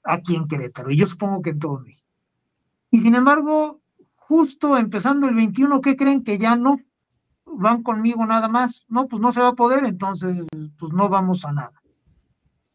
aquí 0.05 0.37
en 0.37 0.47
Querétaro, 0.47 0.91
y 0.91 0.97
yo 0.97 1.07
supongo 1.07 1.43
que 1.43 1.51
en 1.51 1.59
todo 1.59 1.81
México. 1.81 2.06
Y 2.91 3.01
sin 3.01 3.15
embargo, 3.15 3.81
justo 4.17 4.77
empezando 4.77 5.29
el 5.29 5.35
21, 5.35 5.81
¿qué 5.81 5.97
creen 5.97 6.25
que 6.25 6.39
ya 6.39 6.57
no? 6.57 6.79
Van 7.45 7.83
conmigo 7.83 8.25
nada 8.27 8.49
más. 8.49 8.87
No, 8.89 9.09
pues 9.09 9.21
no 9.21 9.33
se 9.33 9.41
va 9.41 9.49
a 9.49 9.55
poder, 9.55 9.85
entonces 9.85 10.47
pues 10.79 10.93
no 10.93 11.09
vamos 11.09 11.45
a 11.45 11.53
nada. 11.53 11.83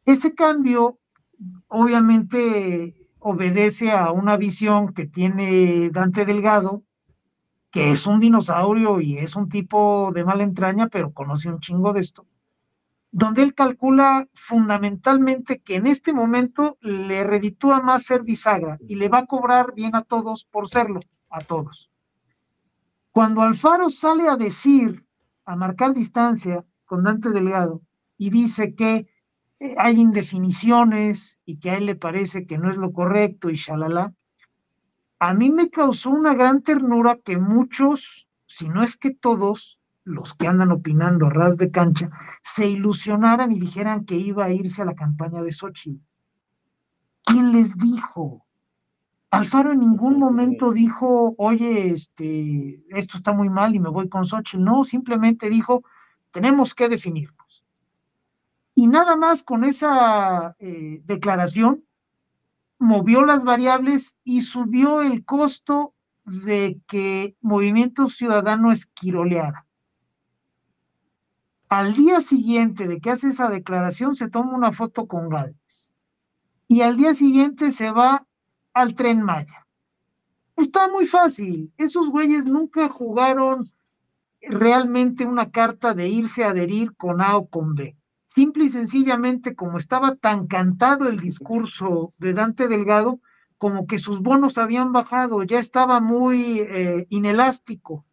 Ese 0.06 0.34
cambio 0.34 1.00
obviamente 1.68 2.96
obedece 3.20 3.92
a 3.92 4.12
una 4.12 4.38
visión 4.38 4.94
que 4.94 5.06
tiene 5.06 5.90
Dante 5.92 6.26
Delgado, 6.26 6.84
que 7.70 7.92
es 7.92 8.08
un 8.08 8.20
dinosaurio 8.20 9.00
y 9.00 9.18
es 9.18 9.36
un 9.36 9.48
tipo 9.48 10.12
de 10.14 10.26
mala 10.26 10.44
entraña, 10.44 10.88
pero 10.88 11.14
conoce 11.14 11.50
un 11.50 11.60
chingo 11.60 11.94
de 11.94 12.02
esto, 12.02 12.26
donde 13.12 13.44
él 13.44 13.54
calcula 13.54 14.28
fundamentalmente 14.34 15.60
que 15.60 15.76
en 15.76 15.88
este 15.88 16.14
momento 16.14 16.78
le 16.82 17.24
reditúa 17.26 17.82
más 17.82 18.04
ser 18.04 18.24
bisagra 18.24 18.78
y 18.88 18.96
le 18.96 19.10
va 19.10 19.20
a 19.20 19.26
cobrar 19.26 19.74
bien 19.76 19.96
a 19.96 20.04
todos 20.04 20.46
por 20.46 20.70
serlo, 20.70 21.02
a 21.30 21.42
todos. 21.42 21.92
Cuando 23.12 23.42
Alfaro 23.42 23.90
sale 23.90 24.30
a 24.30 24.38
decir, 24.38 25.06
a 25.44 25.58
marcar 25.58 25.94
distancia 25.94 26.64
con 26.86 27.04
Dante 27.04 27.30
Delgado 27.32 27.82
y 28.18 28.30
dice 28.30 28.76
que 28.76 29.08
hay 29.78 30.00
indefiniciones 30.00 31.40
y 31.46 31.60
que 31.60 31.72
a 31.72 31.78
él 31.78 31.88
le 31.88 31.96
parece 31.96 32.48
que 32.48 32.58
no 32.58 32.70
es 32.70 32.78
lo 32.78 32.94
correcto 32.94 33.50
y 33.50 33.56
shalala, 33.56 34.14
a 35.20 35.34
mí 35.34 35.52
me 35.52 35.70
causó 35.70 36.12
una 36.12 36.34
gran 36.34 36.64
ternura 36.64 37.18
que 37.18 37.38
muchos, 37.38 38.30
si 38.46 38.70
no 38.70 38.82
es 38.82 38.96
que 38.96 39.12
todos, 39.12 39.81
los 40.12 40.34
que 40.36 40.48
andan 40.48 40.72
opinando 40.72 41.28
a 41.28 41.30
ras 41.30 41.58
de 41.58 41.72
cancha, 41.72 42.10
se 42.42 42.68
ilusionaran 42.68 43.52
y 43.52 43.60
dijeran 43.60 44.06
que 44.06 44.16
iba 44.16 44.46
a 44.46 44.52
irse 44.52 44.82
a 44.82 44.86
la 44.86 44.96
campaña 44.96 45.42
de 45.42 45.52
Sochi. 45.52 46.00
¿Quién 47.24 47.52
les 47.52 47.78
dijo? 47.78 48.46
Alfaro 49.32 49.72
en 49.72 49.80
ningún 49.80 50.20
momento 50.20 50.72
dijo, 50.72 51.36
oye, 51.38 51.90
este, 51.90 52.84
esto 52.90 53.18
está 53.18 53.32
muy 53.34 53.50
mal 53.50 53.74
y 53.76 53.80
me 53.80 53.90
voy 53.90 54.10
con 54.10 54.26
Sochi. 54.26 54.58
No, 54.58 54.84
simplemente 54.84 55.50
dijo, 55.50 55.84
tenemos 56.32 56.76
que 56.76 56.90
definir. 56.90 57.30
Y 58.76 58.88
nada 58.88 59.16
más 59.16 59.44
con 59.44 59.64
esa 59.64 60.56
eh, 60.60 61.02
declaración 61.06 61.84
movió 62.80 63.24
las 63.24 63.44
variables 63.44 64.18
y 64.24 64.42
subió 64.42 65.02
el 65.02 65.24
costo 65.24 65.94
de 66.26 66.80
que 66.88 67.36
Movimiento 67.42 68.10
Ciudadano 68.10 68.72
esquiroleara. 68.72 69.68
Al 71.72 71.94
día 71.94 72.20
siguiente 72.20 72.86
de 72.86 73.00
que 73.00 73.12
hace 73.12 73.30
esa 73.30 73.48
declaración 73.48 74.14
se 74.14 74.30
toma 74.30 74.58
una 74.58 74.74
foto 74.74 75.08
con 75.08 75.30
Gálvez. 75.30 75.90
Y 76.68 76.82
al 76.82 76.98
día 76.98 77.14
siguiente 77.14 77.72
se 77.72 77.92
va 77.92 78.28
al 78.74 78.94
tren 78.94 79.22
Maya. 79.22 79.66
Está 80.58 80.90
muy 80.90 81.06
fácil, 81.06 81.72
esos 81.78 82.10
güeyes 82.10 82.46
nunca 82.46 82.90
jugaron 82.90 83.70
realmente 84.42 85.26
una 85.26 85.50
carta 85.50 85.94
de 85.94 86.10
irse 86.10 86.44
a 86.44 86.50
adherir 86.50 86.94
con 86.98 87.22
A 87.22 87.38
o 87.38 87.48
con 87.48 87.74
B. 87.74 87.96
Simple 88.28 88.66
y 88.66 88.70
sencillamente 88.70 89.56
como 89.56 89.78
estaba 89.78 90.18
tan 90.18 90.48
cantado 90.48 91.08
el 91.08 91.22
discurso 91.22 92.14
de 92.18 92.34
Dante 92.34 92.68
Delgado, 92.68 93.22
como 93.58 93.88
que 93.88 93.98
sus 93.98 94.20
bonos 94.22 94.58
habían 94.58 94.92
bajado, 94.92 95.44
ya 95.44 95.60
estaba 95.60 96.02
muy 96.02 96.60
eh, 96.60 97.06
inelástico 97.08 98.04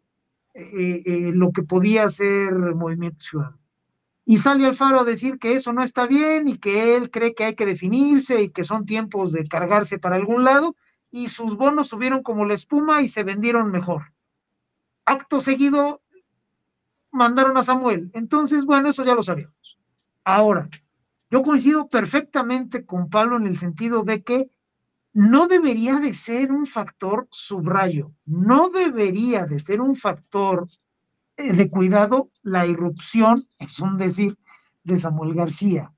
eh, 0.61 1.03
eh, 1.07 1.31
lo 1.33 1.53
que 1.53 1.63
podía 1.63 2.05
hacer 2.05 2.53
Movimiento 2.53 3.21
Ciudadano. 3.21 3.59
Y 4.25 4.39
sale 4.39 4.67
Alfaro 4.67 5.01
a 5.01 5.05
decir 5.05 5.39
que 5.39 5.55
eso 5.55 5.73
no 5.73 5.83
está 5.83 6.07
bien 6.07 6.49
y 6.49 6.59
que 6.59 6.97
él 6.97 7.11
cree 7.11 7.35
que 7.35 7.45
hay 7.45 7.55
que 7.55 7.65
definirse 7.65 8.43
y 8.43 8.51
que 8.51 8.65
son 8.65 8.85
tiempos 8.85 9.33
de 9.33 9.47
cargarse 9.47 9.99
para 9.99 10.17
algún 10.17 10.45
lado, 10.45 10.77
y 11.11 11.29
sus 11.29 11.57
bonos 11.57 11.89
subieron 11.89 12.23
como 12.23 12.45
la 12.45 12.55
espuma 12.55 13.01
y 13.01 13.09
se 13.09 13.23
vendieron 13.23 13.71
mejor. 13.71 14.13
Acto 15.07 15.41
seguido, 15.41 16.03
mandaron 17.11 17.57
a 17.57 17.63
Samuel. 17.63 18.11
Entonces, 18.13 18.67
bueno, 18.67 18.91
eso 18.91 19.05
ya 19.05 19.15
lo 19.15 19.23
sabíamos. 19.23 19.79
Ahora, 20.25 20.69
yo 21.31 21.43
coincido 21.43 21.89
perfectamente 21.89 22.85
con 22.85 23.09
Pablo 23.09 23.37
en 23.37 23.47
el 23.47 23.57
sentido 23.57 24.03
de 24.03 24.23
que 24.23 24.51
no 25.19 25.49
debería 25.49 25.99
de 25.99 26.15
ser 26.15 26.53
un 26.53 26.65
factor 26.65 27.27
subrayo, 27.33 28.13
no 28.25 28.69
debería 28.71 29.47
de 29.47 29.59
ser 29.59 29.81
un 29.81 29.97
factor 29.97 30.69
eh, 31.37 31.53
de 31.57 31.69
cuidado 31.69 32.31
la 32.43 32.69
irrupción, 32.69 33.49
es 33.59 33.81
un 33.81 33.99
decir, 33.99 34.39
de 34.85 34.97
Samuel 34.97 35.35
García. 35.35 35.93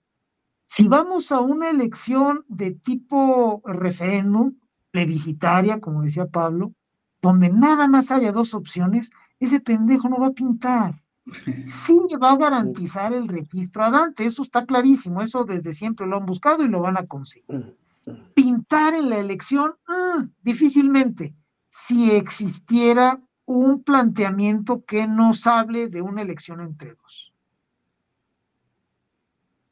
Si 0.65 0.89
vamos 0.89 1.33
a 1.33 1.41
una 1.41 1.69
elección 1.69 2.47
de 2.49 2.71
tipo 2.71 3.61
referéndum, 3.67 4.55
plebiscitaria, 4.91 5.81
como 5.81 6.03
decía 6.03 6.25
Pablo, 6.25 6.73
donde 7.21 7.51
nada 7.51 7.89
más 7.89 8.11
haya 8.11 8.33
dos 8.33 8.55
opciones, 8.55 9.11
ese 9.39 9.61
pendejo 9.61 10.09
no 10.09 10.19
va 10.19 10.29
a 10.29 10.33
pintar 10.33 10.95
sí 11.67 11.95
le 12.09 12.17
va 12.17 12.33
a 12.33 12.39
garantizar 12.39 13.13
el 13.13 13.29
registro 13.29 13.85
a 13.85 13.91
Dante, 13.91 14.25
eso 14.25 14.43
está 14.43 14.65
clarísimo, 14.65 15.21
eso 15.21 15.45
desde 15.45 15.75
siempre 15.75 16.07
lo 16.07 16.17
han 16.17 16.25
buscado 16.25 16.65
y 16.65 16.69
lo 16.69 16.81
van 16.81 16.97
a 16.97 17.07
conseguir. 17.07 17.77
Pintar 18.35 18.95
en 18.95 19.11
la 19.11 19.19
elección, 19.19 19.75
mm, 19.87 20.25
difícilmente, 20.43 21.35
si 21.69 22.11
existiera 22.11 23.21
un 23.45 23.83
planteamiento 23.83 24.85
que 24.85 25.07
nos 25.07 25.47
hable 25.47 25.89
de 25.89 26.03
una 26.03 26.23
elección 26.23 26.61
entre 26.61 26.95
dos. 26.95 27.33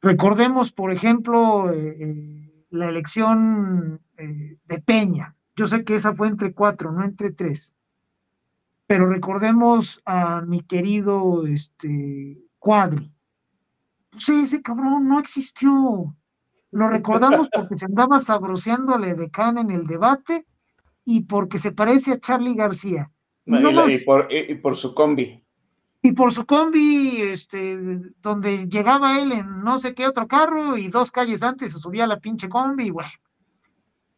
Recordemos, 0.01 0.71
por 0.71 0.91
ejemplo, 0.91 1.71
eh, 1.71 1.97
eh, 1.99 2.65
la 2.69 2.89
elección 2.89 3.99
eh, 4.17 4.57
de 4.65 4.81
Peña. 4.81 5.35
Yo 5.55 5.67
sé 5.67 5.83
que 5.83 5.95
esa 5.95 6.13
fue 6.13 6.27
entre 6.27 6.53
cuatro, 6.53 6.91
no 6.91 7.03
entre 7.03 7.31
tres 7.31 7.75
pero 8.89 9.05
recordemos 9.05 10.01
a 10.03 10.41
mi 10.41 10.61
querido 10.61 11.45
este, 11.45 12.39
Cuadri. 12.57 13.13
Pues 14.09 14.29
ese 14.29 14.63
cabrón 14.63 15.07
no 15.07 15.19
existió. 15.19 16.17
Lo 16.71 16.87
recordamos 16.87 17.47
porque 17.51 17.77
se 17.77 17.85
andaba 17.85 18.19
sabroseándole 18.19 19.15
de 19.15 19.29
can 19.29 19.57
en 19.57 19.71
el 19.71 19.85
debate 19.85 20.45
y 21.03 21.23
porque 21.23 21.57
se 21.57 21.71
parece 21.71 22.13
a 22.13 22.19
Charlie 22.19 22.55
García. 22.55 23.11
Y, 23.45 24.55
por, 24.55 24.75
su 24.75 24.93
combi. 24.93 25.43
Y 26.03 26.11
por 26.11 26.31
su 26.31 26.45
combi, 26.45 27.21
este, 27.21 27.77
donde 28.21 28.67
llegaba 28.67 29.19
él 29.19 29.31
en 29.31 29.63
no 29.63 29.79
sé 29.79 29.95
qué 29.95 30.05
otro 30.05 30.27
carro 30.27 30.77
y 30.77 30.87
dos 30.87 31.11
calles 31.11 31.41
antes 31.41 31.73
se 31.73 31.79
subía 31.79 32.03
a 32.03 32.07
la 32.07 32.19
pinche 32.19 32.47
combi, 32.47 32.87
y 32.87 32.91
bueno 32.91 33.09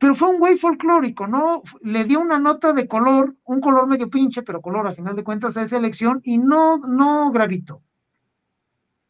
pero 0.01 0.15
fue 0.15 0.29
un 0.29 0.39
güey 0.39 0.57
folclórico, 0.57 1.27
¿no? 1.27 1.61
Le 1.81 2.05
dio 2.05 2.19
una 2.19 2.39
nota 2.39 2.73
de 2.73 2.87
color, 2.87 3.35
un 3.43 3.61
color 3.61 3.85
medio 3.85 4.09
pinche, 4.09 4.41
pero 4.41 4.59
color 4.59 4.87
a 4.87 4.93
final 4.93 5.15
de 5.15 5.23
cuentas 5.23 5.55
a 5.57 5.61
esa 5.61 5.77
elección 5.77 6.21
y 6.23 6.39
no, 6.39 6.79
no 6.79 7.29
gravitó. 7.31 7.83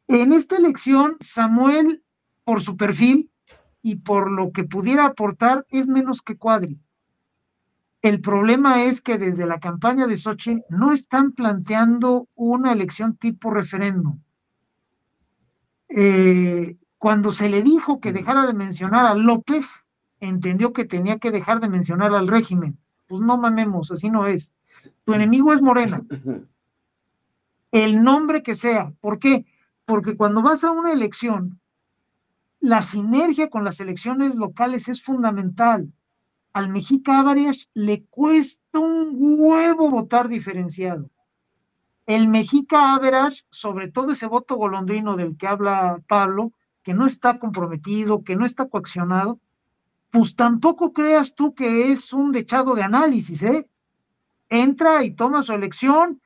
En 0.10 0.34
esta 0.34 0.58
elección, 0.58 1.16
Samuel, 1.22 2.04
por 2.52 2.62
su 2.62 2.76
perfil 2.76 3.32
y 3.82 4.00
por 4.00 4.30
lo 4.30 4.52
que 4.52 4.66
pudiera 4.66 5.06
aportar, 5.06 5.66
es 5.70 5.88
menos 5.88 6.22
que 6.22 6.36
Cuadri. 6.36 6.78
El 8.02 8.20
problema 8.20 8.84
es 8.84 9.02
que 9.02 9.18
desde 9.18 9.46
la 9.46 9.62
campaña 9.62 10.06
de 10.06 10.18
Xochitl 10.18 10.66
no 10.68 10.92
están 10.92 11.32
planteando 11.32 12.28
una 12.36 12.74
elección 12.74 13.16
tipo 13.16 13.52
referéndum. 13.52 14.20
Eh, 15.88 16.76
cuando 16.98 17.32
se 17.32 17.48
le 17.48 17.62
dijo 17.62 18.02
que 18.02 18.12
dejara 18.12 18.46
de 18.46 18.54
mencionar 18.54 19.06
a 19.06 19.16
López, 19.16 19.86
entendió 20.20 20.74
que 20.74 20.84
tenía 20.84 21.20
que 21.20 21.32
dejar 21.32 21.62
de 21.62 21.70
mencionar 21.70 22.14
al 22.14 22.28
régimen. 22.28 22.78
Pues 23.08 23.22
no 23.22 23.38
mamemos, 23.38 23.92
así 23.92 24.10
no 24.10 24.28
es. 24.28 24.54
Tu 25.06 25.14
enemigo 25.14 25.54
es 25.54 25.62
Morena. 25.62 26.04
El 27.72 28.04
nombre 28.04 28.44
que 28.44 28.56
sea. 28.56 28.92
¿Por 29.00 29.20
qué? 29.20 29.46
Porque 29.86 30.18
cuando 30.18 30.42
vas 30.42 30.66
a 30.66 30.72
una 30.72 30.92
elección, 30.92 31.61
la 32.62 32.82
sinergia 32.84 33.50
con 33.50 33.64
las 33.64 33.80
elecciones 33.80 34.36
locales 34.36 34.88
es 34.88 35.02
fundamental. 35.02 35.92
Al 36.54 36.70
Mexica 36.70 37.20
Álvarez 37.20 37.70
le 37.74 38.04
cuesta 38.06 38.80
un 38.80 39.16
huevo 39.18 39.90
votar 39.90 40.30
diferenciado. 40.30 41.10
el 42.06 42.28
Mexica 42.28 42.94
Average, 42.96 43.46
sobre 43.50 43.88
todo 43.88 44.12
ese 44.12 44.28
voto 44.28 44.56
golondrino 44.56 45.16
del 45.16 45.38
que 45.38 45.48
habla 45.48 46.02
Pablo, 46.08 46.52
que 46.84 46.94
no 46.94 47.06
está 47.06 47.40
comprometido, 47.40 48.24
que 48.24 48.36
no 48.36 48.46
está 48.46 48.68
coaccionado, 48.68 49.40
pues 50.10 50.36
tampoco 50.36 50.92
creas 50.94 51.36
tú 51.36 51.54
que 51.54 51.92
es 51.92 52.12
un 52.12 52.32
dechado 52.32 52.76
de 52.76 52.84
análisis, 52.84 53.44
¿eh? 53.44 53.68
Entra 54.50 55.04
y 55.04 55.12
toma 55.16 55.42
su 55.42 55.54
elección 55.54 56.22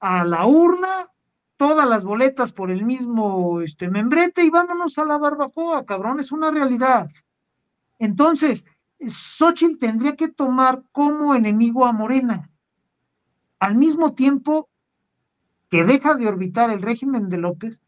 a 0.00 0.24
la 0.24 0.46
urna, 0.46 1.10
todas 1.58 1.86
las 1.88 2.04
boletas 2.04 2.52
por 2.52 2.70
el 2.70 2.84
mismo 2.86 3.60
este, 3.60 3.90
membrete 3.90 4.44
y 4.44 4.50
vámonos 4.50 4.96
a 4.96 5.04
la 5.04 5.18
barbacoa, 5.18 5.84
cabrón, 5.84 6.20
es 6.20 6.32
una 6.32 6.50
realidad. 6.50 7.10
Entonces, 7.98 8.64
Xochitl 9.00 9.76
tendría 9.76 10.16
que 10.16 10.28
tomar 10.28 10.84
como 10.92 11.34
enemigo 11.34 11.84
a 11.84 11.92
Morena. 11.92 12.48
Al 13.58 13.74
mismo 13.74 14.14
tiempo 14.14 14.68
que 15.68 15.84
deja 15.84 16.14
de 16.14 16.28
orbitar 16.28 16.70
el 16.70 16.80
régimen 16.80 17.28
de 17.28 17.38
López, 17.38 17.82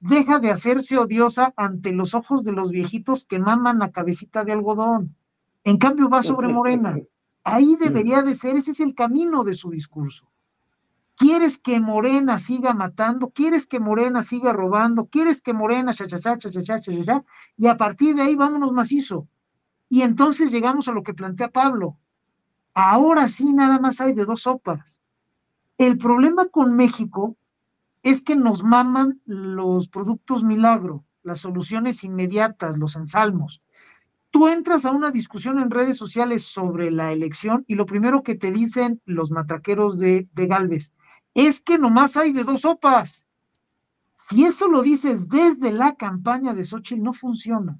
deja 0.00 0.38
de 0.38 0.50
hacerse 0.50 0.96
odiosa 0.96 1.52
ante 1.56 1.92
los 1.92 2.14
ojos 2.14 2.42
de 2.42 2.52
los 2.52 2.70
viejitos 2.70 3.26
que 3.26 3.38
maman 3.38 3.78
la 3.78 3.92
cabecita 3.92 4.44
de 4.44 4.52
algodón. 4.52 5.14
En 5.62 5.76
cambio, 5.76 6.08
va 6.08 6.22
sobre 6.22 6.48
Morena. 6.48 6.98
Ahí 7.44 7.76
debería 7.78 8.22
de 8.22 8.34
ser, 8.34 8.56
ese 8.56 8.70
es 8.70 8.80
el 8.80 8.94
camino 8.94 9.44
de 9.44 9.54
su 9.54 9.70
discurso. 9.70 10.26
¿Quieres 11.20 11.58
que 11.58 11.80
Morena 11.80 12.38
siga 12.38 12.72
matando? 12.72 13.28
¿Quieres 13.28 13.66
que 13.66 13.78
Morena 13.78 14.22
siga 14.22 14.54
robando? 14.54 15.04
¿Quieres 15.04 15.42
que 15.42 15.52
Morena 15.52 15.92
cha 15.92 16.06
cha 16.06 16.18
cha 16.18 16.38
cha 16.38 16.50
cha 16.50 16.80
cha 16.80 16.80
cha? 16.80 17.24
Y 17.58 17.66
a 17.66 17.76
partir 17.76 18.14
de 18.14 18.22
ahí 18.22 18.36
vámonos 18.36 18.72
macizo. 18.72 19.28
Y 19.90 20.00
entonces 20.00 20.50
llegamos 20.50 20.88
a 20.88 20.92
lo 20.92 21.02
que 21.02 21.12
plantea 21.12 21.48
Pablo. 21.50 21.98
Ahora 22.72 23.28
sí 23.28 23.52
nada 23.52 23.78
más 23.78 24.00
hay 24.00 24.14
de 24.14 24.24
dos 24.24 24.44
sopas. 24.44 25.02
El 25.76 25.98
problema 25.98 26.46
con 26.46 26.74
México 26.74 27.36
es 28.02 28.24
que 28.24 28.34
nos 28.34 28.64
maman 28.64 29.20
los 29.26 29.90
productos 29.90 30.42
milagro, 30.42 31.04
las 31.22 31.40
soluciones 31.40 32.02
inmediatas, 32.02 32.78
los 32.78 32.96
ensalmos. 32.96 33.60
Tú 34.30 34.48
entras 34.48 34.86
a 34.86 34.92
una 34.92 35.10
discusión 35.10 35.58
en 35.58 35.70
redes 35.70 35.98
sociales 35.98 36.44
sobre 36.44 36.90
la 36.90 37.12
elección 37.12 37.66
y 37.66 37.74
lo 37.74 37.84
primero 37.84 38.22
que 38.22 38.36
te 38.36 38.50
dicen 38.52 39.02
los 39.04 39.32
matraqueros 39.32 39.98
de 39.98 40.26
Galvez, 40.34 40.94
es 41.34 41.60
que 41.60 41.78
nomás 41.78 42.16
hay 42.16 42.32
de 42.32 42.44
dos 42.44 42.62
sopas. 42.62 43.26
Si 44.14 44.44
eso 44.44 44.68
lo 44.68 44.82
dices 44.82 45.28
desde 45.28 45.72
la 45.72 45.94
campaña 45.96 46.54
de 46.54 46.64
Xochitl, 46.64 47.02
no 47.02 47.12
funciona. 47.12 47.78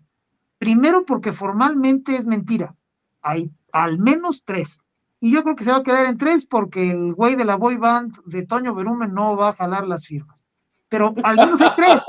Primero 0.58 1.04
porque 1.06 1.32
formalmente 1.32 2.16
es 2.16 2.26
mentira. 2.26 2.74
Hay 3.22 3.50
al 3.72 3.98
menos 3.98 4.44
tres. 4.44 4.82
Y 5.20 5.32
yo 5.32 5.42
creo 5.42 5.54
que 5.54 5.64
se 5.64 5.70
va 5.70 5.78
a 5.78 5.82
quedar 5.82 6.06
en 6.06 6.16
tres 6.16 6.46
porque 6.46 6.90
el 6.90 7.14
güey 7.14 7.36
de 7.36 7.44
la 7.44 7.56
boy 7.56 7.76
band 7.76 8.24
de 8.24 8.46
Toño 8.46 8.74
Berumen 8.74 9.14
no 9.14 9.36
va 9.36 9.50
a 9.50 9.52
jalar 9.52 9.86
las 9.86 10.06
firmas. 10.06 10.44
Pero 10.88 11.12
al 11.22 11.36
menos 11.36 11.60
hay 11.60 11.70
tres. 11.76 12.02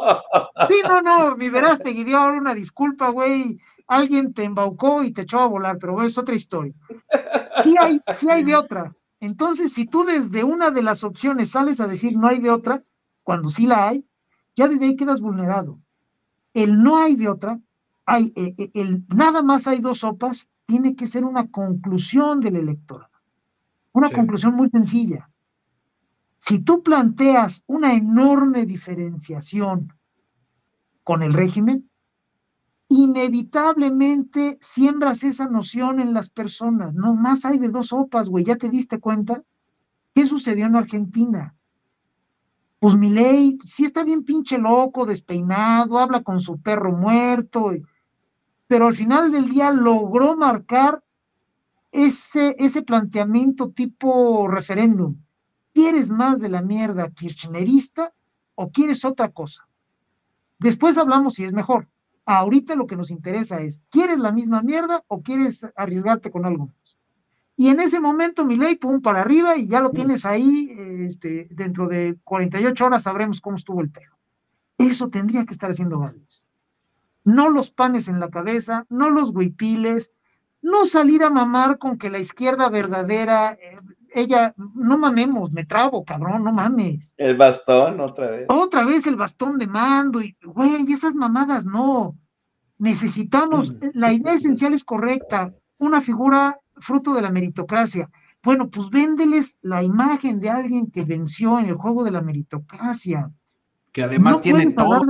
Sí, 0.68 0.76
no, 0.88 1.02
no, 1.02 1.36
mi 1.36 1.50
verás 1.50 1.82
te 1.82 1.92
dio 1.92 2.18
ahora 2.18 2.38
una 2.38 2.54
disculpa, 2.54 3.10
güey. 3.10 3.60
Alguien 3.88 4.34
te 4.34 4.44
embaucó 4.44 5.04
y 5.04 5.12
te 5.12 5.22
echó 5.24 5.40
a 5.40 5.48
volar, 5.48 5.78
pero 5.80 6.02
es 6.02 6.18
otra 6.18 6.36
historia. 6.36 6.74
Sí 7.62 7.76
hay, 7.80 8.02
sí 8.14 8.28
hay 8.30 8.44
de 8.44 8.56
otra. 8.56 8.94
Entonces, 9.22 9.72
si 9.72 9.86
tú 9.86 10.04
desde 10.04 10.44
una 10.44 10.72
de 10.72 10.82
las 10.82 11.04
opciones 11.04 11.52
sales 11.52 11.80
a 11.80 11.88
decir 11.88 12.18
no 12.18 12.28
hay 12.28 12.40
de 12.40 12.50
otra, 12.50 12.84
cuando 13.24 13.50
sí 13.50 13.68
la 13.68 13.88
hay, 13.88 14.04
ya 14.56 14.68
desde 14.68 14.86
ahí 14.86 14.96
quedas 14.96 15.22
vulnerado. 15.22 15.80
El 16.56 16.82
no 16.82 16.98
hay 16.98 17.16
de 17.16 17.30
otra, 17.30 17.62
hay, 18.06 18.34
eh, 18.36 18.56
eh, 18.58 18.72
el 18.74 19.06
nada 19.10 19.44
más 19.44 19.68
hay 19.68 19.80
dos 19.80 20.00
sopas, 20.00 20.50
tiene 20.66 20.96
que 20.96 21.06
ser 21.06 21.24
una 21.24 21.48
conclusión 21.52 22.40
del 22.40 22.56
electorado. 22.56 23.12
Una 23.94 24.10
conclusión 24.10 24.56
muy 24.56 24.72
sencilla. 24.72 25.30
Si 26.40 26.58
tú 26.58 26.82
planteas 26.82 27.64
una 27.68 27.94
enorme 27.94 28.66
diferenciación 28.66 29.94
con 31.04 31.22
el 31.22 31.34
régimen, 31.34 31.91
inevitablemente 32.94 34.58
siembras 34.60 35.24
esa 35.24 35.46
noción 35.46 36.02
en 36.02 36.14
las 36.14 36.30
personas. 36.30 36.94
No 36.94 37.16
más 37.16 37.46
hay 37.46 37.58
de 37.58 37.70
dos 37.70 37.88
sopas, 37.88 38.28
güey, 38.28 38.44
¿ya 38.44 38.58
te 38.58 38.70
diste 38.70 39.00
cuenta? 39.00 39.44
¿Qué 40.14 40.28
sucedió 40.28 40.66
en 40.66 40.76
Argentina? 40.76 41.56
Pues 42.80 42.98
mi 42.98 43.10
ley, 43.10 43.58
sí 43.64 43.86
está 43.86 44.04
bien 44.04 44.26
pinche 44.26 44.58
loco, 44.58 45.06
despeinado, 45.06 46.00
habla 46.00 46.22
con 46.22 46.42
su 46.42 46.60
perro 46.60 46.92
muerto, 46.92 47.72
pero 48.68 48.88
al 48.88 48.96
final 48.96 49.32
del 49.32 49.50
día 49.50 49.72
logró 49.72 50.36
marcar 50.36 51.02
ese, 51.94 52.58
ese 52.60 52.82
planteamiento 52.82 53.70
tipo 53.70 54.50
referéndum. 54.50 55.16
¿Quieres 55.74 56.12
más 56.12 56.42
de 56.42 56.50
la 56.50 56.62
mierda 56.62 57.10
kirchnerista 57.10 58.12
o 58.56 58.70
quieres 58.70 59.06
otra 59.06 59.30
cosa? 59.30 59.66
Después 60.60 60.98
hablamos 60.98 61.36
si 61.36 61.46
es 61.46 61.54
mejor. 61.54 61.88
Ahorita 62.26 62.76
lo 62.76 62.88
que 62.88 62.96
nos 62.96 63.12
interesa 63.12 63.62
es, 63.62 63.82
¿quieres 63.90 64.20
la 64.20 64.32
misma 64.32 64.62
mierda 64.62 65.04
o 65.08 65.22
quieres 65.22 65.66
arriesgarte 65.76 66.32
con 66.32 66.46
algo 66.46 66.68
más? 66.68 66.98
Y 67.56 67.70
en 67.70 67.80
ese 67.80 68.00
momento, 68.00 68.46
mi 68.46 68.58
ley, 68.58 68.76
pum, 68.76 69.02
para 69.02 69.22
arriba 69.22 69.58
y 69.58 69.68
ya 69.68 69.82
lo 69.82 69.92
tienes 69.92 70.26
ahí, 70.26 70.74
este, 71.06 71.48
dentro 71.52 71.88
de 71.88 72.18
48 72.24 72.86
horas 72.86 73.04
sabremos 73.04 73.42
cómo 73.42 73.56
estuvo 73.56 73.82
el 73.82 73.92
perro. 73.92 74.18
Eso 74.78 75.10
tendría 75.10 75.46
que 75.46 75.54
estar 75.54 75.70
haciendo 75.70 76.00
Gales. 76.00 76.46
No 77.24 77.50
los 77.50 77.72
panes 77.72 78.08
en 78.08 78.20
la 78.20 78.30
cabeza, 78.30 78.86
no 78.90 79.10
los 79.10 79.30
huipiles, 79.30 80.12
no 80.62 80.86
salir 80.86 81.24
a 81.24 81.30
mamar 81.30 81.78
con 81.78 81.98
que 81.98 82.10
la 82.10 82.20
izquierda 82.20 82.70
verdadera, 82.70 83.52
eh, 83.54 83.78
ella, 84.14 84.54
no 84.58 84.98
mamemos, 84.98 85.52
me 85.52 85.66
trabo, 85.66 86.04
cabrón, 86.04 86.44
no 86.44 86.52
mames. 86.52 87.14
El 87.18 87.38
bastón, 87.38 88.00
otra 88.00 88.28
vez. 88.28 88.46
Otra 88.50 88.84
vez 88.84 89.08
el 89.08 89.16
bastón 89.16 89.58
de 89.58 89.68
mando, 89.68 90.22
y, 90.22 90.36
güey, 90.44 90.92
esas 90.92 91.16
mamadas 91.16 91.66
no. 91.66 92.16
Necesitamos, 92.78 93.74
la 93.94 94.12
idea 94.12 94.34
esencial 94.34 94.74
es 94.74 94.84
correcta, 94.84 95.54
una 95.78 96.02
figura 96.02 96.60
fruto 96.78 97.14
de 97.14 97.22
la 97.22 97.32
meritocracia. 97.32 98.10
Bueno, 98.44 98.70
pues 98.70 98.90
véndeles 98.90 99.60
la 99.62 99.84
imagen 99.84 100.40
de 100.40 100.50
alguien 100.50 100.90
que 100.90 101.04
venció 101.04 101.60
en 101.60 101.68
el 101.68 101.76
juego 101.76 102.04
de 102.04 102.12
la 102.12 102.22
meritocracia. 102.22 103.30
Que 103.92 104.04
además 104.04 104.42
tiene 104.42 104.72
todo. 104.74 105.02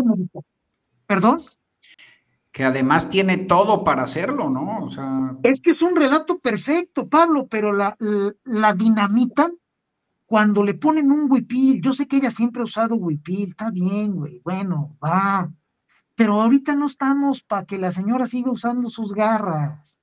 ¿Perdón? 1.08 1.42
Que 2.52 2.66
además 2.66 3.10
tiene 3.10 3.38
todo 3.38 3.84
para 3.84 4.04
hacerlo, 4.04 4.50
¿no? 4.50 4.80
O 4.84 4.90
sea... 4.90 5.38
Es 5.44 5.62
que 5.62 5.72
es 5.72 5.82
un 5.82 5.96
relato 5.96 6.40
perfecto, 6.40 7.08
Pablo, 7.08 7.48
pero 7.48 7.72
la, 7.72 7.96
la, 8.44 8.76
cuando 10.26 10.64
le 10.64 10.74
ponen 10.74 11.12
un 11.12 11.32
huipil. 11.32 11.82
Yo 11.82 11.94
sé 11.94 12.08
que 12.08 12.18
ella 12.18 12.32
siempre 12.32 12.62
ha 12.62 12.66
usado 12.66 12.96
huipil, 12.96 13.50
está 13.50 13.72
bien, 13.72 14.16
güey, 14.16 14.42
bueno, 14.44 14.98
va. 15.04 15.50
Pero 16.16 16.42
ahorita 16.42 16.76
no 16.76 16.88
estamos 16.88 17.42
para 17.42 17.66
que 17.66 17.78
la 17.78 17.92
señora 17.92 18.26
siga 18.26 18.52
usando 18.52 18.90
sus 18.90 19.14
garras. 19.14 20.02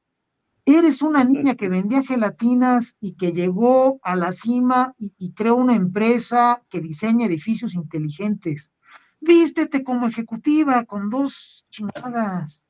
Eres 0.64 1.00
una 1.02 1.24
niña 1.24 1.54
que 1.54 1.68
vendía 1.68 2.02
gelatinas 2.02 2.96
y 3.00 3.14
que 3.14 3.32
llegó 3.32 4.00
a 4.02 4.16
la 4.16 4.32
cima 4.32 4.94
y 4.98 5.32
creó 5.32 5.56
una 5.56 5.76
empresa 5.76 6.62
que 6.68 6.80
diseña 6.80 7.26
edificios 7.26 7.74
inteligentes 7.74 8.72
Vístete 9.20 9.82
como 9.82 10.06
ejecutiva 10.06 10.84
con 10.84 11.10
dos 11.10 11.66
chingadas. 11.70 12.64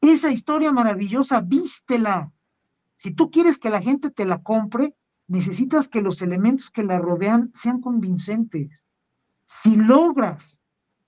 Esa 0.00 0.30
historia 0.30 0.72
maravillosa, 0.72 1.40
vístela. 1.40 2.32
Si 2.96 3.12
tú 3.12 3.30
quieres 3.30 3.58
que 3.58 3.70
la 3.70 3.80
gente 3.80 4.10
te 4.10 4.24
la 4.24 4.42
compre, 4.42 4.94
necesitas 5.28 5.88
que 5.88 6.02
los 6.02 6.22
elementos 6.22 6.70
que 6.70 6.84
la 6.84 6.98
rodean 6.98 7.50
sean 7.54 7.80
convincentes. 7.80 8.86
Si 9.44 9.76
logras 9.76 10.60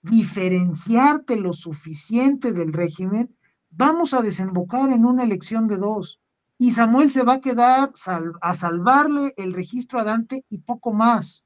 diferenciarte 0.03 1.37
lo 1.37 1.53
suficiente 1.53 2.53
del 2.53 2.73
régimen, 2.73 3.37
vamos 3.70 4.15
a 4.15 4.23
desembocar 4.23 4.91
en 4.91 5.05
una 5.05 5.25
elección 5.25 5.66
de 5.66 5.77
dos. 5.77 6.20
Y 6.57 6.73
Samuel 6.73 7.11
se 7.11 7.23
va 7.23 7.35
a 7.35 7.41
quedar 7.41 7.93
a 8.41 8.55
salvarle 8.55 9.35
el 9.37 9.53
registro 9.53 10.01
a 10.01 10.05
Dante 10.05 10.45
y 10.49 10.59
poco 10.59 10.93
más. 10.93 11.45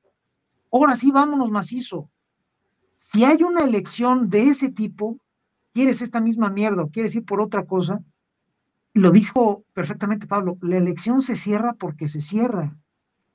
Ahora 0.70 0.96
sí, 0.96 1.10
vámonos 1.10 1.50
macizo. 1.50 2.10
Si 3.04 3.24
hay 3.24 3.42
una 3.42 3.62
elección 3.64 4.30
de 4.30 4.44
ese 4.44 4.70
tipo, 4.70 5.18
quieres 5.74 6.00
esta 6.00 6.20
misma 6.22 6.48
mierda 6.48 6.84
o 6.84 6.90
quieres 6.90 7.14
ir 7.14 7.26
por 7.26 7.42
otra 7.42 7.66
cosa, 7.66 8.00
lo 8.94 9.10
dijo 9.10 9.64
perfectamente 9.74 10.26
Pablo, 10.26 10.56
la 10.62 10.78
elección 10.78 11.20
se 11.20 11.36
cierra 11.36 11.74
porque 11.74 12.08
se 12.08 12.20
cierra. 12.20 12.74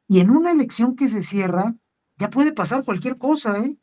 Y 0.08 0.22
en 0.22 0.32
una 0.32 0.52
elección 0.52 0.96
que 0.96 1.10
se 1.10 1.22
cierra, 1.22 1.76
ya 2.18 2.32
puede 2.32 2.54
pasar 2.54 2.86
cualquier 2.86 3.18
cosa, 3.18 3.60
¿eh? 3.60 3.78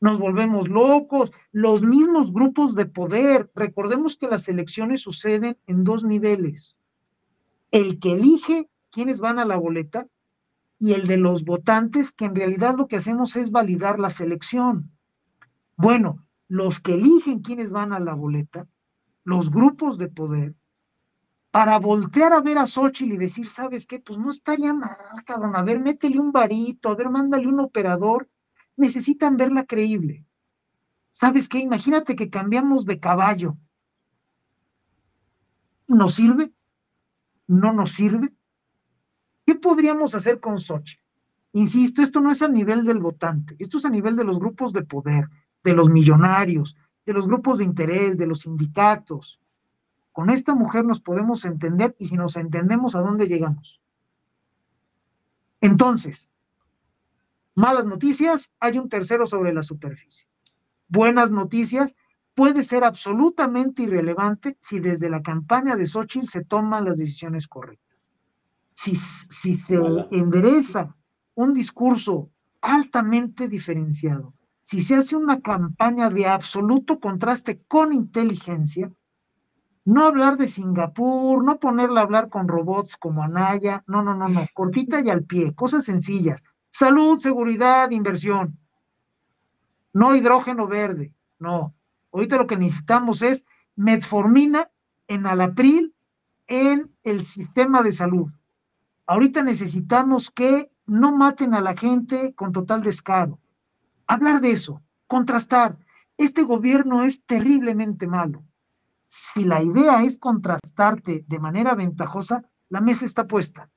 Nos 0.00 0.18
volvemos 0.18 0.68
locos, 0.68 1.32
los 1.52 1.82
mismos 1.82 2.32
grupos 2.32 2.74
de 2.74 2.86
poder. 2.86 3.50
Recordemos 3.54 4.16
que 4.16 4.28
las 4.28 4.48
elecciones 4.48 5.02
suceden 5.02 5.58
en 5.66 5.84
dos 5.84 6.04
niveles. 6.04 6.78
El 7.72 7.98
que 7.98 8.12
elige 8.12 8.70
quiénes 8.90 9.20
van 9.20 9.38
a 9.38 9.44
la 9.44 9.56
boleta 9.56 10.06
y 10.78 10.94
el 10.94 11.06
de 11.06 11.18
los 11.18 11.44
votantes, 11.44 12.12
que 12.12 12.24
en 12.24 12.36
realidad 12.36 12.76
lo 12.78 12.86
que 12.86 12.96
hacemos 12.96 13.36
es 13.36 13.50
validar 13.50 13.98
la 13.98 14.08
selección. 14.08 14.92
Bueno, 15.82 16.26
los 16.46 16.82
que 16.82 16.92
eligen 16.92 17.40
quiénes 17.40 17.72
van 17.72 17.94
a 17.94 18.00
la 18.00 18.12
boleta, 18.12 18.68
los 19.24 19.50
grupos 19.50 19.96
de 19.96 20.08
poder, 20.08 20.54
para 21.50 21.78
voltear 21.78 22.34
a 22.34 22.42
ver 22.42 22.58
a 22.58 22.66
Xochitl 22.66 23.14
y 23.14 23.16
decir, 23.16 23.48
¿sabes 23.48 23.86
qué? 23.86 23.98
Pues 23.98 24.18
no 24.18 24.28
estaría 24.28 24.74
mal, 24.74 25.24
cabrón. 25.24 25.56
A 25.56 25.62
ver, 25.62 25.80
métele 25.80 26.20
un 26.20 26.32
varito, 26.32 26.90
a 26.90 26.94
ver, 26.96 27.08
mándale 27.08 27.48
un 27.48 27.60
operador. 27.60 28.28
Necesitan 28.76 29.38
verla 29.38 29.64
creíble. 29.64 30.26
¿Sabes 31.12 31.48
qué? 31.48 31.60
Imagínate 31.60 32.14
que 32.14 32.28
cambiamos 32.28 32.84
de 32.84 33.00
caballo. 33.00 33.56
¿Nos 35.88 36.14
sirve? 36.14 36.52
¿No 37.46 37.72
nos 37.72 37.92
sirve? 37.92 38.34
¿Qué 39.46 39.54
podríamos 39.54 40.14
hacer 40.14 40.40
con 40.40 40.58
Xochitl? 40.58 41.02
Insisto, 41.52 42.02
esto 42.02 42.20
no 42.20 42.30
es 42.30 42.42
a 42.42 42.48
nivel 42.48 42.84
del 42.84 42.98
votante, 42.98 43.56
esto 43.58 43.78
es 43.78 43.86
a 43.86 43.90
nivel 43.90 44.14
de 44.14 44.24
los 44.24 44.38
grupos 44.38 44.72
de 44.72 44.84
poder, 44.84 45.28
de 45.62 45.72
los 45.74 45.88
millonarios, 45.88 46.76
de 47.06 47.12
los 47.12 47.26
grupos 47.26 47.58
de 47.58 47.64
interés, 47.64 48.18
de 48.18 48.26
los 48.26 48.40
sindicatos. 48.40 49.40
Con 50.12 50.30
esta 50.30 50.54
mujer 50.54 50.84
nos 50.84 51.00
podemos 51.00 51.44
entender 51.44 51.94
y 51.98 52.08
si 52.08 52.16
nos 52.16 52.36
entendemos, 52.36 52.94
¿a 52.94 53.00
dónde 53.00 53.26
llegamos? 53.26 53.80
Entonces, 55.60 56.30
malas 57.54 57.86
noticias, 57.86 58.52
hay 58.60 58.78
un 58.78 58.88
tercero 58.88 59.26
sobre 59.26 59.52
la 59.52 59.62
superficie. 59.62 60.26
Buenas 60.88 61.30
noticias, 61.30 61.94
puede 62.34 62.64
ser 62.64 62.84
absolutamente 62.84 63.82
irrelevante 63.82 64.56
si 64.60 64.80
desde 64.80 65.10
la 65.10 65.22
campaña 65.22 65.76
de 65.76 65.86
Xochitl 65.86 66.28
se 66.28 66.44
toman 66.44 66.84
las 66.84 66.98
decisiones 66.98 67.46
correctas. 67.46 68.10
Si, 68.72 68.96
si 68.96 69.56
se 69.56 69.78
endereza 70.10 70.96
un 71.34 71.52
discurso 71.52 72.30
altamente 72.62 73.46
diferenciado, 73.48 74.32
si 74.70 74.80
se 74.80 74.94
hace 74.94 75.16
una 75.16 75.40
campaña 75.40 76.10
de 76.10 76.28
absoluto 76.28 77.00
contraste 77.00 77.58
con 77.66 77.92
inteligencia, 77.92 78.88
no 79.84 80.04
hablar 80.04 80.36
de 80.36 80.46
Singapur, 80.46 81.42
no 81.42 81.58
ponerla 81.58 82.02
a 82.02 82.04
hablar 82.04 82.28
con 82.28 82.46
robots 82.46 82.96
como 82.96 83.24
Anaya, 83.24 83.82
no, 83.88 84.04
no, 84.04 84.14
no, 84.14 84.28
no, 84.28 84.46
cortita 84.54 85.00
y 85.00 85.10
al 85.10 85.24
pie, 85.24 85.56
cosas 85.56 85.86
sencillas. 85.86 86.44
Salud, 86.70 87.18
seguridad, 87.18 87.90
inversión. 87.90 88.60
No 89.92 90.14
hidrógeno 90.14 90.68
verde, 90.68 91.12
no. 91.40 91.74
Ahorita 92.12 92.36
lo 92.36 92.46
que 92.46 92.56
necesitamos 92.56 93.22
es 93.22 93.44
metformina 93.74 94.70
en 95.08 95.26
alapril 95.26 95.96
en 96.46 96.94
el 97.02 97.26
sistema 97.26 97.82
de 97.82 97.90
salud. 97.90 98.30
Ahorita 99.04 99.42
necesitamos 99.42 100.30
que 100.30 100.70
no 100.86 101.10
maten 101.10 101.54
a 101.54 101.60
la 101.60 101.74
gente 101.76 102.34
con 102.34 102.52
total 102.52 102.84
descaro 102.84 103.39
hablar 104.14 104.40
de 104.40 104.50
eso, 104.50 104.82
contrastar. 105.06 105.78
Este 106.16 106.42
gobierno 106.42 107.04
es 107.04 107.24
terriblemente 107.24 108.06
malo. 108.06 108.44
Si 109.06 109.44
la 109.44 109.62
idea 109.62 110.02
es 110.02 110.18
contrastarte 110.18 111.24
de 111.26 111.38
manera 111.38 111.74
ventajosa, 111.74 112.44
la 112.68 112.80
mesa 112.80 113.06
está 113.06 113.26
puesta. 113.26 113.70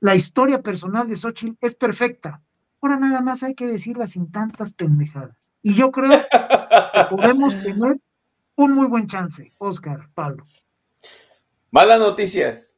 La 0.00 0.14
historia 0.14 0.62
personal 0.62 1.08
de 1.08 1.16
Xochitl 1.16 1.56
es 1.60 1.76
perfecta. 1.76 2.42
Ahora 2.80 2.98
nada 2.98 3.20
más 3.20 3.42
hay 3.42 3.54
que 3.54 3.66
decirla 3.66 4.06
sin 4.06 4.30
tantas 4.30 4.72
pendejadas. 4.72 5.36
Y 5.62 5.74
yo 5.74 5.90
creo 5.92 6.22
que 6.22 7.04
podemos 7.08 7.52
tener 7.62 8.00
un 8.56 8.72
muy 8.72 8.86
buen 8.88 9.06
chance, 9.06 9.52
Oscar, 9.58 10.08
Pablo. 10.14 10.44
Malas 11.70 12.00
noticias. 12.00 12.76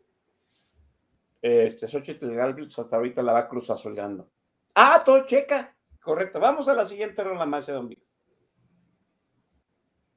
Este 1.40 1.88
Xochitl 1.88 2.30
Galvez 2.34 2.78
hasta 2.78 2.96
ahorita 2.96 3.22
la 3.22 3.32
va 3.32 3.48
cruzasolgando. 3.48 4.30
Ah, 4.74 5.02
todo 5.04 5.26
checa. 5.26 5.74
Correcto. 6.04 6.38
Vamos 6.38 6.68
a 6.68 6.74
la 6.74 6.84
siguiente 6.84 7.24
rola 7.24 7.46
más, 7.46 7.66
Don 7.66 7.90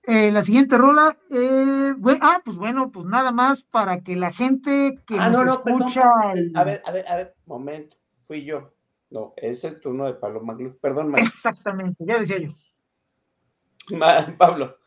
eh, 0.09 0.31
la 0.31 0.41
siguiente 0.41 0.77
rola, 0.77 1.17
eh, 1.31 1.93
ah, 2.21 2.41
pues 2.45 2.55
bueno, 2.55 2.91
pues 2.91 3.05
nada 3.05 3.33
más 3.33 3.65
para 3.65 3.99
que 3.99 4.15
la 4.15 4.31
gente 4.31 5.01
que 5.05 5.17
ah, 5.19 5.29
nos 5.29 5.43
no, 5.43 5.45
no, 5.45 5.53
escucha. 5.53 6.01
A 6.55 6.63
ver, 6.63 6.81
a 6.85 6.91
ver, 6.93 7.05
a 7.09 7.15
ver, 7.17 7.35
momento, 7.45 7.97
fui 8.23 8.45
yo. 8.45 8.73
No, 9.09 9.33
es 9.35 9.65
el 9.65 9.81
turno 9.81 10.05
de 10.05 10.13
Pablo 10.13 10.41
Magluf. 10.41 10.77
Perdón, 10.79 11.11
Magluf. 11.11 11.29
Exactamente, 11.29 12.05
ya 12.07 12.19
decía 12.19 12.37
yo. 12.39 13.97
Pablo. 14.37 14.77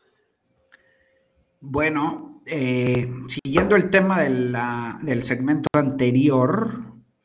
Bueno, 1.59 2.41
eh, 2.47 3.07
siguiendo 3.27 3.75
el 3.75 3.91
tema 3.91 4.21
de 4.21 4.29
la, 4.31 4.97
del 5.03 5.21
segmento 5.21 5.69
anterior, 5.73 6.67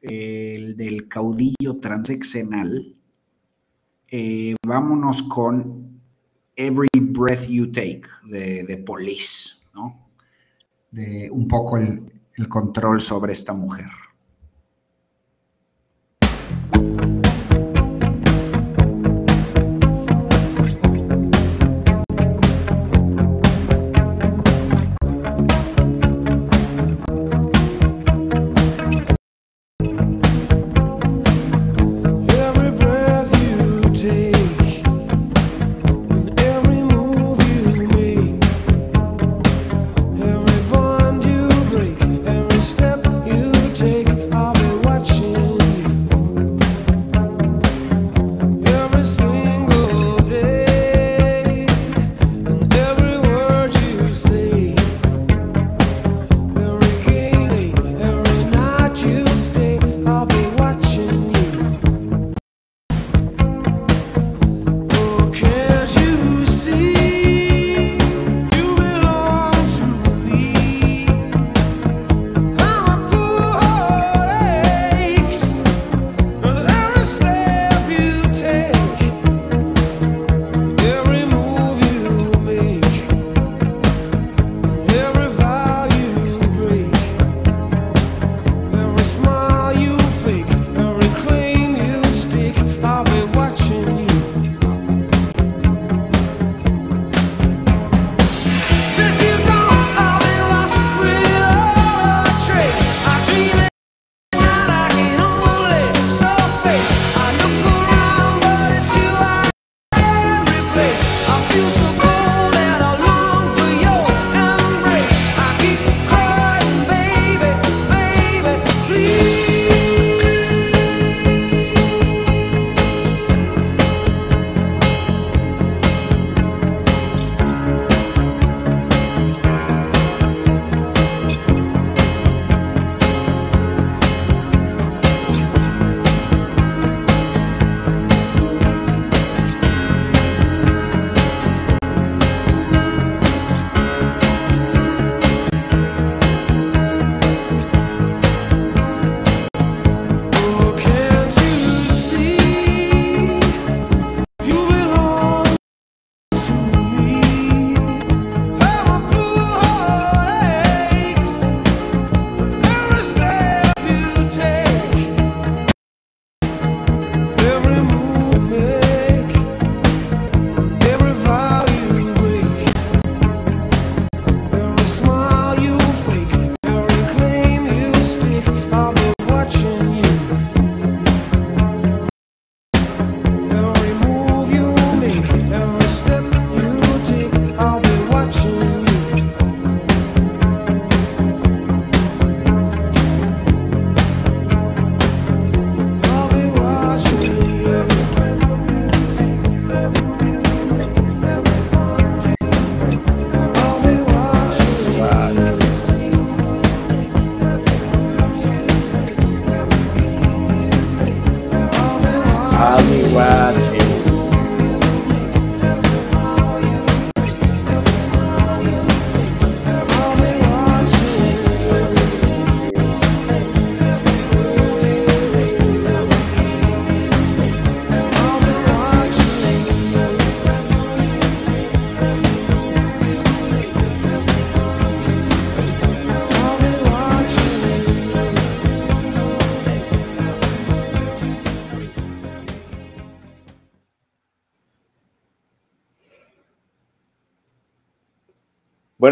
el 0.03 0.77
del 0.77 1.09
caudillo 1.09 1.81
transexenal, 1.81 2.96
eh, 4.11 4.55
vámonos 4.67 5.23
con 5.23 6.01
Every 6.55 6.89
Breath 7.01 7.47
You 7.49 7.71
Take 7.71 8.09
de, 8.25 8.65
de 8.65 8.77
Police, 8.79 9.51
¿no? 9.75 10.09
De 10.91 11.31
un 11.31 11.47
poco 11.49 11.77
el, 11.77 12.03
el 12.37 12.49
control 12.49 13.01
sobre 13.01 13.33
esta 13.33 13.53
mujer. 13.53 13.91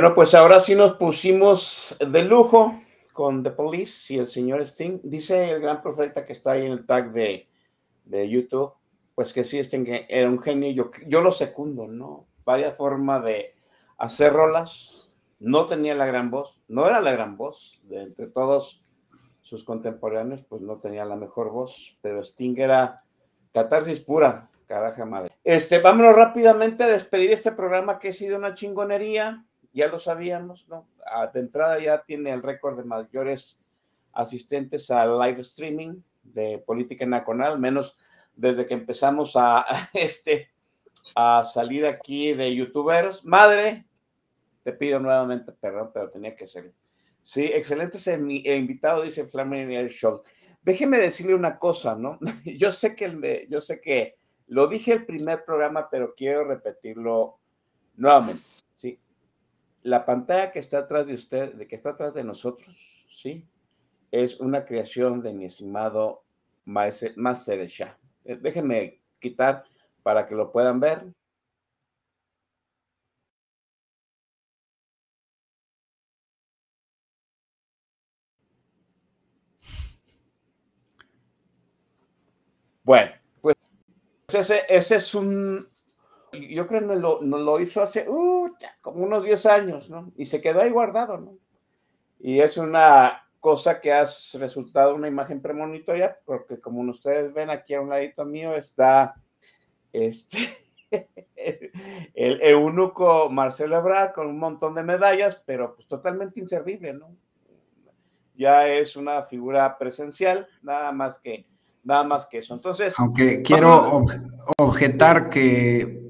Bueno, 0.04 0.16
pues 0.16 0.34
ahora 0.34 0.60
sí 0.60 0.74
nos 0.74 0.92
pusimos 0.92 1.96
de 1.98 2.24
lujo 2.24 2.78
con 3.14 3.42
The 3.42 3.52
Police 3.52 4.12
y 4.12 4.18
el 4.18 4.26
señor 4.26 4.60
Sting. 4.60 5.00
Dice 5.02 5.50
el 5.50 5.62
gran 5.62 5.80
profeta 5.80 6.26
que 6.26 6.34
está 6.34 6.52
ahí 6.52 6.66
en 6.66 6.72
el 6.72 6.84
tag 6.84 7.10
de, 7.12 7.48
de 8.04 8.28
YouTube, 8.28 8.74
pues 9.14 9.32
que 9.32 9.44
sí, 9.44 9.58
Sting 9.58 9.86
era 10.10 10.28
un 10.28 10.38
genio. 10.40 10.70
Yo, 10.72 10.90
yo 11.06 11.22
lo 11.22 11.32
secundo, 11.32 11.86
¿no? 11.86 12.26
Vaya 12.44 12.72
forma 12.72 13.18
de 13.18 13.54
hacer 13.96 14.34
rolas. 14.34 15.10
No 15.40 15.64
tenía 15.64 15.94
la 15.94 16.04
gran 16.04 16.30
voz, 16.30 16.60
no 16.68 16.86
era 16.86 17.00
la 17.00 17.12
gran 17.12 17.38
voz. 17.38 17.80
De 17.84 18.02
entre 18.02 18.26
todos 18.26 18.82
sus 19.40 19.64
contemporáneos, 19.64 20.44
pues 20.44 20.60
no 20.60 20.80
tenía 20.80 21.06
la 21.06 21.16
mejor 21.16 21.50
voz, 21.50 21.96
pero 22.02 22.20
Sting 22.20 22.58
era 22.58 23.02
catarsis 23.54 24.00
pura, 24.00 24.50
caraja 24.66 25.06
madre. 25.06 25.34
Este, 25.42 25.78
vámonos 25.78 26.14
rápidamente 26.14 26.84
a 26.84 26.88
despedir 26.88 27.32
este 27.32 27.52
programa 27.52 27.98
que 27.98 28.08
ha 28.08 28.12
sido 28.12 28.36
una 28.36 28.52
chingonería 28.52 29.46
ya 29.74 29.88
lo 29.88 29.98
sabíamos, 29.98 30.66
¿no? 30.68 30.86
Ah, 31.04 31.26
de 31.26 31.40
entrada 31.40 31.78
ya 31.80 32.02
tiene 32.02 32.30
el 32.30 32.42
récord 32.42 32.76
de 32.76 32.84
mayores 32.84 33.60
asistentes 34.12 34.90
al 34.90 35.18
live 35.18 35.40
streaming 35.40 36.00
de 36.22 36.62
política 36.64 37.04
nacional, 37.04 37.58
menos 37.58 37.96
desde 38.36 38.66
que 38.66 38.74
empezamos 38.74 39.32
a, 39.34 39.64
este, 39.92 40.50
a 41.16 41.42
salir 41.42 41.84
aquí 41.86 42.32
de 42.32 42.54
youtubers. 42.54 43.24
Madre, 43.24 43.84
te 44.62 44.72
pido 44.72 45.00
nuevamente 45.00 45.50
perdón, 45.50 45.90
pero 45.92 46.08
tenía 46.08 46.36
que 46.36 46.46
ser. 46.46 46.72
Sí, 47.20 47.44
excelente 47.44 47.96
ese 47.96 48.14
invitado, 48.14 49.02
dice 49.02 49.26
Flaminier 49.26 49.88
Schultz. 49.88 50.22
Déjeme 50.62 50.98
decirle 50.98 51.34
una 51.34 51.58
cosa, 51.58 51.96
¿no? 51.96 52.18
Yo 52.44 52.70
sé 52.70 52.94
que 52.94 53.46
yo 53.50 53.60
sé 53.60 53.80
que 53.80 54.16
lo 54.46 54.66
dije 54.66 54.92
el 54.92 55.04
primer 55.04 55.44
programa, 55.44 55.88
pero 55.90 56.14
quiero 56.14 56.44
repetirlo 56.44 57.38
nuevamente 57.96 58.53
la 59.84 60.04
pantalla 60.06 60.50
que 60.50 60.58
está 60.58 60.78
atrás 60.78 61.06
de 61.06 61.14
usted, 61.14 61.54
de 61.54 61.68
que 61.68 61.74
está 61.76 61.90
atrás 61.90 62.14
de 62.14 62.24
nosotros, 62.24 63.06
¿sí? 63.08 63.46
Es 64.10 64.40
una 64.40 64.64
creación 64.64 65.22
de 65.22 65.32
mi 65.32 65.44
estimado 65.44 66.24
Master 66.64 67.66
Shah. 67.66 67.98
Eh, 68.24 68.38
déjenme 68.40 69.02
quitar 69.20 69.64
para 70.02 70.26
que 70.26 70.34
lo 70.34 70.50
puedan 70.52 70.80
ver. 70.80 71.12
Bueno, 82.82 83.12
pues 83.40 83.56
ese, 84.32 84.64
ese 84.68 84.96
es 84.96 85.14
un, 85.14 85.68
yo 86.34 86.66
creo 86.66 86.80
que 86.80 86.86
no 86.86 86.94
lo, 86.94 87.20
lo 87.20 87.60
hizo 87.60 87.82
hace 87.82 88.08
uh, 88.08 88.52
como 88.80 89.04
unos 89.04 89.24
10 89.24 89.46
años, 89.46 89.90
¿no? 89.90 90.12
Y 90.16 90.26
se 90.26 90.40
quedó 90.40 90.62
ahí 90.62 90.70
guardado, 90.70 91.18
¿no? 91.18 91.38
Y 92.18 92.40
es 92.40 92.56
una 92.56 93.24
cosa 93.40 93.80
que 93.80 93.92
ha 93.92 94.04
resultado 94.38 94.94
una 94.94 95.08
imagen 95.08 95.42
premonitoria, 95.42 96.18
porque 96.24 96.60
como 96.60 96.80
ustedes 96.90 97.32
ven 97.34 97.50
aquí 97.50 97.74
a 97.74 97.80
un 97.80 97.90
ladito 97.90 98.24
mío 98.24 98.54
está 98.54 99.14
este, 99.92 100.38
el 102.14 102.40
eunuco 102.42 103.28
Marcelo 103.30 103.76
Ebrard 103.76 104.12
con 104.12 104.28
un 104.28 104.38
montón 104.38 104.74
de 104.74 104.82
medallas, 104.82 105.42
pero 105.44 105.74
pues 105.74 105.86
totalmente 105.86 106.40
inservible, 106.40 106.94
¿no? 106.94 107.14
Ya 108.34 108.68
es 108.68 108.96
una 108.96 109.22
figura 109.22 109.76
presencial, 109.78 110.48
nada 110.62 110.90
más 110.92 111.18
que 111.18 111.46
nada 111.84 112.02
más 112.02 112.26
que 112.26 112.38
eso. 112.38 112.54
Entonces, 112.54 112.94
aunque 112.98 113.42
quiero 113.42 114.02
objetar 114.58 115.28
que 115.28 116.03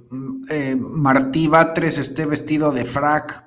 eh, 0.51 0.77
Martí 0.77 1.49
Batres 1.49 1.99
esté 1.99 2.27
vestido 2.27 2.73
de 2.73 2.85
frac. 2.85 3.45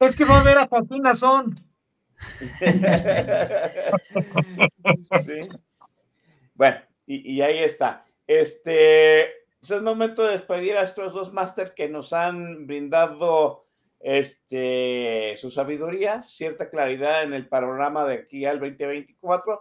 Es 0.00 0.16
que 0.16 0.24
va 0.24 0.40
a 0.40 0.44
ver 0.44 0.58
a 0.58 0.68
Azón. 1.10 1.56
sí. 5.22 5.48
Bueno, 6.54 6.78
y, 7.06 7.40
ahí 7.40 7.58
está. 7.58 8.04
Este 8.26 9.28
pues 9.60 9.70
es 9.72 9.82
momento 9.82 10.22
de 10.22 10.32
despedir 10.32 10.76
a 10.76 10.82
estos 10.82 11.14
dos 11.14 11.32
máster 11.32 11.74
que 11.74 11.88
nos 11.88 12.12
han 12.12 12.66
brindado 12.66 13.66
este, 13.98 15.34
su 15.36 15.50
sabiduría, 15.50 16.22
cierta 16.22 16.70
claridad 16.70 17.24
en 17.24 17.32
el 17.32 17.48
panorama 17.48 18.04
de 18.04 18.14
aquí 18.14 18.44
al 18.44 18.60
2024. 18.60 19.60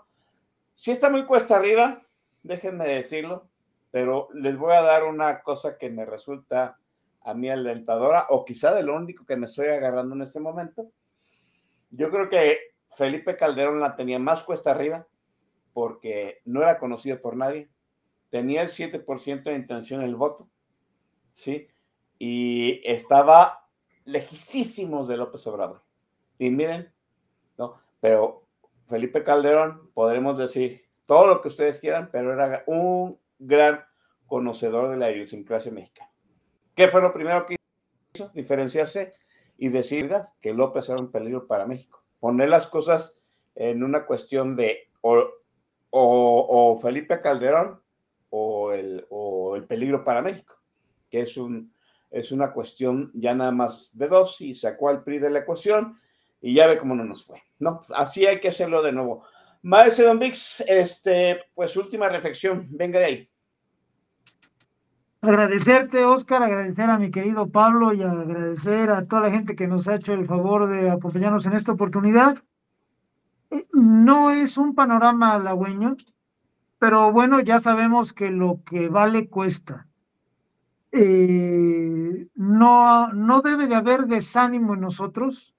Si 0.75 0.91
está 0.91 1.09
muy 1.09 1.25
cuesta 1.25 1.57
arriba, 1.57 2.03
déjenme 2.43 2.85
decirlo 2.85 3.49
pero 3.97 4.29
les 4.35 4.55
voy 4.55 4.75
a 4.75 4.83
dar 4.83 5.05
una 5.05 5.41
cosa 5.41 5.75
que 5.75 5.89
me 5.89 6.05
resulta 6.05 6.77
a 7.21 7.33
mí 7.33 7.49
alentadora, 7.49 8.27
o 8.29 8.45
quizá 8.45 8.75
de 8.75 8.83
lo 8.83 8.95
único 8.95 9.25
que 9.25 9.35
me 9.35 9.47
estoy 9.47 9.69
agarrando 9.69 10.13
en 10.13 10.21
este 10.21 10.39
momento. 10.39 10.91
Yo 11.89 12.11
creo 12.11 12.29
que 12.29 12.59
Felipe 12.95 13.35
Calderón 13.35 13.79
la 13.79 13.95
tenía 13.95 14.19
más 14.19 14.43
cuesta 14.43 14.69
arriba, 14.69 15.07
porque 15.73 16.41
no 16.45 16.61
era 16.61 16.77
conocido 16.77 17.19
por 17.19 17.35
nadie, 17.35 17.71
tenía 18.29 18.61
el 18.61 18.67
7% 18.67 19.43
de 19.45 19.55
intención 19.55 20.03
el 20.03 20.15
voto, 20.15 20.47
¿sí? 21.33 21.67
Y 22.19 22.79
estaba 22.87 23.67
lejísimos 24.05 25.07
de 25.07 25.17
López 25.17 25.47
Obrador. 25.47 25.81
Y 26.37 26.51
miren, 26.51 26.93
¿no? 27.57 27.81
Pero 27.99 28.43
Felipe 28.85 29.23
Calderón, 29.23 29.89
podremos 29.95 30.37
decir 30.37 30.85
todo 31.07 31.25
lo 31.25 31.41
que 31.41 31.47
ustedes 31.47 31.79
quieran, 31.79 32.09
pero 32.11 32.31
era 32.31 32.63
un 32.67 33.17
gran 33.39 33.86
conocedor 34.27 34.89
de 34.89 34.97
la 34.97 35.11
idiosincrasia 35.11 35.71
mexicana. 35.71 36.11
¿Qué 36.75 36.87
fue 36.89 37.01
lo 37.01 37.13
primero 37.13 37.45
que 37.45 37.55
hizo? 38.13 38.29
Diferenciarse 38.33 39.13
y 39.57 39.69
decir 39.69 40.11
que 40.41 40.53
López 40.53 40.89
era 40.89 40.99
un 40.99 41.11
peligro 41.11 41.47
para 41.47 41.65
México. 41.65 42.03
Poner 42.19 42.49
las 42.49 42.67
cosas 42.67 43.19
en 43.55 43.83
una 43.83 44.05
cuestión 44.05 44.55
de 44.55 44.89
o, 45.01 46.79
Felipe 46.81 47.21
Calderón 47.21 47.81
o 48.29 48.71
el, 48.71 49.05
o 49.09 49.55
el, 49.55 49.65
peligro 49.65 50.03
para 50.03 50.21
México, 50.21 50.55
que 51.09 51.21
es, 51.21 51.37
un, 51.37 51.73
es 52.11 52.31
una 52.31 52.51
cuestión 52.51 53.11
ya 53.13 53.33
nada 53.33 53.51
más 53.51 53.97
de 53.97 54.07
dos 54.07 54.41
y 54.41 54.53
sacó 54.53 54.89
al 54.89 55.03
PRI 55.03 55.19
de 55.19 55.29
la 55.29 55.39
ecuación 55.39 55.99
y 56.41 56.53
ya 56.53 56.67
ve 56.67 56.77
cómo 56.77 56.93
no 56.93 57.03
nos 57.03 57.25
fue. 57.25 57.41
No, 57.59 57.81
así 57.95 58.25
hay 58.25 58.39
que 58.39 58.49
hacerlo 58.49 58.83
de 58.83 58.91
nuevo. 58.91 59.23
Maestro 59.63 60.05
Don 60.05 60.19
Vix, 60.19 60.61
este, 60.67 61.39
pues 61.55 61.75
última 61.75 62.09
reflexión, 62.09 62.67
venga 62.69 62.99
de 62.99 63.05
ahí. 63.05 63.29
Agradecerte, 65.21 66.05
Oscar, 66.05 66.43
agradecer 66.43 66.89
a 66.89 66.99
mi 66.99 67.09
querido 67.09 67.49
Pablo 67.49 67.91
y 67.91 68.03
agradecer 68.03 68.91
a 68.91 69.05
toda 69.05 69.23
la 69.23 69.31
gente 69.31 69.55
que 69.55 69.67
nos 69.67 69.87
ha 69.87 69.95
hecho 69.95 70.13
el 70.13 70.27
favor 70.27 70.67
de 70.67 70.91
acompañarnos 70.91 71.45
en 71.47 71.53
esta 71.53 71.71
oportunidad. 71.71 72.37
Eh, 73.49 73.67
no 73.73 74.29
es 74.29 74.57
un 74.57 74.75
panorama 74.75 75.33
halagüeño, 75.33 75.95
pero 76.77 77.11
bueno, 77.11 77.39
ya 77.39 77.59
sabemos 77.59 78.13
que 78.13 78.29
lo 78.29 78.61
que 78.63 78.89
vale 78.89 79.27
cuesta. 79.27 79.87
Eh, 80.91 82.27
no, 82.35 83.11
no 83.11 83.41
debe 83.41 83.67
de 83.67 83.75
haber 83.75 84.05
desánimo 84.05 84.75
en 84.75 84.81
nosotros 84.81 85.55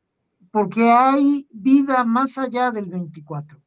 porque 0.52 0.90
hay 0.90 1.48
vida 1.50 2.04
más 2.04 2.38
allá 2.38 2.70
del 2.70 2.86
24. 2.86 3.58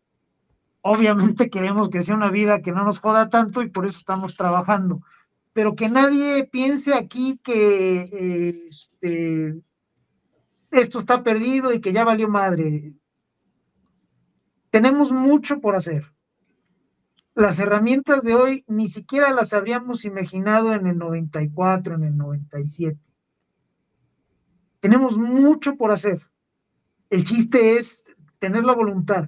Obviamente 0.83 1.49
queremos 1.51 1.89
que 1.89 2.01
sea 2.01 2.15
una 2.15 2.31
vida 2.31 2.61
que 2.61 2.71
no 2.71 2.85
nos 2.85 3.01
joda 3.01 3.29
tanto 3.29 3.61
y 3.61 3.69
por 3.69 3.85
eso 3.85 3.97
estamos 3.97 4.37
trabajando 4.37 5.01
pero 5.53 5.75
que 5.75 5.89
nadie 5.89 6.45
piense 6.45 6.93
aquí 6.93 7.39
que 7.43 8.67
este, 8.69 9.61
esto 10.71 10.99
está 10.99 11.23
perdido 11.23 11.73
y 11.73 11.81
que 11.81 11.91
ya 11.91 12.05
valió 12.05 12.29
madre. 12.29 12.93
Tenemos 14.69 15.11
mucho 15.11 15.59
por 15.59 15.75
hacer. 15.75 16.05
Las 17.35 17.59
herramientas 17.59 18.23
de 18.23 18.35
hoy 18.35 18.63
ni 18.67 18.87
siquiera 18.87 19.31
las 19.31 19.53
habríamos 19.53 20.05
imaginado 20.05 20.73
en 20.73 20.87
el 20.87 20.97
94, 20.97 21.95
en 21.95 22.03
el 22.03 22.17
97. 22.17 22.97
Tenemos 24.79 25.17
mucho 25.17 25.75
por 25.75 25.91
hacer. 25.91 26.21
El 27.09 27.23
chiste 27.23 27.77
es 27.77 28.15
tener 28.39 28.65
la 28.65 28.73
voluntad. 28.73 29.27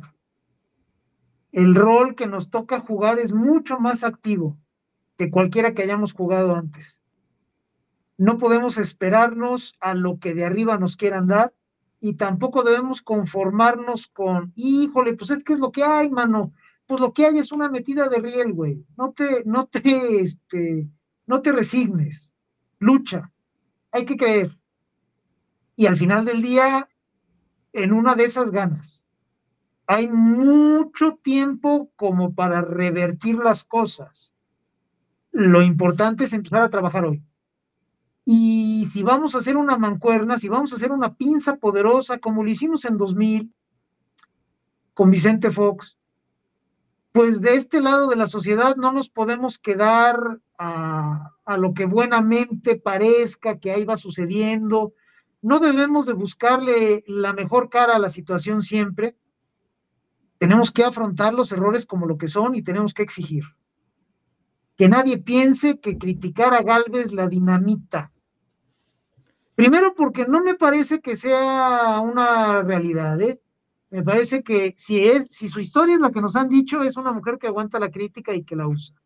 el 1.51 1.75
rol 1.75 2.15
que 2.15 2.25
nos 2.25 2.49
toca 2.49 2.79
jugar 2.79 3.19
es 3.19 3.31
mucho 3.31 3.79
más 3.79 4.03
activo 4.03 4.57
que 5.17 5.29
cualquiera 5.29 5.73
que 5.73 5.83
hayamos 5.83 6.13
jugado 6.13 6.55
antes. 6.55 7.01
No 8.17 8.37
podemos 8.37 8.77
esperarnos 8.77 9.75
a 9.79 9.93
lo 9.93 10.19
que 10.19 10.33
de 10.33 10.45
arriba 10.45 10.77
nos 10.77 10.97
quieran 10.97 11.27
dar 11.27 11.53
y 11.99 12.15
tampoco 12.15 12.63
debemos 12.63 13.01
conformarnos 13.01 14.07
con, 14.07 14.51
híjole, 14.55 15.13
pues 15.15 15.31
es 15.31 15.43
que 15.43 15.53
es 15.53 15.59
lo 15.59 15.71
que 15.71 15.83
hay, 15.83 16.09
mano. 16.09 16.53
Pues 16.85 16.99
lo 16.99 17.13
que 17.13 17.25
hay 17.25 17.37
es 17.37 17.51
una 17.51 17.69
metida 17.69 18.09
de 18.09 18.19
riel, 18.19 18.53
güey. 18.53 18.85
No 18.97 19.13
te, 19.13 19.43
no 19.45 19.67
te, 19.67 20.19
este, 20.19 20.89
no 21.25 21.41
te 21.41 21.51
resignes. 21.51 22.33
Lucha. 22.79 23.31
Hay 23.91 24.05
que 24.05 24.17
creer. 24.17 24.57
Y 25.75 25.85
al 25.85 25.97
final 25.97 26.25
del 26.25 26.41
día, 26.41 26.89
en 27.71 27.93
una 27.93 28.15
de 28.15 28.25
esas 28.25 28.51
ganas. 28.51 29.05
Hay 29.87 30.07
mucho 30.07 31.19
tiempo 31.23 31.89
como 31.95 32.33
para 32.33 32.61
revertir 32.61 33.37
las 33.37 33.65
cosas. 33.65 34.32
Lo 35.33 35.63
importante 35.63 36.25
es 36.25 36.33
empezar 36.33 36.61
a 36.61 36.69
trabajar 36.69 37.05
hoy. 37.05 37.23
Y 38.23 38.87
si 38.91 39.01
vamos 39.01 39.33
a 39.33 39.39
hacer 39.39 39.57
una 39.57 39.79
mancuerna, 39.79 40.37
si 40.37 40.47
vamos 40.47 40.71
a 40.71 40.75
hacer 40.75 40.91
una 40.91 41.15
pinza 41.15 41.57
poderosa, 41.57 42.19
como 42.19 42.43
lo 42.43 42.51
hicimos 42.51 42.85
en 42.85 42.97
2000 42.97 43.51
con 44.93 45.09
Vicente 45.09 45.49
Fox, 45.49 45.97
pues 47.11 47.41
de 47.41 47.55
este 47.55 47.81
lado 47.81 48.09
de 48.09 48.15
la 48.15 48.27
sociedad 48.27 48.75
no 48.75 48.91
nos 48.91 49.09
podemos 49.09 49.57
quedar 49.57 50.39
a, 50.59 51.31
a 51.45 51.57
lo 51.57 51.73
que 51.73 51.85
buenamente 51.85 52.75
parezca 52.75 53.57
que 53.57 53.71
ahí 53.71 53.85
va 53.85 53.97
sucediendo. 53.97 54.93
No 55.41 55.59
debemos 55.59 56.05
de 56.05 56.13
buscarle 56.13 57.03
la 57.07 57.33
mejor 57.33 57.69
cara 57.69 57.95
a 57.95 57.99
la 57.99 58.09
situación 58.09 58.61
siempre. 58.61 59.17
Tenemos 60.37 60.71
que 60.71 60.83
afrontar 60.83 61.33
los 61.33 61.51
errores 61.51 61.87
como 61.87 62.05
lo 62.05 62.19
que 62.19 62.27
son 62.27 62.53
y 62.53 62.61
tenemos 62.61 62.93
que 62.93 63.01
exigir. 63.01 63.43
Que 64.83 64.89
nadie 64.89 65.17
piense 65.17 65.79
que 65.79 65.97
criticar 65.97 66.53
a 66.53 66.61
Galvez 66.61 67.13
la 67.13 67.29
dinamita. 67.29 68.11
Primero 69.55 69.95
porque 69.95 70.25
no 70.27 70.43
me 70.43 70.55
parece 70.55 70.99
que 70.99 71.15
sea 71.15 72.01
una 72.01 72.61
realidad, 72.63 73.21
¿eh? 73.21 73.39
Me 73.91 74.03
parece 74.03 74.43
que 74.43 74.73
si 74.75 75.07
es, 75.07 75.29
si 75.31 75.47
su 75.47 75.61
historia 75.61 75.95
es 75.95 76.01
la 76.01 76.11
que 76.11 76.19
nos 76.19 76.35
han 76.35 76.49
dicho, 76.49 76.83
es 76.83 76.97
una 76.97 77.13
mujer 77.13 77.37
que 77.37 77.47
aguanta 77.47 77.79
la 77.79 77.91
crítica 77.91 78.33
y 78.33 78.43
que 78.43 78.57
la 78.57 78.67
usa. 78.67 79.01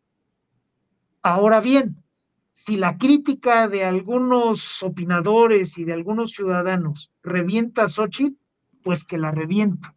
Ahora 1.22 1.60
bien, 1.60 2.02
si 2.50 2.76
la 2.76 2.98
crítica 2.98 3.68
de 3.68 3.84
algunos 3.84 4.82
opinadores 4.82 5.78
y 5.78 5.84
de 5.84 5.92
algunos 5.92 6.32
ciudadanos 6.32 7.12
revienta 7.22 7.84
a 7.84 7.88
Xochitl, 7.88 8.36
pues 8.82 9.04
que 9.04 9.16
la 9.16 9.30
revienta. 9.30 9.94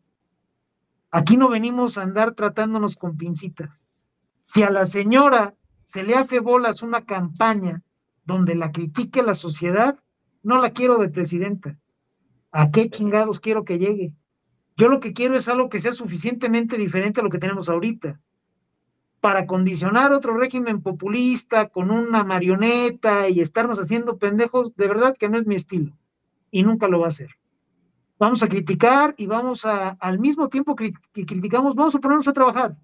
Aquí 1.09 1.37
no 1.37 1.49
venimos 1.49 1.97
a 1.97 2.03
andar 2.03 2.35
tratándonos 2.35 2.97
con 2.97 3.17
pincitas. 3.17 3.83
Si 4.45 4.61
a 4.61 4.69
la 4.69 4.85
señora 4.85 5.55
se 5.91 6.03
le 6.03 6.15
hace 6.15 6.39
bolas 6.39 6.83
una 6.83 7.03
campaña 7.03 7.83
donde 8.23 8.55
la 8.55 8.71
critique 8.71 9.23
la 9.23 9.33
sociedad, 9.33 9.99
no 10.41 10.61
la 10.61 10.69
quiero 10.69 10.97
de 10.99 11.09
presidenta. 11.09 11.77
¿A 12.49 12.71
qué 12.71 12.89
chingados 12.89 13.41
quiero 13.41 13.65
que 13.65 13.77
llegue? 13.77 14.13
Yo 14.77 14.87
lo 14.87 15.01
que 15.01 15.11
quiero 15.11 15.35
es 15.35 15.49
algo 15.49 15.67
que 15.67 15.81
sea 15.81 15.91
suficientemente 15.91 16.77
diferente 16.77 17.19
a 17.19 17.23
lo 17.25 17.29
que 17.29 17.39
tenemos 17.39 17.67
ahorita. 17.67 18.21
Para 19.19 19.45
condicionar 19.45 20.13
otro 20.13 20.37
régimen 20.37 20.81
populista 20.81 21.67
con 21.67 21.91
una 21.91 22.23
marioneta 22.23 23.27
y 23.27 23.41
estarnos 23.41 23.77
haciendo 23.77 24.17
pendejos, 24.17 24.73
de 24.77 24.87
verdad 24.87 25.17
que 25.19 25.27
no 25.27 25.37
es 25.37 25.45
mi 25.45 25.55
estilo. 25.55 25.91
Y 26.51 26.63
nunca 26.63 26.87
lo 26.87 27.01
va 27.01 27.09
a 27.09 27.11
ser. 27.11 27.31
Vamos 28.17 28.41
a 28.43 28.47
criticar 28.47 29.13
y 29.17 29.25
vamos 29.25 29.65
a, 29.65 29.89
al 29.89 30.19
mismo 30.19 30.47
tiempo 30.47 30.73
que 30.73 30.93
criticamos, 31.11 31.75
vamos 31.75 31.95
a 31.95 31.99
ponernos 31.99 32.29
a 32.29 32.33
trabajar 32.33 32.77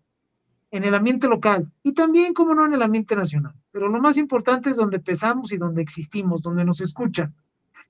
en 0.72 0.84
el 0.84 0.94
ambiente 0.94 1.27
local 1.27 1.72
y 1.84 1.94
también, 1.94 2.34
como 2.34 2.53
no, 2.53 2.65
en 2.65 2.73
el 2.73 2.81
ambiente 2.81 3.15
nacional. 3.15 3.53
Pero 3.72 3.88
lo 3.88 3.99
más 3.99 4.18
importante 4.18 4.69
es 4.69 4.77
donde 4.77 4.99
pesamos 4.99 5.52
y 5.52 5.57
donde 5.57 5.81
existimos, 5.81 6.41
donde 6.41 6.65
nos 6.65 6.81
escuchan. 6.81 7.34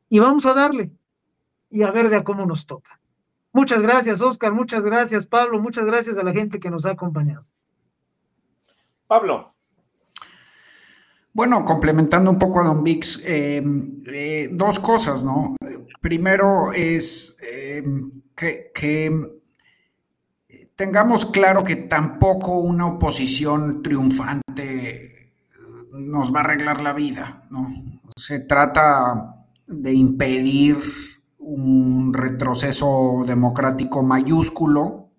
Y 0.09 0.19
vamos 0.19 0.45
a 0.45 0.53
darle 0.53 0.91
y 1.69 1.83
a 1.83 1.91
ver 1.91 2.09
de 2.09 2.17
a 2.17 2.23
cómo 2.23 2.45
nos 2.45 2.65
toca. 2.65 2.99
Muchas 3.51 3.81
gracias, 3.81 4.21
Oscar. 4.21 4.53
Muchas 4.53 4.83
gracias, 4.83 5.27
Pablo. 5.27 5.59
Muchas 5.59 5.85
gracias 5.85 6.17
a 6.17 6.23
la 6.23 6.31
gente 6.31 6.59
que 6.59 6.69
nos 6.69 6.85
ha 6.85 6.91
acompañado. 6.91 7.45
Pablo. 9.07 9.53
Bueno, 11.33 11.63
complementando 11.65 12.31
un 12.31 12.39
poco 12.39 12.61
a 12.61 12.65
Don 12.65 12.83
Vix, 12.83 13.23
eh, 13.25 13.63
eh, 14.07 14.49
dos 14.51 14.79
cosas, 14.79 15.23
¿no? 15.23 15.55
Primero 16.01 16.71
es 16.73 17.37
eh, 17.41 17.83
que, 18.35 18.71
que 18.73 19.11
tengamos 20.77 21.25
claro 21.25 21.63
que 21.65 21.75
tampoco 21.75 22.59
una 22.59 22.85
oposición 22.85 23.81
triunfante 23.83 25.11
nos 25.91 26.33
va 26.33 26.39
a 26.39 26.43
arreglar 26.43 26.81
la 26.81 26.93
vida, 26.93 27.43
¿no? 27.49 27.67
Se 28.15 28.39
trata 28.39 29.33
de 29.65 29.91
impedir 29.91 30.77
un 31.39 32.13
retroceso 32.13 33.23
democrático 33.25 34.03
mayúsculo, 34.03 35.09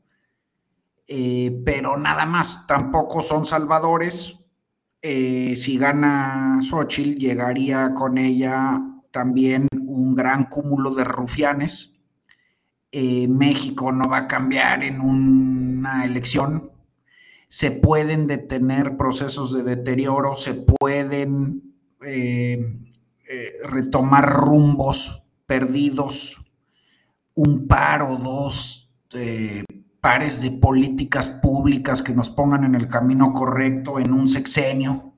eh, 1.09 1.61
pero 1.65 1.97
nada 1.97 2.25
más, 2.25 2.67
tampoco 2.67 3.21
son 3.21 3.45
salvadores. 3.45 4.39
Eh, 5.03 5.55
si 5.57 5.77
gana 5.77 6.61
Xochitl, 6.63 7.19
llegaría 7.19 7.95
con 7.95 8.19
ella 8.19 8.81
también 9.11 9.67
un 9.73 10.15
gran 10.15 10.45
cúmulo 10.45 10.95
de 10.95 11.05
rufianes. 11.05 11.98
Eh, 12.91 13.29
México 13.29 13.93
no 13.93 14.09
va 14.09 14.19
a 14.19 14.27
cambiar 14.27 14.83
en 14.83 15.01
una 15.01 16.05
elección. 16.05 16.71
Se 17.49 17.71
pueden 17.71 18.27
detener 18.27 18.97
procesos 18.97 19.53
de 19.53 19.63
deterioro, 19.63 20.37
se 20.37 20.55
pueden 20.55 21.75
retomar 23.65 24.31
rumbos 24.31 25.23
perdidos 25.47 26.39
un 27.35 27.67
par 27.67 28.03
o 28.03 28.17
dos 28.17 28.91
pares 30.01 30.43
de 30.43 30.51
políticas 30.51 31.29
públicas 31.29 32.03
que 32.03 32.15
nos 32.15 32.31
pongan 32.31 32.65
en 32.65 32.75
el 32.75 32.89
camino 32.89 33.33
correcto 33.33 33.99
en 33.99 34.13
un 34.13 34.29
sexenio, 34.29 35.15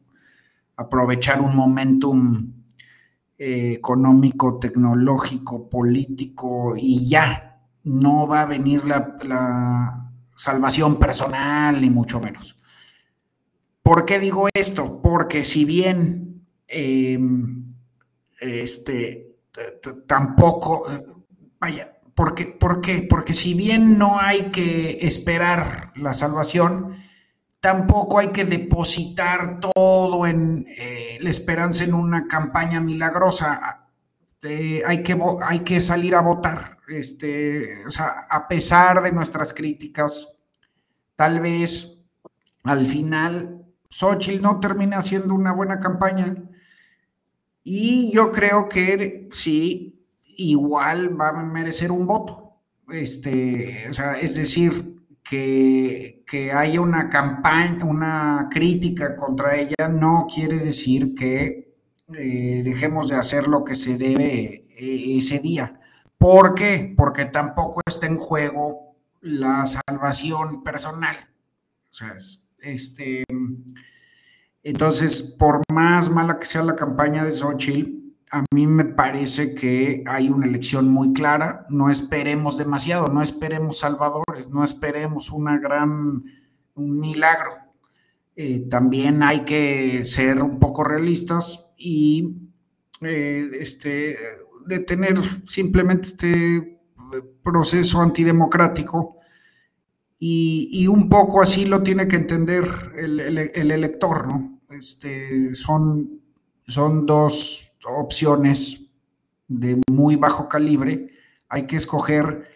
aprovechar 0.77 1.41
un 1.41 1.55
momentum 1.55 2.53
eh, 3.39 3.73
económico, 3.73 4.59
tecnológico, 4.59 5.69
político 5.69 6.75
y 6.77 7.07
ya, 7.07 7.49
no 7.85 8.27
va 8.27 8.43
a 8.43 8.47
venir 8.47 8.85
la, 8.85 10.07
salvación 10.36 10.97
personal 10.97 11.82
ni 11.82 11.90
mucho 11.90 12.19
menos. 12.19 12.57
¿Por 13.82 14.07
qué 14.07 14.19
digo 14.19 14.48
esto? 14.55 15.02
Porque 15.02 15.44
si 15.44 15.66
bien 15.66 16.47
em, 16.66 17.74
este, 18.40 19.36
tampoco, 20.07 20.90
eh, 20.90 21.05
vaya, 21.61 21.93
porque, 22.15 22.47
¿por 22.47 22.81
qué? 22.81 23.07
Porque 23.09 23.35
si 23.35 23.55
bien 23.55 23.98
no 23.98 24.19
hay 24.19 24.51
que 24.51 24.98
esperar 25.02 25.93
la 25.97 26.15
salvación, 26.15 26.97
tampoco 27.61 28.19
hay 28.19 28.28
que 28.28 28.44
depositar 28.44 29.61
todo 29.61 30.27
en 30.27 30.65
eh, 30.78 31.19
la 31.20 31.31
esperanza 31.31 31.85
en 31.85 31.94
una 31.94 32.27
campaña 32.27 32.81
milagrosa. 32.81 33.86
hay, 34.86 35.02
que, 35.02 35.19
hay 35.43 35.61
que 35.61 35.81
salir 35.81 36.15
a 36.15 36.23
votar. 36.23 36.78
Este, 36.91 37.87
o 37.87 37.91
sea, 37.91 38.27
a 38.29 38.49
pesar 38.49 39.03
de 39.03 39.12
nuestras 39.12 39.53
críticas, 39.53 40.37
tal 41.17 41.41
vez 41.41 42.03
al 42.65 42.85
final 42.85 43.65
Xochitl 43.89 44.43
no 44.43 44.61
termine 44.61 44.97
haciendo 44.97 45.35
una 45.35 45.53
buena 45.53 45.81
campaña 45.81 46.37
y 47.62 48.11
yo 48.12 48.31
creo 48.31 48.69
que 48.69 49.29
sí, 49.31 50.07
igual 50.25 51.19
va 51.21 51.29
a 51.29 51.45
merecer 51.45 51.93
un 51.93 52.07
voto. 52.07 52.55
Este, 52.89 53.87
o 53.89 53.93
sea, 53.93 54.15
es 54.15 54.37
decir, 54.37 55.01
que, 55.31 56.51
haya 56.53 56.81
una 56.81 57.09
campaña, 57.09 57.85
una 57.85 58.49
crítica 58.51 59.15
contra 59.17 59.57
ella, 59.57 59.89
no 59.89 60.27
quiere 60.33 60.59
decir 60.59 61.15
que 61.15 61.77
eh, 62.17 62.62
dejemos 62.65 63.09
de 63.09 63.17
hacer 63.17 63.47
lo 63.47 63.65
que 63.65 63.75
se 63.75 63.97
debe 63.97 64.65
eh, 64.77 65.17
ese 65.17 65.39
día. 65.39 65.80
¿Por 66.21 66.55
qué? 66.55 66.93
Porque 66.99 67.25
tampoco 67.25 67.81
está 67.87 68.07
en 68.07 68.19
juego 68.19 68.95
la 69.23 69.65
salvación 69.65 70.63
personal. 70.63 71.17
O 71.89 71.93
sea, 71.93 72.15
este 72.59 73.25
entonces, 74.63 75.23
por 75.23 75.63
más 75.73 76.11
mala 76.11 76.39
que 76.39 76.45
sea 76.45 76.63
la 76.63 76.77
campaña 76.77 77.25
de 77.25 77.33
Xochitl, 77.33 77.91
a 78.33 78.45
mí 78.53 78.67
me 78.67 78.85
parece 78.85 79.55
que 79.55 80.05
hay 80.07 80.29
una 80.29 80.47
elección 80.47 80.89
muy 80.89 81.15
clara. 81.15 81.65
No 81.71 81.91
esperemos 81.91 82.59
demasiado, 82.59 83.09
no 83.09 83.23
esperemos 83.23 83.79
salvadores, 83.79 84.51
no 84.51 84.63
esperemos 84.63 85.31
una 85.31 85.59
gran, 85.59 86.23
un 86.75 87.01
milagro. 87.01 87.53
Eh, 88.37 88.67
también 88.69 89.23
hay 89.23 89.47
que 89.47 90.05
ser 90.05 90.43
un 90.43 90.59
poco 90.59 90.85
realistas 90.85 91.71
y 91.79 92.37
eh, 93.01 93.49
este, 93.61 94.19
detener 94.66 95.19
simplemente 95.47 96.09
este 96.09 96.81
proceso 97.43 98.01
antidemocrático 98.01 99.16
Y, 100.19 100.87
un 100.87 101.09
poco 101.09 101.41
así 101.41 101.65
lo 101.65 101.82
tiene 101.82 102.07
que 102.07 102.16
entender 102.16 102.65
el, 102.95 103.70
elector, 103.70 104.27
¿no? 104.27 104.61
Este, 104.70 105.55
son, 105.55 106.20
son 106.66 107.07
dos 107.07 107.73
opciones 107.87 108.82
de 109.49 109.81
muy 109.91 110.16
bajo 110.16 110.47
calibre. 110.47 111.09
Hay 111.49 111.66
que 111.66 111.77
escoger, 111.77 112.49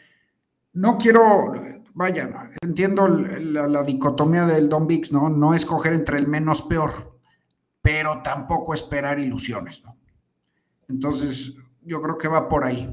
no 0.74 0.98
quiero, 0.98 1.52
vaya, 1.94 2.28
entiendo 2.62 3.09
la, 3.09 3.82
dicotomía 3.82 4.44
del 4.44 4.68
Don 4.68 4.86
Vix, 4.86 5.10
¿no? 5.10 5.31
No 5.31 5.55
escoger 5.55 5.94
entre 5.94 6.18
el 6.18 6.28
menos 6.28 6.60
peor, 6.60 7.18
pero 7.81 8.20
tampoco 8.22 8.74
esperar 8.74 9.18
ilusiones, 9.18 9.82
¿no? 9.82 9.97
Entonces, 10.89 11.56
yo 11.85 12.01
creo 12.01 12.19
que 12.19 12.28
va 12.28 12.48
por 12.48 12.65
ahí. 12.65 12.90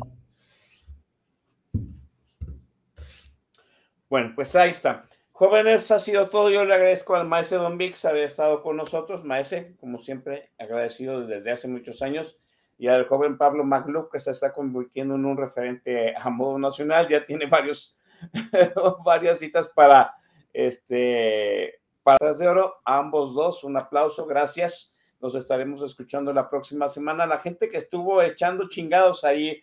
Bueno, 4.09 4.33
pues 4.35 4.55
ahí 4.55 4.71
está. 4.71 5.07
Jóvenes, 5.31 5.89
ha 5.89 5.99
sido 5.99 6.29
todo. 6.29 6.49
Yo 6.49 6.65
le 6.65 6.75
agradezco 6.75 7.15
al 7.15 7.27
maestro 7.27 7.63
Don 7.63 7.77
Vix 7.77 8.03
haber 8.05 8.25
estado 8.25 8.61
con 8.61 8.77
nosotros. 8.77 9.23
Maese, 9.23 9.75
como 9.79 9.99
siempre, 9.99 10.51
agradecido 10.59 11.25
desde 11.25 11.51
hace 11.51 11.67
muchos 11.67 12.01
años. 12.01 12.37
Y 12.77 12.87
al 12.87 13.07
joven 13.07 13.37
Pablo 13.37 13.63
Maglup, 13.63 14.11
que 14.11 14.19
se 14.19 14.31
está 14.31 14.53
convirtiendo 14.53 15.15
en 15.15 15.25
un 15.25 15.37
referente 15.37 16.13
a 16.15 16.29
modo 16.29 16.59
nacional. 16.59 17.07
Ya 17.07 17.25
tiene 17.25 17.45
varios, 17.45 17.97
varias 19.05 19.39
citas 19.39 19.69
para 19.69 20.13
este 20.51 21.81
para 22.03 22.33
de 22.33 22.47
Oro. 22.47 22.81
A 22.83 22.97
ambos 22.97 23.33
dos, 23.33 23.63
un 23.63 23.77
aplauso. 23.77 24.25
Gracias. 24.25 24.90
Nos 25.21 25.35
estaremos 25.35 25.81
escuchando 25.83 26.33
la 26.33 26.49
próxima 26.49 26.89
semana. 26.89 27.25
La 27.25 27.39
gente 27.39 27.69
que 27.69 27.77
estuvo 27.77 28.21
echando 28.21 28.67
chingados 28.67 29.23
ahí 29.23 29.61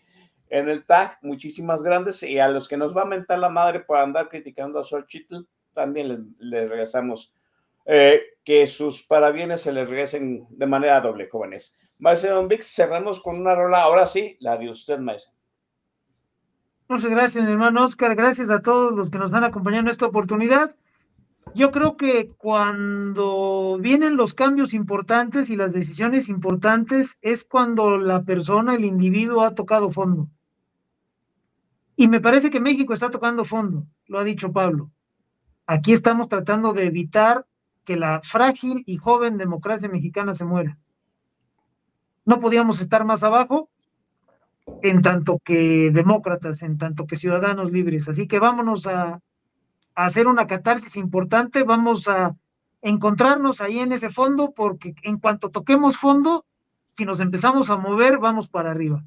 en 0.48 0.68
el 0.68 0.86
tag, 0.86 1.18
muchísimas 1.22 1.82
grandes. 1.82 2.22
Y 2.22 2.38
a 2.38 2.48
los 2.48 2.68
que 2.68 2.76
nos 2.76 2.96
va 2.96 3.02
a 3.02 3.06
mentar 3.06 3.38
la 3.38 3.48
madre 3.48 3.80
por 3.80 3.98
andar 3.98 4.28
criticando 4.28 4.78
a 4.78 4.84
Xochitl, 4.84 5.46
también 5.74 6.34
le, 6.38 6.68
regresamos. 6.68 7.34
Eh, 7.90 8.20
que 8.44 8.66
sus 8.66 9.02
parabienes 9.02 9.62
se 9.62 9.72
les 9.72 9.88
regresen 9.88 10.46
de 10.50 10.66
manera 10.66 11.00
doble, 11.00 11.28
jóvenes. 11.28 11.76
Maestro 11.98 12.34
Don 12.34 12.48
Vix, 12.48 12.66
cerramos 12.66 13.20
con 13.20 13.38
una 13.38 13.54
rola. 13.54 13.82
Ahora 13.82 14.06
sí, 14.06 14.36
la 14.40 14.56
de 14.56 14.70
usted, 14.70 14.98
maestro. 14.98 15.34
Muchas 16.88 17.10
gracias, 17.10 17.44
mi 17.44 17.50
hermano 17.50 17.84
Oscar. 17.84 18.14
Gracias 18.14 18.48
a 18.48 18.62
todos 18.62 18.92
los 18.94 19.10
que 19.10 19.18
nos 19.18 19.34
han 19.34 19.44
acompañado 19.44 19.82
en 19.82 19.88
esta 19.88 20.06
oportunidad. 20.06 20.74
Yo 21.58 21.72
creo 21.72 21.96
que 21.96 22.28
cuando 22.36 23.78
vienen 23.80 24.16
los 24.16 24.32
cambios 24.34 24.74
importantes 24.74 25.50
y 25.50 25.56
las 25.56 25.72
decisiones 25.72 26.28
importantes 26.28 27.18
es 27.20 27.42
cuando 27.42 27.98
la 27.98 28.22
persona, 28.22 28.76
el 28.76 28.84
individuo 28.84 29.42
ha 29.42 29.56
tocado 29.56 29.90
fondo. 29.90 30.28
Y 31.96 32.06
me 32.06 32.20
parece 32.20 32.52
que 32.52 32.60
México 32.60 32.94
está 32.94 33.10
tocando 33.10 33.44
fondo, 33.44 33.88
lo 34.06 34.20
ha 34.20 34.22
dicho 34.22 34.52
Pablo. 34.52 34.92
Aquí 35.66 35.92
estamos 35.92 36.28
tratando 36.28 36.72
de 36.72 36.84
evitar 36.84 37.44
que 37.84 37.96
la 37.96 38.20
frágil 38.22 38.84
y 38.86 38.96
joven 38.96 39.36
democracia 39.36 39.88
mexicana 39.88 40.34
se 40.34 40.44
muera. 40.44 40.78
No 42.24 42.38
podíamos 42.38 42.80
estar 42.80 43.04
más 43.04 43.24
abajo 43.24 43.68
en 44.84 45.02
tanto 45.02 45.40
que 45.44 45.90
demócratas, 45.90 46.62
en 46.62 46.78
tanto 46.78 47.04
que 47.08 47.16
ciudadanos 47.16 47.72
libres. 47.72 48.08
Así 48.08 48.28
que 48.28 48.38
vámonos 48.38 48.86
a, 48.86 49.20
hacer 50.04 50.28
una 50.28 50.46
catarsis 50.46 50.96
importante, 50.96 51.64
vamos 51.64 52.06
a 52.06 52.36
encontrarnos 52.82 53.60
ahí 53.60 53.80
en 53.80 53.92
ese 53.92 54.10
fondo, 54.10 54.52
porque 54.52 54.94
en 55.02 55.18
cuanto 55.18 55.50
toquemos 55.50 55.96
fondo, 55.96 56.44
si 56.92 57.04
nos 57.04 57.18
empezamos 57.18 57.68
a 57.70 57.76
mover, 57.76 58.18
vamos 58.18 58.48
para 58.48 58.70
arriba. 58.70 59.04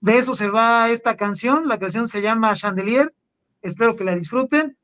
De 0.00 0.16
eso 0.16 0.34
se 0.34 0.48
va 0.48 0.88
esta 0.88 1.16
canción. 1.16 1.68
La 1.68 1.78
canción 1.78 2.08
se 2.08 2.22
llama 2.22 2.54
Chandelier. 2.54 3.14
Espero 3.60 3.94
que 3.94 4.04
la 4.04 4.14
disfruten 4.14 4.76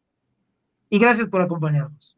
y 0.91 0.99
gracias 0.99 1.29
por 1.29 1.41
acompañarnos. 1.41 2.18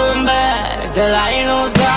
till 0.93 1.15
I 1.15 1.45
lose 1.45 1.90